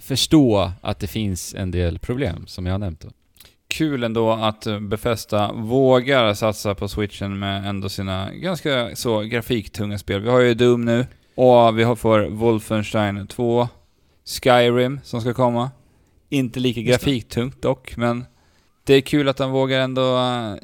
förstå 0.00 0.72
att 0.80 0.98
det 0.98 1.06
finns 1.06 1.54
en 1.54 1.70
del 1.70 1.98
problem 1.98 2.46
som 2.46 2.66
jag 2.66 2.74
har 2.74 2.78
nämnt 2.78 3.00
då. 3.00 3.08
Kul 3.68 4.04
ändå 4.04 4.32
att 4.32 4.66
eh, 4.66 4.80
Bethesda 4.80 5.52
vågar 5.52 6.34
satsa 6.34 6.74
på 6.74 6.88
switchen 6.88 7.38
med 7.38 7.66
ändå 7.68 7.88
sina 7.88 8.32
ganska 8.34 8.96
så 8.96 9.20
grafiktunga 9.20 9.98
spel. 9.98 10.20
Vi 10.20 10.30
har 10.30 10.40
ju 10.40 10.54
Doom 10.54 10.84
nu, 10.84 11.06
och 11.34 11.78
vi 11.78 11.82
har 11.82 11.96
för 11.96 12.28
Wolfenstein 12.28 13.26
2, 13.26 13.68
Skyrim 14.42 15.00
som 15.04 15.20
ska 15.20 15.34
komma. 15.34 15.70
Inte 16.28 16.60
lika 16.60 16.80
grafiktungt 16.80 17.62
dock, 17.62 17.96
men 17.96 18.24
det 18.84 18.94
är 18.94 19.00
kul 19.00 19.28
att 19.28 19.36
de 19.36 19.50
vågar 19.50 19.80
ändå 19.80 20.18
eh, 20.18 20.54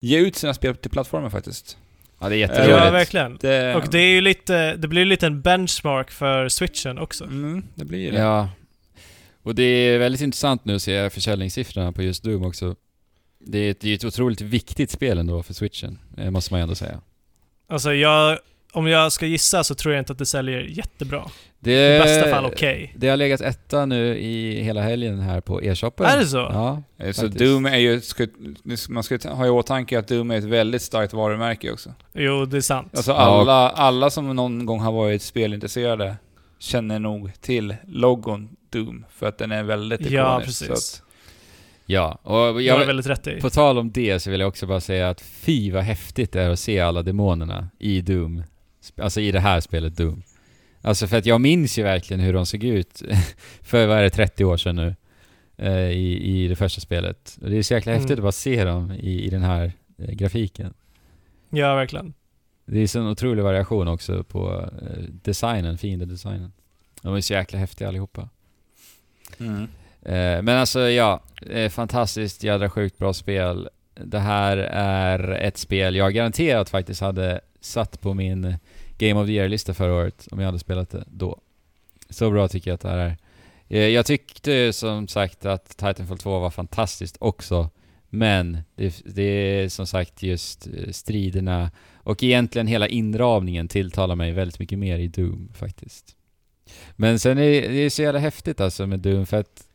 ge 0.00 0.18
ut 0.18 0.36
sina 0.36 0.54
spel 0.54 0.76
till 0.76 0.90
plattformen 0.90 1.30
faktiskt. 1.30 1.78
Ja, 2.18 2.28
det 2.28 2.34
är 2.34 2.38
Ja, 2.38 2.40
jätteroligt. 2.40 2.84
Ja, 2.84 2.90
verkligen. 2.90 3.38
Det, 3.40 3.74
Och 3.74 3.88
det 3.90 3.98
är 3.98 4.10
ju 4.10 4.20
lite, 4.20 4.76
det 4.76 4.88
blir 4.88 5.00
ju 5.00 5.04
lite 5.04 5.26
en 5.26 5.40
benchmark 5.40 6.10
för 6.10 6.48
switchen 6.48 6.98
också. 6.98 7.24
Mm, 7.24 7.64
det 7.74 7.84
blir 7.84 8.12
det. 8.12 8.18
Ja. 8.18 8.48
Och 9.42 9.54
det 9.54 9.62
är 9.62 9.98
väldigt 9.98 10.20
intressant 10.20 10.64
nu 10.64 10.74
att 10.74 10.82
se 10.82 11.10
försäljningssiffrorna 11.10 11.92
på 11.92 12.02
just 12.02 12.22
Doom 12.24 12.44
också. 12.44 12.76
Det 13.38 13.58
är 13.58 13.70
ett, 13.70 13.80
det 13.80 13.90
är 13.90 13.94
ett 13.94 14.04
otroligt 14.04 14.40
viktigt 14.40 14.90
spel 14.90 15.18
ändå 15.18 15.42
för 15.42 15.54
switchen, 15.54 15.98
eh, 16.16 16.30
måste 16.30 16.52
man 16.52 16.60
ju 16.60 16.62
ändå 16.62 16.74
säga. 16.74 17.00
Alltså 17.68 17.94
jag, 17.94 18.38
om 18.72 18.86
jag 18.86 19.12
ska 19.12 19.26
gissa 19.26 19.64
så 19.64 19.74
tror 19.74 19.94
jag 19.94 20.00
inte 20.00 20.12
att 20.12 20.18
det 20.18 20.26
säljer 20.26 20.60
jättebra. 20.60 21.24
Det, 21.58 21.96
I 21.96 22.00
bästa 22.00 22.30
fall 22.30 22.44
okej. 22.44 22.92
Det 22.96 23.08
har 23.08 23.16
legat 23.16 23.40
etta 23.40 23.86
nu 23.86 24.18
i 24.18 24.62
hela 24.62 24.82
helgen 24.82 25.20
här 25.20 25.40
på 25.40 25.62
e-shoppen. 25.62 26.06
Är 26.06 26.16
det 26.18 26.26
så? 26.26 26.36
Ja. 26.36 26.82
Så 26.98 27.04
Faktiskt. 27.04 27.38
Doom 27.38 27.66
är 27.66 27.76
ju, 27.76 28.00
man 28.88 29.02
ska 29.02 29.18
ha 29.28 29.46
i 29.46 29.50
åtanke 29.50 29.98
att 29.98 30.08
Doom 30.08 30.30
är 30.30 30.36
ett 30.38 30.44
väldigt 30.44 30.82
starkt 30.82 31.12
varumärke 31.12 31.72
också. 31.72 31.94
Jo, 32.12 32.44
det 32.44 32.56
är 32.56 32.60
sant. 32.60 32.96
Alltså 32.96 33.12
alla, 33.12 33.70
alla 33.70 34.10
som 34.10 34.36
någon 34.36 34.66
gång 34.66 34.80
har 34.80 34.92
varit 34.92 35.22
spelintresserade 35.22 36.16
känner 36.58 36.98
nog 36.98 37.30
till 37.40 37.74
logon 37.88 38.48
Doom, 38.70 39.04
för 39.14 39.26
att 39.26 39.38
den 39.38 39.52
är 39.52 39.62
väldigt 39.62 40.00
ikonisk. 40.00 40.18
ja, 40.18 40.40
Så 40.40 40.44
precis. 40.46 40.70
att, 40.70 41.02
Ja, 41.86 42.18
och 42.22 42.62
Jag 42.62 42.74
har 42.74 42.80
jag, 42.80 42.86
väldigt 42.86 43.06
rätt 43.06 43.26
i. 43.26 43.40
på 43.40 43.50
tal 43.50 43.78
om 43.78 43.90
det 43.90 44.20
så 44.20 44.30
vill 44.30 44.40
jag 44.40 44.48
också 44.48 44.66
bara 44.66 44.80
säga 44.80 45.08
att 45.10 45.20
fy 45.20 45.70
vad 45.70 45.82
häftigt 45.82 46.32
det 46.32 46.42
är 46.42 46.50
att 46.50 46.58
se 46.58 46.80
alla 46.80 47.02
demonerna 47.02 47.68
i 47.78 48.00
Doom. 48.00 48.42
Alltså 48.96 49.20
i 49.20 49.32
det 49.32 49.40
här 49.40 49.60
spelet 49.60 49.96
Doom. 49.96 50.22
Alltså 50.82 51.06
för 51.06 51.16
att 51.18 51.26
jag 51.26 51.40
minns 51.40 51.78
ju 51.78 51.82
verkligen 51.82 52.20
hur 52.20 52.32
de 52.32 52.46
såg 52.46 52.64
ut 52.64 53.02
för, 53.62 53.86
vad 53.86 53.98
är 53.98 54.02
det, 54.02 54.10
30 54.10 54.44
år 54.44 54.56
sedan 54.56 54.76
nu. 54.76 54.94
eh, 55.56 55.90
I, 55.90 56.22
I 56.44 56.48
det 56.48 56.56
första 56.56 56.80
spelet. 56.80 57.38
Och 57.42 57.50
det 57.50 57.56
är 57.56 57.62
så 57.62 57.74
jäkla 57.74 57.92
Mm. 57.92 58.00
häftigt 58.02 58.18
att 58.18 58.22
bara 58.22 58.32
se 58.32 58.64
dem 58.64 58.92
i, 58.92 59.24
i 59.24 59.30
den 59.30 59.42
här 59.42 59.72
eh, 59.98 60.10
grafiken. 60.14 60.74
Ja, 61.50 61.74
verkligen. 61.74 62.14
Det 62.66 62.78
är 62.80 62.86
så 62.86 63.00
en 63.00 63.06
otrolig 63.06 63.42
variation 63.42 63.88
också 63.88 64.24
på 64.24 64.70
eh, 64.82 64.98
designen, 65.22 65.78
fiendedesignen. 65.78 66.52
De 67.02 67.14
är 67.14 67.20
så 67.20 67.32
jäkla 67.32 67.58
häftiga 67.58 67.88
allihopa. 67.88 68.28
mm. 69.38 69.62
Eh, 70.02 70.42
men 70.42 70.48
alltså 70.48 70.80
ja, 70.80 71.22
eh, 71.50 71.68
fantastiskt 71.70 72.44
jädra 72.44 72.70
sjukt 72.70 72.98
bra 72.98 73.12
spel. 73.12 73.68
Det 73.94 74.18
här 74.18 74.56
är 74.72 75.30
ett 75.30 75.56
spel 75.58 75.96
jag 75.96 76.14
garanterat 76.14 76.70
faktiskt 76.70 77.00
hade 77.00 77.40
satt 77.60 78.00
på 78.00 78.14
min 78.14 78.44
eh, 78.44 78.54
Game 78.98 79.20
of 79.20 79.26
the 79.26 79.32
Year-lista 79.32 79.74
förra 79.74 79.94
året 79.94 80.28
om 80.30 80.38
jag 80.38 80.46
hade 80.46 80.58
spelat 80.58 80.90
det 80.90 81.04
då. 81.06 81.40
Så 82.10 82.30
bra 82.30 82.48
tycker 82.48 82.70
jag 82.70 82.74
att 82.74 82.80
det 82.80 82.88
här 82.88 82.98
är. 82.98 83.16
Eh, 83.68 83.88
jag 83.88 84.06
tyckte 84.06 84.72
som 84.72 85.08
sagt 85.08 85.46
att 85.46 85.76
Titanfall 85.76 86.18
2 86.18 86.38
var 86.38 86.50
fantastiskt 86.50 87.16
också. 87.20 87.70
Men 88.08 88.58
det, 88.74 89.02
det 89.04 89.22
är 89.22 89.68
som 89.68 89.86
sagt 89.86 90.22
just 90.22 90.66
eh, 90.66 90.90
striderna 90.90 91.70
och 91.94 92.22
egentligen 92.22 92.66
hela 92.66 92.88
inramningen 92.88 93.68
tilltalar 93.68 94.16
mig 94.16 94.32
väldigt 94.32 94.58
mycket 94.58 94.78
mer 94.78 94.98
i 94.98 95.08
Doom 95.08 95.48
faktiskt. 95.54 96.16
Men 96.96 97.18
sen 97.18 97.38
är 97.38 97.42
det, 97.42 97.68
det 97.68 97.78
är 97.78 97.90
så 97.90 98.02
jävla 98.02 98.20
häftigt 98.20 98.60
alltså 98.60 98.86
med 98.86 99.00
Doom 99.00 99.26
för 99.26 99.36
att 99.36 99.66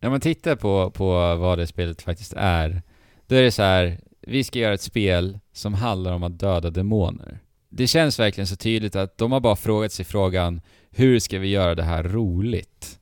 när 0.00 0.10
man 0.10 0.20
tittar 0.20 0.56
på, 0.56 0.90
på 0.90 1.36
vad 1.36 1.58
det 1.58 1.66
spelet 1.66 2.02
faktiskt 2.02 2.32
är, 2.36 2.82
då 3.26 3.36
är 3.36 3.42
det 3.42 3.50
så 3.50 3.62
här, 3.62 4.00
vi 4.28 4.44
ska 4.44 4.58
göra 4.58 4.74
ett 4.74 4.80
spel 4.80 5.38
som 5.52 5.74
handlar 5.74 6.12
om 6.12 6.22
att 6.22 6.38
döda 6.38 6.70
demoner. 6.70 7.38
Det 7.68 7.86
känns 7.86 8.18
verkligen 8.18 8.46
så 8.46 8.56
tydligt 8.56 8.96
att 8.96 9.18
de 9.18 9.32
har 9.32 9.40
bara 9.40 9.56
frågat 9.56 9.92
sig 9.92 10.04
frågan, 10.04 10.60
hur 10.90 11.18
ska 11.18 11.38
vi 11.38 11.48
göra 11.48 11.74
det 11.74 11.82
här 11.82 12.02
roligt? 12.02 12.98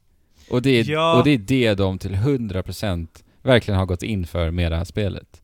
Och 0.51 0.63
det 0.63 0.71
är, 0.71 0.91
Ja. 0.91 1.19
och 1.19 1.25
det, 1.25 1.31
är 1.31 1.39
det 1.39 1.75
de 1.75 1.99
till 1.99 2.15
100% 2.15 3.09
verkligen 3.43 3.79
har 3.79 3.87
gått 3.87 4.03
in 4.03 4.27
för 4.27 4.51
med 4.51 4.73
det 4.73 4.77
här 4.77 4.85
spelet. 4.85 5.43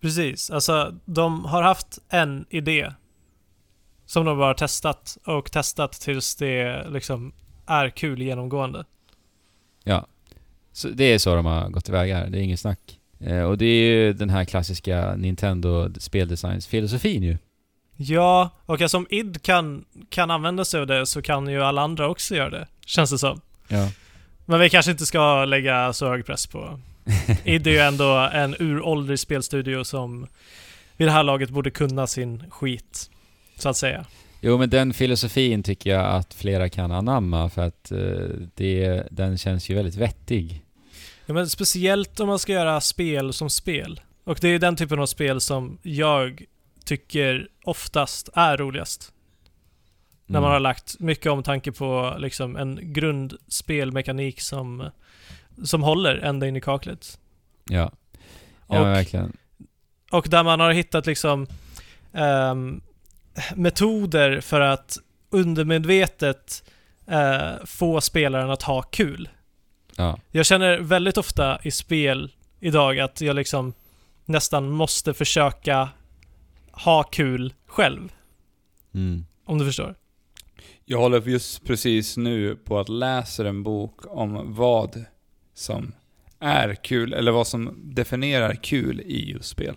Precis. 0.00 0.50
Alltså, 0.50 0.94
de 1.04 1.44
har 1.44 1.62
haft 1.62 1.98
en 2.08 2.46
idé 2.50 2.92
som 4.06 4.24
de 4.24 4.38
bara 4.38 4.46
har 4.46 4.54
testat 4.54 5.18
och 5.26 5.52
testat 5.52 5.92
tills 5.92 6.36
det 6.36 6.86
liksom 6.90 7.32
är 7.66 7.90
kul 7.90 8.22
genomgående. 8.22 8.84
Ja. 9.84 10.06
Så 10.72 10.88
det 10.88 11.04
är 11.04 11.18
så 11.18 11.34
de 11.34 11.46
har 11.46 11.68
gått 11.68 11.84
tillväga 11.84 12.16
här, 12.16 12.30
det 12.30 12.38
är 12.38 12.42
inget 12.42 12.60
snack. 12.60 12.95
Eh, 13.20 13.42
och 13.42 13.58
det 13.58 13.66
är 13.66 13.90
ju 13.90 14.12
den 14.12 14.30
här 14.30 14.44
klassiska 14.44 15.14
Nintendo 15.16 15.88
speldesigns-filosofin 15.98 17.22
ju. 17.22 17.38
Ja, 17.96 18.50
och 18.66 18.80
alltså 18.80 18.96
om 18.96 19.06
id 19.10 19.42
kan, 19.42 19.84
kan 20.08 20.30
använda 20.30 20.64
sig 20.64 20.80
av 20.80 20.86
det 20.86 21.06
så 21.06 21.22
kan 21.22 21.48
ju 21.48 21.62
alla 21.62 21.82
andra 21.82 22.08
också 22.08 22.36
göra 22.36 22.50
det, 22.50 22.66
känns 22.86 23.10
det 23.10 23.18
som. 23.18 23.40
Ja. 23.68 23.90
Men 24.44 24.60
vi 24.60 24.70
kanske 24.70 24.90
inte 24.90 25.06
ska 25.06 25.44
lägga 25.44 25.92
så 25.92 26.08
hög 26.08 26.26
press 26.26 26.46
på. 26.46 26.80
id 27.44 27.66
är 27.66 27.70
ju 27.70 27.78
ändå 27.78 28.28
en 28.32 28.56
uråldrig 28.58 29.18
spelstudio 29.18 29.84
som 29.84 30.26
vid 30.96 31.08
det 31.08 31.12
här 31.12 31.22
laget 31.22 31.50
borde 31.50 31.70
kunna 31.70 32.06
sin 32.06 32.50
skit, 32.50 33.10
så 33.56 33.68
att 33.68 33.76
säga. 33.76 34.04
Jo 34.40 34.58
men 34.58 34.70
den 34.70 34.94
filosofin 34.94 35.62
tycker 35.62 35.90
jag 35.90 36.06
att 36.06 36.34
flera 36.34 36.68
kan 36.68 36.92
anamma 36.92 37.50
för 37.50 37.62
att 37.62 37.92
eh, 37.92 37.98
det, 38.54 39.02
den 39.10 39.38
känns 39.38 39.68
ju 39.68 39.74
väldigt 39.74 39.96
vettig. 39.96 40.62
Ja, 41.26 41.34
men 41.34 41.48
speciellt 41.48 42.20
om 42.20 42.28
man 42.28 42.38
ska 42.38 42.52
göra 42.52 42.80
spel 42.80 43.32
som 43.32 43.50
spel. 43.50 44.00
Och 44.24 44.38
det 44.40 44.48
är 44.48 44.58
den 44.58 44.76
typen 44.76 44.98
av 44.98 45.06
spel 45.06 45.40
som 45.40 45.78
jag 45.82 46.44
tycker 46.84 47.48
oftast 47.64 48.28
är 48.34 48.56
roligast. 48.56 49.12
När 50.26 50.40
man 50.40 50.48
Mm. 50.48 50.52
har 50.52 50.60
lagt 50.60 51.00
mycket 51.00 51.32
omtanke 51.32 51.72
på 51.72 52.16
liksom 52.18 52.56
en 52.56 52.92
grundspelmekanik 52.92 54.40
som, 54.40 54.90
som 55.64 55.82
håller 55.82 56.14
ända 56.16 56.46
in 56.46 56.56
i 56.56 56.60
kaklet. 56.60 57.18
Ja. 57.64 57.92
Ja 58.68 58.80
Och- 58.80 58.86
verkligen. 58.86 59.36
Och 60.10 60.26
där 60.30 60.42
man 60.44 60.60
har 60.60 60.72
hittat 60.72 61.06
liksom 61.06 61.46
ehm, 62.12 62.80
metoder 63.54 64.40
för 64.40 64.60
att 64.60 64.96
undermedvetet 65.30 66.70
eh, 67.06 67.64
få 67.64 68.00
spelaren 68.00 68.50
att 68.50 68.62
ha 68.62 68.82
kul. 68.82 69.28
Ja. 69.96 70.18
Jag 70.30 70.46
känner 70.46 70.78
väldigt 70.78 71.16
ofta 71.16 71.58
i 71.62 71.70
spel 71.70 72.32
idag 72.60 72.98
att 73.00 73.20
jag 73.20 73.36
liksom 73.36 73.72
nästan 74.24 74.70
måste 74.70 75.14
försöka 75.14 75.88
ha 76.72 77.02
kul 77.02 77.54
själv. 77.66 78.12
Mm. 78.94 79.26
Om 79.44 79.58
du 79.58 79.64
förstår. 79.64 79.94
Jag 80.84 80.98
håller 80.98 81.20
just 81.28 81.64
precis 81.64 82.16
nu 82.16 82.56
på 82.56 82.78
att 82.78 82.88
läsa 82.88 83.48
en 83.48 83.62
bok 83.62 84.00
om 84.08 84.54
vad 84.54 85.04
som 85.54 85.92
är 86.38 86.74
kul, 86.74 87.12
eller 87.12 87.32
vad 87.32 87.46
som 87.46 87.74
definierar 87.94 88.54
kul 88.54 89.00
i 89.00 89.30
just 89.30 89.48
spel. 89.48 89.74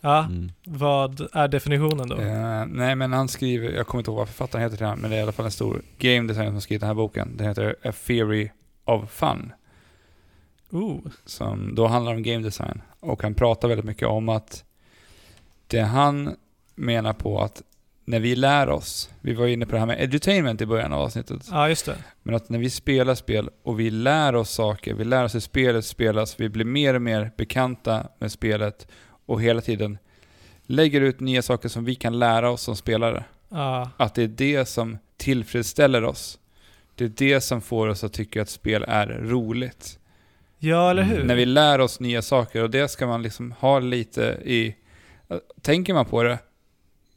Ja, 0.00 0.18
Mm. 0.24 0.52
vad 0.64 1.28
är 1.32 1.48
definitionen 1.48 2.08
då? 2.08 2.16
Eh, 2.16 2.66
nej 2.66 2.94
men 2.94 3.12
han 3.12 3.28
skriver, 3.28 3.70
jag 3.72 3.86
kommer 3.86 4.00
inte 4.00 4.10
ihåg 4.10 4.18
vad 4.18 4.28
författaren 4.28 4.62
heter 4.62 4.76
till 4.76 4.86
den, 4.86 4.98
men 4.98 5.10
det 5.10 5.16
är 5.16 5.20
i 5.20 5.22
alla 5.22 5.32
fall 5.32 5.44
en 5.44 5.50
stor 5.50 5.82
game 5.98 6.28
designer 6.28 6.50
som 6.50 6.60
skrivit 6.60 6.80
den 6.80 6.86
här 6.88 6.94
boken. 6.94 7.36
Den 7.36 7.46
heter 7.48 7.76
A 7.84 7.92
Theory 8.06 8.50
of 8.84 9.10
Fun. 9.10 9.52
Ooh. 10.70 11.00
som 11.24 11.74
då 11.74 11.86
handlar 11.86 12.14
om 12.14 12.22
game 12.22 12.42
design. 12.44 12.82
Och 13.00 13.22
han 13.22 13.34
pratar 13.34 13.68
väldigt 13.68 13.84
mycket 13.86 14.08
om 14.08 14.28
att 14.28 14.64
det 15.66 15.80
han 15.80 16.36
menar 16.74 17.12
på 17.12 17.40
att 17.40 17.62
när 18.04 18.20
vi 18.20 18.36
lär 18.36 18.68
oss, 18.68 19.10
vi 19.20 19.34
var 19.34 19.46
inne 19.46 19.66
på 19.66 19.72
det 19.72 19.78
här 19.78 19.86
med 19.86 20.00
edutainment 20.02 20.60
i 20.60 20.66
början 20.66 20.92
av 20.92 21.00
avsnittet, 21.02 21.48
Ja, 21.50 21.68
just 21.68 21.86
det. 21.86 21.96
men 22.22 22.34
att 22.34 22.48
när 22.48 22.58
vi 22.58 22.70
spelar 22.70 23.14
spel 23.14 23.50
och 23.62 23.80
vi 23.80 23.90
lär 23.90 24.34
oss 24.34 24.50
saker, 24.50 24.94
vi 24.94 25.04
lär 25.04 25.24
oss 25.24 25.34
hur 25.34 25.40
spelet 25.40 25.84
spelas, 25.84 26.40
vi 26.40 26.48
blir 26.48 26.64
mer 26.64 26.94
och 26.94 27.02
mer 27.02 27.30
bekanta 27.36 28.06
med 28.18 28.32
spelet 28.32 28.88
och 29.26 29.42
hela 29.42 29.60
tiden 29.60 29.98
lägger 30.62 31.00
ut 31.00 31.20
nya 31.20 31.42
saker 31.42 31.68
som 31.68 31.84
vi 31.84 31.94
kan 31.94 32.18
lära 32.18 32.50
oss 32.50 32.62
som 32.62 32.76
spelare. 32.76 33.24
Ja, 33.48 33.90
Att 33.96 34.14
det 34.14 34.22
är 34.22 34.28
det 34.28 34.68
som 34.68 34.98
tillfredsställer 35.16 36.04
oss. 36.04 36.38
Det 36.94 37.04
är 37.04 37.08
det 37.08 37.40
som 37.40 37.60
får 37.60 37.88
oss 37.88 38.04
att 38.04 38.12
tycka 38.12 38.42
att 38.42 38.48
spel 38.48 38.84
är 38.88 39.06
roligt. 39.06 39.98
ja 40.58 40.90
eller 40.90 41.02
hur? 41.02 41.24
När 41.24 41.34
vi 41.34 41.46
lär 41.46 41.78
oss 41.80 42.00
nya 42.00 42.22
saker 42.22 42.62
och 42.62 42.70
det 42.70 42.88
ska 42.88 43.06
man 43.06 43.22
liksom 43.22 43.52
ha 43.52 43.78
lite 43.78 44.22
i... 44.44 44.74
Tänker 45.62 45.94
man 45.94 46.06
på 46.06 46.22
det 46.22 46.38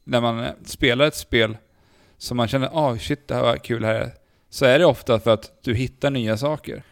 när 0.04 0.22
man 0.22 0.46
spelar 0.66 1.06
ett 1.08 1.16
spel 1.16 1.58
som 2.18 2.38
man 2.38 2.48
känner 2.48 2.70
ah 2.74 2.98
shit 2.98 3.28
det 3.28 3.36
här 3.36 3.42
var 3.42 3.58
kul 3.58 3.86
här 3.86 4.12
så 4.50 4.66
är 4.66 4.80
det 4.80 4.86
ofta 4.86 5.20
för 5.20 5.32
att 5.34 5.52
du 5.64 5.74
hittar 5.76 6.12
nya 6.12 6.38
saker. 6.38 6.84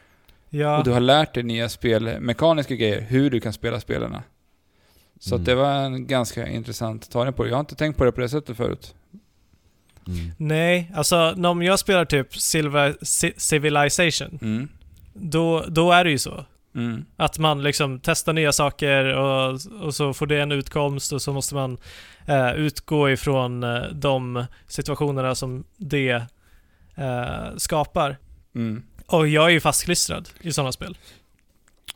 ja. 0.50 0.78
Och 0.78 0.84
du 0.84 0.92
har 0.92 1.00
lärt 1.00 1.34
dig 1.34 1.44
nya 1.44 1.70
spelmekaniska 1.70 2.76
grejer, 2.76 3.02
hur 3.02 3.30
du 3.30 3.40
kan 3.40 3.54
spela 3.54 3.80
spelarna. 3.80 4.24
Så 5.20 5.36
Mm. 5.36 5.46
det 5.46 5.56
var 5.56 5.72
en 5.74 6.08
ganska 6.08 6.48
intressant 6.48 7.12
tagning 7.12 7.34
på 7.34 7.44
det. 7.44 7.50
Jag 7.50 7.56
har 7.56 7.60
inte 7.60 7.76
tänkt 7.76 7.98
på 7.98 8.04
det 8.06 8.12
på 8.12 8.22
det 8.22 8.30
sättet 8.30 8.58
förut. 8.58 8.96
Mm. 10.08 10.32
Nej, 10.38 10.92
alltså 10.96 11.34
om 11.46 11.62
jag 11.64 11.80
spelar 11.80 12.06
typ 12.06 12.36
Silver, 12.36 12.92
Ci- 13.02 13.34
Civilization, 13.38 14.40
Mm. 14.42 14.68
då, 15.14 15.66
då 15.68 15.92
är 15.92 16.04
det 16.04 16.12
ju 16.12 16.18
så. 16.18 16.46
Mm. 16.76 17.06
Att 17.18 17.38
man 17.40 17.64
liksom 17.64 18.00
testar 18.04 18.34
nya 18.34 18.52
saker 18.52 19.06
och, 19.06 19.60
och 19.82 19.96
så 19.96 20.14
får 20.14 20.28
det 20.28 20.42
en 20.42 20.52
utkomst 20.52 21.14
och 21.14 21.22
så 21.22 21.34
måste 21.34 21.56
man 21.56 21.78
eh, 22.26 22.52
utgå 22.54 23.10
ifrån 23.10 23.64
eh, 23.64 23.82
de 23.92 24.46
situationerna 24.68 25.36
som 25.36 25.64
det 25.78 26.24
eh, 26.96 27.56
skapar. 27.58 28.18
Mm. 28.56 28.84
Och 29.08 29.28
jag 29.28 29.46
är 29.46 29.50
ju 29.50 29.60
fastklistrad 29.60 30.30
i 30.42 30.52
sådana 30.52 30.72
spel. 30.72 30.98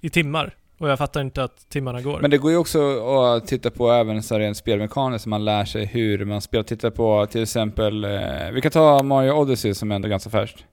I 0.02 0.10
timmar. 0.10 0.56
Och 0.80 0.90
jag 0.90 0.98
fattar 0.98 1.22
inte 1.22 1.44
att 1.44 1.70
timmarna 1.70 2.02
går. 2.02 2.20
Men 2.22 2.32
det 2.32 2.38
går 2.38 2.52
ju 2.52 2.58
också 2.58 3.10
att 3.10 3.48
titta 3.48 3.70
på 3.72 3.92
även 3.92 4.24
så 4.24 4.40
rent 4.40 4.58
spelmekaniskt, 4.58 5.26
man 5.26 5.46
lär 5.46 5.66
sig 5.66 5.86
hur 5.86 6.26
man 6.26 6.42
spelar. 6.42 6.64
Titta 6.64 6.92
på 6.92 7.26
till 7.26 7.44
exempel, 7.44 8.04
eh, 8.04 8.12
vi 8.54 8.62
kan 8.62 8.72
ta 8.72 9.04
Mario 9.04 9.32
Odyssey 9.32 9.74
som 9.74 9.92
är 9.92 9.96
ändå 9.96 10.08
ganska 10.08 10.30
färskt. 10.30 10.64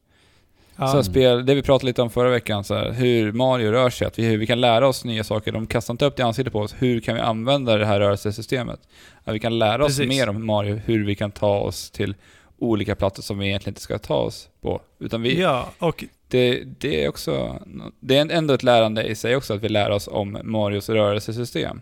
ja. 0.76 0.88
Så 0.88 1.02
spel, 1.02 1.46
det 1.46 1.54
vi 1.54 1.62
pratade 1.62 1.86
lite 1.86 2.02
om 2.02 2.10
förra 2.10 2.30
veckan, 2.30 2.64
så 2.64 2.74
här, 2.74 2.92
hur 2.92 3.32
Mario 3.32 3.70
rör 3.70 3.90
sig, 3.90 4.06
att 4.06 4.18
vi, 4.18 4.26
hur 4.26 4.36
vi 4.38 4.46
kan 4.46 4.60
lära 4.60 4.88
oss 4.88 5.04
nya 5.04 5.24
saker. 5.24 5.52
De 5.52 5.66
kastar 5.66 5.94
inte 5.94 6.04
upp 6.04 6.16
det 6.16 6.20
i 6.20 6.24
ansiktet 6.24 6.52
på 6.52 6.60
oss. 6.60 6.74
Hur 6.78 7.00
kan 7.00 7.14
vi 7.14 7.20
använda 7.20 7.76
det 7.76 7.86
här 7.86 8.00
rörelsesystemet? 8.00 8.80
Att 9.24 9.34
vi 9.34 9.38
kan 9.38 9.58
lära 9.58 9.84
oss 9.84 9.96
Precis. 9.96 10.08
mer 10.08 10.28
om 10.28 10.46
Mario, 10.46 10.80
hur 10.84 11.04
vi 11.06 11.14
kan 11.14 11.30
ta 11.30 11.58
oss 11.58 11.90
till 11.90 12.14
olika 12.58 12.94
platser 12.94 13.22
som 13.22 13.38
vi 13.38 13.46
egentligen 13.46 13.70
inte 13.72 13.80
ska 13.80 13.98
ta 13.98 14.16
oss 14.16 14.48
på. 14.60 14.80
Utan 14.98 15.22
vi, 15.22 15.40
Ja, 15.40 15.68
och 15.78 16.04
det, 16.28 16.62
det 16.78 17.04
är 17.04 17.08
också, 17.08 17.62
det 18.00 18.16
är 18.16 18.30
ändå 18.30 18.54
ett 18.54 18.62
lärande 18.62 19.02
i 19.02 19.14
sig 19.14 19.36
också, 19.36 19.54
att 19.54 19.62
vi 19.62 19.68
lär 19.68 19.90
oss 19.90 20.08
om 20.08 20.38
Marios 20.42 20.88
rörelsesystem. 20.88 21.80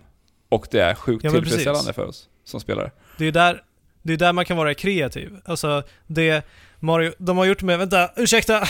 Och 0.49 0.67
det 0.71 0.81
är 0.81 0.95
sjukt 0.95 1.25
Ja, 1.25 1.31
tillfredsställande 1.31 1.79
precis. 1.81 1.95
för 1.95 2.07
oss 2.07 2.29
som 2.45 2.61
spelare. 2.61 2.91
det 3.19 3.25
är 3.27 3.33
där, 3.33 3.63
det 4.03 4.13
är 4.13 4.17
där 4.17 4.33
man 4.33 4.45
kan 4.45 4.57
vara 4.57 4.75
kreativ. 4.75 5.31
Alltså, 5.45 5.83
det 6.07 6.45
Mario, 6.81 7.13
de 7.19 7.37
har 7.39 7.45
gjort 7.45 7.63
med, 7.63 7.79
vänta, 7.79 8.11
ursäkta! 8.17 8.63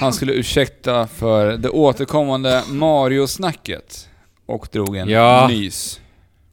Han 0.00 0.12
skulle 0.12 0.32
ursäkta 0.32 1.06
för 1.06 1.56
det 1.56 1.68
återkommande 1.68 2.62
Mario-snacket 2.68 4.08
och 4.46 4.68
drog 4.72 4.96
en 4.96 5.08
Ja. 5.08 5.48
nys. 5.50 6.00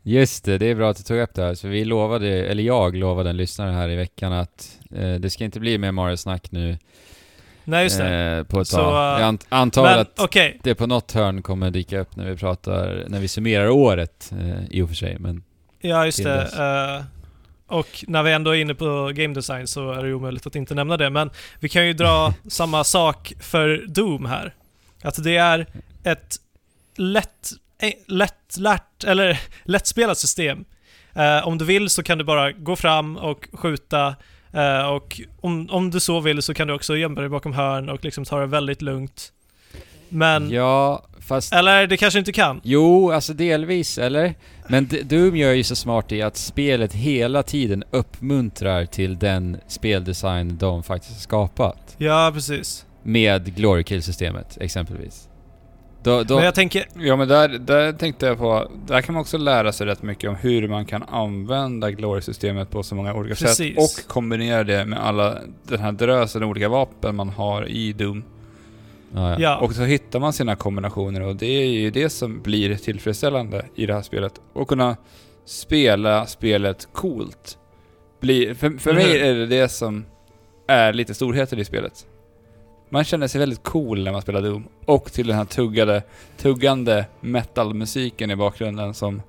Just 0.03 0.45
det, 0.45 0.57
det 0.57 0.65
är 0.65 0.75
bra 0.75 0.89
att 0.89 0.97
du 0.97 1.03
tog 1.03 1.19
upp 1.19 1.33
det 1.33 1.41
här. 1.43 1.53
Så 1.55 1.67
vi 1.67 1.85
lovade, 1.85 2.27
eller 2.27 2.63
jag 2.63 2.95
lovade 2.95 3.29
en 3.29 3.37
lyssnare 3.37 3.71
här 3.71 3.89
i 3.89 3.95
veckan 3.95 4.33
att 4.33 4.79
eh, 4.95 5.13
det 5.13 5.29
ska 5.29 5.43
inte 5.43 5.59
bli 5.59 5.77
mer 5.77 5.91
Mario-snack 5.91 6.51
nu 6.51 6.77
Nej, 7.65 7.83
just 7.83 7.97
det. 7.97 8.15
eh, 8.37 8.43
på 8.43 8.61
ett 8.61 8.67
Så, 8.67 8.77
tag. 8.77 9.15
eh, 9.15 9.21
Jag 9.21 9.33
ant- 9.35 9.45
antar 9.49 9.83
Men 9.83 9.99
att 9.99 10.19
okej, 10.19 10.59
det 10.63 10.75
på 10.75 10.87
något 10.87 11.11
hörn 11.11 11.41
kommer 11.41 11.71
dyka 11.71 11.99
upp 11.99 12.15
när 12.15 12.29
vi 12.29 12.37
pratar, 12.37 13.03
när 13.07 13.19
vi 13.19 13.27
summerar 13.27 13.69
året 13.69 14.31
eh, 14.39 14.65
i 14.69 14.81
och 14.81 14.87
för 14.89 14.95
sig, 14.95 15.17
men 15.19 15.43
ja 15.81 16.05
just 16.05 16.23
det. 16.23 16.41
Eh, 16.41 17.03
och 17.67 18.03
när 18.07 18.23
vi 18.23 18.31
ändå 18.31 18.51
är 18.55 18.61
inne 18.61 18.75
på 18.75 19.11
game 19.15 19.33
design 19.33 19.67
så 19.67 19.91
är 19.91 20.01
det 20.01 20.07
ju 20.07 20.13
omöjligt 20.13 20.47
att 20.47 20.55
inte 20.55 20.75
nämna 20.75 20.97
det. 20.97 21.09
Men 21.09 21.29
vi 21.59 21.69
kan 21.69 21.87
ju 21.87 21.93
dra 21.93 22.33
samma 22.47 22.83
sak 22.83 23.33
för 23.39 23.83
Doom 23.87 24.25
här. 24.25 24.53
Att 25.03 25.23
det 25.23 25.37
är 25.37 25.65
ett 26.03 26.35
lätt, 26.97 27.51
eh, 27.81 27.91
lättlärt, 28.07 29.03
eller 29.03 29.39
lättspelat 29.63 30.17
system. 30.17 30.65
Eh, 31.13 31.47
om 31.47 31.57
du 31.57 31.65
vill 31.65 31.89
så 31.89 32.03
kan 32.03 32.17
du 32.17 32.23
bara 32.23 32.51
gå 32.51 32.75
fram 32.75 33.17
och 33.17 33.47
skjuta 33.53 34.15
eh, 34.53 34.89
och 34.89 35.21
om, 35.41 35.69
om 35.69 35.89
du 35.89 35.99
så 35.99 36.19
vill 36.19 36.41
så 36.41 36.53
kan 36.53 36.67
du 36.67 36.73
också 36.73 36.97
gömma 36.97 37.21
dig 37.21 37.29
bakom 37.29 37.53
hörn 37.53 37.89
och 37.89 38.05
liksom 38.05 38.25
ta 38.25 38.39
det 38.39 38.45
väldigt 38.45 38.81
lugnt. 38.81 39.31
Men, 40.09 40.51
ja, 40.51 41.05
fast 41.19 41.53
eller 41.53 41.87
det 41.87 41.97
kanske 41.97 42.19
inte 42.19 42.31
kan. 42.31 42.61
Jo, 42.63 43.11
alltså 43.11 43.33
delvis, 43.33 43.97
eller? 43.97 44.33
Men 44.67 44.89
Doom 45.03 45.35
gör 45.35 45.53
ju 45.53 45.63
så 45.63 45.75
smart 45.75 46.11
i 46.11 46.21
att 46.21 46.37
spelet 46.37 46.93
hela 46.93 47.43
tiden 47.43 47.83
uppmuntrar 47.91 48.85
till 48.85 49.19
den 49.19 49.57
speldesign 49.67 50.57
de 50.57 50.83
faktiskt 50.83 51.13
har 51.13 51.19
skapat. 51.19 51.95
Ja, 51.97 52.31
precis. 52.33 52.85
Med 53.03 53.55
Glory 53.55 53.83
Kill-systemet, 53.83 54.57
exempelvis. 54.61 55.29
Då, 56.03 56.23
då, 56.23 56.35
Men 56.35 56.45
jag 56.45 56.55
tänker, 56.55 56.85
Ja 56.95 57.15
men 57.15 57.27
där, 57.27 57.49
där 57.49 57.93
tänkte 57.93 58.25
jag 58.25 58.37
på, 58.37 58.71
där 58.87 59.01
kan 59.01 59.13
man 59.13 59.21
också 59.21 59.37
lära 59.37 59.71
sig 59.71 59.87
rätt 59.87 60.01
mycket 60.01 60.29
om 60.29 60.35
hur 60.35 60.67
man 60.67 60.85
kan 60.85 61.03
använda 61.03 61.91
Glory-systemet 61.91 62.69
på 62.69 62.83
så 62.83 62.95
många 62.95 63.13
olika 63.13 63.35
Precis. 63.35 63.57
sätt 63.57 63.77
och 63.77 64.07
kombinera 64.07 64.63
det 64.63 64.85
med 64.85 65.05
alla 65.05 65.37
den 65.63 65.79
här 65.79 65.91
drösen 65.91 66.43
olika 66.43 66.69
vapen 66.69 67.15
man 67.15 67.29
har 67.29 67.67
i 67.67 67.93
Doom. 67.93 68.23
ja, 69.13 69.29
ja. 69.29 69.35
ja. 69.39 69.57
Och 69.57 69.73
så 69.73 69.81
hittar 69.83 70.19
man 70.19 70.33
sina 70.33 70.55
kombinationer 70.55 71.21
och 71.21 71.35
det 71.35 71.45
är 71.45 71.67
ju 71.67 71.91
det 71.91 72.09
som 72.09 72.41
blir 72.41 72.75
tillfredsställande 72.75 73.65
i 73.75 73.85
det 73.85 73.93
här 73.93 74.01
spelet. 74.01 74.33
Och 74.53 74.67
kunna 74.67 74.97
spela 75.45 76.25
spelet 76.25 76.87
coolt. 76.93 77.57
Blir, 78.21 78.53
för 78.53 78.69
för 78.69 78.89
Eller 78.89 79.01
mig 79.01 79.19
är 79.19 79.33
det 79.33 79.45
det 79.45 79.69
som 79.69 80.05
är 80.67 80.93
lite 80.93 81.13
storheten 81.13 81.59
i 81.59 81.65
spelet. 81.65 82.05
Man 82.93 83.03
känner 83.03 83.27
sig 83.27 83.39
väldigt 83.39 83.63
cool 83.63 84.03
när 84.03 84.11
man 84.11 84.21
spelar 84.21 84.41
Doom. 84.41 84.67
Och 84.85 85.11
till 85.11 85.27
den 85.27 85.37
här 85.37 85.45
tuggade, 85.45 86.03
tuggande 86.37 87.05
metalmusiken 87.21 88.31
i 88.31 88.35
bakgrunden 88.35 88.93
som 88.93 89.21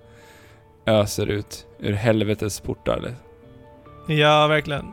öser 0.86 1.26
ut 1.26 1.66
ur 1.78 1.92
helvetets 1.92 2.60
portar. 2.60 3.14
Ja, 4.08 4.46
verkligen. 4.46 4.84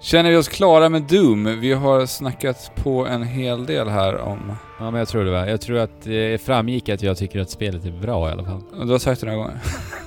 Känner 0.00 0.30
vi 0.30 0.36
oss 0.36 0.48
klara 0.48 0.88
med 0.88 1.02
Doom? 1.02 1.60
Vi 1.60 1.72
har 1.72 2.06
snackat 2.06 2.72
på 2.74 3.06
en 3.06 3.22
hel 3.22 3.66
del 3.66 3.88
här 3.88 4.16
om... 4.16 4.52
ja, 4.78 4.90
men 4.90 4.98
jag 4.98 5.08
tror 5.08 5.24
det 5.24 5.30
var. 5.30 5.46
Jag 5.46 5.60
tror 5.60 5.78
att 5.78 6.02
det 6.02 6.42
framgick 6.42 6.88
att 6.88 7.02
jag 7.02 7.16
tycker 7.16 7.40
att 7.40 7.50
spelet 7.50 7.84
är 7.84 7.90
bra 7.90 8.28
i 8.28 8.32
alla 8.32 8.44
fall. 8.44 8.62
Du 8.82 8.92
har 8.92 8.98
sagt 8.98 9.20
det 9.20 9.26
några 9.26 9.38
gånger. 9.38 9.60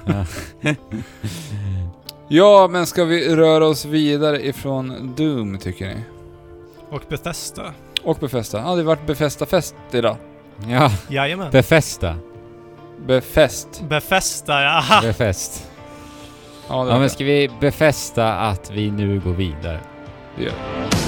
Ja. 0.05 0.25
Ja, 2.27 2.67
men 2.71 2.85
ska 2.85 3.05
vi 3.05 3.35
röra 3.35 3.67
oss 3.67 3.85
vidare 3.85 4.45
ifrån 4.45 5.13
Doom 5.17 5.57
tycker 5.57 5.87
ni? 5.87 5.95
Och 6.89 7.01
Bethesda. 7.09 7.73
Och 8.03 8.17
Befästa. 8.17 8.57
Ja, 8.57 8.63
det 8.63 8.69
har 8.69 8.83
varit 8.83 9.05
Befästa-fest 9.07 9.75
idag. 9.91 10.17
ja, 10.67 10.91
Jajamän. 11.09 11.51
befästa. 11.51 12.15
Befäst. 13.05 13.83
Befästa, 13.89 14.61
ja. 14.61 14.83
Befäst. 15.01 15.69
Ja, 16.69 16.83
det 16.83 16.91
Ja, 16.91 16.99
men 16.99 17.09
ska 17.09 17.23
vi 17.23 17.49
befästa 17.59 18.33
att 18.33 18.71
vi 18.71 18.91
nu 18.91 19.19
går 19.19 19.33
vidare? 19.33 19.79
det. 20.35 20.43
gör 20.43 20.51
vi. 20.51 21.02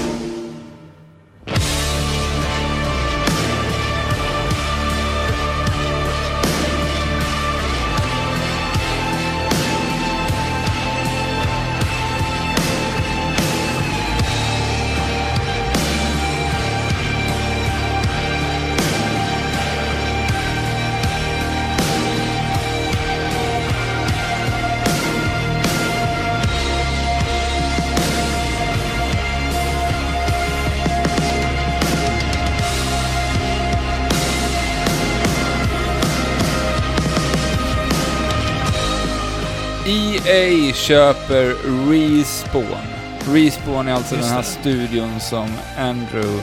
EA 40.36 40.72
köper 40.72 41.44
Respawn. 41.90 42.86
Respawn 43.34 43.88
är 43.88 43.92
alltså 43.92 44.14
Just 44.14 44.28
den 44.28 44.32
här 44.36 44.42
det. 44.42 44.48
studion 44.48 45.20
som 45.20 45.48
Andrew 45.78 46.42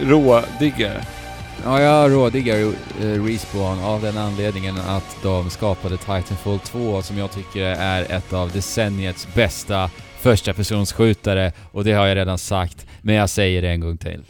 rådiggar. 0.00 1.04
Ja, 1.64 1.80
jag 1.80 2.12
rådigar 2.12 2.56
uh, 2.56 2.74
Respawn 3.24 3.78
av 3.84 4.02
den 4.02 4.18
anledningen 4.18 4.76
att 4.78 5.16
de 5.22 5.50
skapade 5.50 5.96
Titanfall 5.96 6.58
2 6.58 7.02
som 7.02 7.18
jag 7.18 7.32
tycker 7.32 7.64
är 7.64 8.02
ett 8.12 8.32
av 8.32 8.50
decenniets 8.50 9.34
bästa 9.34 9.90
första 10.18 10.52
personsskjutare 10.52 11.52
och 11.72 11.84
det 11.84 11.92
har 11.92 12.06
jag 12.06 12.16
redan 12.16 12.38
sagt, 12.38 12.86
men 13.02 13.14
jag 13.14 13.30
säger 13.30 13.62
det 13.62 13.68
en 13.68 13.80
gång 13.80 13.96
till. 13.96 14.22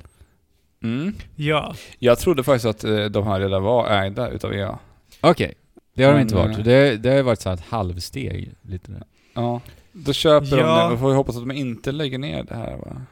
Mm. 0.82 1.14
Ja. 1.36 1.74
Jag 1.98 2.18
trodde 2.18 2.44
faktiskt 2.44 2.66
att 2.66 2.84
eh, 2.84 3.04
de 3.04 3.26
här 3.26 3.40
redan 3.40 3.62
var 3.62 3.90
ägda 3.90 4.28
utav 4.28 4.54
EA. 4.54 4.78
Okej, 5.20 5.54
det 6.00 6.06
har 6.06 6.14
de 6.14 6.20
inte 6.20 6.34
varit. 6.34 6.58
eh, 6.58 6.64
Det, 6.64 6.96
det 6.96 7.08
har 7.08 7.16
ju 7.16 7.22
varit 7.22 7.40
så 7.40 7.48
här 7.48 7.56
ett 7.56 7.64
halvsteg 7.68 8.50
lite 8.62 8.92
där. 8.92 9.02
Ja. 9.34 9.60
Då 9.92 10.12
köper 10.12 10.50
de 10.56 10.56
Ja. 10.58 10.84
det. 10.88 10.94
Vi 10.94 11.00
får 11.00 11.10
ju 11.10 11.16
hoppas 11.16 11.36
att 11.36 11.42
de 11.42 11.50
inte 11.50 11.92
lägger 11.92 12.18
ner 12.18 12.42
det 12.42 12.54
här 12.54 12.76
va? 12.76 13.02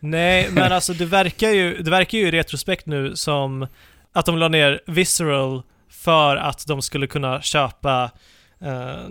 Nej, 0.00 0.48
men 0.52 0.72
alltså 0.72 0.92
det 0.92 1.04
verkar 1.04 1.50
ju, 1.50 1.82
det 1.82 1.90
verkar 1.90 2.18
ju 2.18 2.28
i 2.28 2.30
retrospekt 2.30 2.86
nu 2.86 3.16
som 3.16 3.66
att 4.12 4.26
de 4.26 4.38
la 4.38 4.48
ner 4.48 4.80
Visceral 4.86 5.62
för 5.88 6.36
att 6.36 6.66
de 6.66 6.82
skulle 6.82 7.06
kunna 7.06 7.42
köpa 7.42 8.10
eh, 8.60 9.10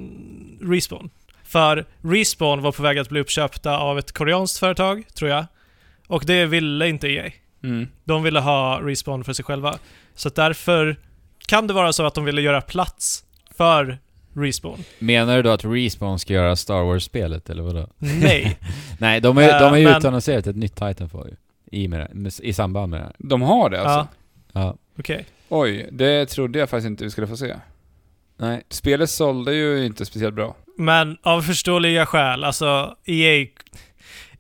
Respawn. 0.61 1.09
För 1.43 1.86
Respawn 2.01 2.61
var 2.61 2.71
på 2.71 2.84
väg 2.84 2.97
att 2.97 3.09
bli 3.09 3.19
uppköpta 3.19 3.78
av 3.78 3.99
ett 3.99 4.11
koreanskt 4.11 4.59
företag, 4.59 5.03
tror 5.13 5.32
jag. 5.32 5.45
Och 6.07 6.23
det 6.25 6.45
ville 6.45 6.88
inte 6.88 7.07
EA. 7.07 7.32
Mm. 7.63 7.88
De 8.03 8.23
ville 8.23 8.39
ha 8.39 8.80
Respawn 8.84 9.23
för 9.23 9.34
sig 9.34 9.45
själva. 9.45 9.78
Så 10.15 10.28
att 10.28 10.36
därför 10.36 10.97
kan 11.47 11.67
det 11.67 11.73
vara 11.73 11.93
så 11.93 12.05
att 12.05 12.13
de 12.13 12.25
ville 12.25 12.41
göra 12.41 12.61
plats 12.61 13.23
för 13.57 13.97
Respawn. 14.33 14.83
Menar 14.99 15.35
du 15.35 15.41
då 15.43 15.49
att 15.49 15.65
Respawn 15.65 16.19
ska 16.19 16.33
göra 16.33 16.55
Star 16.55 16.83
Wars-spelet, 16.83 17.49
eller 17.49 17.63
vadå? 17.63 17.87
Nej. 17.97 18.57
Nej, 18.99 19.21
de 19.21 19.37
har 19.37 19.43
Eh, 19.43 19.59
de 19.59 19.69
har 19.69 19.77
ju 19.77 19.83
men- 19.87 19.97
utannonserat 19.97 20.47
ett 20.47 20.55
nytt 20.55 20.75
Titanfall 20.75 21.27
ju. 21.29 21.35
I, 21.71 21.87
med 21.87 21.99
det, 21.99 22.07
med, 22.13 22.33
I 22.43 22.53
samband 22.53 22.89
med 22.89 22.99
det 22.99 23.03
här. 23.03 23.13
De 23.17 23.41
har 23.41 23.69
det 23.69 23.81
alltså? 23.81 24.07
ja, 24.51 24.61
Ja. 24.61 24.75
okej. 24.99 25.25
Oj, 25.49 25.89
det 25.91 26.25
trodde 26.25 26.59
jag 26.59 26.69
faktiskt 26.69 26.87
inte 26.87 27.03
vi 27.03 27.09
skulle 27.09 27.27
få 27.27 27.37
se. 27.37 27.55
Nej. 28.37 28.63
Spelet 28.69 29.09
sålde 29.09 29.53
ju 29.55 29.85
inte 29.85 30.05
speciellt 30.05 30.35
bra. 30.35 30.55
Men 30.77 31.17
av 31.23 31.41
förståeliga 31.41 32.05
skäl, 32.05 32.43
alltså 32.43 32.95
EA, 33.05 33.47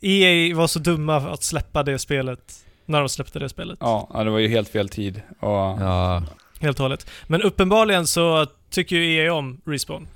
EA 0.01 0.55
var 0.55 0.67
så 0.67 0.79
dumma 0.79 1.15
att 1.17 1.43
släppa 1.43 1.83
det 1.83 1.99
spelet 1.99 2.53
när 2.85 2.99
de 2.99 3.09
släppte 3.09 3.39
det 3.39 3.49
spelet. 3.49 3.77
Ja, 3.81 4.09
ja, 4.13 4.23
det 4.23 4.29
var 4.29 4.39
ju 4.39 4.47
helt 4.47 4.69
fel 4.69 4.89
tid. 4.89 5.21
Och, 5.39 5.49
Ja. 5.49 6.23
Helt 6.59 6.79
och 6.79 6.83
hållet. 6.83 7.09
Men 7.27 7.41
uppenbarligen 7.41 8.07
så 8.07 8.45
tycker 8.69 8.95
ju 8.95 9.25
EA 9.25 9.33
om 9.33 9.61
Respawn. 9.65 10.07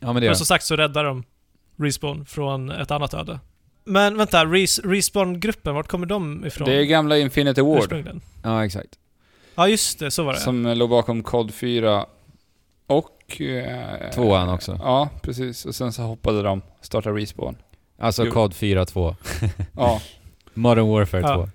Ja 0.00 0.06
men 0.06 0.14
det 0.14 0.20
Men 0.20 0.26
gör 0.26 0.34
som 0.34 0.46
sagt 0.46 0.64
så 0.64 0.76
räddar 0.76 1.04
de 1.04 1.24
Respawn 1.76 2.26
från 2.26 2.70
ett 2.70 2.90
annat 2.90 3.14
öde. 3.14 3.40
Men 3.84 4.16
vänta, 4.16 4.44
Res 4.44 4.78
Respawn-gruppen, 4.78 5.74
vart 5.74 5.88
kommer 5.88 6.06
de 6.06 6.46
ifrån? 6.46 6.68
Det 6.68 6.74
är 6.76 6.84
gamla 6.84 7.18
Infinity 7.18 7.60
Ward? 7.60 8.20
Ja, 8.42 8.64
exakt. 8.64 8.98
Ja 9.54 9.68
just 9.68 9.98
det, 9.98 10.10
så 10.10 10.22
var 10.22 10.32
det. 10.32 10.40
som 10.40 10.66
låg 10.66 10.90
bakom 10.90 11.22
COD 11.22 11.54
4 11.54 12.06
och... 12.86 13.40
Eh, 13.40 14.10
Tvåan 14.14 14.48
också. 14.48 14.78
Ja, 14.82 15.08
precis. 15.22 15.64
Och 15.64 15.74
sen 15.74 15.92
så 15.92 16.02
hoppade 16.02 16.42
de, 16.42 16.62
startade 16.80 17.20
Respawn. 17.20 17.56
Alltså 17.98 18.24
Jo. 18.24 18.32
kod 18.32 18.52
4.2. 18.52 19.14
Ja. 19.76 20.00
Modern 20.54 20.88
Warfare 20.88 21.20
Ja. 21.20 21.48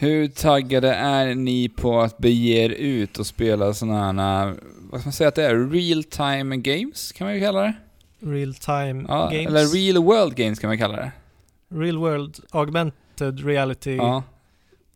2. 0.00 0.06
Hur 0.06 0.28
taggade 0.28 0.94
är 0.94 1.34
ni 1.34 1.68
på 1.68 2.00
att 2.00 2.18
bege 2.18 2.56
er 2.64 2.70
ut 2.70 3.18
och 3.18 3.26
spela 3.26 3.74
sådana 3.74 4.22
här, 4.44 4.54
vad 4.90 5.00
ska 5.00 5.06
man 5.08 5.12
säga 5.12 5.28
att 5.28 5.34
det 5.34 5.44
är? 5.44 5.70
Real 5.70 6.04
time 6.04 6.56
games 6.56 7.12
kan 7.12 7.26
man 7.26 7.34
ju 7.34 7.40
kalla 7.40 7.60
det? 7.60 7.72
Real 8.20 8.54
time 8.54 9.04
Ja, 9.08 9.30
games. 9.32 9.46
eller 9.46 9.64
real 9.74 10.04
world 10.04 10.34
games 10.36 10.58
kan 10.58 10.68
man 10.68 10.78
kalla 10.78 10.96
det. 10.96 11.12
Real 11.70 11.98
world 11.98 12.38
augmented 12.50 13.44
reality 13.46 13.96
Ja, 13.96 14.22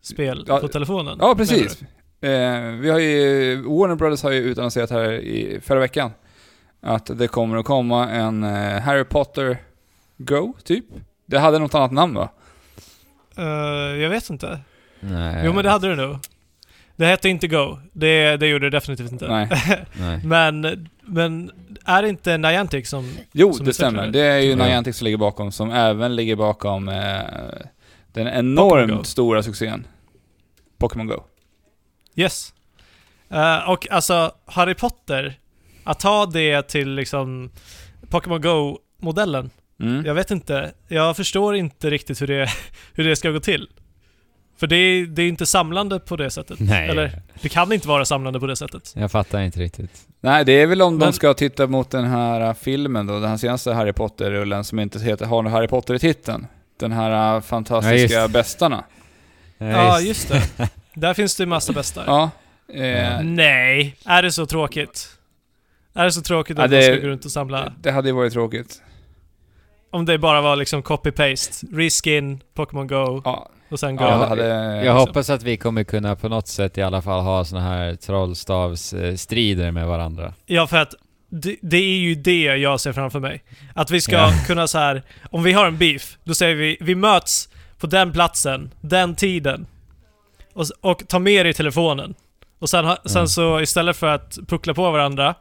spel 0.01 0.45
Ja, 0.47 0.59
på 0.59 0.67
telefonen. 0.67 1.17
ja 1.21 1.35
precis. 1.35 1.81
Eh, 2.21 2.61
vi 2.79 2.89
har 2.89 2.99
ju, 2.99 3.55
Warner 3.61 3.95
Brothers 3.95 4.23
har 4.23 4.31
ju 4.31 4.39
utannonserat 4.39 4.89
här 4.89 5.11
i 5.11 5.59
förra 5.63 5.79
veckan 5.79 6.11
att 6.81 7.05
det 7.17 7.27
kommer 7.27 7.57
att 7.57 7.65
komma 7.65 8.09
en 8.09 8.43
eh, 8.43 8.79
Harry 8.81 9.03
Potter 9.03 9.57
Go, 10.17 10.53
typ. 10.63 10.85
Det 11.25 11.39
hade 11.39 11.59
något 11.59 11.75
annat 11.75 11.91
namn 11.91 12.13
va? 12.15 12.29
Eh, 13.37 13.43
jag 14.01 14.09
vet 14.09 14.29
inte. 14.29 14.59
Nej. 15.03 15.41
Jo 15.45 15.53
men 15.53 15.63
det 15.63 15.69
hade 15.69 15.89
det 15.89 15.95
nog. 15.95 16.17
Det 16.95 17.05
hette 17.05 17.29
inte 17.29 17.47
Go. 17.47 17.77
Det, 17.93 18.37
det 18.37 18.47
gjorde 18.47 18.69
det 18.69 18.77
definitivt 18.77 19.11
inte. 19.11 19.27
Nej. 19.27 19.49
Nej. 19.93 20.19
men, 20.23 20.87
men 21.01 21.51
är 21.85 22.01
det 22.01 22.09
inte 22.09 22.37
Niantic 22.37 22.89
som... 22.89 23.17
Jo, 23.31 23.53
Som 23.53 23.65
det 23.65 23.73
stämmer. 23.73 24.07
Det 24.07 24.19
är 24.19 24.39
ju. 24.39 24.55
Niantic 24.55 24.97
som 24.97 25.05
ligger 25.05 25.17
bakom, 25.17 25.51
som 25.51 25.71
även 25.71 26.15
ligger 26.15 26.35
bakom 26.35 26.89
eh, 26.89 27.19
den 28.11 28.27
enormt 28.27 29.07
stora 29.07 29.43
succén 29.43 29.87
Pokémon 30.77 31.07
Go. 31.07 31.23
Yes. 32.15 32.53
Eh, 33.29 33.69
och 33.69 33.91
alltså, 33.91 34.31
Harry 34.45 34.73
Potter, 34.73 35.39
att 35.83 35.99
ta 35.99 36.25
det 36.25 36.61
till 36.61 36.95
liksom 36.95 37.49
Pokémon 38.09 38.41
Go-modellen. 38.41 39.49
Mm. 39.79 40.05
Jag 40.05 40.13
vet 40.13 40.31
inte. 40.31 40.73
Jag 40.87 41.17
förstår 41.17 41.55
inte 41.55 41.89
riktigt 41.89 42.21
hur 42.21 42.27
det, 42.27 42.49
hur 42.93 43.03
det 43.03 43.15
ska 43.15 43.31
gå 43.31 43.39
till. 43.39 43.67
För 44.57 44.67
det 44.67 44.75
är, 44.75 45.05
det 45.05 45.21
är 45.23 45.27
inte 45.27 45.45
samlande 45.45 45.99
på 45.99 46.15
det 46.15 46.29
sättet. 46.29 46.59
Nej. 46.59 46.89
Eller, 46.89 47.21
det 47.41 47.49
kan 47.49 47.73
inte 47.73 47.87
vara 47.87 48.05
samlande 48.05 48.39
på 48.39 48.47
det 48.47 48.55
sättet. 48.55 48.93
Jag 48.95 49.11
fattar 49.11 49.41
inte 49.41 49.59
riktigt. 49.59 50.01
Nej, 50.21 50.45
det 50.45 50.51
är 50.51 50.67
väl 50.67 50.81
om 50.81 50.99
de 50.99 51.05
Men- 51.05 51.13
ska 51.13 51.33
titta 51.33 51.67
mot 51.67 51.91
den 51.91 52.05
här 52.05 52.47
uh, 52.49 52.53
filmen 52.53 53.07
då, 53.07 53.19
den 53.19 53.29
här 53.29 53.37
senaste 53.37 53.73
Harry 53.73 53.93
Potter-rullen 53.93 54.63
som 54.63 54.79
inte 54.79 54.99
heter, 54.99 55.25
har 55.25 55.43
Harry 55.43 55.67
Potter 55.67 55.93
i 55.93 55.99
titeln. 55.99 56.47
Den 56.79 56.91
här 56.91 57.09
Ja, 57.35 57.41
fantastiska 57.41 58.19
just. 58.21 58.33
bästarna. 58.33 58.83
Ja, 59.57 59.99
just 59.99 60.27
det. 60.29 60.69
Där 60.93 61.13
finns 61.13 61.35
det 61.35 61.43
ju 61.43 61.47
massa 61.47 61.73
bästar. 61.73 62.03
Ja. 62.07 62.29
Eh, 62.73 63.21
Nej, 63.23 63.95
är 64.05 64.21
det 64.23 64.31
så 64.31 64.45
tråkigt? 64.45 65.07
Är 65.93 66.03
det 66.05 66.11
så 66.11 66.21
tråkigt 66.21 66.57
Ja, 66.57 66.63
att 66.63 66.71
det- 66.71 66.75
man 66.75 66.83
ska 66.83 66.95
gå 66.95 67.07
runt 67.07 67.25
och 67.25 67.31
samla? 67.31 67.73
det 67.81 67.91
hade 67.91 68.09
ju 68.09 68.15
varit 68.15 68.33
tråkigt. 68.33 68.81
Om 69.91 70.05
det 70.05 70.17
bara 70.17 70.41
var 70.41 70.55
liksom 70.55 70.83
copy-paste. 70.83 71.65
Reskin, 71.77 72.41
Pokémon 72.55 72.87
Go 72.87 73.21
Ja, 73.25 73.49
och 73.73 73.79
sen 73.79 73.95
Go. 73.95 74.03
ja 74.03 74.25
hade... 74.25 74.45
Jag 74.85 74.93
hoppas 74.93 75.29
att 75.29 75.43
vi 75.43 75.57
kommer 75.57 75.83
kunna 75.83 76.15
på 76.15 76.29
något 76.29 76.47
sätt 76.47 76.77
i 76.77 76.81
alla 76.81 77.01
fall 77.01 77.21
ha 77.23 77.45
såna 77.45 77.61
här 77.61 77.95
trollstavsstrider 77.95 79.71
med 79.71 79.87
varandra. 79.87 80.33
Ja, 80.45 80.67
för 80.67 80.77
att 80.77 80.93
det, 81.29 81.55
det 81.61 81.77
är 81.77 81.97
ju 81.97 82.15
det 82.15 82.43
jag 82.43 82.79
ser 82.79 82.93
framför 82.93 83.19
mig. 83.19 83.43
Att 83.75 83.91
vi 83.91 84.01
ska 84.01 84.15
Ja. 84.15 84.31
kunna 84.47 84.67
så 84.67 84.77
här, 84.77 85.03
om 85.31 85.43
vi 85.43 85.53
har 85.53 85.65
en 85.67 85.77
beef, 85.77 86.17
då 86.23 86.33
säger 86.33 86.55
vi 86.55 86.77
vi 86.81 86.95
möts 86.95 87.49
på 87.77 87.87
den 87.87 88.11
platsen, 88.11 88.71
den 88.81 89.15
tiden. 89.15 89.65
Och, 90.53 90.65
och 90.81 91.07
ta 91.07 91.19
med 91.19 91.45
dig 91.45 91.53
telefonen. 91.53 92.13
Och 92.59 92.69
sen, 92.69 92.85
ha, 92.85 92.97
sen 93.05 93.17
Mm. 93.17 93.27
så 93.27 93.61
istället 93.61 93.97
för 93.97 94.07
att 94.07 94.37
puckla 94.47 94.73
på 94.73 94.91
varandra, 94.91 95.35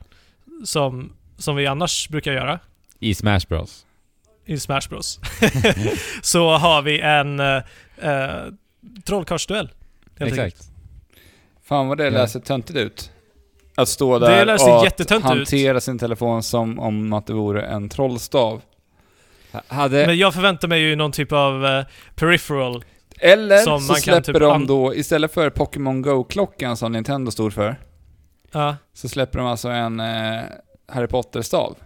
som, 0.65 1.13
som 1.39 1.57
vi 1.57 1.67
annars 1.67 2.09
brukar 2.09 2.33
göra 2.33 2.59
I 3.01 3.15
Smash 3.15 3.41
Bros. 3.49 3.87
i 4.47 4.59
Smash 4.59 4.89
Bros. 4.89 5.21
så 6.23 6.51
har 6.57 6.83
vi 6.83 7.01
en 7.01 7.41
uh, 8.05 8.11
uh, 8.11 8.53
trollkarlsduell. 9.05 9.71
helt 10.19 10.33
enkelt. 10.33 10.55
Exakt. 10.55 10.71
Fan 11.65 11.89
vad 11.89 11.99
det 11.99 12.05
Ja. 12.05 12.11
läser 12.11 12.41
töntigt 12.41 12.79
ut. 12.79 13.11
Att 13.75 13.89
stå 13.89 14.19
där 14.19 14.47
och 14.47 14.53
att 14.79 14.85
jättetöntigt 14.85 15.33
ut. 15.33 15.39
hantera 15.39 15.81
sin 15.81 15.99
telefon 15.99 16.43
som 16.43 16.79
om 16.79 17.13
att 17.13 17.27
det 17.27 17.33
vore 17.33 17.63
en 17.63 17.89
trollstav. 17.89 18.63
Ha- 19.53 19.63
Hade... 19.69 20.07
Men 20.07 20.19
jag 20.19 20.35
förväntar 20.35 20.69
mig 20.69 20.81
ju 20.81 20.97
någon 20.97 21.13
typ 21.13 21.33
av 21.33 21.67
eh, 21.67 21.85
peripheral. 22.15 22.85
Eller 23.19 23.59
Som 23.59 23.81
så 23.81 23.87
man 23.93 23.95
kan 23.95 24.03
släpper 24.03 24.33
typ 24.33 24.41
de 24.41 24.67
då, 24.67 24.95
istället 24.95 25.35
för 25.35 25.51
Pokémon 25.51 26.03
Go-klockan 26.03 26.77
som 26.77 26.93
Nintendo 26.93 27.31
stod 27.31 27.53
för, 27.53 27.77
Ja, 28.53 28.77
så 28.93 29.09
släpper 29.09 29.39
de 29.39 29.47
alltså 29.49 29.69
en 29.69 30.01
eh, 30.01 30.41
Harry 30.89 31.07
Potter-stav. 31.07 31.77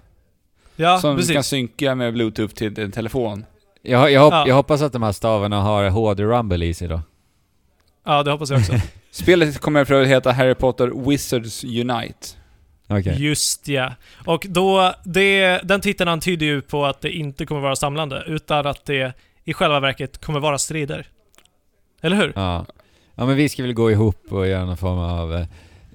ja 0.77 0.99
som 0.99 1.17
precis. 1.17 1.33
kan 1.33 1.45
synka 1.45 1.95
med 1.95 2.13
Bluetooth 2.13 2.55
till 2.55 2.75
din 2.75 2.93
telefon. 2.93 3.45
Jag, 3.89 4.13
jag, 4.13 4.21
hopp, 4.21 4.33
Ja. 4.33 4.49
jag 4.49 4.55
hoppas 4.55 4.83
att 4.83 4.93
de 4.93 5.03
här 5.03 5.13
stavarna 5.13 5.61
har 5.63 5.89
HD 5.91 6.23
Rumble 6.25 6.67
i 6.67 6.75
sig 6.75 6.89
då. 6.89 7.01
Ja, 8.05 8.23
det 8.23 8.31
hoppas 8.31 8.51
jag 8.51 8.61
också. 8.61 8.73
Spelet 9.11 9.59
kommer 9.59 9.85
för 9.85 10.03
att 10.03 10.09
heta 10.09 10.33
Harry 10.33 10.55
Potter 10.55 11.09
Wizards 11.11 11.65
Unite. 11.65 12.27
Okej. 12.89 13.23
Just 13.23 13.69
ja. 13.69 13.93
Och 14.27 14.47
då, 14.49 14.95
det, 15.05 15.61
den 15.65 15.81
titeln 15.81 16.09
antyder 16.09 16.47
ju 16.47 16.63
på 16.63 16.85
att 16.87 17.01
det 17.01 17.11
inte 17.11 17.47
kommer 17.47 17.61
vara 17.61 17.77
samlande, 17.77 18.25
utan 18.27 18.67
att 18.67 18.85
det 18.85 19.13
i 19.45 19.53
själva 19.53 19.81
verket 19.81 20.25
kommer 20.25 20.41
vara 20.41 20.59
strider. 20.59 21.07
Eller 22.03 22.17
hur? 22.17 22.33
Ja. 22.35 22.67
ja, 23.15 23.27
men 23.27 23.37
vi 23.37 23.49
ska 23.49 23.63
väl 23.63 23.73
gå 23.73 23.91
ihop 23.91 24.33
och 24.33 24.47
göra 24.47 24.65
någon 24.65 24.77
form 24.77 24.99
av 24.99 25.35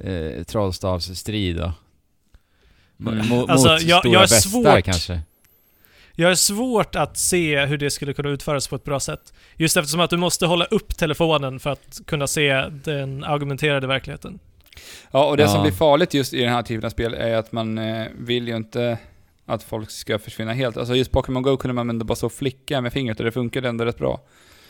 eh, 0.03 0.43
trollstavsstrid 0.47 1.55
då. 1.57 1.72
Mm. 2.99 3.19
Mo- 3.22 3.45
Alltså, 3.51 3.69
mot 3.72 3.81
jag- 3.81 3.99
stora 3.99 4.13
jag 4.13 4.23
är 4.23 4.27
bestar 4.27 4.49
svårt- 4.49 4.85
kanske. 4.85 5.19
Jag 6.22 6.27
har 6.27 6.35
svårt 6.35 6.95
att 6.95 7.18
se 7.18 7.65
hur 7.65 7.77
det 7.77 7.91
skulle 7.91 8.14
kunna 8.14 8.30
utföras 8.30 8.68
på 8.68 8.76
ett 8.76 8.84
bra 8.84 8.99
sätt. 8.99 9.34
Just 9.57 9.77
eftersom 9.77 9.99
att 9.99 10.10
du 10.10 10.18
måste 10.18 10.45
hålla 10.45 10.65
upp 10.65 10.98
telefonen 10.98 11.60
för 11.60 11.69
att 11.69 12.02
kunna 12.07 12.27
se 12.27 12.53
den 12.84 13.23
argumenterade 13.23 13.88
verkligheten. 13.88 14.39
Ja, 15.11 15.26
och 15.26 15.38
det 15.38 15.48
som 15.48 15.56
Ja. 15.56 15.61
blir 15.61 15.72
farligt 15.72 16.14
just 16.14 16.34
i 16.34 16.41
den 16.41 16.53
här 16.53 16.61
typen 16.64 16.85
av 16.85 16.89
spel 16.89 17.14
är 17.14 17.35
att 17.35 17.52
man 17.52 17.77
eh, 17.77 18.06
vill 18.19 18.48
ju 18.48 18.56
inte 18.56 18.98
att 19.45 19.64
folk 19.64 19.91
ska 19.91 20.19
försvinna 20.19 20.53
helt. 20.53 20.77
Alltså 20.77 20.95
just 20.95 21.11
Pokémon 21.11 21.43
Go 21.43 21.57
kunde 21.57 21.73
man 21.73 21.89
ändå 21.89 22.06
bara 22.06 22.15
så 22.15 22.30
flicka 22.30 22.81
med 22.81 22.93
fingret 22.93 23.19
och 23.19 23.26
det 23.26 23.31
funkade 23.31 23.69
ändå 23.69 23.85
rätt 23.85 23.98
bra. 23.98 24.22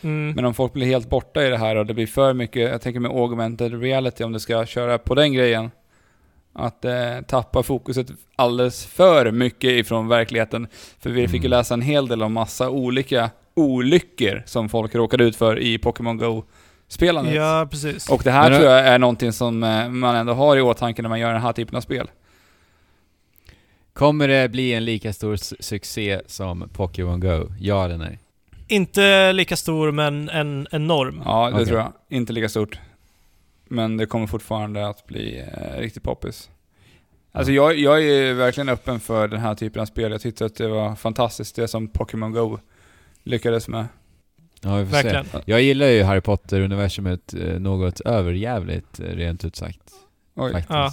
Mm. 0.02 0.32
Men 0.32 0.44
om 0.44 0.54
folk 0.54 0.72
blir 0.72 0.86
helt 0.86 1.10
borta 1.10 1.46
i 1.46 1.48
det 1.50 1.58
här 1.58 1.76
och 1.76 1.86
det 1.86 1.94
blir 1.94 2.06
för 2.06 2.34
mycket, 2.34 2.70
jag 2.70 2.80
tänker 2.82 3.00
med 3.00 3.10
augmented 3.10 3.80
reality, 3.82 4.24
om 4.24 4.32
det 4.32 4.40
ska 4.40 4.66
köra 4.66 4.98
på 4.98 5.14
den 5.14 5.32
grejen. 5.32 5.70
Att 6.54 6.84
eh, 6.84 7.20
tappa 7.28 7.62
fokuset 7.62 8.06
alldeles 8.36 8.86
för 8.86 9.30
mycket 9.30 9.70
ifrån 9.70 10.08
verkligheten. 10.08 10.66
För 11.00 11.10
vi 11.10 11.28
fick 11.28 11.42
ju 11.42 11.46
Mm. 11.46 11.58
läsa 11.58 11.74
en 11.74 11.82
hel 11.82 12.08
del 12.08 12.22
om 12.22 12.32
massa 12.32 12.70
olika 12.70 13.30
olyckor 13.54 14.42
som 14.46 14.68
folk 14.68 14.94
råkade 14.94 15.24
ut 15.24 15.36
för 15.36 15.58
i 15.58 15.78
Pokémon 15.78 16.16
Go-spelandet. 16.18 17.34
Ja, 17.34 17.68
precis. 17.70 18.08
Och 18.10 18.20
det 18.24 18.30
här 18.30 18.50
Men- 18.50 18.58
tror 18.60 18.70
jag 18.72 18.86
är 18.86 18.98
någonting 18.98 19.32
som 19.32 19.62
eh, 19.62 19.88
man 19.88 20.16
ändå 20.16 20.32
har 20.32 20.56
i 20.56 20.60
åtanke 20.60 21.02
när 21.02 21.08
man 21.08 21.20
gör 21.20 21.32
den 21.32 21.42
här 21.42 21.52
typen 21.52 21.76
av 21.76 21.80
spel. 21.80 22.10
Kommer 23.92 24.28
det 24.28 24.48
bli 24.48 24.72
en 24.72 24.84
lika 24.84 25.12
stor 25.12 25.36
su- 25.36 25.56
succé 25.62 26.20
som 26.26 26.68
Pokémon 26.72 27.20
Go? 27.20 27.52
Ja 27.60 27.84
eller 27.84 27.98
nej? 27.98 28.18
Inte 28.68 29.32
lika 29.32 29.56
stor, 29.56 29.90
men 29.92 30.28
en 30.28 30.66
enorm. 30.72 31.22
Ja, 31.24 31.46
det 31.48 31.54
Okej. 31.54 31.66
tror 31.66 31.78
jag. 31.78 31.92
Inte 32.10 32.32
lika 32.32 32.48
stort. 32.48 32.78
Men 33.72 33.96
det 33.96 34.06
kommer 34.06 34.26
fortfarande 34.26 34.86
att 34.88 35.06
bli 35.06 35.40
eh, 35.40 35.80
riktigt 35.80 36.02
poppis. 36.02 36.50
Alltså 37.32 37.52
jag, 37.52 37.78
jag 37.78 38.04
är 38.04 38.34
verkligen 38.34 38.68
öppen 38.68 39.00
för 39.00 39.28
den 39.28 39.40
här 39.40 39.54
typen 39.54 39.82
av 39.82 39.86
spel. 39.86 40.12
Jag 40.12 40.20
tyckte 40.20 40.44
att 40.44 40.54
det 40.54 40.68
var 40.68 40.94
fantastiskt 40.94 41.56
det 41.56 41.68
som 41.68 41.88
Pokémon 41.88 42.32
Go 42.32 42.58
lyckades 43.22 43.68
med. 43.68 43.86
Ja, 44.60 44.76
vi 44.76 44.86
får 44.86 44.96
se. 44.96 45.02
Verkligen. 45.02 45.42
Jag 45.46 45.62
gillar 45.62 45.86
ju 45.86 46.02
Harry 46.02 46.20
Potter-universumet 46.20 47.34
eh, 47.34 47.60
något 47.60 48.00
överjävligt, 48.00 49.00
eh, 49.00 49.04
rent 49.04 49.44
ut 49.44 49.56
sagt. 49.56 49.92
Oj. 50.34 50.52
Faktiskt. 50.52 50.70
Ja. 50.70 50.92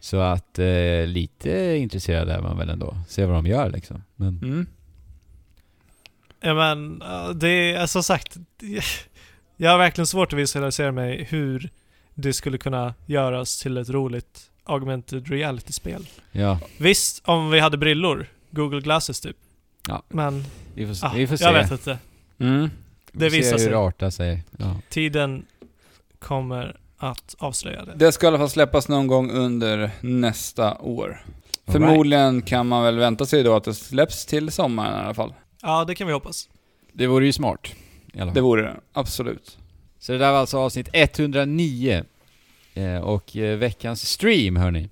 Så 0.00 0.16
att 0.16 0.58
eh, 0.58 1.06
lite 1.06 1.76
intresserad 1.76 2.28
är 2.28 2.40
man 2.40 2.58
väl 2.58 2.70
ändå. 2.70 2.96
Se 3.08 3.24
vad 3.26 3.36
de 3.36 3.46
gör 3.46 3.70
liksom. 3.70 4.04
Men 4.16 4.38
Mm. 4.42 4.66
Ja, 6.40 6.54
men 6.54 7.02
ja, 7.04 7.32
det 7.32 7.72
är 7.72 7.86
som 7.86 8.02
sagt, 8.02 8.36
jag 9.60 9.70
har 9.70 9.78
verkligen 9.78 10.06
svårt 10.06 10.32
att 10.32 10.38
visualisera 10.38 10.92
mig 10.92 11.24
hur 11.30 11.70
det 12.14 12.32
skulle 12.32 12.58
kunna 12.58 12.94
göras 13.06 13.58
till 13.62 13.76
ett 13.76 13.88
roligt 13.90 14.50
augmented 14.64 15.28
reality-spel. 15.28 16.06
ja, 16.32 16.58
Visst, 16.78 17.22
om 17.24 17.50
vi 17.50 17.60
hade 17.60 17.76
brillor, 17.76 18.26
Google 18.50 18.80
Glasses 18.80 19.20
typ. 19.20 19.36
Ja. 19.88 20.02
Men, 20.08 20.44
vi 20.74 20.86
får, 20.86 21.06
ah, 21.06 21.12
vi 21.14 21.26
får 21.26 21.36
se. 21.36 21.44
jag 21.44 21.52
vet 21.52 21.70
inte. 21.70 21.98
Mm. 22.38 22.70
Vi 23.12 23.24
det 23.24 23.30
se 23.30 23.36
visar 23.36 23.58
sig. 23.58 23.74
artar 23.74 24.10
sig. 24.10 24.44
Ja. 24.58 24.76
Tiden 24.88 25.46
kommer 26.18 26.76
att 26.98 27.34
avslöja 27.38 27.84
det. 27.84 27.92
Det 27.96 28.12
ska 28.12 28.26
i 28.26 28.28
alla 28.28 28.38
fall 28.38 28.50
släppas 28.50 28.88
någon 28.88 29.06
gång 29.06 29.30
under 29.30 29.90
nästa 30.00 30.78
år. 30.78 31.24
All 31.66 31.72
Förmodligen 31.72 32.42
kan 32.42 32.66
man 32.66 32.82
väl 32.84 32.98
vänta 32.98 33.26
sig 33.26 33.42
då 33.42 33.56
att 33.56 33.64
det 33.64 33.74
släpps 33.74 34.26
till 34.26 34.50
sommaren 34.52 35.00
i 35.00 35.04
alla 35.04 35.14
fall. 35.14 35.34
Ja, 35.62 35.84
det 35.84 35.94
kan 35.94 36.06
vi 36.06 36.12
hoppas. 36.12 36.48
Det 36.92 37.06
vore 37.06 37.26
ju 37.26 37.32
smart. 37.32 37.68
I 38.12 38.20
alla 38.20 38.26
fall. 38.26 38.34
Det 38.34 38.40
vore 38.40 38.62
det, 38.62 38.76
absolut. 38.92 39.58
Så 39.98 40.12
det 40.12 40.18
där 40.18 40.32
var 40.32 40.38
alltså 40.38 40.58
avsnitt 40.58 40.88
109. 40.92 42.04
Eh, 42.74 42.98
och 42.98 43.36
eh, 43.36 43.58
veckans 43.58 44.08
stream, 44.08 44.56
hörni, 44.56 44.88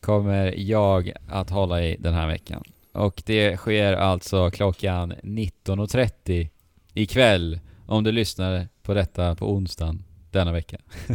kommer 0.00 0.54
jag 0.56 1.12
att 1.28 1.50
hålla 1.50 1.82
i 1.82 1.96
den 1.98 2.14
här 2.14 2.26
veckan. 2.26 2.62
Och 2.92 3.22
det 3.26 3.56
sker 3.56 3.92
alltså 3.92 4.50
klockan 4.50 5.12
19.30 5.12 6.48
ikväll, 6.94 7.60
om 7.86 8.04
du 8.04 8.12
lyssnar 8.12 8.68
på 8.82 8.94
detta 8.94 9.34
på 9.34 9.52
onsdagen 9.52 10.04
denna 10.30 10.52
vecka. 10.52 10.76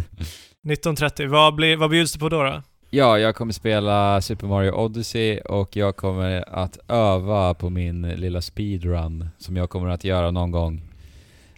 19.30, 0.64 1.28
vad, 1.28 1.56
blir, 1.56 1.78
vad 1.78 1.90
bjuds 1.90 2.14
det 2.14 2.20
på 2.20 2.30
då? 2.30 2.44
då? 2.44 2.62
Ja, 2.90 3.20
jag 3.20 3.36
kommer 3.36 3.54
spela 3.54 4.22
Super 4.22 4.48
Mario 4.48 4.72
Odyssey 4.72 5.40
och 5.40 5.76
jag 5.76 5.96
kommer 5.96 6.50
att 6.50 6.78
öva 6.88 7.54
på 7.54 7.70
min 7.70 8.02
lilla 8.02 8.42
speedrun 8.42 9.30
som 9.38 9.58
jag 9.58 9.70
kommer 9.70 9.90
att 9.90 10.04
göra 10.04 10.32
någon 10.32 10.52
gång 10.52 10.93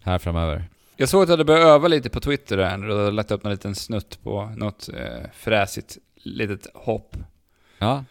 här 0.06 0.18
framöver. 0.20 0.64
Jag 0.98 1.10
såg 1.10 1.22
att 1.22 1.28
du 1.28 1.34
hade 1.34 1.46
börjat 1.46 1.66
öva 1.66 1.88
lite 1.88 2.10
på 2.10 2.20
Twitter 2.20 2.58
där, 2.58 2.74
och 2.84 2.88
du 2.90 2.98
hade 2.98 3.12
lagt 3.12 3.32
upp 3.32 3.46
en 3.46 3.52
liten 3.52 3.76
snutt 3.76 4.24
på 4.24 4.46
något 4.58 4.90
eh, 4.90 5.30
fräsigt 5.34 5.98
litet 6.16 6.68
hopp. 6.74 7.16
Ja. 7.80 8.04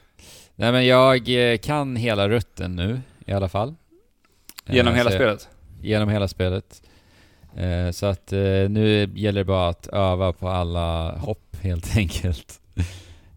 Nej 0.56 0.72
men 0.72 0.86
jag 0.86 1.28
eh, 1.52 1.58
kan 1.58 1.96
hela 1.96 2.28
rutten 2.28 2.76
nu 2.76 3.00
i 3.26 3.32
alla 3.32 3.48
fall. 3.48 3.74
Genom 4.66 4.92
Eh, 4.92 4.96
hela 4.96 5.10
så- 5.10 5.16
spelet. 5.16 5.48
Genom 5.82 6.08
hela 6.08 6.28
spelet. 6.28 6.82
Eh, 7.56 7.90
så 7.90 8.06
att 8.06 8.32
eh, 8.32 8.38
nu 8.68 9.10
gäller 9.14 9.40
det 9.40 9.44
bara 9.44 9.68
att 9.68 9.86
öva 9.86 10.32
på 10.32 10.48
alla 10.48 11.12
hopp 11.18 11.56
helt 11.62 11.96
enkelt. 11.96 12.60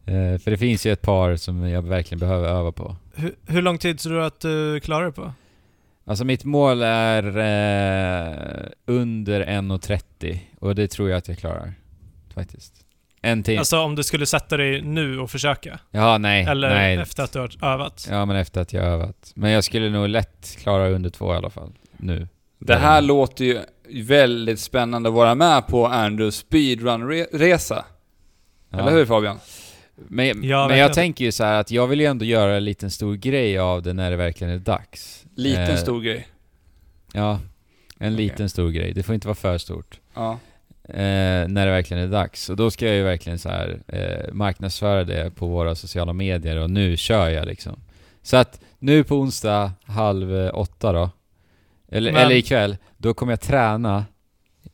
Eh, 0.06 0.38
för 0.40 0.52
det 0.52 0.58
finns 0.58 0.86
ju 0.86 0.92
ett 0.94 1.02
par 1.02 1.36
som 1.36 1.70
jag 1.70 1.82
verkligen 1.82 2.20
behöver 2.20 2.50
öva 2.50 2.72
på. 2.72 2.96
Hur, 3.16 3.36
hur 3.48 3.62
lång 3.62 3.78
tid 3.78 4.00
tror 4.00 4.14
du 4.14 4.26
att 4.26 4.40
du 4.40 4.80
klarar 4.80 5.06
det 5.06 5.12
på? 5.12 5.34
Alltså 6.08 6.26
mitt 6.26 6.44
mål 6.44 6.82
är 6.84 7.24
eh, 7.28 8.70
under 8.86 9.46
1.30 9.46 10.40
och 10.60 10.76
det 10.76 10.88
tror 10.88 11.10
jag 11.10 11.18
att 11.18 11.28
jag 11.28 11.38
klarar. 11.38 11.74
Faktiskt. 12.34 12.74
En 13.22 13.44
till. 13.44 13.60
Alltså 13.60 13.80
om 13.80 13.96
du 13.96 14.04
skulle 14.04 14.26
sätta 14.26 14.58
dig 14.58 14.82
nu 14.82 15.20
och 15.20 15.32
försöka? 15.32 15.80
ja, 15.92 16.18
nej. 16.18 16.44
Eller 16.44 16.70
nej. 16.70 16.98
efter 16.98 17.24
att 17.24 17.32
du 17.32 17.40
har 17.40 17.74
övat? 17.74 18.08
Ja, 18.12 18.26
men 18.26 18.36
efter 18.36 18.62
att 18.62 18.74
jag 18.74 18.84
har 18.84 18.90
övat. 18.90 19.32
Men 19.36 19.52
jag 19.52 19.64
skulle 19.64 19.90
nog 19.90 20.08
lätt 20.10 20.58
klara 20.60 20.90
under 20.90 21.10
två 21.10 21.34
i 21.34 21.38
alla 21.38 21.50
fall. 21.50 21.72
Nu. 21.98 22.28
Det 22.60 22.76
här 22.76 23.02
låter 23.02 23.46
ju 23.46 23.60
väldigt 24.04 24.60
spännande 24.60 25.10
att 25.10 25.16
vara 25.16 25.36
med 25.36 25.68
på 25.68 25.88
Andrews 25.88 26.36
speedrun-resa. 26.36 27.86
Ja. 28.70 28.80
Eller 28.80 28.92
hur 28.92 29.06
Fabian? 29.06 29.40
Men, 30.08 30.44
Ja, 30.44 30.68
men 30.68 30.78
jag 30.78 30.94
tänker 30.94 31.26
ju 31.26 31.32
så 31.32 31.44
här 31.44 31.60
att 31.60 31.72
jag 31.72 31.88
vill 31.88 32.00
ju 32.00 32.06
ändå 32.06 32.26
göra 32.26 32.56
en 32.58 32.66
liten 32.66 32.92
stor 32.92 33.16
grej 33.16 33.58
av 33.58 33.82
det 33.82 33.94
när 33.94 34.12
det 34.12 34.18
verkligen 34.18 34.54
är 34.54 34.58
dags. 34.60 35.26
Liten 35.36 35.64
Eh, 35.72 35.76
stor 35.76 36.02
grej. 36.02 36.28
Ja, 37.14 37.32
en 38.00 38.14
Okej. 38.14 38.26
liten 38.26 38.50
stor 38.50 38.70
grej. 38.72 38.94
Det 38.94 39.04
får 39.04 39.16
inte 39.16 39.28
vara 39.28 39.36
för 39.36 39.58
stort. 39.58 40.00
Ja. 40.14 40.40
Eh, 40.84 41.48
när 41.48 41.66
det 41.66 41.72
verkligen 41.72 42.04
är 42.04 42.08
dags. 42.08 42.50
Och 42.50 42.56
då 42.56 42.72
ska 42.72 42.86
jag 42.88 42.96
ju 42.96 43.04
verkligen 43.04 43.40
så 43.40 43.50
här 43.50 43.80
eh, 43.88 44.34
marknadsföra 44.34 45.04
det 45.04 45.36
på 45.36 45.48
våra 45.48 45.76
sociala 45.76 46.14
medier 46.14 46.58
och 46.58 46.70
nu 46.70 46.98
kör 46.98 47.30
jag 47.30 47.46
liksom. 47.46 47.80
Så 48.22 48.38
att 48.38 48.60
nu 48.80 49.04
på 49.04 49.16
onsdag 49.16 49.72
halv 49.86 50.36
eh, 50.38 50.52
åtta 50.54 50.92
då, 50.92 51.10
eller, 51.92 52.12
Men- 52.12 52.22
eller 52.26 52.36
ikväll, 52.36 52.78
då 52.98 53.14
kommer 53.14 53.32
jag 53.32 53.42
träna. 53.42 54.06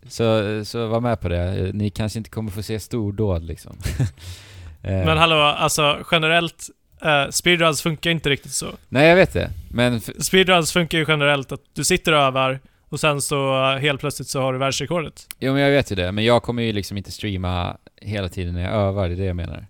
Så, 0.08 0.62
så 0.66 0.88
var 0.88 1.00
med 1.02 1.20
på 1.20 1.30
det. 1.30 1.72
Ni 1.74 1.90
kanske 1.90 2.18
inte 2.20 2.30
kommer 2.30 2.52
få 2.52 2.64
se 2.64 2.80
stordåd 2.80 3.44
liksom. 3.44 3.76
Eh, 4.84 5.06
Men 5.06 5.18
hallå, 5.18 5.36
alltså 5.36 6.00
generellt, 6.12 6.70
uh, 7.06 7.30
speedruns 7.30 7.82
funkar 7.82 8.10
inte 8.12 8.30
riktigt 8.30 8.52
så. 8.52 8.68
Nej 8.90 9.08
jag 9.08 9.16
vet 9.16 9.34
det, 9.34 9.50
men 9.72 10.02
Speedruns 10.02 10.74
funkar 10.74 10.98
ju 10.98 11.06
generellt 11.08 11.52
att 11.52 11.62
du 11.74 11.84
sitter 11.84 12.12
och 12.12 12.20
övar 12.20 12.60
och 12.90 13.00
sen 13.00 13.22
så 13.22 13.72
eh, 13.72 13.78
helt 13.80 14.00
plötsligt 14.00 14.28
så 14.28 14.42
har 14.42 14.54
du 14.54 14.60
världsrekordet. 14.60 15.28
Jo 15.40 15.54
men 15.54 15.62
jag 15.62 15.72
vet 15.72 15.92
ju 15.92 15.96
det, 15.96 16.12
men 16.12 16.24
jag 16.26 16.44
kommer 16.44 16.64
ju 16.64 16.72
liksom 16.74 16.98
inte 16.98 17.12
streama 17.12 17.78
hela 18.02 18.30
tiden 18.30 18.54
när 18.54 18.62
jag 18.64 18.74
övar, 18.74 19.08
det 19.08 19.14
är 19.16 19.18
det 19.18 19.26
jag 19.26 19.36
menar. 19.36 19.66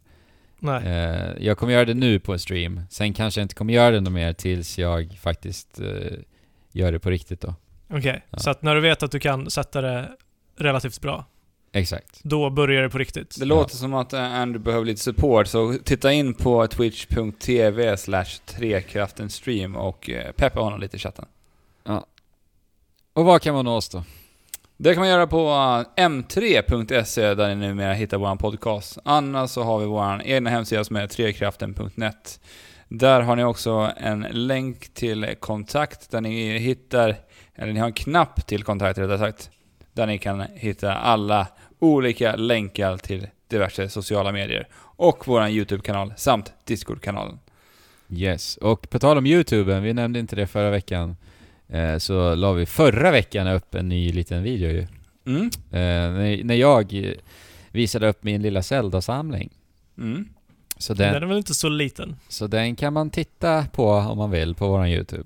Nej. 0.60 0.84
Eh, 0.88 1.32
jag 1.46 1.58
kommer 1.58 1.74
göra 1.74 1.86
det 1.86 1.94
nu 1.94 2.20
på 2.20 2.34
en 2.34 2.40
stream, 2.40 2.82
sen 2.90 3.14
kanske 3.14 3.40
jag 3.42 3.46
inte 3.46 3.56
kommer 3.56 3.74
göra 3.74 3.92
det 3.92 4.00
något 4.02 4.14
mer 4.14 4.34
tills 4.34 4.78
jag 4.80 5.18
faktiskt 5.22 5.80
eh, 5.80 6.18
gör 6.72 6.92
det 6.92 7.00
på 7.00 7.10
riktigt 7.10 7.42
då. 7.42 7.56
Okej, 7.90 8.26
Ja. 8.30 8.38
så 8.38 8.50
att 8.50 8.62
när 8.62 8.76
du 8.76 8.82
vet 8.82 9.04
att 9.04 9.12
du 9.12 9.20
kan 9.20 9.50
sätta 9.52 9.82
det 9.82 10.10
relativt 10.58 11.02
bra, 11.02 11.26
Exakt. 11.76 12.20
då 12.24 12.50
börjar 12.50 12.82
det 12.82 12.90
på 12.90 12.98
riktigt. 12.98 13.36
Det 13.40 13.46
låter 13.46 13.76
som 13.76 13.94
att 13.94 14.14
eh, 14.14 14.34
Andrew 14.34 14.64
behöver 14.64 14.86
lite 14.86 15.02
support, 15.02 15.48
så 15.48 15.76
titta 15.84 16.12
in 16.12 16.34
på 16.34 16.68
twitch.tv 16.68 17.98
slash 17.98 18.26
trekraftenstream 18.46 19.76
och 19.76 20.10
eh, 20.10 20.32
peppa 20.32 20.60
honom 20.60 20.80
lite 20.80 20.96
i 20.96 21.00
chatten. 21.00 21.26
Och 23.14 23.26
var 23.26 23.40
kan 23.40 23.56
man 23.56 23.66
nå 23.66 23.76
oss 23.76 23.90
då? 23.90 24.04
Det 24.78 24.94
kan 24.94 25.02
man 25.02 25.10
göra 25.10 25.28
på 25.28 25.38
eh, 25.98 26.04
m3.se 26.08 27.34
där 27.34 27.56
ni 27.56 27.68
numera 27.68 27.94
hittar 27.94 28.18
vår 28.18 28.36
podcast. 28.36 28.98
Annars 29.06 29.50
så 29.50 29.64
har 29.64 29.80
vi 29.80 29.86
vår 29.86 30.22
egna 30.26 30.50
hemsida 30.50 30.84
som 30.84 30.96
är 30.96 31.08
trekraften.net. 31.08 32.40
Där 32.88 33.22
har 33.22 33.36
ni 33.36 33.44
också 33.44 33.92
en 33.98 34.28
länk 34.32 34.94
till 34.94 35.36
kontakt 35.40 36.12
där 36.12 36.22
ni 36.22 36.58
hittar, 36.58 37.16
eller 37.56 37.74
ni 37.74 37.80
har 37.80 37.88
en 37.88 37.94
knapp 37.94 38.48
till 38.48 38.64
kontakt 38.64 39.00
rättare 39.00 39.18
sagt, 39.18 39.50
där 39.94 40.08
ni 40.08 40.18
kan 40.18 40.42
hitta 40.42 40.94
alla 40.94 41.48
olika 41.84 42.36
länkar 42.36 42.98
till 42.98 43.28
diverse 43.48 43.90
sociala 43.90 44.32
medier 44.32 44.68
och 44.76 45.28
vår 45.28 45.48
YouTube-kanal 45.48 46.14
samt 46.18 46.54
Discord-kanalen. 46.66 47.40
Yes, 48.10 48.58
och 48.58 48.90
på 48.90 49.00
tal 49.00 49.18
om 49.18 49.26
YouTube, 49.26 49.80
vi 49.80 49.94
nämnde 49.94 50.20
inte 50.20 50.36
det 50.36 50.48
förra 50.48 50.70
veckan, 50.70 51.16
eh, 51.68 51.98
så 51.98 52.36
la 52.36 52.54
vi 52.54 52.66
förra 52.66 53.12
veckan 53.12 53.48
upp 53.48 53.76
en 53.76 53.90
ny 53.90 54.12
liten 54.12 54.44
video 54.44 54.72
ju. 54.72 54.88
Mm. 55.26 55.46
Eh, 55.46 56.20
när, 56.20 56.44
när 56.44 56.56
jag 56.56 57.16
visade 57.72 58.08
upp 58.10 58.24
min 58.24 58.42
lilla 58.42 58.62
Zelda-samling. 58.62 59.50
Mm. 59.98 60.30
Så 60.78 60.94
Den 60.94 61.14
den, 61.14 61.24
är 61.24 61.28
väl 61.28 61.38
inte 61.38 61.54
så 61.54 61.70
liten? 61.70 62.16
så 62.30 62.48
den 62.48 62.76
kan 62.76 62.94
man 62.94 63.10
titta 63.10 63.66
på 63.74 63.90
om 63.90 64.18
man 64.18 64.32
vill 64.32 64.56
på 64.56 64.68
våran 64.68 64.90
YouTube. 64.90 65.26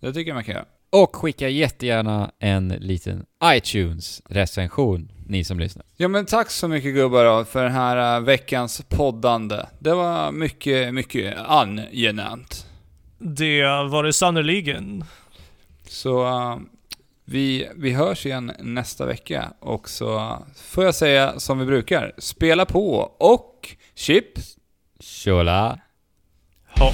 Det 0.00 0.12
tycker 0.12 0.30
jag 0.30 0.34
man 0.34 0.44
kan 0.44 0.54
göra. 0.54 0.64
Och 0.90 1.16
skicka 1.16 1.48
jättegärna 1.48 2.30
en 2.38 2.68
liten 2.68 3.26
iTunes-recension, 3.44 5.08
ni 5.28 5.44
som 5.44 5.58
lyssnar. 5.60 5.84
Ja 5.96 6.08
men 6.08 6.26
tack 6.26 6.50
så 6.50 6.68
mycket 6.68 6.94
gubbar 6.94 7.44
för 7.44 7.62
den 7.62 7.72
här 7.72 8.16
eh, 8.16 8.20
veckans 8.24 8.82
poddande. 8.88 9.66
Det 9.78 9.94
var 9.94 10.32
mycket, 10.32 10.94
mycket 10.94 11.36
angenämt. 11.38 12.66
Det 13.18 13.64
var 13.64 14.04
det 14.04 14.12
sannerligen. 14.12 15.04
Så 15.88 16.26
eh, 16.26 16.58
Vi, 17.24 17.68
vi 17.76 17.92
hörs 17.92 18.26
igen 18.26 18.52
nästa 18.58 19.06
vecka 19.06 19.52
och 19.60 19.88
så 19.88 20.38
får 20.56 20.84
jag 20.84 20.94
säga 20.94 21.40
som 21.40 21.58
vi 21.58 21.66
brukar, 21.66 22.12
spela 22.18 22.64
på 22.64 23.12
och 23.18 23.76
chips! 23.94 24.56
Tjola! 25.00 25.80
Ha. 26.78 26.92